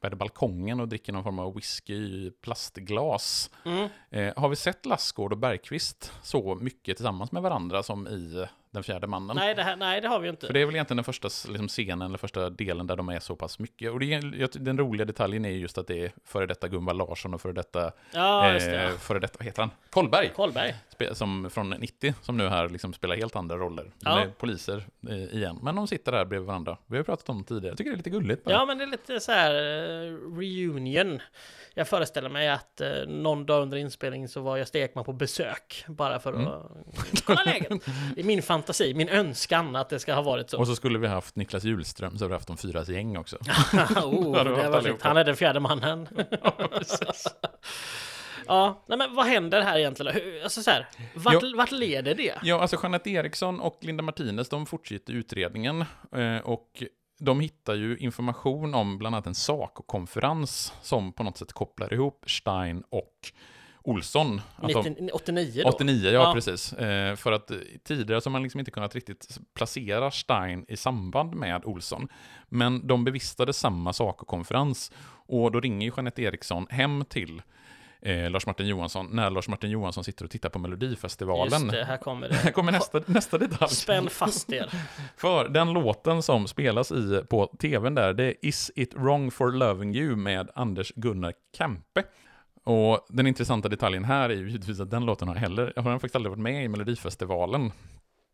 vad 0.00 0.06
är 0.06 0.10
det, 0.10 0.16
balkongen 0.16 0.80
och 0.80 0.88
dricker 0.88 1.12
någon 1.12 1.24
form 1.24 1.38
av 1.38 1.54
whisky 1.54 1.94
i 1.94 2.32
plastglas. 2.42 3.50
Mm. 3.64 3.88
Eh, 4.10 4.32
har 4.36 4.48
vi 4.48 4.56
sett 4.56 4.86
Lassgård 4.86 5.32
och 5.32 5.38
Bergqvist 5.38 6.12
så 6.22 6.54
mycket 6.54 6.96
tillsammans 6.96 7.32
med 7.32 7.42
varandra 7.42 7.82
som 7.82 8.08
i 8.08 8.46
Den 8.76 8.82
fjärde 8.84 9.06
mannen? 9.06 9.36
Nej, 9.36 9.54
det 9.54 9.62
här, 9.62 9.76
nej, 9.76 10.00
det 10.00 10.08
har 10.08 10.18
vi 10.20 10.28
inte. 10.28 10.46
För 10.46 10.54
det 10.54 10.60
är 10.60 10.66
väl 10.66 10.74
egentligen 10.74 10.96
den 10.96 11.04
första 11.04 11.28
liksom, 11.48 11.68
scenen, 11.68 12.02
eller 12.02 12.18
första 12.18 12.50
delen 12.50 12.86
där 12.86 12.96
de 12.96 13.08
är 13.08 13.20
så 13.20 13.36
pass 13.36 13.58
mycket. 13.58 13.92
Och 13.92 14.00
det 14.00 14.20
den 14.54 14.78
roliga 14.78 15.04
detaljen 15.04 15.44
är 15.44 15.50
just 15.50 15.78
att 15.78 15.86
det 15.86 16.04
är 16.04 16.12
före 16.24 16.46
detta 16.46 16.68
Gunvald 16.68 16.98
Larsson 16.98 17.34
och 17.34 17.40
före 17.40 17.52
detta, 17.52 17.92
Ja, 18.12 18.52
just 18.52 18.66
det. 18.66 18.84
eh, 18.84 18.90
före 18.90 19.18
detta, 19.18 19.34
vad 19.38 19.46
heter 19.46 19.62
han? 19.62 19.70
Kolberg! 19.90 20.28
Kolberg. 20.36 20.74
Spe- 20.98 21.14
som 21.14 21.50
från 21.50 21.70
90, 21.70 22.14
som 22.22 22.36
nu 22.36 22.48
här 22.48 22.68
liksom 22.68 22.92
spelar 22.92 23.16
helt 23.16 23.36
andra 23.36 23.56
roller. 23.56 23.82
De 23.84 23.90
Ja. 24.04 24.20
är 24.20 24.28
poliser 24.28 24.86
eh, 25.08 25.14
igen, 25.36 25.58
men 25.62 25.76
de 25.76 25.86
sitter 25.88 26.12
där 26.12 26.24
bredvid 26.24 26.46
varandra. 26.46 26.76
Vi 26.86 26.96
har 26.96 27.04
pratat 27.04 27.28
om 27.28 27.38
det 27.42 27.48
tidigare, 27.48 27.68
jag 27.68 27.78
tycker 27.78 27.90
det 27.90 27.94
är 27.94 27.96
lite 27.96 28.10
gulligt. 28.10 28.44
bara. 28.44 28.54
Ja, 28.54 28.66
men 28.66 28.78
det 28.78 28.84
är 28.84 28.88
lite 28.88 29.20
så 29.20 29.32
här 29.32 29.54
eh, 29.54 30.12
reunion. 30.38 31.20
Jag 31.74 31.88
föreställer 31.88 32.28
mig 32.28 32.48
att 32.48 32.80
eh, 32.80 32.88
någon 33.08 33.46
dag 33.46 33.62
under 33.62 33.76
inspelning 33.76 34.28
så 34.28 34.40
var 34.40 34.56
jag 34.56 34.68
Stekman 34.68 35.04
på 35.04 35.12
besök. 35.12 35.84
Bara 35.88 36.18
för 36.18 36.32
att 36.32 36.36
Mm. 36.38 36.52
kolla 37.24 37.44
läget. 37.44 37.72
I 38.16 38.22
min 38.22 38.42
fantasi, 38.42 38.65
min 38.94 39.08
önskan 39.08 39.76
att 39.76 39.88
det 39.88 39.98
ska 39.98 40.14
ha 40.14 40.22
varit 40.22 40.50
så. 40.50 40.58
Och 40.58 40.66
så 40.66 40.76
skulle 40.76 40.98
vi 40.98 41.06
haft 41.06 41.36
Niklas 41.36 41.64
Hjulström, 41.64 42.18
så 42.18 42.24
har 42.24 42.28
vi 42.28 42.34
haft 42.34 42.48
de 42.48 42.56
fyras 42.56 42.88
gäng 42.88 43.16
också. 43.16 43.36
oh, 43.96 44.36
Ja, 44.36 44.44
det 44.44 44.68
var 44.68 44.80
fint. 44.80 45.02
Han 45.02 45.16
är 45.16 45.24
den 45.24 45.36
fjärde 45.36 45.60
mannen. 45.60 46.08
ja, 48.46 48.84
nej 48.86 48.98
men 48.98 49.14
vad 49.14 49.26
händer 49.26 49.60
här 49.60 49.78
egentligen? 49.78 50.14
Hur, 50.14 50.42
alltså 50.42 50.62
så 50.62 50.70
här, 50.70 50.88
vart, 51.14 51.42
vart 51.56 51.72
leder 51.72 52.14
det? 52.14 52.34
Ja, 52.42 52.60
alltså 52.60 52.78
Jeanette 52.82 53.10
Eriksson 53.10 53.60
och 53.60 53.78
Linda 53.80 54.02
Martinez, 54.02 54.48
de 54.48 54.66
fortsätter 54.66 55.12
utredningen 55.12 55.84
eh, 56.12 56.38
och 56.44 56.82
de 57.18 57.40
hittar 57.40 57.74
ju 57.74 57.96
information 57.96 58.74
om 58.74 58.98
bland 58.98 59.14
annat 59.14 59.26
en 59.26 59.34
SACO-konferens 59.34 60.72
som 60.82 61.12
på 61.12 61.22
något 61.22 61.38
sätt 61.38 61.52
kopplar 61.52 61.92
ihop 61.92 62.24
Stein 62.26 62.82
och 62.90 63.32
Olsson. 63.86 64.40
Att 64.56 64.68
de- 64.72 64.82
90, 64.90 65.10
89 65.12 65.62
då? 65.62 65.68
89, 65.68 66.10
ja, 66.10 66.10
Ja. 66.12 66.32
precis. 66.34 66.72
Eh, 66.72 67.16
för 67.16 67.32
att 67.32 67.50
tidigare 67.84 68.20
så 68.20 68.28
har 68.28 68.32
man 68.32 68.42
liksom 68.42 68.58
inte 68.58 68.70
kunnat 68.70 68.94
riktigt 68.94 69.38
placera 69.54 70.10
Stein 70.10 70.64
i 70.68 70.76
samband 70.76 71.34
med 71.34 71.64
Olsson. 71.64 72.08
Men 72.48 72.86
de 72.86 73.04
bevistade 73.04 73.52
samma 73.52 73.92
SACO-konferens 73.92 74.92
och 75.28 75.52
då 75.52 75.60
ringer 75.60 75.86
ju 75.86 75.92
Jeanette 75.96 76.22
Eriksson 76.22 76.66
hem 76.70 77.04
till 77.08 77.42
eh, 78.02 78.30
Lars-Martin 78.30 78.66
Johansson 78.66 79.08
när 79.12 79.30
Lars-Martin 79.30 79.70
Johansson 79.70 80.04
sitter 80.04 80.24
och 80.24 80.30
tittar 80.30 80.48
på 80.48 80.58
Melodifestivalen. 80.58 81.60
Just 81.62 81.72
det, 81.72 81.84
här 81.84 81.96
kommer 81.96 82.28
det. 82.28 82.34
Här 82.44 82.50
kommer 82.50 82.72
nästa, 82.72 83.00
nästa 83.06 83.38
detalj. 83.38 83.70
Spänn 83.70 84.08
fast 84.10 84.52
er. 84.52 84.70
För 85.16 85.48
den 85.48 85.72
låten 85.72 86.22
som 86.22 86.46
spelas 86.48 86.92
i 86.92 87.22
på 87.30 87.56
tvn 87.60 87.94
där, 87.94 88.12
det 88.12 88.24
är 88.24 88.34
Is 88.42 88.70
It 88.76 88.94
Wrong 88.94 89.30
For 89.30 89.52
Loving 89.52 89.94
You 89.96 90.16
med 90.16 90.50
Anders 90.54 90.92
Gunnar 90.96 91.32
Kempe. 91.58 92.02
Och 92.66 93.06
den 93.08 93.26
intressanta 93.26 93.68
detaljen 93.68 94.04
här 94.04 94.30
är 94.30 94.34
ju 94.34 94.46
givetvis 94.50 94.80
att 94.80 94.90
den 94.90 95.06
låten 95.06 95.28
har 95.28 95.34
heller, 95.34 95.72
har 95.76 95.90
den 95.90 96.00
faktiskt 96.00 96.16
aldrig 96.16 96.30
varit 96.30 96.42
med 96.42 96.64
i 96.64 96.68
Melodifestivalen. 96.68 97.72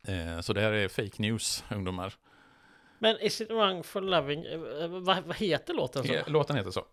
Eh, 0.08 0.40
så 0.40 0.52
det 0.52 0.60
här 0.60 0.72
är 0.72 0.88
fake 0.88 1.22
news, 1.22 1.64
ungdomar. 1.70 2.14
Men 2.98 3.20
Is 3.20 3.40
it 3.40 3.50
wrong 3.50 3.82
for 3.82 4.00
loving? 4.00 4.44
eh, 4.44 4.88
Vad, 4.88 5.24
vad 5.24 5.36
heter 5.36 5.74
låten 5.74 6.04
så? 6.04 6.12
Eh, 6.14 6.28
Låten 6.28 6.56
heter 6.56 6.70
så. 6.70 6.84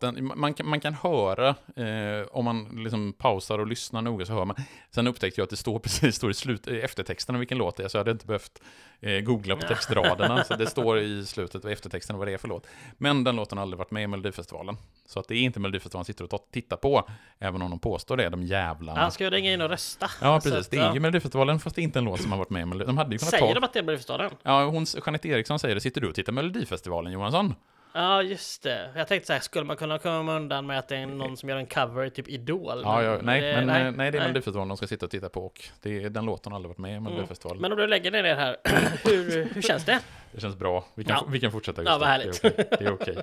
Den, 0.00 0.32
man, 0.36 0.54
kan, 0.54 0.68
man 0.68 0.80
kan 0.80 0.94
höra, 0.94 1.48
eh, 1.76 2.26
om 2.30 2.44
man 2.44 2.64
liksom 2.82 3.12
pausar 3.12 3.58
och 3.58 3.66
lyssnar 3.66 4.02
noga 4.02 4.26
så 4.26 4.32
hör 4.32 4.44
man. 4.44 4.56
Sen 4.90 5.06
upptäckte 5.06 5.40
jag 5.40 5.44
att 5.44 5.50
det 5.50 5.56
står 5.56 5.78
precis 5.88 6.16
står 6.16 6.30
i 6.30 6.34
slut, 6.34 6.68
i 6.68 6.80
eftertexterna 6.80 7.38
vilken 7.38 7.58
låt 7.58 7.76
det 7.76 7.84
är, 7.84 7.88
så 7.88 7.96
jag 7.96 8.00
hade 8.00 8.10
inte 8.10 8.26
behövt 8.26 8.62
eh, 9.00 9.20
googla 9.20 9.56
på 9.56 9.66
textraderna. 9.66 10.44
så 10.44 10.56
det 10.56 10.66
står 10.70 10.98
i 10.98 11.26
slutet 11.26 11.64
av 11.64 11.70
eftertexten 11.70 12.18
vad 12.18 12.28
det 12.28 12.32
är 12.32 12.38
för 12.38 12.48
låt. 12.48 12.66
Men 12.98 13.24
den 13.24 13.36
låten 13.36 13.58
har 13.58 13.62
aldrig 13.62 13.78
varit 13.78 13.90
med 13.90 14.02
i 14.02 14.06
Melodifestivalen. 14.06 14.76
Så 15.06 15.20
att 15.20 15.28
det 15.28 15.34
är 15.34 15.40
inte 15.40 15.60
Melodifestivalen 15.60 16.04
sitter 16.04 16.24
och 16.24 16.30
ta- 16.30 16.46
tittar 16.52 16.76
på, 16.76 17.08
även 17.38 17.62
om 17.62 17.70
de 17.70 17.78
påstår 17.78 18.16
det, 18.16 18.28
de 18.28 18.42
jävlarna. 18.42 19.00
Han 19.00 19.12
ska 19.12 19.24
ju 19.24 19.30
ringa 19.30 19.52
in 19.52 19.60
och 19.60 19.68
rösta. 19.68 20.10
Ja, 20.20 20.40
precis. 20.44 20.52
att, 20.52 20.70
Det 20.70 20.76
är 20.78 20.94
ju 20.94 21.00
Melodifestivalen, 21.00 21.60
fast 21.60 21.76
det 21.76 21.82
är 21.82 21.84
inte 21.84 21.98
en 21.98 22.04
låt 22.04 22.20
som 22.22 22.30
har 22.32 22.38
varit 22.38 22.50
med 22.50 22.62
i 22.62 22.64
Melodifestivalen. 22.64 23.08
De 23.10 23.18
Säger 23.18 23.46
ta... 23.46 23.54
de 23.54 23.64
att 23.64 23.72
det 23.72 23.78
är 23.78 23.82
Melodifestivalen? 23.82 24.30
Ja, 24.42 24.64
hon, 24.64 24.86
Jeanette 25.06 25.28
Eriksson 25.28 25.58
säger 25.58 25.74
det. 25.74 25.80
Sitter 25.80 26.00
du 26.00 26.08
och 26.08 26.14
tittar 26.14 26.32
Melodifestivalen, 26.32 27.12
Johansson? 27.12 27.54
Ja, 27.92 28.22
just 28.22 28.62
det. 28.62 28.90
Jag 28.96 29.08
tänkte 29.08 29.26
så 29.26 29.32
här, 29.32 29.40
skulle 29.40 29.64
man 29.64 29.76
kunna 29.76 29.98
komma 29.98 30.36
undan 30.36 30.66
med 30.66 30.78
att 30.78 30.88
det 30.88 30.96
är 30.96 31.06
någon 31.06 31.36
som 31.36 31.48
gör 31.48 31.56
en 31.56 31.66
cover 31.66 32.08
typ 32.08 32.28
Idol? 32.28 32.80
Ja, 32.84 33.02
ja, 33.02 33.18
nej, 33.22 33.40
det- 33.40 33.52
men 33.56 33.66
nej, 33.66 33.92
nej, 33.92 34.10
det 34.10 34.18
är 34.18 34.22
Melodifestivalen 34.22 34.68
de 34.68 34.76
ska 34.76 34.86
sitta 34.86 35.06
och 35.06 35.10
titta 35.10 35.28
på 35.28 35.46
och 35.46 35.60
det 35.82 36.08
den 36.08 36.24
låten 36.26 36.52
har 36.52 36.56
aldrig 36.56 36.68
varit 36.68 36.78
med 36.78 36.96
i 36.96 37.00
Melodifestivalen. 37.00 37.62
Men 37.62 37.72
om 37.72 37.78
du 37.78 37.86
lägger 37.86 38.10
ner 38.10 38.22
det 38.22 38.34
här, 38.34 38.56
hur, 39.04 39.54
hur 39.54 39.62
känns 39.62 39.84
det? 39.84 40.00
Det 40.32 40.40
känns 40.40 40.56
bra. 40.56 40.84
Vi 40.94 41.04
kan, 41.04 41.16
Ja. 41.16 41.24
vi 41.28 41.40
kan 41.40 41.52
fortsätta. 41.52 41.82
Ja, 41.82 41.84
Gustav. 41.84 42.00
vad 42.00 42.08
härligt. 42.08 42.42
Det 42.42 42.48
är 42.84 42.92
okej. 42.92 43.14
Är 43.14 43.22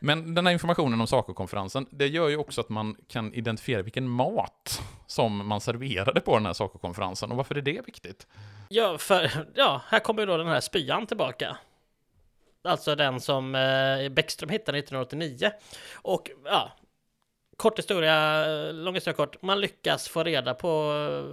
Men 0.00 0.34
den 0.34 0.46
här 0.46 0.52
informationen 0.52 1.00
om 1.00 1.06
SACO-konferensen, 1.06 1.86
det 1.90 2.06
gör 2.06 2.28
ju 2.28 2.36
också 2.36 2.60
att 2.60 2.68
man 2.68 2.96
kan 3.08 3.34
identifiera 3.34 3.82
vilken 3.82 4.08
mat 4.08 4.82
som 5.06 5.46
man 5.48 5.60
serverade 5.60 6.20
på 6.20 6.34
den 6.36 6.46
här 6.46 6.52
SACO-konferensen. 6.52 7.30
Och 7.30 7.36
varför 7.36 7.54
är 7.54 7.60
det 7.62 7.86
viktigt? 7.86 8.26
Ja, 8.68 8.98
för, 8.98 9.30
ja, 9.54 9.80
här 9.88 9.98
kommer 9.98 10.22
ju 10.22 10.26
då 10.26 10.36
den 10.36 10.46
här 10.48 10.60
spyan 10.60 11.06
tillbaka. 11.06 11.56
Alltså 12.64 12.94
den 12.94 13.20
som 13.20 13.54
eh, 13.54 14.08
Bäckström 14.08 14.50
hittade 14.50 14.78
1989. 14.78 15.50
Och 15.94 16.30
ja, 16.44 16.72
kort 17.56 17.78
historia, 17.78 18.44
lång 18.72 18.94
historia 18.94 19.16
kort. 19.16 19.42
Man 19.42 19.60
lyckas 19.60 20.08
få 20.08 20.22
reda 20.24 20.54
på, 20.54 20.68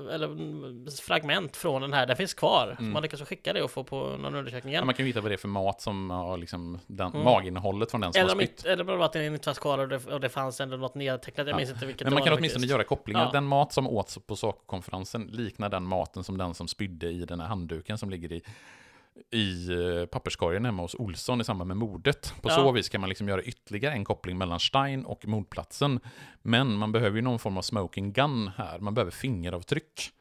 eh, 0.08 0.16
eller 0.16 0.26
mm, 0.28 0.88
fragment 1.02 1.58
från 1.58 1.82
den 1.82 1.94
här, 1.94 2.06
den 2.06 2.16
finns 2.18 2.34
kvar. 2.34 2.76
Så 2.78 2.84
man 2.84 3.04
lyckas 3.04 3.22
skicka 3.22 3.54
det 3.54 3.62
och 3.62 3.72
få 3.72 3.84
på 3.84 3.96
någon 4.06 4.36
undersökning 4.36 4.74
Ja, 4.74 4.78
igen. 4.78 4.86
man 4.86 4.96
kan 4.96 5.06
ju 5.06 5.12
veta 5.12 5.22
vad 5.22 5.32
det 5.32 5.36
är 5.36 5.38
för 5.38 5.48
mat 5.48 5.82
som 5.82 6.10
har 6.10 6.38
liksom 6.38 6.80
den, 6.88 7.08
Mm. 7.12 7.24
maginnehållet 7.24 7.92
från 7.92 8.02
den 8.02 8.14
som 8.14 8.20
Eller 8.20 8.30
har 8.30 8.36
om, 8.36 8.46
spytt. 8.48 8.66
eller 8.66 8.84
bara 8.84 9.06
att 9.06 9.14
den 9.14 9.24
inte 9.34 9.46
fanns 9.46 9.60
kvar 9.60 9.78
och 9.78 9.88
det, 9.88 10.06
och 10.08 10.20
det 10.20 10.30
fanns 10.30 10.62
ändå 10.62 10.78
något 10.78 10.96
nedtecknat. 10.96 11.48
Jag 11.48 11.54
Ja. 11.54 11.58
minns 11.58 11.70
inte 11.72 11.86
vilket 11.86 12.06
Men 12.06 12.14
man 12.14 12.24
kan 12.24 12.34
åtminstone 12.34 12.60
faktiskt. 12.62 12.72
göra 12.72 12.84
kopplingar. 12.84 13.26
Ja. 13.26 13.32
Den 13.32 13.46
mat 13.46 13.74
som 13.74 13.88
åts 13.88 14.18
på 14.28 14.36
SACO-konferensen 14.36 15.28
liknar 15.32 15.70
den 15.70 15.84
maten 15.84 16.24
som 16.24 16.38
den 16.38 16.54
som 16.54 16.68
spydde 16.68 17.08
i 17.10 17.26
den 17.26 17.40
här 17.40 17.48
handduken 17.48 17.98
som 17.98 18.10
ligger 18.10 18.32
i, 18.32 18.42
i 19.32 19.70
eh, 19.72 20.06
papperskorgen 20.06 20.66
hemma 20.66 20.82
hos 20.82 20.96
Olsson 20.96 21.42
i 21.42 21.44
samband 21.44 21.68
med 21.68 21.78
mordet. 21.78 22.34
På 22.42 22.50
Ja. 22.50 22.56
så 22.56 22.72
vis 22.72 22.90
kan 22.90 23.02
man 23.02 23.10
liksom 23.10 23.28
göra 23.28 23.44
ytterligare 23.44 23.94
en 23.94 24.06
koppling 24.06 24.38
mellan 24.38 24.60
Stein 24.60 25.06
och 25.06 25.28
mordplatsen. 25.28 26.00
Men 26.42 26.74
man 26.76 26.92
behöver 26.92 27.16
ju 27.16 27.22
någon 27.22 27.40
form 27.40 27.58
av 27.58 27.62
smoking 27.62 28.14
gun 28.14 28.52
här. 28.58 28.80
Man 28.80 28.94
behöver 28.94 29.12
fingeravtryck. 29.12 30.12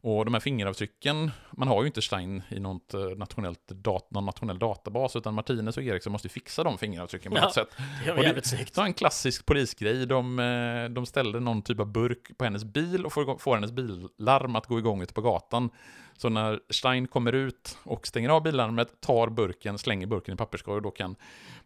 Och 0.00 0.24
de 0.24 0.34
här 0.34 0.40
fingeravtrycken, 0.40 1.30
man 1.50 1.68
har 1.68 1.82
ju 1.82 1.86
inte 1.86 2.02
Stein 2.02 2.42
i 2.48 2.60
något 2.60 2.94
eh, 2.94 3.00
nationellt 3.00 3.60
dat 3.68 4.10
någon 4.10 4.24
nationell 4.26 4.58
databas, 4.58 5.16
utan 5.16 5.34
Martinez 5.34 5.76
och 5.76 5.82
Eriksson 5.82 6.12
måste 6.12 6.28
fixa 6.28 6.64
de 6.64 6.78
fingeravtrycken 6.78 7.32
på 7.32 7.38
Ja. 7.38 7.42
något 7.44 7.54
sätt. 7.54 7.68
Det 8.04 8.12
var 8.12 8.22
jävligt 8.22 8.46
snyggt. 8.46 8.74
Så 8.74 8.82
en 8.82 8.94
klassisk 8.94 9.46
polisgrej. 9.46 10.06
De, 10.06 10.38
eh, 10.38 10.84
de 10.94 11.06
ställde 11.06 11.40
någon 11.40 11.62
typ 11.62 11.80
av 11.80 11.86
burk 11.92 12.38
på 12.38 12.44
hennes 12.44 12.64
bil 12.64 13.06
och 13.06 13.12
får, 13.12 13.38
får 13.38 13.54
hennes 13.54 13.72
billarm 13.72 14.56
att 14.56 14.66
gå 14.66 14.78
igång 14.78 15.02
ute 15.02 15.14
på 15.14 15.20
gatan. 15.22 15.70
Så 16.18 16.28
när 16.28 16.60
Stein 16.70 17.08
kommer 17.08 17.32
ut 17.32 17.78
och 17.84 18.06
stänger 18.06 18.28
av 18.28 18.42
billarmet, 18.42 19.00
tar 19.00 19.28
burken, 19.28 19.78
slänger 19.78 20.06
burken 20.06 20.34
i 20.34 20.36
papperskorg, 20.36 20.82
då 20.82 20.90
kan 20.90 21.16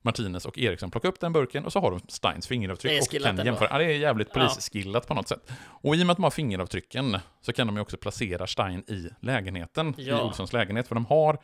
Martinez 0.02 0.46
och 0.46 0.58
Eriksson 0.58 0.90
plocka 0.90 1.08
upp 1.08 1.20
den 1.20 1.32
burken 1.32 1.64
och 1.64 1.72
så 1.72 1.80
har 1.80 1.90
de 1.90 2.00
Steins 2.08 2.46
fingeravtryck 2.46 3.02
och 3.02 3.22
kan 3.22 3.36
jämföra. 3.36 3.68
Ja, 3.70 3.78
det 3.78 3.84
är 3.84 3.88
jävligt 3.98 4.28
Ja. 4.28 4.34
polisskillat 4.34 5.06
på 5.08 5.14
något 5.14 5.28
sätt. 5.28 5.50
Och 5.64 5.96
i 5.96 6.02
och 6.02 6.06
med 6.06 6.12
att 6.12 6.16
de 6.18 6.22
har 6.22 6.30
fingeravtrycken 6.30 7.18
så 7.40 7.52
kan 7.52 7.66
de 7.66 7.76
ju 7.76 7.82
också 7.82 7.96
placera 7.96 8.46
Stein 8.46 8.84
i 8.88 9.08
lägenheten, 9.20 9.94
i 10.00 10.08
Ja. 10.08 10.22
Olssons 10.24 10.52
lägenhet, 10.52 10.88
för 10.88 10.94
de 10.94 11.06
har 11.06 11.38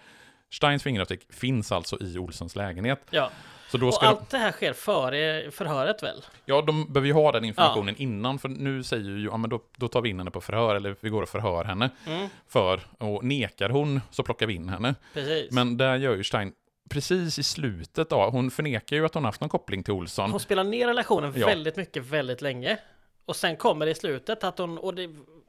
Steins 0.51 0.83
fingeravtryck 0.83 1.33
finns 1.33 1.73
alltså 1.73 1.97
i 2.01 2.19
Olssons 2.19 2.57
lägenhet. 2.57 3.01
Ja, 3.11 3.31
Så 3.71 3.79
då 3.79 3.87
och 3.89 3.95
ska 3.95 4.05
de, 4.07 4.09
allt 4.09 4.31
det 4.31 4.39
här 4.39 4.53
sker 4.53 4.73
före 4.73 5.51
förhöret 5.51 6.03
väl? 6.03 6.25
ja, 6.45 6.63
de 6.63 6.93
behöver 6.93 7.07
ju 7.07 7.13
ha 7.13 7.33
den 7.33 7.45
informationen 7.45 7.95
innan, 7.99 8.39
för 8.39 8.49
nu 8.49 8.83
säger 8.83 9.05
ju, 9.11 9.25
ja 9.25 9.37
men 9.37 9.51
då, 9.51 9.61
då 9.77 9.89
tar 9.89 10.01
vi 10.03 10.09
in 10.09 10.19
henne 10.19 10.31
på 10.31 10.41
förhör, 10.41 10.75
eller 10.75 10.97
vi 11.01 11.09
går 11.11 11.23
och 11.23 11.29
förhör 11.29 11.65
henne. 11.65 11.91
Mm, 12.07 12.29
För, 12.49 12.81
och 12.99 13.25
nekar 13.25 13.69
hon 13.71 14.01
så 14.11 14.23
plockar 14.23 14.47
vi 14.47 14.55
in 14.55 14.69
henne. 14.69 14.95
precis. 15.15 15.51
Men 15.53 15.77
där 15.77 15.97
gör 15.97 16.17
ju 16.17 16.25
Stein, 16.25 16.53
precis 16.91 17.39
i 17.39 17.43
slutet 17.43 18.11
då, 18.11 18.31
hon 18.31 18.51
förnekar 18.51 18.97
ju 18.97 19.05
att 19.07 19.15
hon 19.15 19.25
haft 19.25 19.41
någon 19.41 19.51
koppling 19.51 19.83
till 19.83 19.93
Olsson. 19.95 20.31
Hon 20.31 20.41
spelar 20.41 20.65
ner 20.65 20.87
relationen 20.87 21.33
Ja. 21.37 21.47
väldigt 21.47 21.77
mycket, 21.77 22.05
väldigt 22.05 22.41
länge. 22.43 22.79
Och 23.25 23.37
sen 23.37 23.57
kommer 23.57 23.87
det 23.87 23.93
i 23.93 23.95
slutet 23.95 24.45
att 24.45 24.59
hon, 24.59 24.79
och 24.79 24.95
det, 24.95 25.09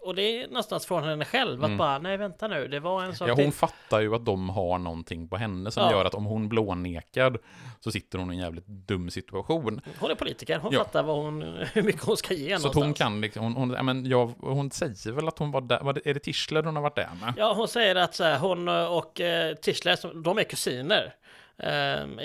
och 0.10 0.16
det 0.16 0.42
är 0.44 0.48
någonstans 0.48 0.86
från 0.86 1.04
henne 1.04 1.26
själv, 1.26 1.64
att 1.64 1.78
bara, 1.78 2.00
nej 2.00 2.18
vänta 2.18 2.48
nu, 2.48 2.68
det 2.68 2.80
var 2.80 3.04
en 3.04 3.16
sak 3.16 3.28
Mm. 3.28 3.38
Ja, 3.40 3.44
hon 3.44 3.52
till. 3.52 3.60
fattar 3.60 4.00
ju 4.00 4.16
att 4.16 4.26
de 4.26 4.50
har 4.50 4.78
någonting 4.80 5.28
på 5.28 5.38
henne 5.38 5.72
som 5.72 5.84
Ja. 5.84 5.92
gör 5.92 6.06
att 6.06 6.14
om 6.14 6.26
hon 6.26 6.50
blånekar 6.50 7.38
så 7.80 7.92
sitter 7.92 8.20
hon 8.20 8.32
i 8.32 8.36
en 8.36 8.42
jävligt 8.42 8.66
dum 8.68 9.10
situation. 9.10 9.82
Hon 10.00 10.12
är 10.12 10.16
politiker, 10.16 10.60
hon 10.60 10.74
Ja. 10.74 10.80
fattar 10.84 11.04
vad 11.04 11.16
hon, 11.18 11.42
hur 11.74 11.82
mycket 11.84 12.04
hon 12.04 12.18
ska 12.18 12.34
ge 12.34 12.60
Så 12.60 12.68
att 12.68 12.74
hon 12.76 12.82
någonstans. 12.82 12.98
kan 13.12 13.22
liksom, 13.22 13.44
hon, 13.44 13.54
hon, 13.56 13.70
ja, 13.72 13.84
men 13.84 14.06
jag, 14.06 14.34
hon 14.40 14.72
säger 14.72 15.12
väl 15.12 15.28
att 15.28 15.40
hon 15.40 15.52
var 15.52 15.62
där, 15.62 16.08
är 16.08 16.14
det 16.14 16.20
Tischler 16.20 16.64
hon 16.64 16.76
har 16.76 16.84
varit 16.84 16.96
där 16.96 17.10
med? 17.22 17.34
Ja, 17.38 17.54
hon 17.54 17.68
säger 17.68 17.96
att 17.96 18.16
så 18.16 18.24
här, 18.24 18.40
hon 18.40 18.68
och 18.68 19.22
eh, 19.22 19.56
Tischler, 19.56 20.22
de 20.24 20.38
är 20.38 20.44
kusiner. 20.44 21.14
Eh, 21.58 21.70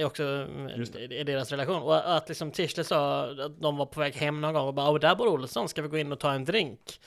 är 0.00 0.04
också 0.04 0.22
mm, 0.24 0.82
i 0.96 1.14
i 1.20 1.24
deras 1.24 1.50
relation. 1.50 1.82
Och 1.82 2.16
att 2.16 2.28
liksom 2.28 2.50
Tischler 2.50 2.84
sa 2.84 3.20
att 3.24 3.60
de 3.60 3.76
var 3.76 3.86
på 3.86 4.00
väg 4.00 4.14
hem 4.14 4.40
någon 4.40 4.54
gång 4.54 4.66
och 4.68 4.74
bara, 4.74 4.90
"Åh, 4.90 4.98
där 4.98 5.14
bor 5.14 5.28
Olsson, 5.28 5.68
ska 5.68 5.82
vi 5.82 5.88
gå 5.88 5.98
in 5.98 6.12
och 6.12 6.20
ta 6.20 6.32
en 6.32 6.44
drink? 6.44 7.00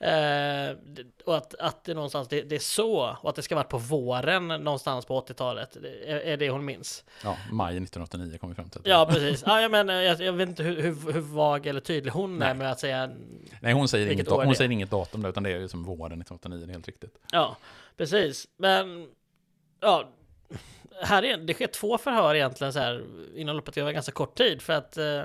Eh, 0.00 0.76
och 1.24 1.36
att, 1.36 1.54
att 1.54 1.84
det 1.84 1.94
någonstans, 1.94 2.28
det, 2.28 2.42
det 2.42 2.54
är 2.54 2.58
så, 2.58 3.16
och 3.22 3.30
att 3.30 3.36
det 3.36 3.42
ska 3.42 3.54
varit 3.54 3.68
på 3.68 3.78
våren 3.78 4.48
någonstans 4.48 5.06
på 5.06 5.20
80-talet, 5.20 5.76
det 5.82 6.12
är, 6.12 6.20
är 6.20 6.36
det 6.36 6.50
hon 6.50 6.64
minns. 6.64 7.04
Ja, 7.24 7.36
maj 7.52 7.76
1989 7.76 8.38
kom 8.40 8.48
vi 8.48 8.54
fram 8.54 8.68
till. 8.68 8.80
Ja, 8.84 9.06
precis. 9.10 9.42
Ja, 9.46 9.60
jag, 9.60 9.70
menar, 9.70 9.94
jag, 9.94 10.20
jag 10.20 10.32
vet 10.32 10.48
inte 10.48 10.62
hur, 10.62 10.82
hur, 10.82 11.12
hur 11.12 11.20
vag 11.20 11.66
eller 11.66 11.80
tydlig 11.80 12.10
hon 12.10 12.42
är 12.42 12.46
Nej. 12.46 12.54
med 12.54 12.70
att 12.70 12.80
säga 12.80 13.10
Nej, 13.60 13.72
hon 13.72 13.88
säger, 13.88 14.12
inget, 14.12 14.28
är 14.28 14.44
hon 14.44 14.54
säger 14.54 14.70
inget 14.70 14.90
datum 14.90 15.22
där, 15.22 15.28
utan 15.28 15.42
det 15.42 15.50
är 15.50 15.58
ju 15.58 15.68
som 15.68 15.84
våren 15.84 16.20
1989, 16.20 16.66
det 16.66 16.70
är 16.70 16.72
helt 16.72 16.86
riktigt. 16.86 17.18
Ja, 17.32 17.56
precis. 17.96 18.48
Men 18.56 19.08
ja, 19.80 20.08
här 21.02 21.24
är, 21.24 21.36
det 21.36 21.54
sker 21.54 21.66
två 21.66 21.98
förhör 21.98 22.34
egentligen 22.34 22.72
så 22.72 22.78
här 22.78 23.04
inom 23.34 23.56
loppet 23.56 23.78
av 23.78 23.92
ganska 23.92 24.12
kort 24.12 24.34
tid 24.34 24.62
för 24.62 24.72
att 24.72 24.96
eh, 24.96 25.22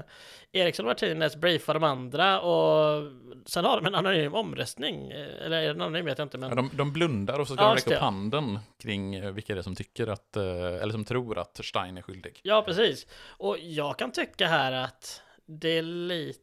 Eriksson 0.51 0.85
och 0.85 0.89
Martinez 0.89 1.35
briefar 1.35 1.73
de 1.73 1.83
andra 1.83 2.41
och 2.41 3.03
sen 3.45 3.65
har 3.65 3.75
de 3.81 3.85
en 3.85 3.95
anonym 3.95 4.33
omröstning. 4.35 5.11
Eh, 5.11 5.45
Eller 5.45 5.57
är 5.57 5.61
det 5.61 5.69
en 5.69 5.81
anonym 5.81 6.05
vet 6.05 6.17
jag 6.17 6.25
inte 6.25 6.37
men 6.37 6.49
Ja, 6.49 6.55
de, 6.55 6.69
de 6.73 6.93
blundar 6.93 7.39
och 7.39 7.47
så 7.47 7.53
ska 7.53 7.63
Ja, 7.63 7.69
de 7.69 7.75
räcka 7.75 7.95
upp 7.95 8.01
handen 8.01 8.59
kring 8.83 9.15
eh, 9.15 9.31
vilka 9.31 9.53
det 9.53 9.59
är 9.59 9.63
som 9.63 9.75
tycker 9.75 10.07
att, 10.07 10.35
eh, 10.37 10.43
eller 10.81 10.91
som 10.91 11.05
tror 11.05 11.37
att 11.37 11.59
Stein 11.65 11.97
är 11.97 12.01
skyldig. 12.01 12.39
ja 12.43 12.61
precis. 12.61 13.07
Och 13.27 13.57
jag 13.59 13.97
kan 13.99 14.11
tycka 14.11 14.47
här 14.47 14.71
att 14.71 15.21
det 15.45 15.69
är 15.77 15.81
lite 15.81 16.39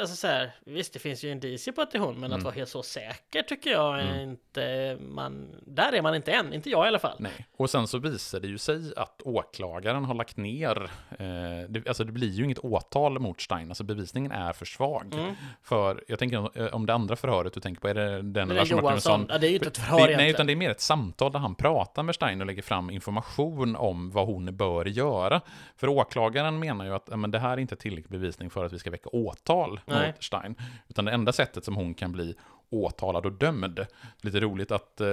Alltså 0.00 0.16
så 0.16 0.26
här, 0.26 0.50
visst 0.64 0.92
det 0.92 0.98
finns 0.98 1.24
ju 1.24 1.30
indicier 1.30 1.74
på 1.74 1.80
att 1.80 1.90
det 1.90 1.98
är 1.98 2.02
hon 2.02 2.14
men 2.14 2.24
Mm. 2.24 2.38
att 2.38 2.44
vara 2.44 2.54
helt 2.54 2.68
så 2.68 2.82
säker 2.82 3.42
tycker 3.42 3.70
jag 3.70 4.00
Mm. 4.00 4.20
inte 4.30 4.96
man 5.00 5.46
Där 5.66 5.92
är 5.92 6.02
man 6.02 6.14
inte 6.14 6.32
än, 6.32 6.52
inte 6.54 6.70
jag 6.70 6.84
i 6.84 6.88
alla 6.88 6.98
fall. 6.98 7.16
Nej, 7.18 7.46
och 7.56 7.70
sen 7.70 7.86
så 7.88 7.98
visar 7.98 8.40
det 8.40 8.48
ju 8.48 8.58
sig 8.58 8.92
att 8.96 9.22
åklagaren 9.24 10.04
har 10.04 10.14
lagt 10.14 10.36
ner, 10.36 10.82
eh, 11.18 11.68
det, 11.68 11.88
alltså 11.88 12.04
det 12.04 12.12
blir 12.12 12.28
ju 12.30 12.44
inget 12.44 12.58
åtal 12.58 13.18
mot 13.18 13.40
Stein, 13.40 13.68
alltså 13.70 13.84
bevisningen 13.84 14.32
är 14.32 14.52
för 14.52 14.66
svag. 14.66 15.14
Mm. 15.14 15.34
För, 15.62 16.04
jag 16.08 16.18
tänker 16.18 16.60
eh, 16.62 16.74
om 16.74 16.86
det 16.86 16.94
andra 16.94 17.16
förhöret 17.16 17.52
du 17.54 17.60
tänker 17.60 17.80
på, 17.80 17.88
är 17.88 17.94
det 17.94 18.22
den 18.22 18.48
Lars 18.48 18.70
Johansson, 18.70 19.26
ja, 19.28 19.38
det 19.38 19.46
är 19.46 19.48
ju 19.48 19.54
inte 19.54 19.66
ett 19.68 19.76
förhör 19.78 19.96
Det, 19.96 20.02
egentligen. 20.02 20.18
nej, 20.20 20.30
utan 20.30 20.46
det 20.46 20.52
är 20.52 20.56
mer 20.56 20.70
ett 20.70 20.80
samtal 20.80 21.32
där 21.32 21.38
han 21.38 21.54
pratar 21.54 22.02
med 22.02 22.14
Stein 22.14 22.40
och 22.40 22.46
lägger 22.46 22.62
fram 22.62 22.90
information 22.90 23.76
om 23.76 24.10
vad 24.10 24.26
hon 24.26 24.56
bör 24.56 24.84
göra. 24.84 25.40
För 25.76 25.88
åklagaren 25.88 26.58
menar 26.58 26.84
ju 26.84 26.94
att 26.94 27.18
men 27.18 27.30
det 27.30 27.38
här 27.38 27.52
är 27.52 27.58
inte 27.58 27.76
tillräcklig 27.76 28.10
bevisning 28.20 28.50
för 28.50 28.64
att 28.64 28.72
vi 28.72 28.78
ska 28.78 28.90
väcka 28.90 29.08
åtal 29.08 29.35
Nej. 29.86 30.06
mot 30.06 30.22
Stein. 30.24 30.54
Utan 30.88 31.04
det 31.04 31.12
enda 31.12 31.32
sättet 31.32 31.64
som 31.64 31.76
hon 31.76 31.94
kan 31.94 32.12
bli 32.12 32.34
åtalad 32.70 33.26
och 33.26 33.32
dömd. 33.32 33.86
Lite 34.20 34.40
roligt 34.40 34.70
att 34.70 35.00
eh, 35.00 35.08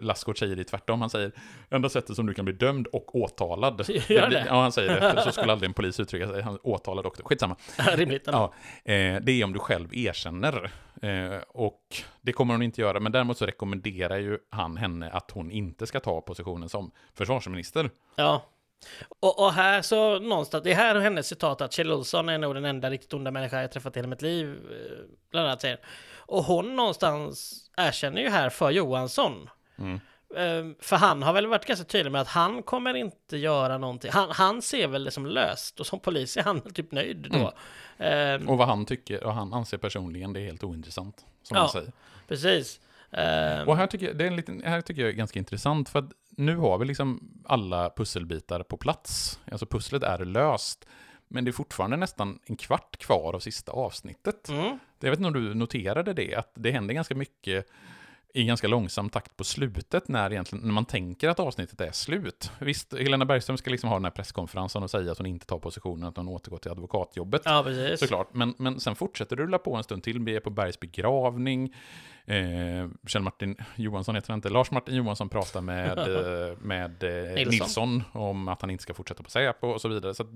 Lassgård 0.00 0.38
säger 0.38 0.56
det 0.56 0.64
tvärtom. 0.64 1.00
Han 1.00 1.10
säger 1.10 1.32
enda 1.70 1.88
sättet 1.88 2.16
som 2.16 2.26
du 2.26 2.34
kan 2.34 2.44
bli 2.44 2.54
dömd 2.54 2.86
och 2.86 3.16
åtalad. 3.16 3.84
Gör 4.08 4.30
det? 4.30 4.44
Ja, 4.48 4.62
han 4.62 4.72
säger 4.72 5.00
det. 5.00 5.22
Så 5.22 5.32
skulle 5.32 5.52
aldrig 5.52 5.68
en 5.68 5.74
polis 5.74 6.00
uttrycka 6.00 6.28
sig. 6.28 6.42
Han 6.42 6.58
åtalad 6.62 7.06
också. 7.06 7.22
Skitsamma. 7.24 7.56
Rimligt. 7.94 8.22
Ja, 8.26 8.52
eh, 8.84 9.16
det 9.22 9.32
är 9.32 9.44
om 9.44 9.52
du 9.52 9.58
själv 9.58 9.94
erkänner. 9.94 10.70
Eh, 11.02 11.40
och 11.48 11.82
det 12.20 12.32
kommer 12.32 12.54
hon 12.54 12.62
inte 12.62 12.80
göra, 12.80 13.00
men 13.00 13.12
däremot 13.12 13.38
så 13.38 13.46
rekommenderar 13.46 14.16
ju 14.16 14.38
han 14.50 14.76
henne 14.76 15.10
att 15.10 15.30
hon 15.30 15.50
inte 15.50 15.86
ska 15.86 16.00
ta 16.00 16.20
positionen 16.20 16.68
som 16.68 16.90
försvarsminister. 17.14 17.90
Ja. 18.16 18.42
Och, 19.20 19.38
och 19.44 19.52
här 19.52 19.82
så 19.82 20.18
någonstans, 20.18 20.64
det 20.64 20.70
är 20.72 20.76
här 20.76 20.94
hennes 21.00 21.26
citat 21.26 21.60
att 21.60 21.72
Kjell 21.72 21.92
Olsson 21.92 22.28
är 22.28 22.38
nog 22.38 22.54
den 22.54 22.64
enda 22.64 22.90
riktigt 22.90 23.14
onda 23.14 23.30
människa 23.30 23.60
jag 23.60 23.72
träffat 23.72 23.96
i 23.96 23.98
hela 23.98 24.08
mitt 24.08 24.22
liv, 24.22 24.48
eh, 24.50 25.04
bland 25.30 25.46
annat 25.46 25.60
säger. 25.60 25.78
Och 26.16 26.44
hon 26.44 26.76
någonstans 26.76 27.64
erkänner 27.76 28.22
ju 28.22 28.28
här 28.28 28.50
för 28.50 28.70
Johansson. 28.70 29.48
Mm. 29.78 30.00
Eh, 30.36 30.76
För 30.80 30.96
han 30.96 31.22
har 31.22 31.32
väl 31.32 31.46
varit 31.46 31.64
ganska 31.66 31.84
tydlig 31.84 32.12
med 32.12 32.20
att 32.20 32.28
han 32.28 32.62
kommer 32.62 32.94
inte 32.94 33.36
göra 33.36 33.78
någonting. 33.78 34.10
Han, 34.14 34.30
han 34.30 34.62
ser 34.62 34.86
väl 34.88 35.04
det 35.04 35.10
som 35.10 35.26
löst 35.26 35.80
och 35.80 35.86
som 35.86 36.00
polis 36.00 36.36
är 36.36 36.42
han 36.42 36.60
typ 36.74 36.92
nöjd 36.92 37.28
då. 37.30 37.52
Eh, 38.04 38.48
Och 38.48 38.58
vad 38.58 38.68
han 38.68 38.86
tycker, 38.86 39.24
och 39.24 39.34
han 39.34 39.52
anser 39.52 39.78
personligen, 39.78 40.32
det 40.32 40.40
är 40.40 40.44
helt 40.44 40.64
ointressant. 40.64 41.24
Som 41.42 41.54
Ja. 41.56 41.60
han 41.60 41.70
säger. 41.70 41.92
Precis. 42.28 42.80
Eh, 43.10 43.60
Och 43.68 43.76
här 43.76 43.86
tycker, 43.86 44.06
jag, 44.06 44.16
det 44.18 44.24
är 44.24 44.28
en 44.28 44.36
liten, 44.36 44.62
här 44.64 44.80
tycker 44.80 45.00
jag 45.02 45.08
är 45.10 45.14
ganska 45.14 45.38
intressant, 45.38 45.88
för 45.88 45.98
att 45.98 46.10
nu 46.30 46.56
har 46.56 46.78
vi 46.78 46.84
liksom 46.84 47.30
alla 47.44 47.90
pusselbitar 47.90 48.62
på 48.62 48.76
plats. 48.76 49.40
Alltså 49.50 49.66
pusslet 49.66 50.02
är 50.02 50.24
löst, 50.24 50.88
men 51.28 51.44
det 51.44 51.50
är 51.50 51.52
fortfarande 51.52 51.96
nästan 51.96 52.38
en 52.46 52.56
kvart 52.56 52.96
kvar 52.96 53.34
av 53.34 53.38
sista 53.40 53.72
avsnittet. 53.72 54.48
mm, 54.48 54.78
Jag 55.00 55.10
vet 55.10 55.18
inte 55.18 55.26
om 55.26 55.44
du 55.44 55.54
noterade 55.54 56.12
det, 56.12 56.34
att 56.34 56.52
det 56.54 56.70
händer 56.70 56.94
ganska 56.94 57.14
mycket 57.14 57.66
i 58.34 58.44
ganska 58.44 58.68
långsam 58.68 59.10
takt 59.10 59.36
på 59.36 59.44
slutet 59.44 60.08
när, 60.08 60.32
egentligen, 60.32 60.64
när 60.64 60.72
man 60.72 60.84
tänker 60.84 61.28
att 61.28 61.40
avsnittet 61.40 61.80
är 61.80 61.92
slut. 61.92 62.50
Visst, 62.60 62.92
Helena 62.98 63.24
Bergström 63.24 63.56
ska 63.56 63.70
liksom 63.70 63.88
ha 63.88 63.96
den 63.96 64.04
här 64.04 64.10
presskonferensen 64.10 64.82
och 64.82 64.90
säga 64.90 65.12
att 65.12 65.18
hon 65.18 65.26
inte 65.26 65.46
tar 65.46 65.58
positionen, 65.58 66.08
att 66.08 66.16
hon 66.16 66.28
återgår 66.28 66.58
till 66.58 66.70
advokatjobbet. 66.70 67.42
ja, 67.44 67.62
precis. 67.66 68.00
Såklart, 68.00 68.34
men, 68.34 68.54
men 68.58 68.80
sen 68.80 68.96
fortsätter 68.96 69.36
det 69.36 69.42
rulla 69.42 69.58
på 69.58 69.74
en 69.76 69.84
stund 69.84 70.02
till. 70.02 70.20
Vi 70.20 70.36
är 70.36 70.40
på 70.40 70.50
Bergs 70.50 70.80
begravning. 70.80 71.74
Eh, 72.30 72.88
Kjell 73.06 73.22
Martin 73.22 73.56
Johansson 73.76 74.14
heter 74.14 74.28
han 74.28 74.38
inte. 74.38 74.48
Lars 74.48 74.70
Martin 74.70 74.94
Johansson 74.94 75.28
pratar 75.28 75.60
med, 75.60 75.98
eh, 76.50 76.56
med 76.58 77.04
eh, 77.04 77.34
Nilsson. 77.34 77.50
Nilsson. 77.50 78.02
om 78.12 78.48
att 78.48 78.60
han 78.60 78.70
inte 78.70 78.82
ska 78.82 78.94
fortsätta 78.94 79.22
på 79.22 79.30
Säpo 79.30 79.66
och 79.68 79.80
så 79.80 79.88
vidare. 79.88 80.14
Så 80.14 80.26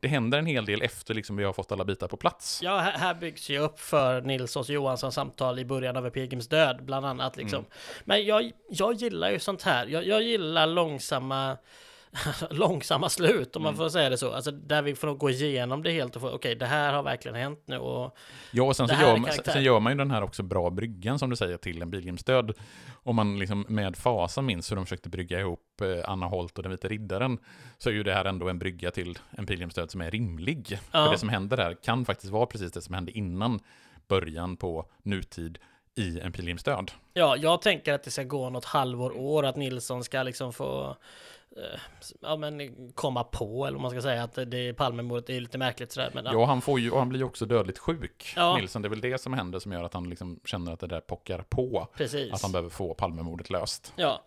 det 0.00 0.08
händer 0.08 0.38
en 0.38 0.46
hel 0.46 0.64
del 0.64 0.82
efter 0.82 1.14
liksom 1.14 1.36
vi 1.36 1.44
har 1.44 1.52
fått 1.52 1.72
alla 1.72 1.84
bitar 1.84 2.08
på 2.08 2.16
plats. 2.16 2.60
Ja, 2.62 2.78
här, 2.78 2.92
här 2.92 3.14
byggs 3.14 3.50
ju 3.50 3.58
upp 3.58 3.80
för 3.80 4.22
Nilssons 4.22 4.68
Johanssons 4.68 5.14
samtal 5.14 5.58
i 5.58 5.64
början 5.64 5.96
av 5.96 6.06
Epigims 6.06 6.48
död, 6.48 6.84
bland 6.84 7.06
annat. 7.06 7.36
Liksom. 7.36 7.58
Mm. 7.58 7.70
Men 8.04 8.24
jag, 8.26 8.52
jag 8.70 8.94
gillar 8.94 9.30
ju 9.30 9.38
sånt 9.38 9.62
här. 9.62 9.86
Jag, 9.86 10.06
jag 10.06 10.22
gillar 10.22 10.66
långsamma, 10.66 11.56
långsamma 12.50 13.08
slut, 13.08 13.56
om 13.56 13.62
man 13.62 13.74
Mm. 13.74 13.78
får 13.78 13.88
säga 13.88 14.08
det 14.10 14.18
så. 14.18 14.32
Alltså 14.32 14.50
där 14.50 14.82
vi 14.82 14.94
får 14.94 15.14
gå 15.14 15.30
igenom 15.30 15.82
det 15.82 15.90
helt 15.90 16.16
och 16.16 16.22
få, 16.22 16.30
okej, 16.30 16.54
det 16.54 16.66
här 16.66 16.92
har 16.92 17.02
verkligen 17.02 17.34
hänt 17.36 17.62
nu. 17.66 17.78
Och, 17.78 18.16
Ja, 18.50 18.62
och 18.62 18.76
sen, 18.76 18.88
så 18.88 18.94
gör, 18.94 19.16
man, 19.16 19.30
sen 19.32 19.62
gör 19.62 19.80
man 19.80 19.92
ju 19.92 19.98
den 19.98 20.10
här 20.10 20.22
också 20.22 20.42
bra 20.42 20.70
bryggan 20.70 21.18
som 21.18 21.30
du 21.30 21.36
säger 21.36 21.56
till 21.56 21.82
en 21.82 21.90
pilgrimsdöd. 21.90 22.52
Om 23.02 23.16
man 23.16 23.38
liksom 23.38 23.64
med 23.68 23.96
fasa 23.96 24.42
minns 24.42 24.70
hur 24.70 24.76
de 24.76 24.86
försökte 24.86 25.08
brygga 25.08 25.40
ihop 25.40 25.80
eh, 25.80 26.10
Anna 26.10 26.26
Holt 26.26 26.56
och 26.56 26.62
den 26.62 26.72
vita 26.72 26.88
riddaren, 26.88 27.38
så 27.78 27.88
är 27.90 27.94
ju 27.94 28.02
det 28.02 28.14
här 28.14 28.24
ändå 28.24 28.48
en 28.48 28.58
brygga 28.58 28.90
till 28.90 29.18
en 29.30 29.46
pilgrimsdöd 29.46 29.90
som 29.90 30.00
är 30.00 30.10
rimlig. 30.10 30.78
Ja. 30.90 31.04
För 31.04 31.12
det 31.12 31.18
som 31.18 31.28
händer 31.28 31.56
här 31.56 31.74
kan 31.82 32.04
faktiskt 32.04 32.32
vara 32.32 32.46
precis 32.46 32.72
det 32.72 32.82
som 32.82 32.94
hände 32.94 33.12
innan 33.12 33.60
början 34.08 34.56
på 34.56 34.86
nutid 35.02 35.58
i 35.96 36.20
en 36.20 36.32
pilgrimsdöd. 36.32 36.90
ja, 37.12 37.36
jag 37.36 37.62
tänker 37.62 37.92
att 37.92 38.02
det 38.02 38.10
ska 38.10 38.22
gå 38.22 38.50
något 38.50 38.64
halvår, 38.64 39.16
år, 39.16 39.44
att 39.44 39.56
Nilsson 39.56 40.04
ska 40.04 40.22
liksom 40.22 40.52
få 40.52 40.96
ja, 42.20 42.36
men 42.36 42.70
komma 42.94 43.24
på, 43.24 43.66
eller 43.66 43.74
vad 43.74 43.82
man 43.82 43.90
ska 43.90 44.02
säga, 44.02 44.22
att 44.22 44.34
det 44.46 44.68
är 44.68 44.72
Palmemordet, 44.72 45.26
det 45.26 45.36
är 45.36 45.40
lite 45.40 45.58
märkligt 45.58 45.92
sådär. 45.92 46.10
Men, 46.14 46.24
ja. 46.24 46.32
Ja, 46.32 46.44
han, 46.44 46.60
får 46.60 46.80
ju, 46.80 46.90
och 46.90 46.98
han 46.98 47.08
blir 47.08 47.20
ju 47.20 47.24
också 47.26 47.46
dödligt 47.46 47.78
sjuk, 47.78 48.32
Ja. 48.36 48.56
Nilsson. 48.56 48.82
Det 48.82 48.88
är 48.88 48.90
väl 48.90 49.00
det 49.00 49.20
som 49.20 49.32
händer 49.32 49.58
som 49.58 49.72
gör 49.72 49.82
att 49.82 49.94
han 49.94 50.10
liksom 50.10 50.40
känner 50.44 50.72
att 50.72 50.80
det 50.80 50.86
där 50.86 51.00
pockar 51.00 51.38
på. 51.48 51.88
precis. 51.96 52.32
Att 52.32 52.42
han 52.42 52.52
behöver 52.52 52.70
få 52.70 52.94
Palmemordet 52.94 53.50
löst. 53.50 53.92
Ja, 53.96 54.24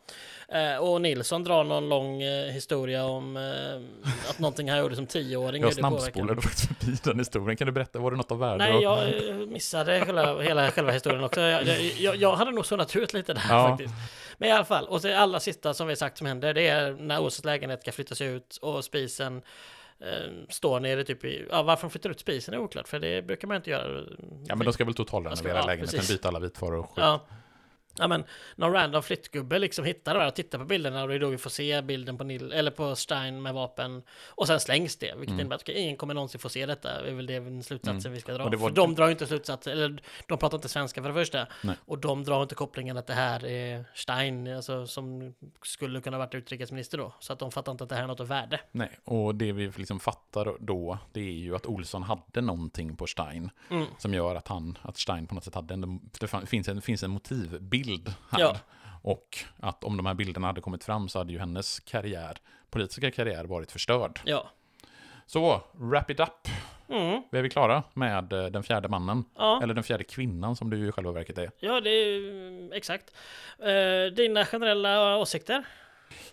eh, 0.49 0.78
och 0.78 1.01
Nilsson 1.01 1.43
drar 1.43 1.63
någon 1.63 1.89
lång 1.89 2.21
eh, 2.21 2.51
historia 2.51 3.05
om 3.05 3.38
eh, 3.38 4.09
att 4.30 4.39
någonting 4.39 4.69
han 4.69 4.80
gjorde 4.80 4.95
som 4.95 5.07
tioåring. 5.07 5.61
Jag 5.67 5.73
snabbspolade 5.73 6.41
faktiskt 6.41 6.67
förbi 6.67 6.97
den 7.03 7.19
historien. 7.19 7.57
Kan 7.57 7.65
du 7.65 7.71
berätta, 7.71 7.99
var 7.99 8.11
det 8.11 8.17
något 8.17 8.32
av 8.32 8.39
värde? 8.39 8.57
Nej, 8.57 8.82
jag 8.84 9.30
eh, 9.30 9.36
missade 9.36 10.05
själva, 10.05 10.41
hela 10.41 10.71
själva 10.71 10.91
historien 10.91 11.23
också. 11.23 11.41
Jag, 11.41 11.63
jag, 11.67 11.82
jag, 11.97 12.15
jag 12.15 12.36
hade 12.36 12.51
nog 12.51 12.65
zonat 12.65 12.95
ut 12.95 13.13
lite 13.13 13.34
där 13.34 13.41
Ja. 13.49 13.67
faktiskt. 13.69 13.93
Men 14.38 14.49
i 14.49 14.51
alla 14.51 14.65
fall, 14.65 14.88
och 14.88 15.01
det 15.01 15.19
allra 15.19 15.39
sista 15.39 15.73
som 15.73 15.88
vi 15.88 15.95
sagt 15.95 16.17
som 16.17 16.27
händer, 16.27 16.53
det 16.53 16.67
är 16.67 16.93
när 16.93 17.21
Åsas 17.21 17.45
lägenhet 17.45 17.81
ska 17.81 17.91
flyttas 17.91 18.21
ut 18.21 18.57
och 18.61 18.85
spisen 18.85 19.41
eh, 19.99 20.31
står 20.49 20.79
nere 20.79 21.03
typ 21.03 21.25
i... 21.25 21.47
Ja, 21.51 21.63
varför 21.63 21.81
de 21.81 21.91
flyttar 21.91 22.09
ut 22.09 22.19
spisen 22.19 22.53
är 22.53 22.57
oklart, 22.57 22.88
för 22.88 22.99
det 22.99 23.21
brukar 23.21 23.47
man 23.47 23.57
inte 23.57 23.69
göra. 23.69 24.03
Ja, 24.47 24.55
men 24.55 24.65
de 24.65 24.73
ska 24.73 24.85
väl 24.85 24.93
totalrenovera 24.93 25.57
ja, 25.57 25.65
lägenheten, 25.65 26.01
byta 26.07 26.27
alla 26.27 26.39
vitvaror 26.39 26.77
och 26.77 26.85
skit. 26.85 26.97
Ja. 26.97 27.27
Ja 27.99 28.07
men, 28.07 28.23
någon 28.55 28.73
random 28.73 29.03
flyttgubbe 29.03 29.59
liksom 29.59 29.85
hittar 29.85 30.19
det 30.19 30.27
och 30.27 30.35
tittar 30.35 30.59
på 30.59 30.65
bilderna 30.65 31.01
och 31.03 31.07
det 31.09 31.15
är 31.15 31.19
då 31.19 31.29
vi 31.29 31.37
får 31.37 31.49
se 31.49 31.81
bilden 31.81 32.17
på 32.17 32.23
Nil, 32.23 32.51
eller 32.51 32.71
på 32.71 32.95
Stein 32.95 33.41
med 33.41 33.53
vapen 33.53 34.03
och 34.27 34.47
sen 34.47 34.59
slängs 34.59 34.95
det, 34.97 35.05
vilket 35.15 35.27
Mm. 35.27 35.39
innebär 35.39 35.55
att 35.55 35.69
ingen 35.69 35.97
kommer 35.97 36.13
någonsin 36.13 36.39
få 36.39 36.49
se 36.49 36.65
detta, 36.65 37.01
det 37.01 37.09
är 37.09 37.13
väl 37.13 37.25
den 37.25 37.63
slutsatsen 37.63 37.99
Mm. 37.99 38.13
vi 38.13 38.19
ska 38.21 38.33
dra. 38.33 38.43
Och 38.43 38.51
det 38.51 38.57
var- 38.57 38.69
För 38.69 38.75
de 38.75 38.95
drar 38.95 39.05
ju 39.05 39.11
inte 39.11 39.27
slutsatser, 39.27 39.71
eller 39.71 40.01
de 40.27 40.37
pratar 40.37 40.57
inte 40.57 40.69
svenska 40.69 41.01
för 41.01 41.09
det 41.09 41.15
första, 41.15 41.47
Nej. 41.63 41.75
och 41.85 41.97
de 41.99 42.23
drar 42.23 42.41
inte 42.43 42.55
kopplingen 42.55 42.97
att 42.97 43.07
det 43.07 43.13
här 43.13 43.45
är 43.45 43.85
Stein, 43.93 44.55
alltså 44.55 44.87
som 44.87 45.33
skulle 45.63 46.01
kunna 46.01 46.17
varit 46.17 46.35
utrikesminister 46.35 46.97
då, 46.97 47.13
så 47.19 47.33
att 47.33 47.39
de 47.39 47.51
fattar 47.51 47.71
inte 47.71 47.83
att 47.83 47.89
det 47.89 47.95
här 47.95 48.03
är 48.03 48.07
något 48.07 48.19
av 48.19 48.27
värde. 48.27 48.59
Nej, 48.71 48.89
och 49.03 49.35
det 49.35 49.51
vi 49.51 49.71
liksom 49.77 49.99
fattar 49.99 50.53
då, 50.59 50.97
det 51.13 51.19
är 51.19 51.31
ju 51.31 51.55
att 51.55 51.65
Olsson 51.65 52.03
hade 52.03 52.41
någonting 52.41 52.95
på 52.95 53.07
Stein 53.07 53.49
Mm. 53.69 53.85
som 53.97 54.13
gör 54.13 54.35
att 54.35 54.47
han, 54.47 54.77
att 54.81 54.97
Stein 54.97 55.27
på 55.27 55.35
något 55.35 55.43
sätt 55.43 55.55
hade 55.55 55.73
en, 55.73 55.99
det 56.19 56.27
finns 56.47 56.67
en, 56.67 56.81
finns 56.81 57.03
en 57.03 57.11
motivbild 57.11 57.86
här. 58.31 58.39
Ja. 58.39 58.55
Och 59.01 59.38
att 59.59 59.83
om 59.83 59.97
de 59.97 60.05
här 60.05 60.13
bilderna 60.13 60.47
hade 60.47 60.61
kommit 60.61 60.83
fram 60.83 61.09
så 61.09 61.17
hade 61.19 61.33
ju 61.33 61.39
hennes 61.39 61.79
karriär, 61.79 62.38
politiska 62.69 63.11
karriär 63.11 63.45
varit 63.45 63.71
förstörd. 63.71 64.19
Ja. 64.25 64.49
Så, 65.25 65.61
wrap 65.73 66.09
it 66.11 66.19
up. 66.19 66.47
Mm. 66.89 67.21
Vi 67.31 67.38
är 67.39 67.41
vi 67.43 67.49
klara 67.49 67.83
med 67.93 68.33
eh, 68.33 68.45
den 68.45 68.63
fjärde 68.63 68.88
mannen? 68.88 69.25
Ja. 69.38 69.59
Eller 69.63 69.73
den 69.73 69.83
fjärde 69.83 70.03
kvinnan 70.03 70.55
som 70.55 70.69
du 70.69 70.88
i 70.88 70.91
själva 70.91 71.11
verket 71.11 71.38
är. 71.38 71.51
Ja, 71.59 71.81
det 71.81 71.89
är 71.89 72.05
ju- 72.05 72.71
exakt. 72.73 73.15
Eh, 73.59 74.13
dina 74.15 74.45
generella 74.45 75.17
åsikter? 75.17 75.65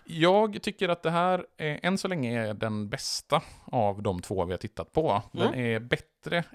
Jag 0.05 0.61
tycker 0.61 0.89
att 0.89 1.03
det 1.03 1.09
här 1.11 1.45
är, 1.57 1.79
än 1.83 1.97
så 1.97 2.07
länge 2.07 2.47
är 2.49 2.53
den 2.53 2.89
bästa 2.89 3.41
av 3.65 4.01
de 4.01 4.21
två 4.21 4.45
vi 4.45 4.51
har 4.53 4.57
tittat 4.57 4.91
på. 4.91 5.21
Den 5.31 5.47
Mm. 5.47 5.59
är 5.59 5.79
bättre 5.79 6.05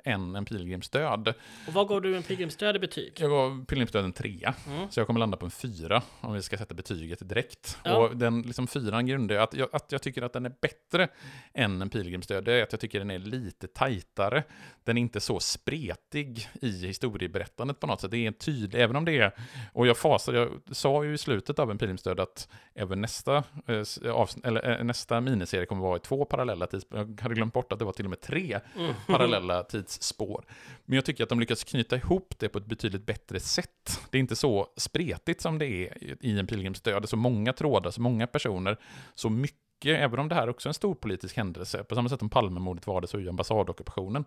än 0.04 0.36
en 0.36 0.44
pilgrims 0.44 0.88
död. 0.88 1.28
Och 1.66 1.72
vad 1.72 1.88
gav 1.88 2.02
du 2.02 2.16
en 2.16 2.22
pilgrimsdöd 2.22 2.76
i 2.76 2.78
betyg? 2.78 3.12
Jag 3.16 3.30
gav 3.30 3.64
pilgrims 3.64 3.90
död 3.92 4.04
en 4.04 4.12
trea, 4.12 4.54
Mm. 4.66 4.90
så 4.90 5.00
jag 5.00 5.06
kommer 5.06 5.20
landa 5.20 5.36
på 5.36 5.44
en 5.46 5.50
fyra 5.50 6.02
om 6.20 6.32
vi 6.32 6.42
ska 6.42 6.58
sätta 6.58 6.74
betyget 6.74 7.28
direkt. 7.28 7.78
Ja. 7.82 7.96
Och 7.96 8.16
den 8.16 8.42
liksom 8.42 8.66
fyran 8.66 9.06
grundar 9.06 9.36
att, 9.36 9.54
jag 9.54 9.68
att 9.72 9.92
jag 9.92 10.02
tycker 10.02 10.22
att 10.22 10.32
den 10.32 10.46
är 10.46 10.52
bättre 10.62 11.08
än 11.54 11.82
en 11.82 11.90
pilgrims 11.90 12.26
död. 12.26 12.44
Det 12.44 12.52
är 12.54 12.62
att 12.62 12.72
jag 12.72 12.80
tycker 12.80 12.98
den 12.98 13.10
är 13.10 13.18
lite 13.18 13.66
tajtare. 13.68 14.42
Den 14.84 14.96
är 14.98 15.00
inte 15.02 15.20
så 15.20 15.40
spretig 15.40 16.48
i 16.60 16.86
historieberättandet 16.86 17.80
på 17.80 17.86
något 17.86 18.00
sätt. 18.00 18.10
Det 18.10 18.16
är 18.18 18.26
en 18.26 18.34
tydlig, 18.34 18.80
även 18.82 18.96
om 18.96 19.04
det 19.04 19.18
är, 19.18 19.32
och 19.72 19.86
jag 19.86 19.96
fasade, 19.98 20.38
jag 20.38 20.48
sa 20.72 21.04
ju 21.04 21.14
i 21.14 21.18
slutet 21.18 21.58
av 21.58 21.70
en 21.70 21.78
pilgrims 21.78 22.02
död 22.02 22.20
att 22.20 22.48
även 22.74 23.00
nästa, 23.00 23.36
eh, 23.66 23.74
s- 23.76 23.98
avsn- 24.02 24.46
eller, 24.46 24.70
eh, 24.78 24.84
nästa 24.84 25.20
miniserie 25.20 25.66
kommer 25.66 25.82
vara 25.82 25.96
i 25.96 26.00
två 26.00 26.24
parallella 26.24 26.66
tidsspår. 26.66 26.98
Jag 26.98 27.20
hade 27.20 27.34
glömt 27.34 27.54
bort 27.54 27.72
att 27.72 27.78
det 27.78 27.84
var 27.84 27.92
till 27.92 28.04
och 28.06 28.10
med 28.10 28.20
tre 28.20 28.60
Mm. 28.76 28.94
parallella 29.06 29.59
tidsspår. 29.62 30.44
Men 30.84 30.94
jag 30.94 31.04
tycker 31.04 31.22
att 31.22 31.28
de 31.28 31.40
lyckas 31.40 31.64
knyta 31.64 31.96
ihop 31.96 32.34
det 32.38 32.48
på 32.48 32.58
ett 32.58 32.66
betydligt 32.66 33.06
bättre 33.06 33.40
sätt. 33.40 34.00
Det 34.10 34.18
är 34.18 34.20
inte 34.20 34.36
så 34.36 34.66
spretigt 34.76 35.40
som 35.40 35.58
det 35.58 35.66
är 35.66 36.24
i 36.24 36.38
en 36.38 36.46
pilgrimsdöd. 36.46 37.08
Så 37.08 37.16
många 37.16 37.52
trådar, 37.52 37.90
så 37.90 38.00
många 38.00 38.26
personer, 38.26 38.76
så 39.14 39.30
mycket, 39.30 39.69
även 39.86 40.18
om 40.18 40.28
det 40.28 40.34
här 40.34 40.48
också 40.48 40.68
är 40.68 40.70
en 40.70 40.74
stor 40.74 40.94
politisk 40.94 41.36
händelse. 41.36 41.84
På 41.84 41.94
samma 41.94 42.08
sätt 42.08 42.18
som 42.18 42.30
Palmemordet 42.30 42.86
var 42.86 43.00
det 43.00 43.06
så 43.06 43.16
är 43.16 43.20
ju 43.20 43.28
ambassadockupationen. 43.28 44.24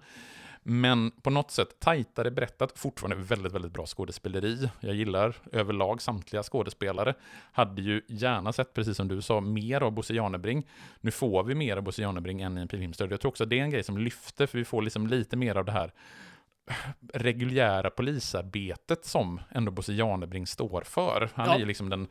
Men 0.66 1.12
på 1.12 1.30
något 1.30 1.52
sätt 1.52 1.80
tajtare 1.80 2.32
berättat, 2.32 2.80
fortfarande 2.80 3.24
väldigt, 3.24 3.54
väldigt 3.54 3.74
bra 3.74 3.86
skådespeleri. 3.86 4.70
Jag 4.80 4.96
gillar 4.96 5.36
överlag 5.52 6.02
samtliga 6.02 6.44
skådespelare. 6.44 7.14
Hade 7.52 7.82
ju 7.82 8.02
gärna 8.08 8.54
sett, 8.54 8.74
precis 8.74 8.98
som 8.98 9.08
du 9.08 9.22
sa, 9.22 9.42
mer 9.42 9.82
av 9.82 9.92
Bosse 9.92 10.14
Janebring. 10.14 10.68
Nu 11.02 11.12
får 11.12 11.44
vi 11.44 11.56
mer 11.56 11.78
av 11.78 11.84
Bosse 11.84 12.02
Janebring 12.02 12.42
än 12.42 12.58
i 12.58 12.62
en 12.62 12.68
pilgrimsdöd. 12.68 13.12
Jag 13.12 13.22
tror 13.22 13.30
också 13.30 13.44
att 13.44 13.50
det 13.50 13.60
är 13.60 13.64
en 13.64 13.72
grej 13.72 13.84
som 13.84 13.98
lyfter, 13.98 14.48
för 14.48 14.58
vi 14.58 14.66
får 14.66 14.82
liksom 14.82 15.08
lite 15.08 15.36
mer 15.36 15.56
av 15.56 15.66
det 15.66 15.72
här 15.72 15.92
reguljära 17.14 17.90
polisarbetet 17.90 19.06
som 19.06 19.42
ändå 19.52 19.72
Bosse 19.72 19.94
Janebring 19.94 20.48
står 20.48 20.82
för. 20.82 21.30
Han 21.36 21.48
Ja. 21.48 21.56
är 21.56 21.60
ju 21.60 21.66
liksom 21.66 21.90
den 21.90 22.08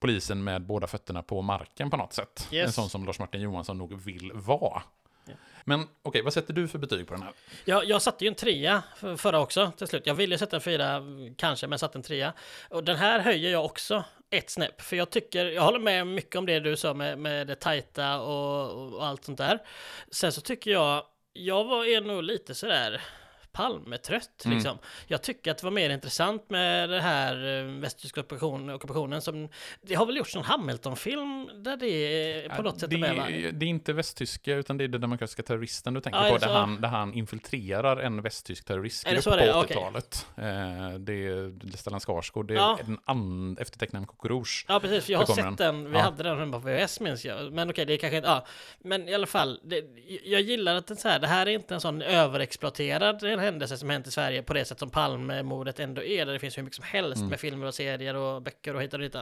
polisen 0.00 0.44
med 0.44 0.62
båda 0.62 0.86
fötterna 0.86 1.22
på 1.22 1.42
marken 1.42 1.90
på 1.90 1.96
något 1.96 2.12
sätt. 2.12 2.48
Yes. 2.52 2.66
En 2.66 2.72
sån 2.72 2.90
som 2.90 3.04
Lars-Martin 3.06 3.40
Johansson 3.40 3.78
nog 3.78 4.00
vill 4.02 4.32
vara. 4.34 4.82
Ja. 5.24 5.32
Men 5.64 5.86
okej, 6.02 6.22
vad 6.22 6.32
sätter 6.32 6.54
du 6.54 6.68
för 6.68 6.78
betyg 6.78 7.06
på 7.08 7.14
den 7.14 7.22
här? 7.22 7.32
Jag, 7.64 7.84
jag 7.84 8.02
satte 8.02 8.24
ju 8.24 8.28
en 8.28 8.34
trea 8.34 8.82
för- 8.96 9.16
förra 9.16 9.40
också 9.40 9.72
till 9.76 9.86
slut. 9.86 10.06
Jag 10.06 10.14
ville 10.14 10.38
sätta 10.38 10.56
en 10.56 10.62
fyra 10.62 11.02
kanske, 11.36 11.66
men 11.66 11.78
satte 11.78 11.98
en 11.98 12.02
trea. 12.02 12.32
Och 12.70 12.84
den 12.84 12.96
här 12.96 13.20
höjer 13.20 13.50
jag 13.52 13.64
också 13.64 14.04
ett 14.30 14.50
snäpp. 14.50 14.80
För 14.80 14.96
jag 14.96 15.10
tycker, 15.10 15.46
jag 15.46 15.62
håller 15.62 15.78
med 15.78 16.06
mycket 16.06 16.36
om 16.36 16.46
det 16.46 16.60
du 16.60 16.76
sa 16.76 16.94
med, 16.94 17.18
med 17.18 17.46
det 17.46 17.54
tajta 17.54 18.20
och, 18.20 18.94
och 18.94 19.06
allt 19.06 19.24
sånt 19.24 19.38
där. 19.38 19.58
Sen 20.10 20.32
så 20.32 20.40
tycker 20.40 20.70
jag, 20.70 21.04
jag 21.32 21.64
var 21.64 21.84
är 21.84 22.00
nog 22.00 22.22
lite 22.22 22.54
sådär 22.54 23.00
Palmetrött 23.58 24.44
Mm. 24.44 24.56
liksom. 24.56 24.78
Jag 25.06 25.22
tycker 25.22 25.50
att 25.50 25.58
det 25.58 25.64
var 25.64 25.70
mer 25.70 25.90
intressant 25.90 26.50
med 26.50 26.90
det 26.90 27.00
här 27.00 27.58
eh, 27.58 27.64
västtyska 27.80 28.20
ockupation, 28.20 28.70
ockupationen 28.70 29.22
som 29.22 29.48
det 29.82 29.94
har 29.94 30.06
väl 30.06 30.16
gjorts 30.16 30.34
någon 30.34 30.44
Hamilton-film 30.44 31.50
där 31.54 31.76
det 31.76 31.86
är 31.88 32.48
på 32.56 32.62
något 32.62 32.80
sätt 32.80 32.90
det, 32.90 32.96
är 32.96 33.00
med 33.00 33.16
va? 33.16 33.24
det 33.52 33.66
är 33.66 33.68
inte 33.68 33.92
västtyska, 33.92 34.54
utan 34.54 34.78
det 34.78 34.84
är 34.84 34.88
den 34.88 35.00
demokratiska 35.00 35.42
terroristen 35.42 35.94
du 35.94 36.00
tänker 36.00 36.24
Ja, 36.24 36.30
på, 36.32 36.38
där 36.38 36.48
han, 36.48 36.80
där 36.80 36.88
han 36.88 37.14
infiltrerar 37.14 37.96
en 37.96 38.22
västtysk 38.22 38.64
terroristgrupp 38.64 39.22
så 39.22 39.30
på 39.30 39.36
det 39.36 39.42
är? 39.42 39.56
Okej. 39.56 39.76
80-talet. 39.76 40.26
Eh, 40.36 40.98
det 40.98 41.12
är 41.26 41.76
Stellan 41.76 42.00
Skarsgård, 42.00 42.48
det 42.48 42.54
är 42.54 42.58
Ja. 42.58 42.78
en 42.86 42.98
and, 43.04 43.58
eftertecknaren 43.60 44.06
Coco 44.06 44.28
Rouge. 44.28 44.64
Ja 44.68 44.80
precis, 44.80 45.08
jag 45.08 45.18
har 45.18 45.26
sett 45.26 45.58
den. 45.58 45.90
vi 45.90 45.96
Ja. 45.96 46.02
hade 46.02 46.22
den 46.22 46.52
på 46.52 46.58
VHS 46.58 47.00
minns 47.00 47.24
jag. 47.24 47.52
Men 47.52 47.70
okej, 47.70 47.84
det 47.86 47.92
är 47.92 47.96
kanske 47.98 48.16
inte, 48.16 48.28
ja. 48.28 48.46
Men 48.78 49.08
i 49.08 49.14
alla 49.14 49.26
fall, 49.26 49.60
det, 49.64 49.84
jag 50.24 50.40
gillar 50.40 50.74
att 50.74 50.86
det, 50.86 50.96
så 50.96 51.08
här, 51.08 51.18
det 51.18 51.26
här 51.26 51.46
är 51.48 51.50
inte 51.52 51.74
en 51.74 51.80
sån 51.80 52.02
överexploaterad 52.02 53.22
händelse 53.48 53.78
som 53.78 53.90
hänt 53.90 54.06
i 54.06 54.10
Sverige 54.10 54.42
på 54.42 54.54
det 54.54 54.64
sätt 54.64 54.78
som 54.78 54.90
Palmemordet 54.90 55.80
ändå 55.80 56.02
är, 56.02 56.26
där 56.26 56.32
det 56.32 56.38
finns 56.38 56.58
hur 56.58 56.62
mycket 56.62 56.76
som 56.76 56.84
helst 56.84 57.16
Mm. 57.16 57.28
med 57.30 57.40
filmer 57.40 57.66
och 57.66 57.74
serier 57.74 58.14
och 58.16 58.42
böcker 58.42 58.74
och 58.76 58.82
hit 58.82 58.92
och 58.94 59.00
dit. 59.00 59.16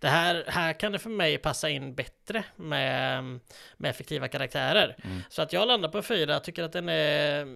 Det 0.00 0.08
här, 0.08 0.44
här 0.46 0.72
kan 0.72 0.92
det 0.92 0.98
för 0.98 1.10
mig 1.10 1.38
passa 1.38 1.68
in 1.68 1.94
bättre 1.94 2.44
med, 2.56 3.24
med 3.76 3.90
effektiva 3.90 4.28
karaktärer. 4.28 4.96
Mm. 5.04 5.20
Så 5.28 5.42
att 5.42 5.52
jag 5.52 5.68
landar 5.68 5.88
på 5.88 6.02
fyra, 6.02 6.40
tycker 6.40 6.62
att 6.62 6.72
den 6.72 6.88
är 6.88 7.46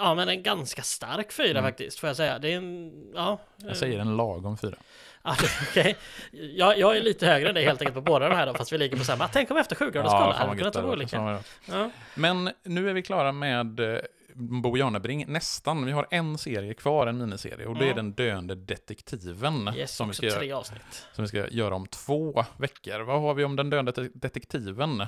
Ja 0.00 0.14
men 0.14 0.28
en 0.28 0.42
ganska 0.42 0.82
stark 0.82 1.32
fyra 1.32 1.50
Mm. 1.58 1.64
faktiskt, 1.64 1.98
får 1.98 2.08
jag 2.08 2.16
säga. 2.16 2.38
Det 2.38 2.52
är 2.52 2.56
en, 2.56 2.92
ja. 3.14 3.38
Jag 3.56 3.76
säger 3.76 3.98
en 3.98 4.16
lagom 4.16 4.58
fyra. 4.58 4.76
Ja, 5.24 5.36
Okej, 5.70 5.96
jag, 6.32 6.78
jag 6.78 6.96
är 6.96 7.00
lite 7.02 7.26
högre 7.26 7.48
än 7.48 7.54
dig 7.54 7.64
helt 7.64 7.80
enkelt 7.80 7.94
på 7.94 8.00
båda 8.00 8.28
de 8.28 8.34
här 8.34 8.46
då, 8.46 8.54
fast 8.54 8.72
vi 8.72 8.78
ligger 8.78 8.96
på 8.96 9.04
samma. 9.04 9.28
Tänk 9.28 9.50
om 9.50 9.56
efter 9.56 9.76
7 9.76 9.90
graders 9.90 10.10
skala 10.10 10.34
fan 10.34 10.48
hade 10.48 10.58
kunnat 10.58 10.76
vara 10.76 10.86
olika. 10.92 11.40
Ja. 11.66 11.90
Men 12.14 12.50
nu 12.62 12.88
är 12.90 12.92
vi 12.94 13.02
klara 13.02 13.32
med 13.32 13.80
eh, 13.80 13.98
Bo 14.34 14.76
Janebring, 14.76 15.24
nästan. 15.28 15.84
Vi 15.86 15.92
har 15.92 16.06
en 16.10 16.38
serie 16.38 16.74
kvar, 16.74 17.06
en 17.06 17.18
miniserie, 17.18 17.66
och 17.66 17.74
det 17.78 17.80
är 17.84 17.92
Mm. 17.92 17.96
Den 17.96 18.12
döende 18.12 18.54
detektiven 18.54 19.70
Yes, 19.76 19.96
som, 19.96 20.08
vi 20.08 20.14
ska, 20.14 20.26
göra- 20.26 20.56
avsnitt. 20.58 21.06
som 21.12 21.22
vi 21.24 21.28
ska 21.28 21.48
göra 21.48 21.74
om 21.74 21.86
två 21.86 22.44
veckor. 22.56 23.00
Vad 23.00 23.20
har 23.20 23.34
vi 23.34 23.44
om 23.44 23.56
Den 23.56 23.70
döende 23.70 23.92
de- 23.92 24.10
detektiven? 24.14 25.06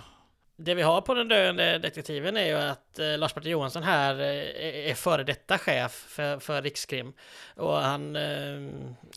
Det 0.59 0.74
vi 0.74 0.83
har 0.83 1.01
på 1.01 1.14
den 1.14 1.29
döende 1.29 1.79
detektiven 1.79 2.37
är 2.37 2.47
ju 2.47 2.55
att 2.55 2.99
eh, 2.99 3.18
Lars-Martin 3.18 3.51
Johansson 3.53 3.83
här 3.83 4.14
eh, 4.20 4.27
är, 4.27 4.91
är 4.91 4.95
före 4.95 5.24
detta 5.24 5.59
chef 5.59 5.93
för, 6.09 6.39
för 6.39 6.62
Rikskrim. 6.62 7.12
Och 7.57 7.72
han... 7.77 8.16
Eh, 8.16 8.22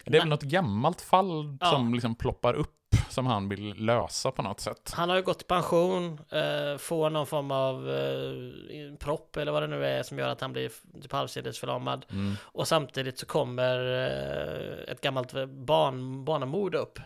Det 0.05 0.17
är 0.17 0.19
väl 0.19 0.27
något 0.27 0.41
gammalt 0.43 1.01
fall 1.01 1.57
Ja. 1.61 1.71
som 1.71 1.93
liksom 1.93 2.15
ploppar 2.15 2.53
upp 2.53 2.75
som 3.09 3.25
han 3.25 3.49
vill 3.49 3.85
lösa 3.85 4.31
på 4.31 4.41
något 4.41 4.59
sätt. 4.59 4.91
han 4.95 5.09
har 5.09 5.15
ju 5.15 5.21
gått 5.21 5.41
i 5.41 5.45
pension, 5.45 6.19
eh, 6.31 6.77
får 6.77 7.09
någon 7.09 7.27
form 7.27 7.51
av 7.51 7.89
eh, 7.89 8.78
propp 8.99 9.37
eller 9.37 9.51
vad 9.51 9.63
det 9.63 9.67
nu 9.67 9.85
är 9.85 10.03
som 10.03 10.19
gör 10.19 10.29
att 10.29 10.41
han 10.41 10.53
blir 10.53 10.71
typ 11.01 11.11
halvsidesförlamad. 11.11 12.05
Mm. 12.11 12.35
Och 12.41 12.67
samtidigt 12.67 13.19
så 13.19 13.25
kommer 13.25 13.77
eh, 14.07 14.91
ett 14.93 15.01
gammalt 15.01 15.33
barn, 15.47 16.25
barnamord 16.25 16.75
upp. 16.75 16.99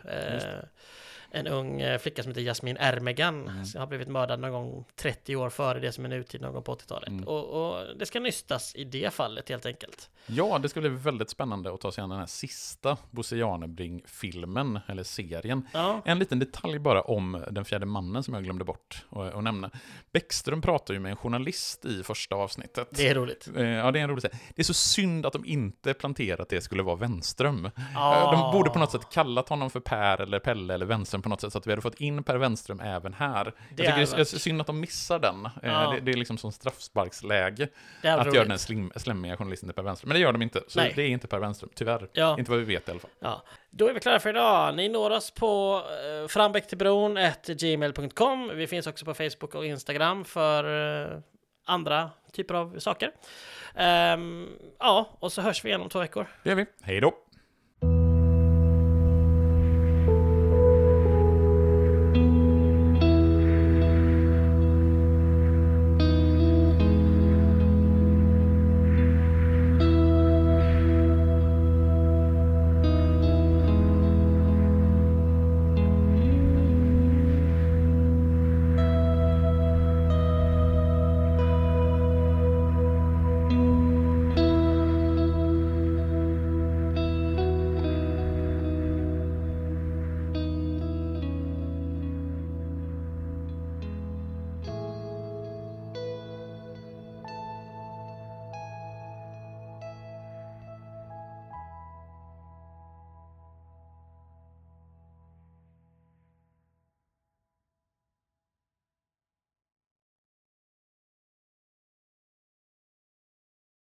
En 1.36 1.48
ung 1.48 1.82
eh, 1.82 2.00
flicka 2.00 2.24
som 2.24 2.30
heter 2.32 2.42
Jasmin 2.42 2.78
Ermegan 2.80 3.48
Mm. 3.48 3.66
som 3.66 3.80
har 3.80 3.88
blivit 3.88 4.08
mördad 4.08 4.40
någon 4.40 4.52
gång 4.52 4.86
30 4.96 5.36
år 5.36 5.50
före 5.50 5.80
det 5.80 5.92
som 5.92 6.06
är 6.06 6.10
nutid 6.10 6.42
någon 6.42 6.54
gång 6.54 6.64
på 6.64 6.76
80-talet. 6.76 7.10
Mm. 7.10 7.24
Och, 7.28 7.46
och 7.78 7.98
det 7.98 8.06
ska 8.06 8.20
nystas 8.20 8.76
i 8.76 8.84
det 8.84 9.14
fallet 9.14 9.50
helt 9.50 9.66
enkelt. 9.66 10.10
Ja, 10.26 10.60
det 10.60 10.70
ska 10.70 10.80
bli 10.80 10.90
väldigt 10.90 11.30
spännande 11.30 11.74
att 11.74 11.82
ta 11.82 11.92
sig 11.92 12.02
an 12.02 12.10
den 12.10 12.20
här 12.20 12.26
sista 12.26 12.98
Bosse 13.12 13.36
Janebring-filmen, 13.38 14.80
eller 14.88 15.04
serien. 15.04 15.68
Ja, 15.74 16.02
En 16.06 16.20
liten 16.20 16.40
detalj 16.40 16.80
bara 16.80 17.02
om 17.02 17.44
den 17.52 17.66
fjärde 17.66 17.86
mannen 17.86 18.24
som 18.24 18.34
jag 18.34 18.44
glömde 18.44 18.64
bort 18.66 19.06
att, 19.10 19.44
nämna. 19.44 19.70
Bäckström 20.12 20.62
pratar 20.62 20.94
ju 20.94 21.00
med 21.00 21.10
en 21.10 21.16
journalist 21.16 21.86
i 21.86 22.04
första 22.04 22.36
avsnittet. 22.36 22.88
det 22.92 23.08
är 23.10 23.16
roligt. 23.16 23.50
Eh, 23.56 23.64
Ja, 23.64 23.92
det 23.92 24.00
är 24.00 24.04
en 24.04 24.10
rolig 24.10 24.22
sak. 24.22 24.32
Det 24.56 24.62
är 24.62 24.64
så 24.64 24.74
synd 24.74 25.26
att 25.26 25.34
de 25.34 25.46
inte 25.46 25.94
planterat 25.94 26.40
att 26.40 26.50
det 26.50 26.62
skulle 26.62 26.84
vara 26.84 26.96
Wenström. 26.96 27.70
Ja. 27.94 28.34
Eh, 28.34 28.40
De 28.42 28.52
borde 28.58 28.70
på 28.70 28.80
något 28.80 28.92
sätt 28.92 29.10
kallat 29.12 29.50
honom 29.50 29.70
för 29.70 29.80
Per 29.80 30.22
eller 30.22 30.40
Pelle 30.40 30.74
eller 30.74 30.86
Wenström 30.86 31.22
på 31.24 31.30
något 31.30 31.42
sätt, 31.42 31.52
så 31.54 31.58
att 31.58 31.68
vi 31.68 31.72
hade 31.72 31.82
fått 31.82 31.96
in 32.02 32.24
Per 32.24 32.36
Wenström 32.38 32.80
även 32.80 33.14
här. 33.14 33.54
Jag 33.70 33.78
tycker 33.78 34.16
det 34.16 34.22
är 34.22 34.24
synd 34.24 34.62
att 34.62 34.68
de 34.68 34.80
missar 34.80 35.20
den. 35.20 35.46
Eh, 35.46 35.52
Ja. 35.62 35.92
Det, 35.92 36.00
det 36.00 36.12
är 36.12 36.16
liksom 36.18 36.38
som 36.38 36.52
straffsparksläge 36.52 37.68
Det 38.02 38.10
att 38.10 38.20
roligt. 38.26 38.36
göra 38.36 38.46
den 38.48 38.60
slim, 38.60 38.92
slemmiga 38.96 39.38
journalisten 39.38 39.70
till 39.70 39.76
Per 39.76 39.84
Wenström. 39.84 40.08
Men 40.10 40.16
det 40.16 40.22
gör 40.22 40.32
de 40.32 40.42
inte, 40.42 40.62
så 40.68 40.80
Nej. 40.80 40.94
det 40.96 41.02
är 41.02 41.08
inte 41.08 41.28
Per 41.28 41.40
Wenström, 41.40 41.70
tyvärr. 41.76 42.08
Ja. 42.14 42.36
Inte 42.40 42.52
vad 42.52 42.60
vi 42.60 42.66
vet 42.66 42.88
i 42.88 42.92
alla 42.92 43.00
fall. 43.00 43.12
Ja, 43.20 43.44
då 43.70 43.88
är 43.88 43.94
vi 43.94 44.00
klara 44.00 44.20
för 44.20 44.30
idag. 44.30 44.76
Ni 44.76 44.90
når 44.90 45.10
oss 45.10 45.32
på 45.32 45.82
eh, 46.22 46.28
frambäcktillbron 46.28 47.18
gmail.com. 47.48 48.52
Vi 48.56 48.68
finns 48.68 48.88
också 48.88 49.06
på 49.06 49.14
Facebook 49.14 49.56
och 49.56 49.66
Instagram 49.66 50.26
för 50.26 50.64
eh, 51.14 51.20
andra 51.66 52.10
typer 52.32 52.54
av 52.54 52.80
saker. 52.80 53.12
Ehm, 53.76 54.50
ja, 54.80 55.10
och 55.20 55.32
så 55.34 55.42
hörs 55.42 55.66
vi 55.66 55.70
igen 55.70 55.82
om 55.82 55.90
två 55.90 56.00
veckor. 56.00 56.28
Det 56.44 56.50
gör 56.50 56.56
vi. 56.56 56.66
Hej 56.82 57.00
då! 57.02 57.14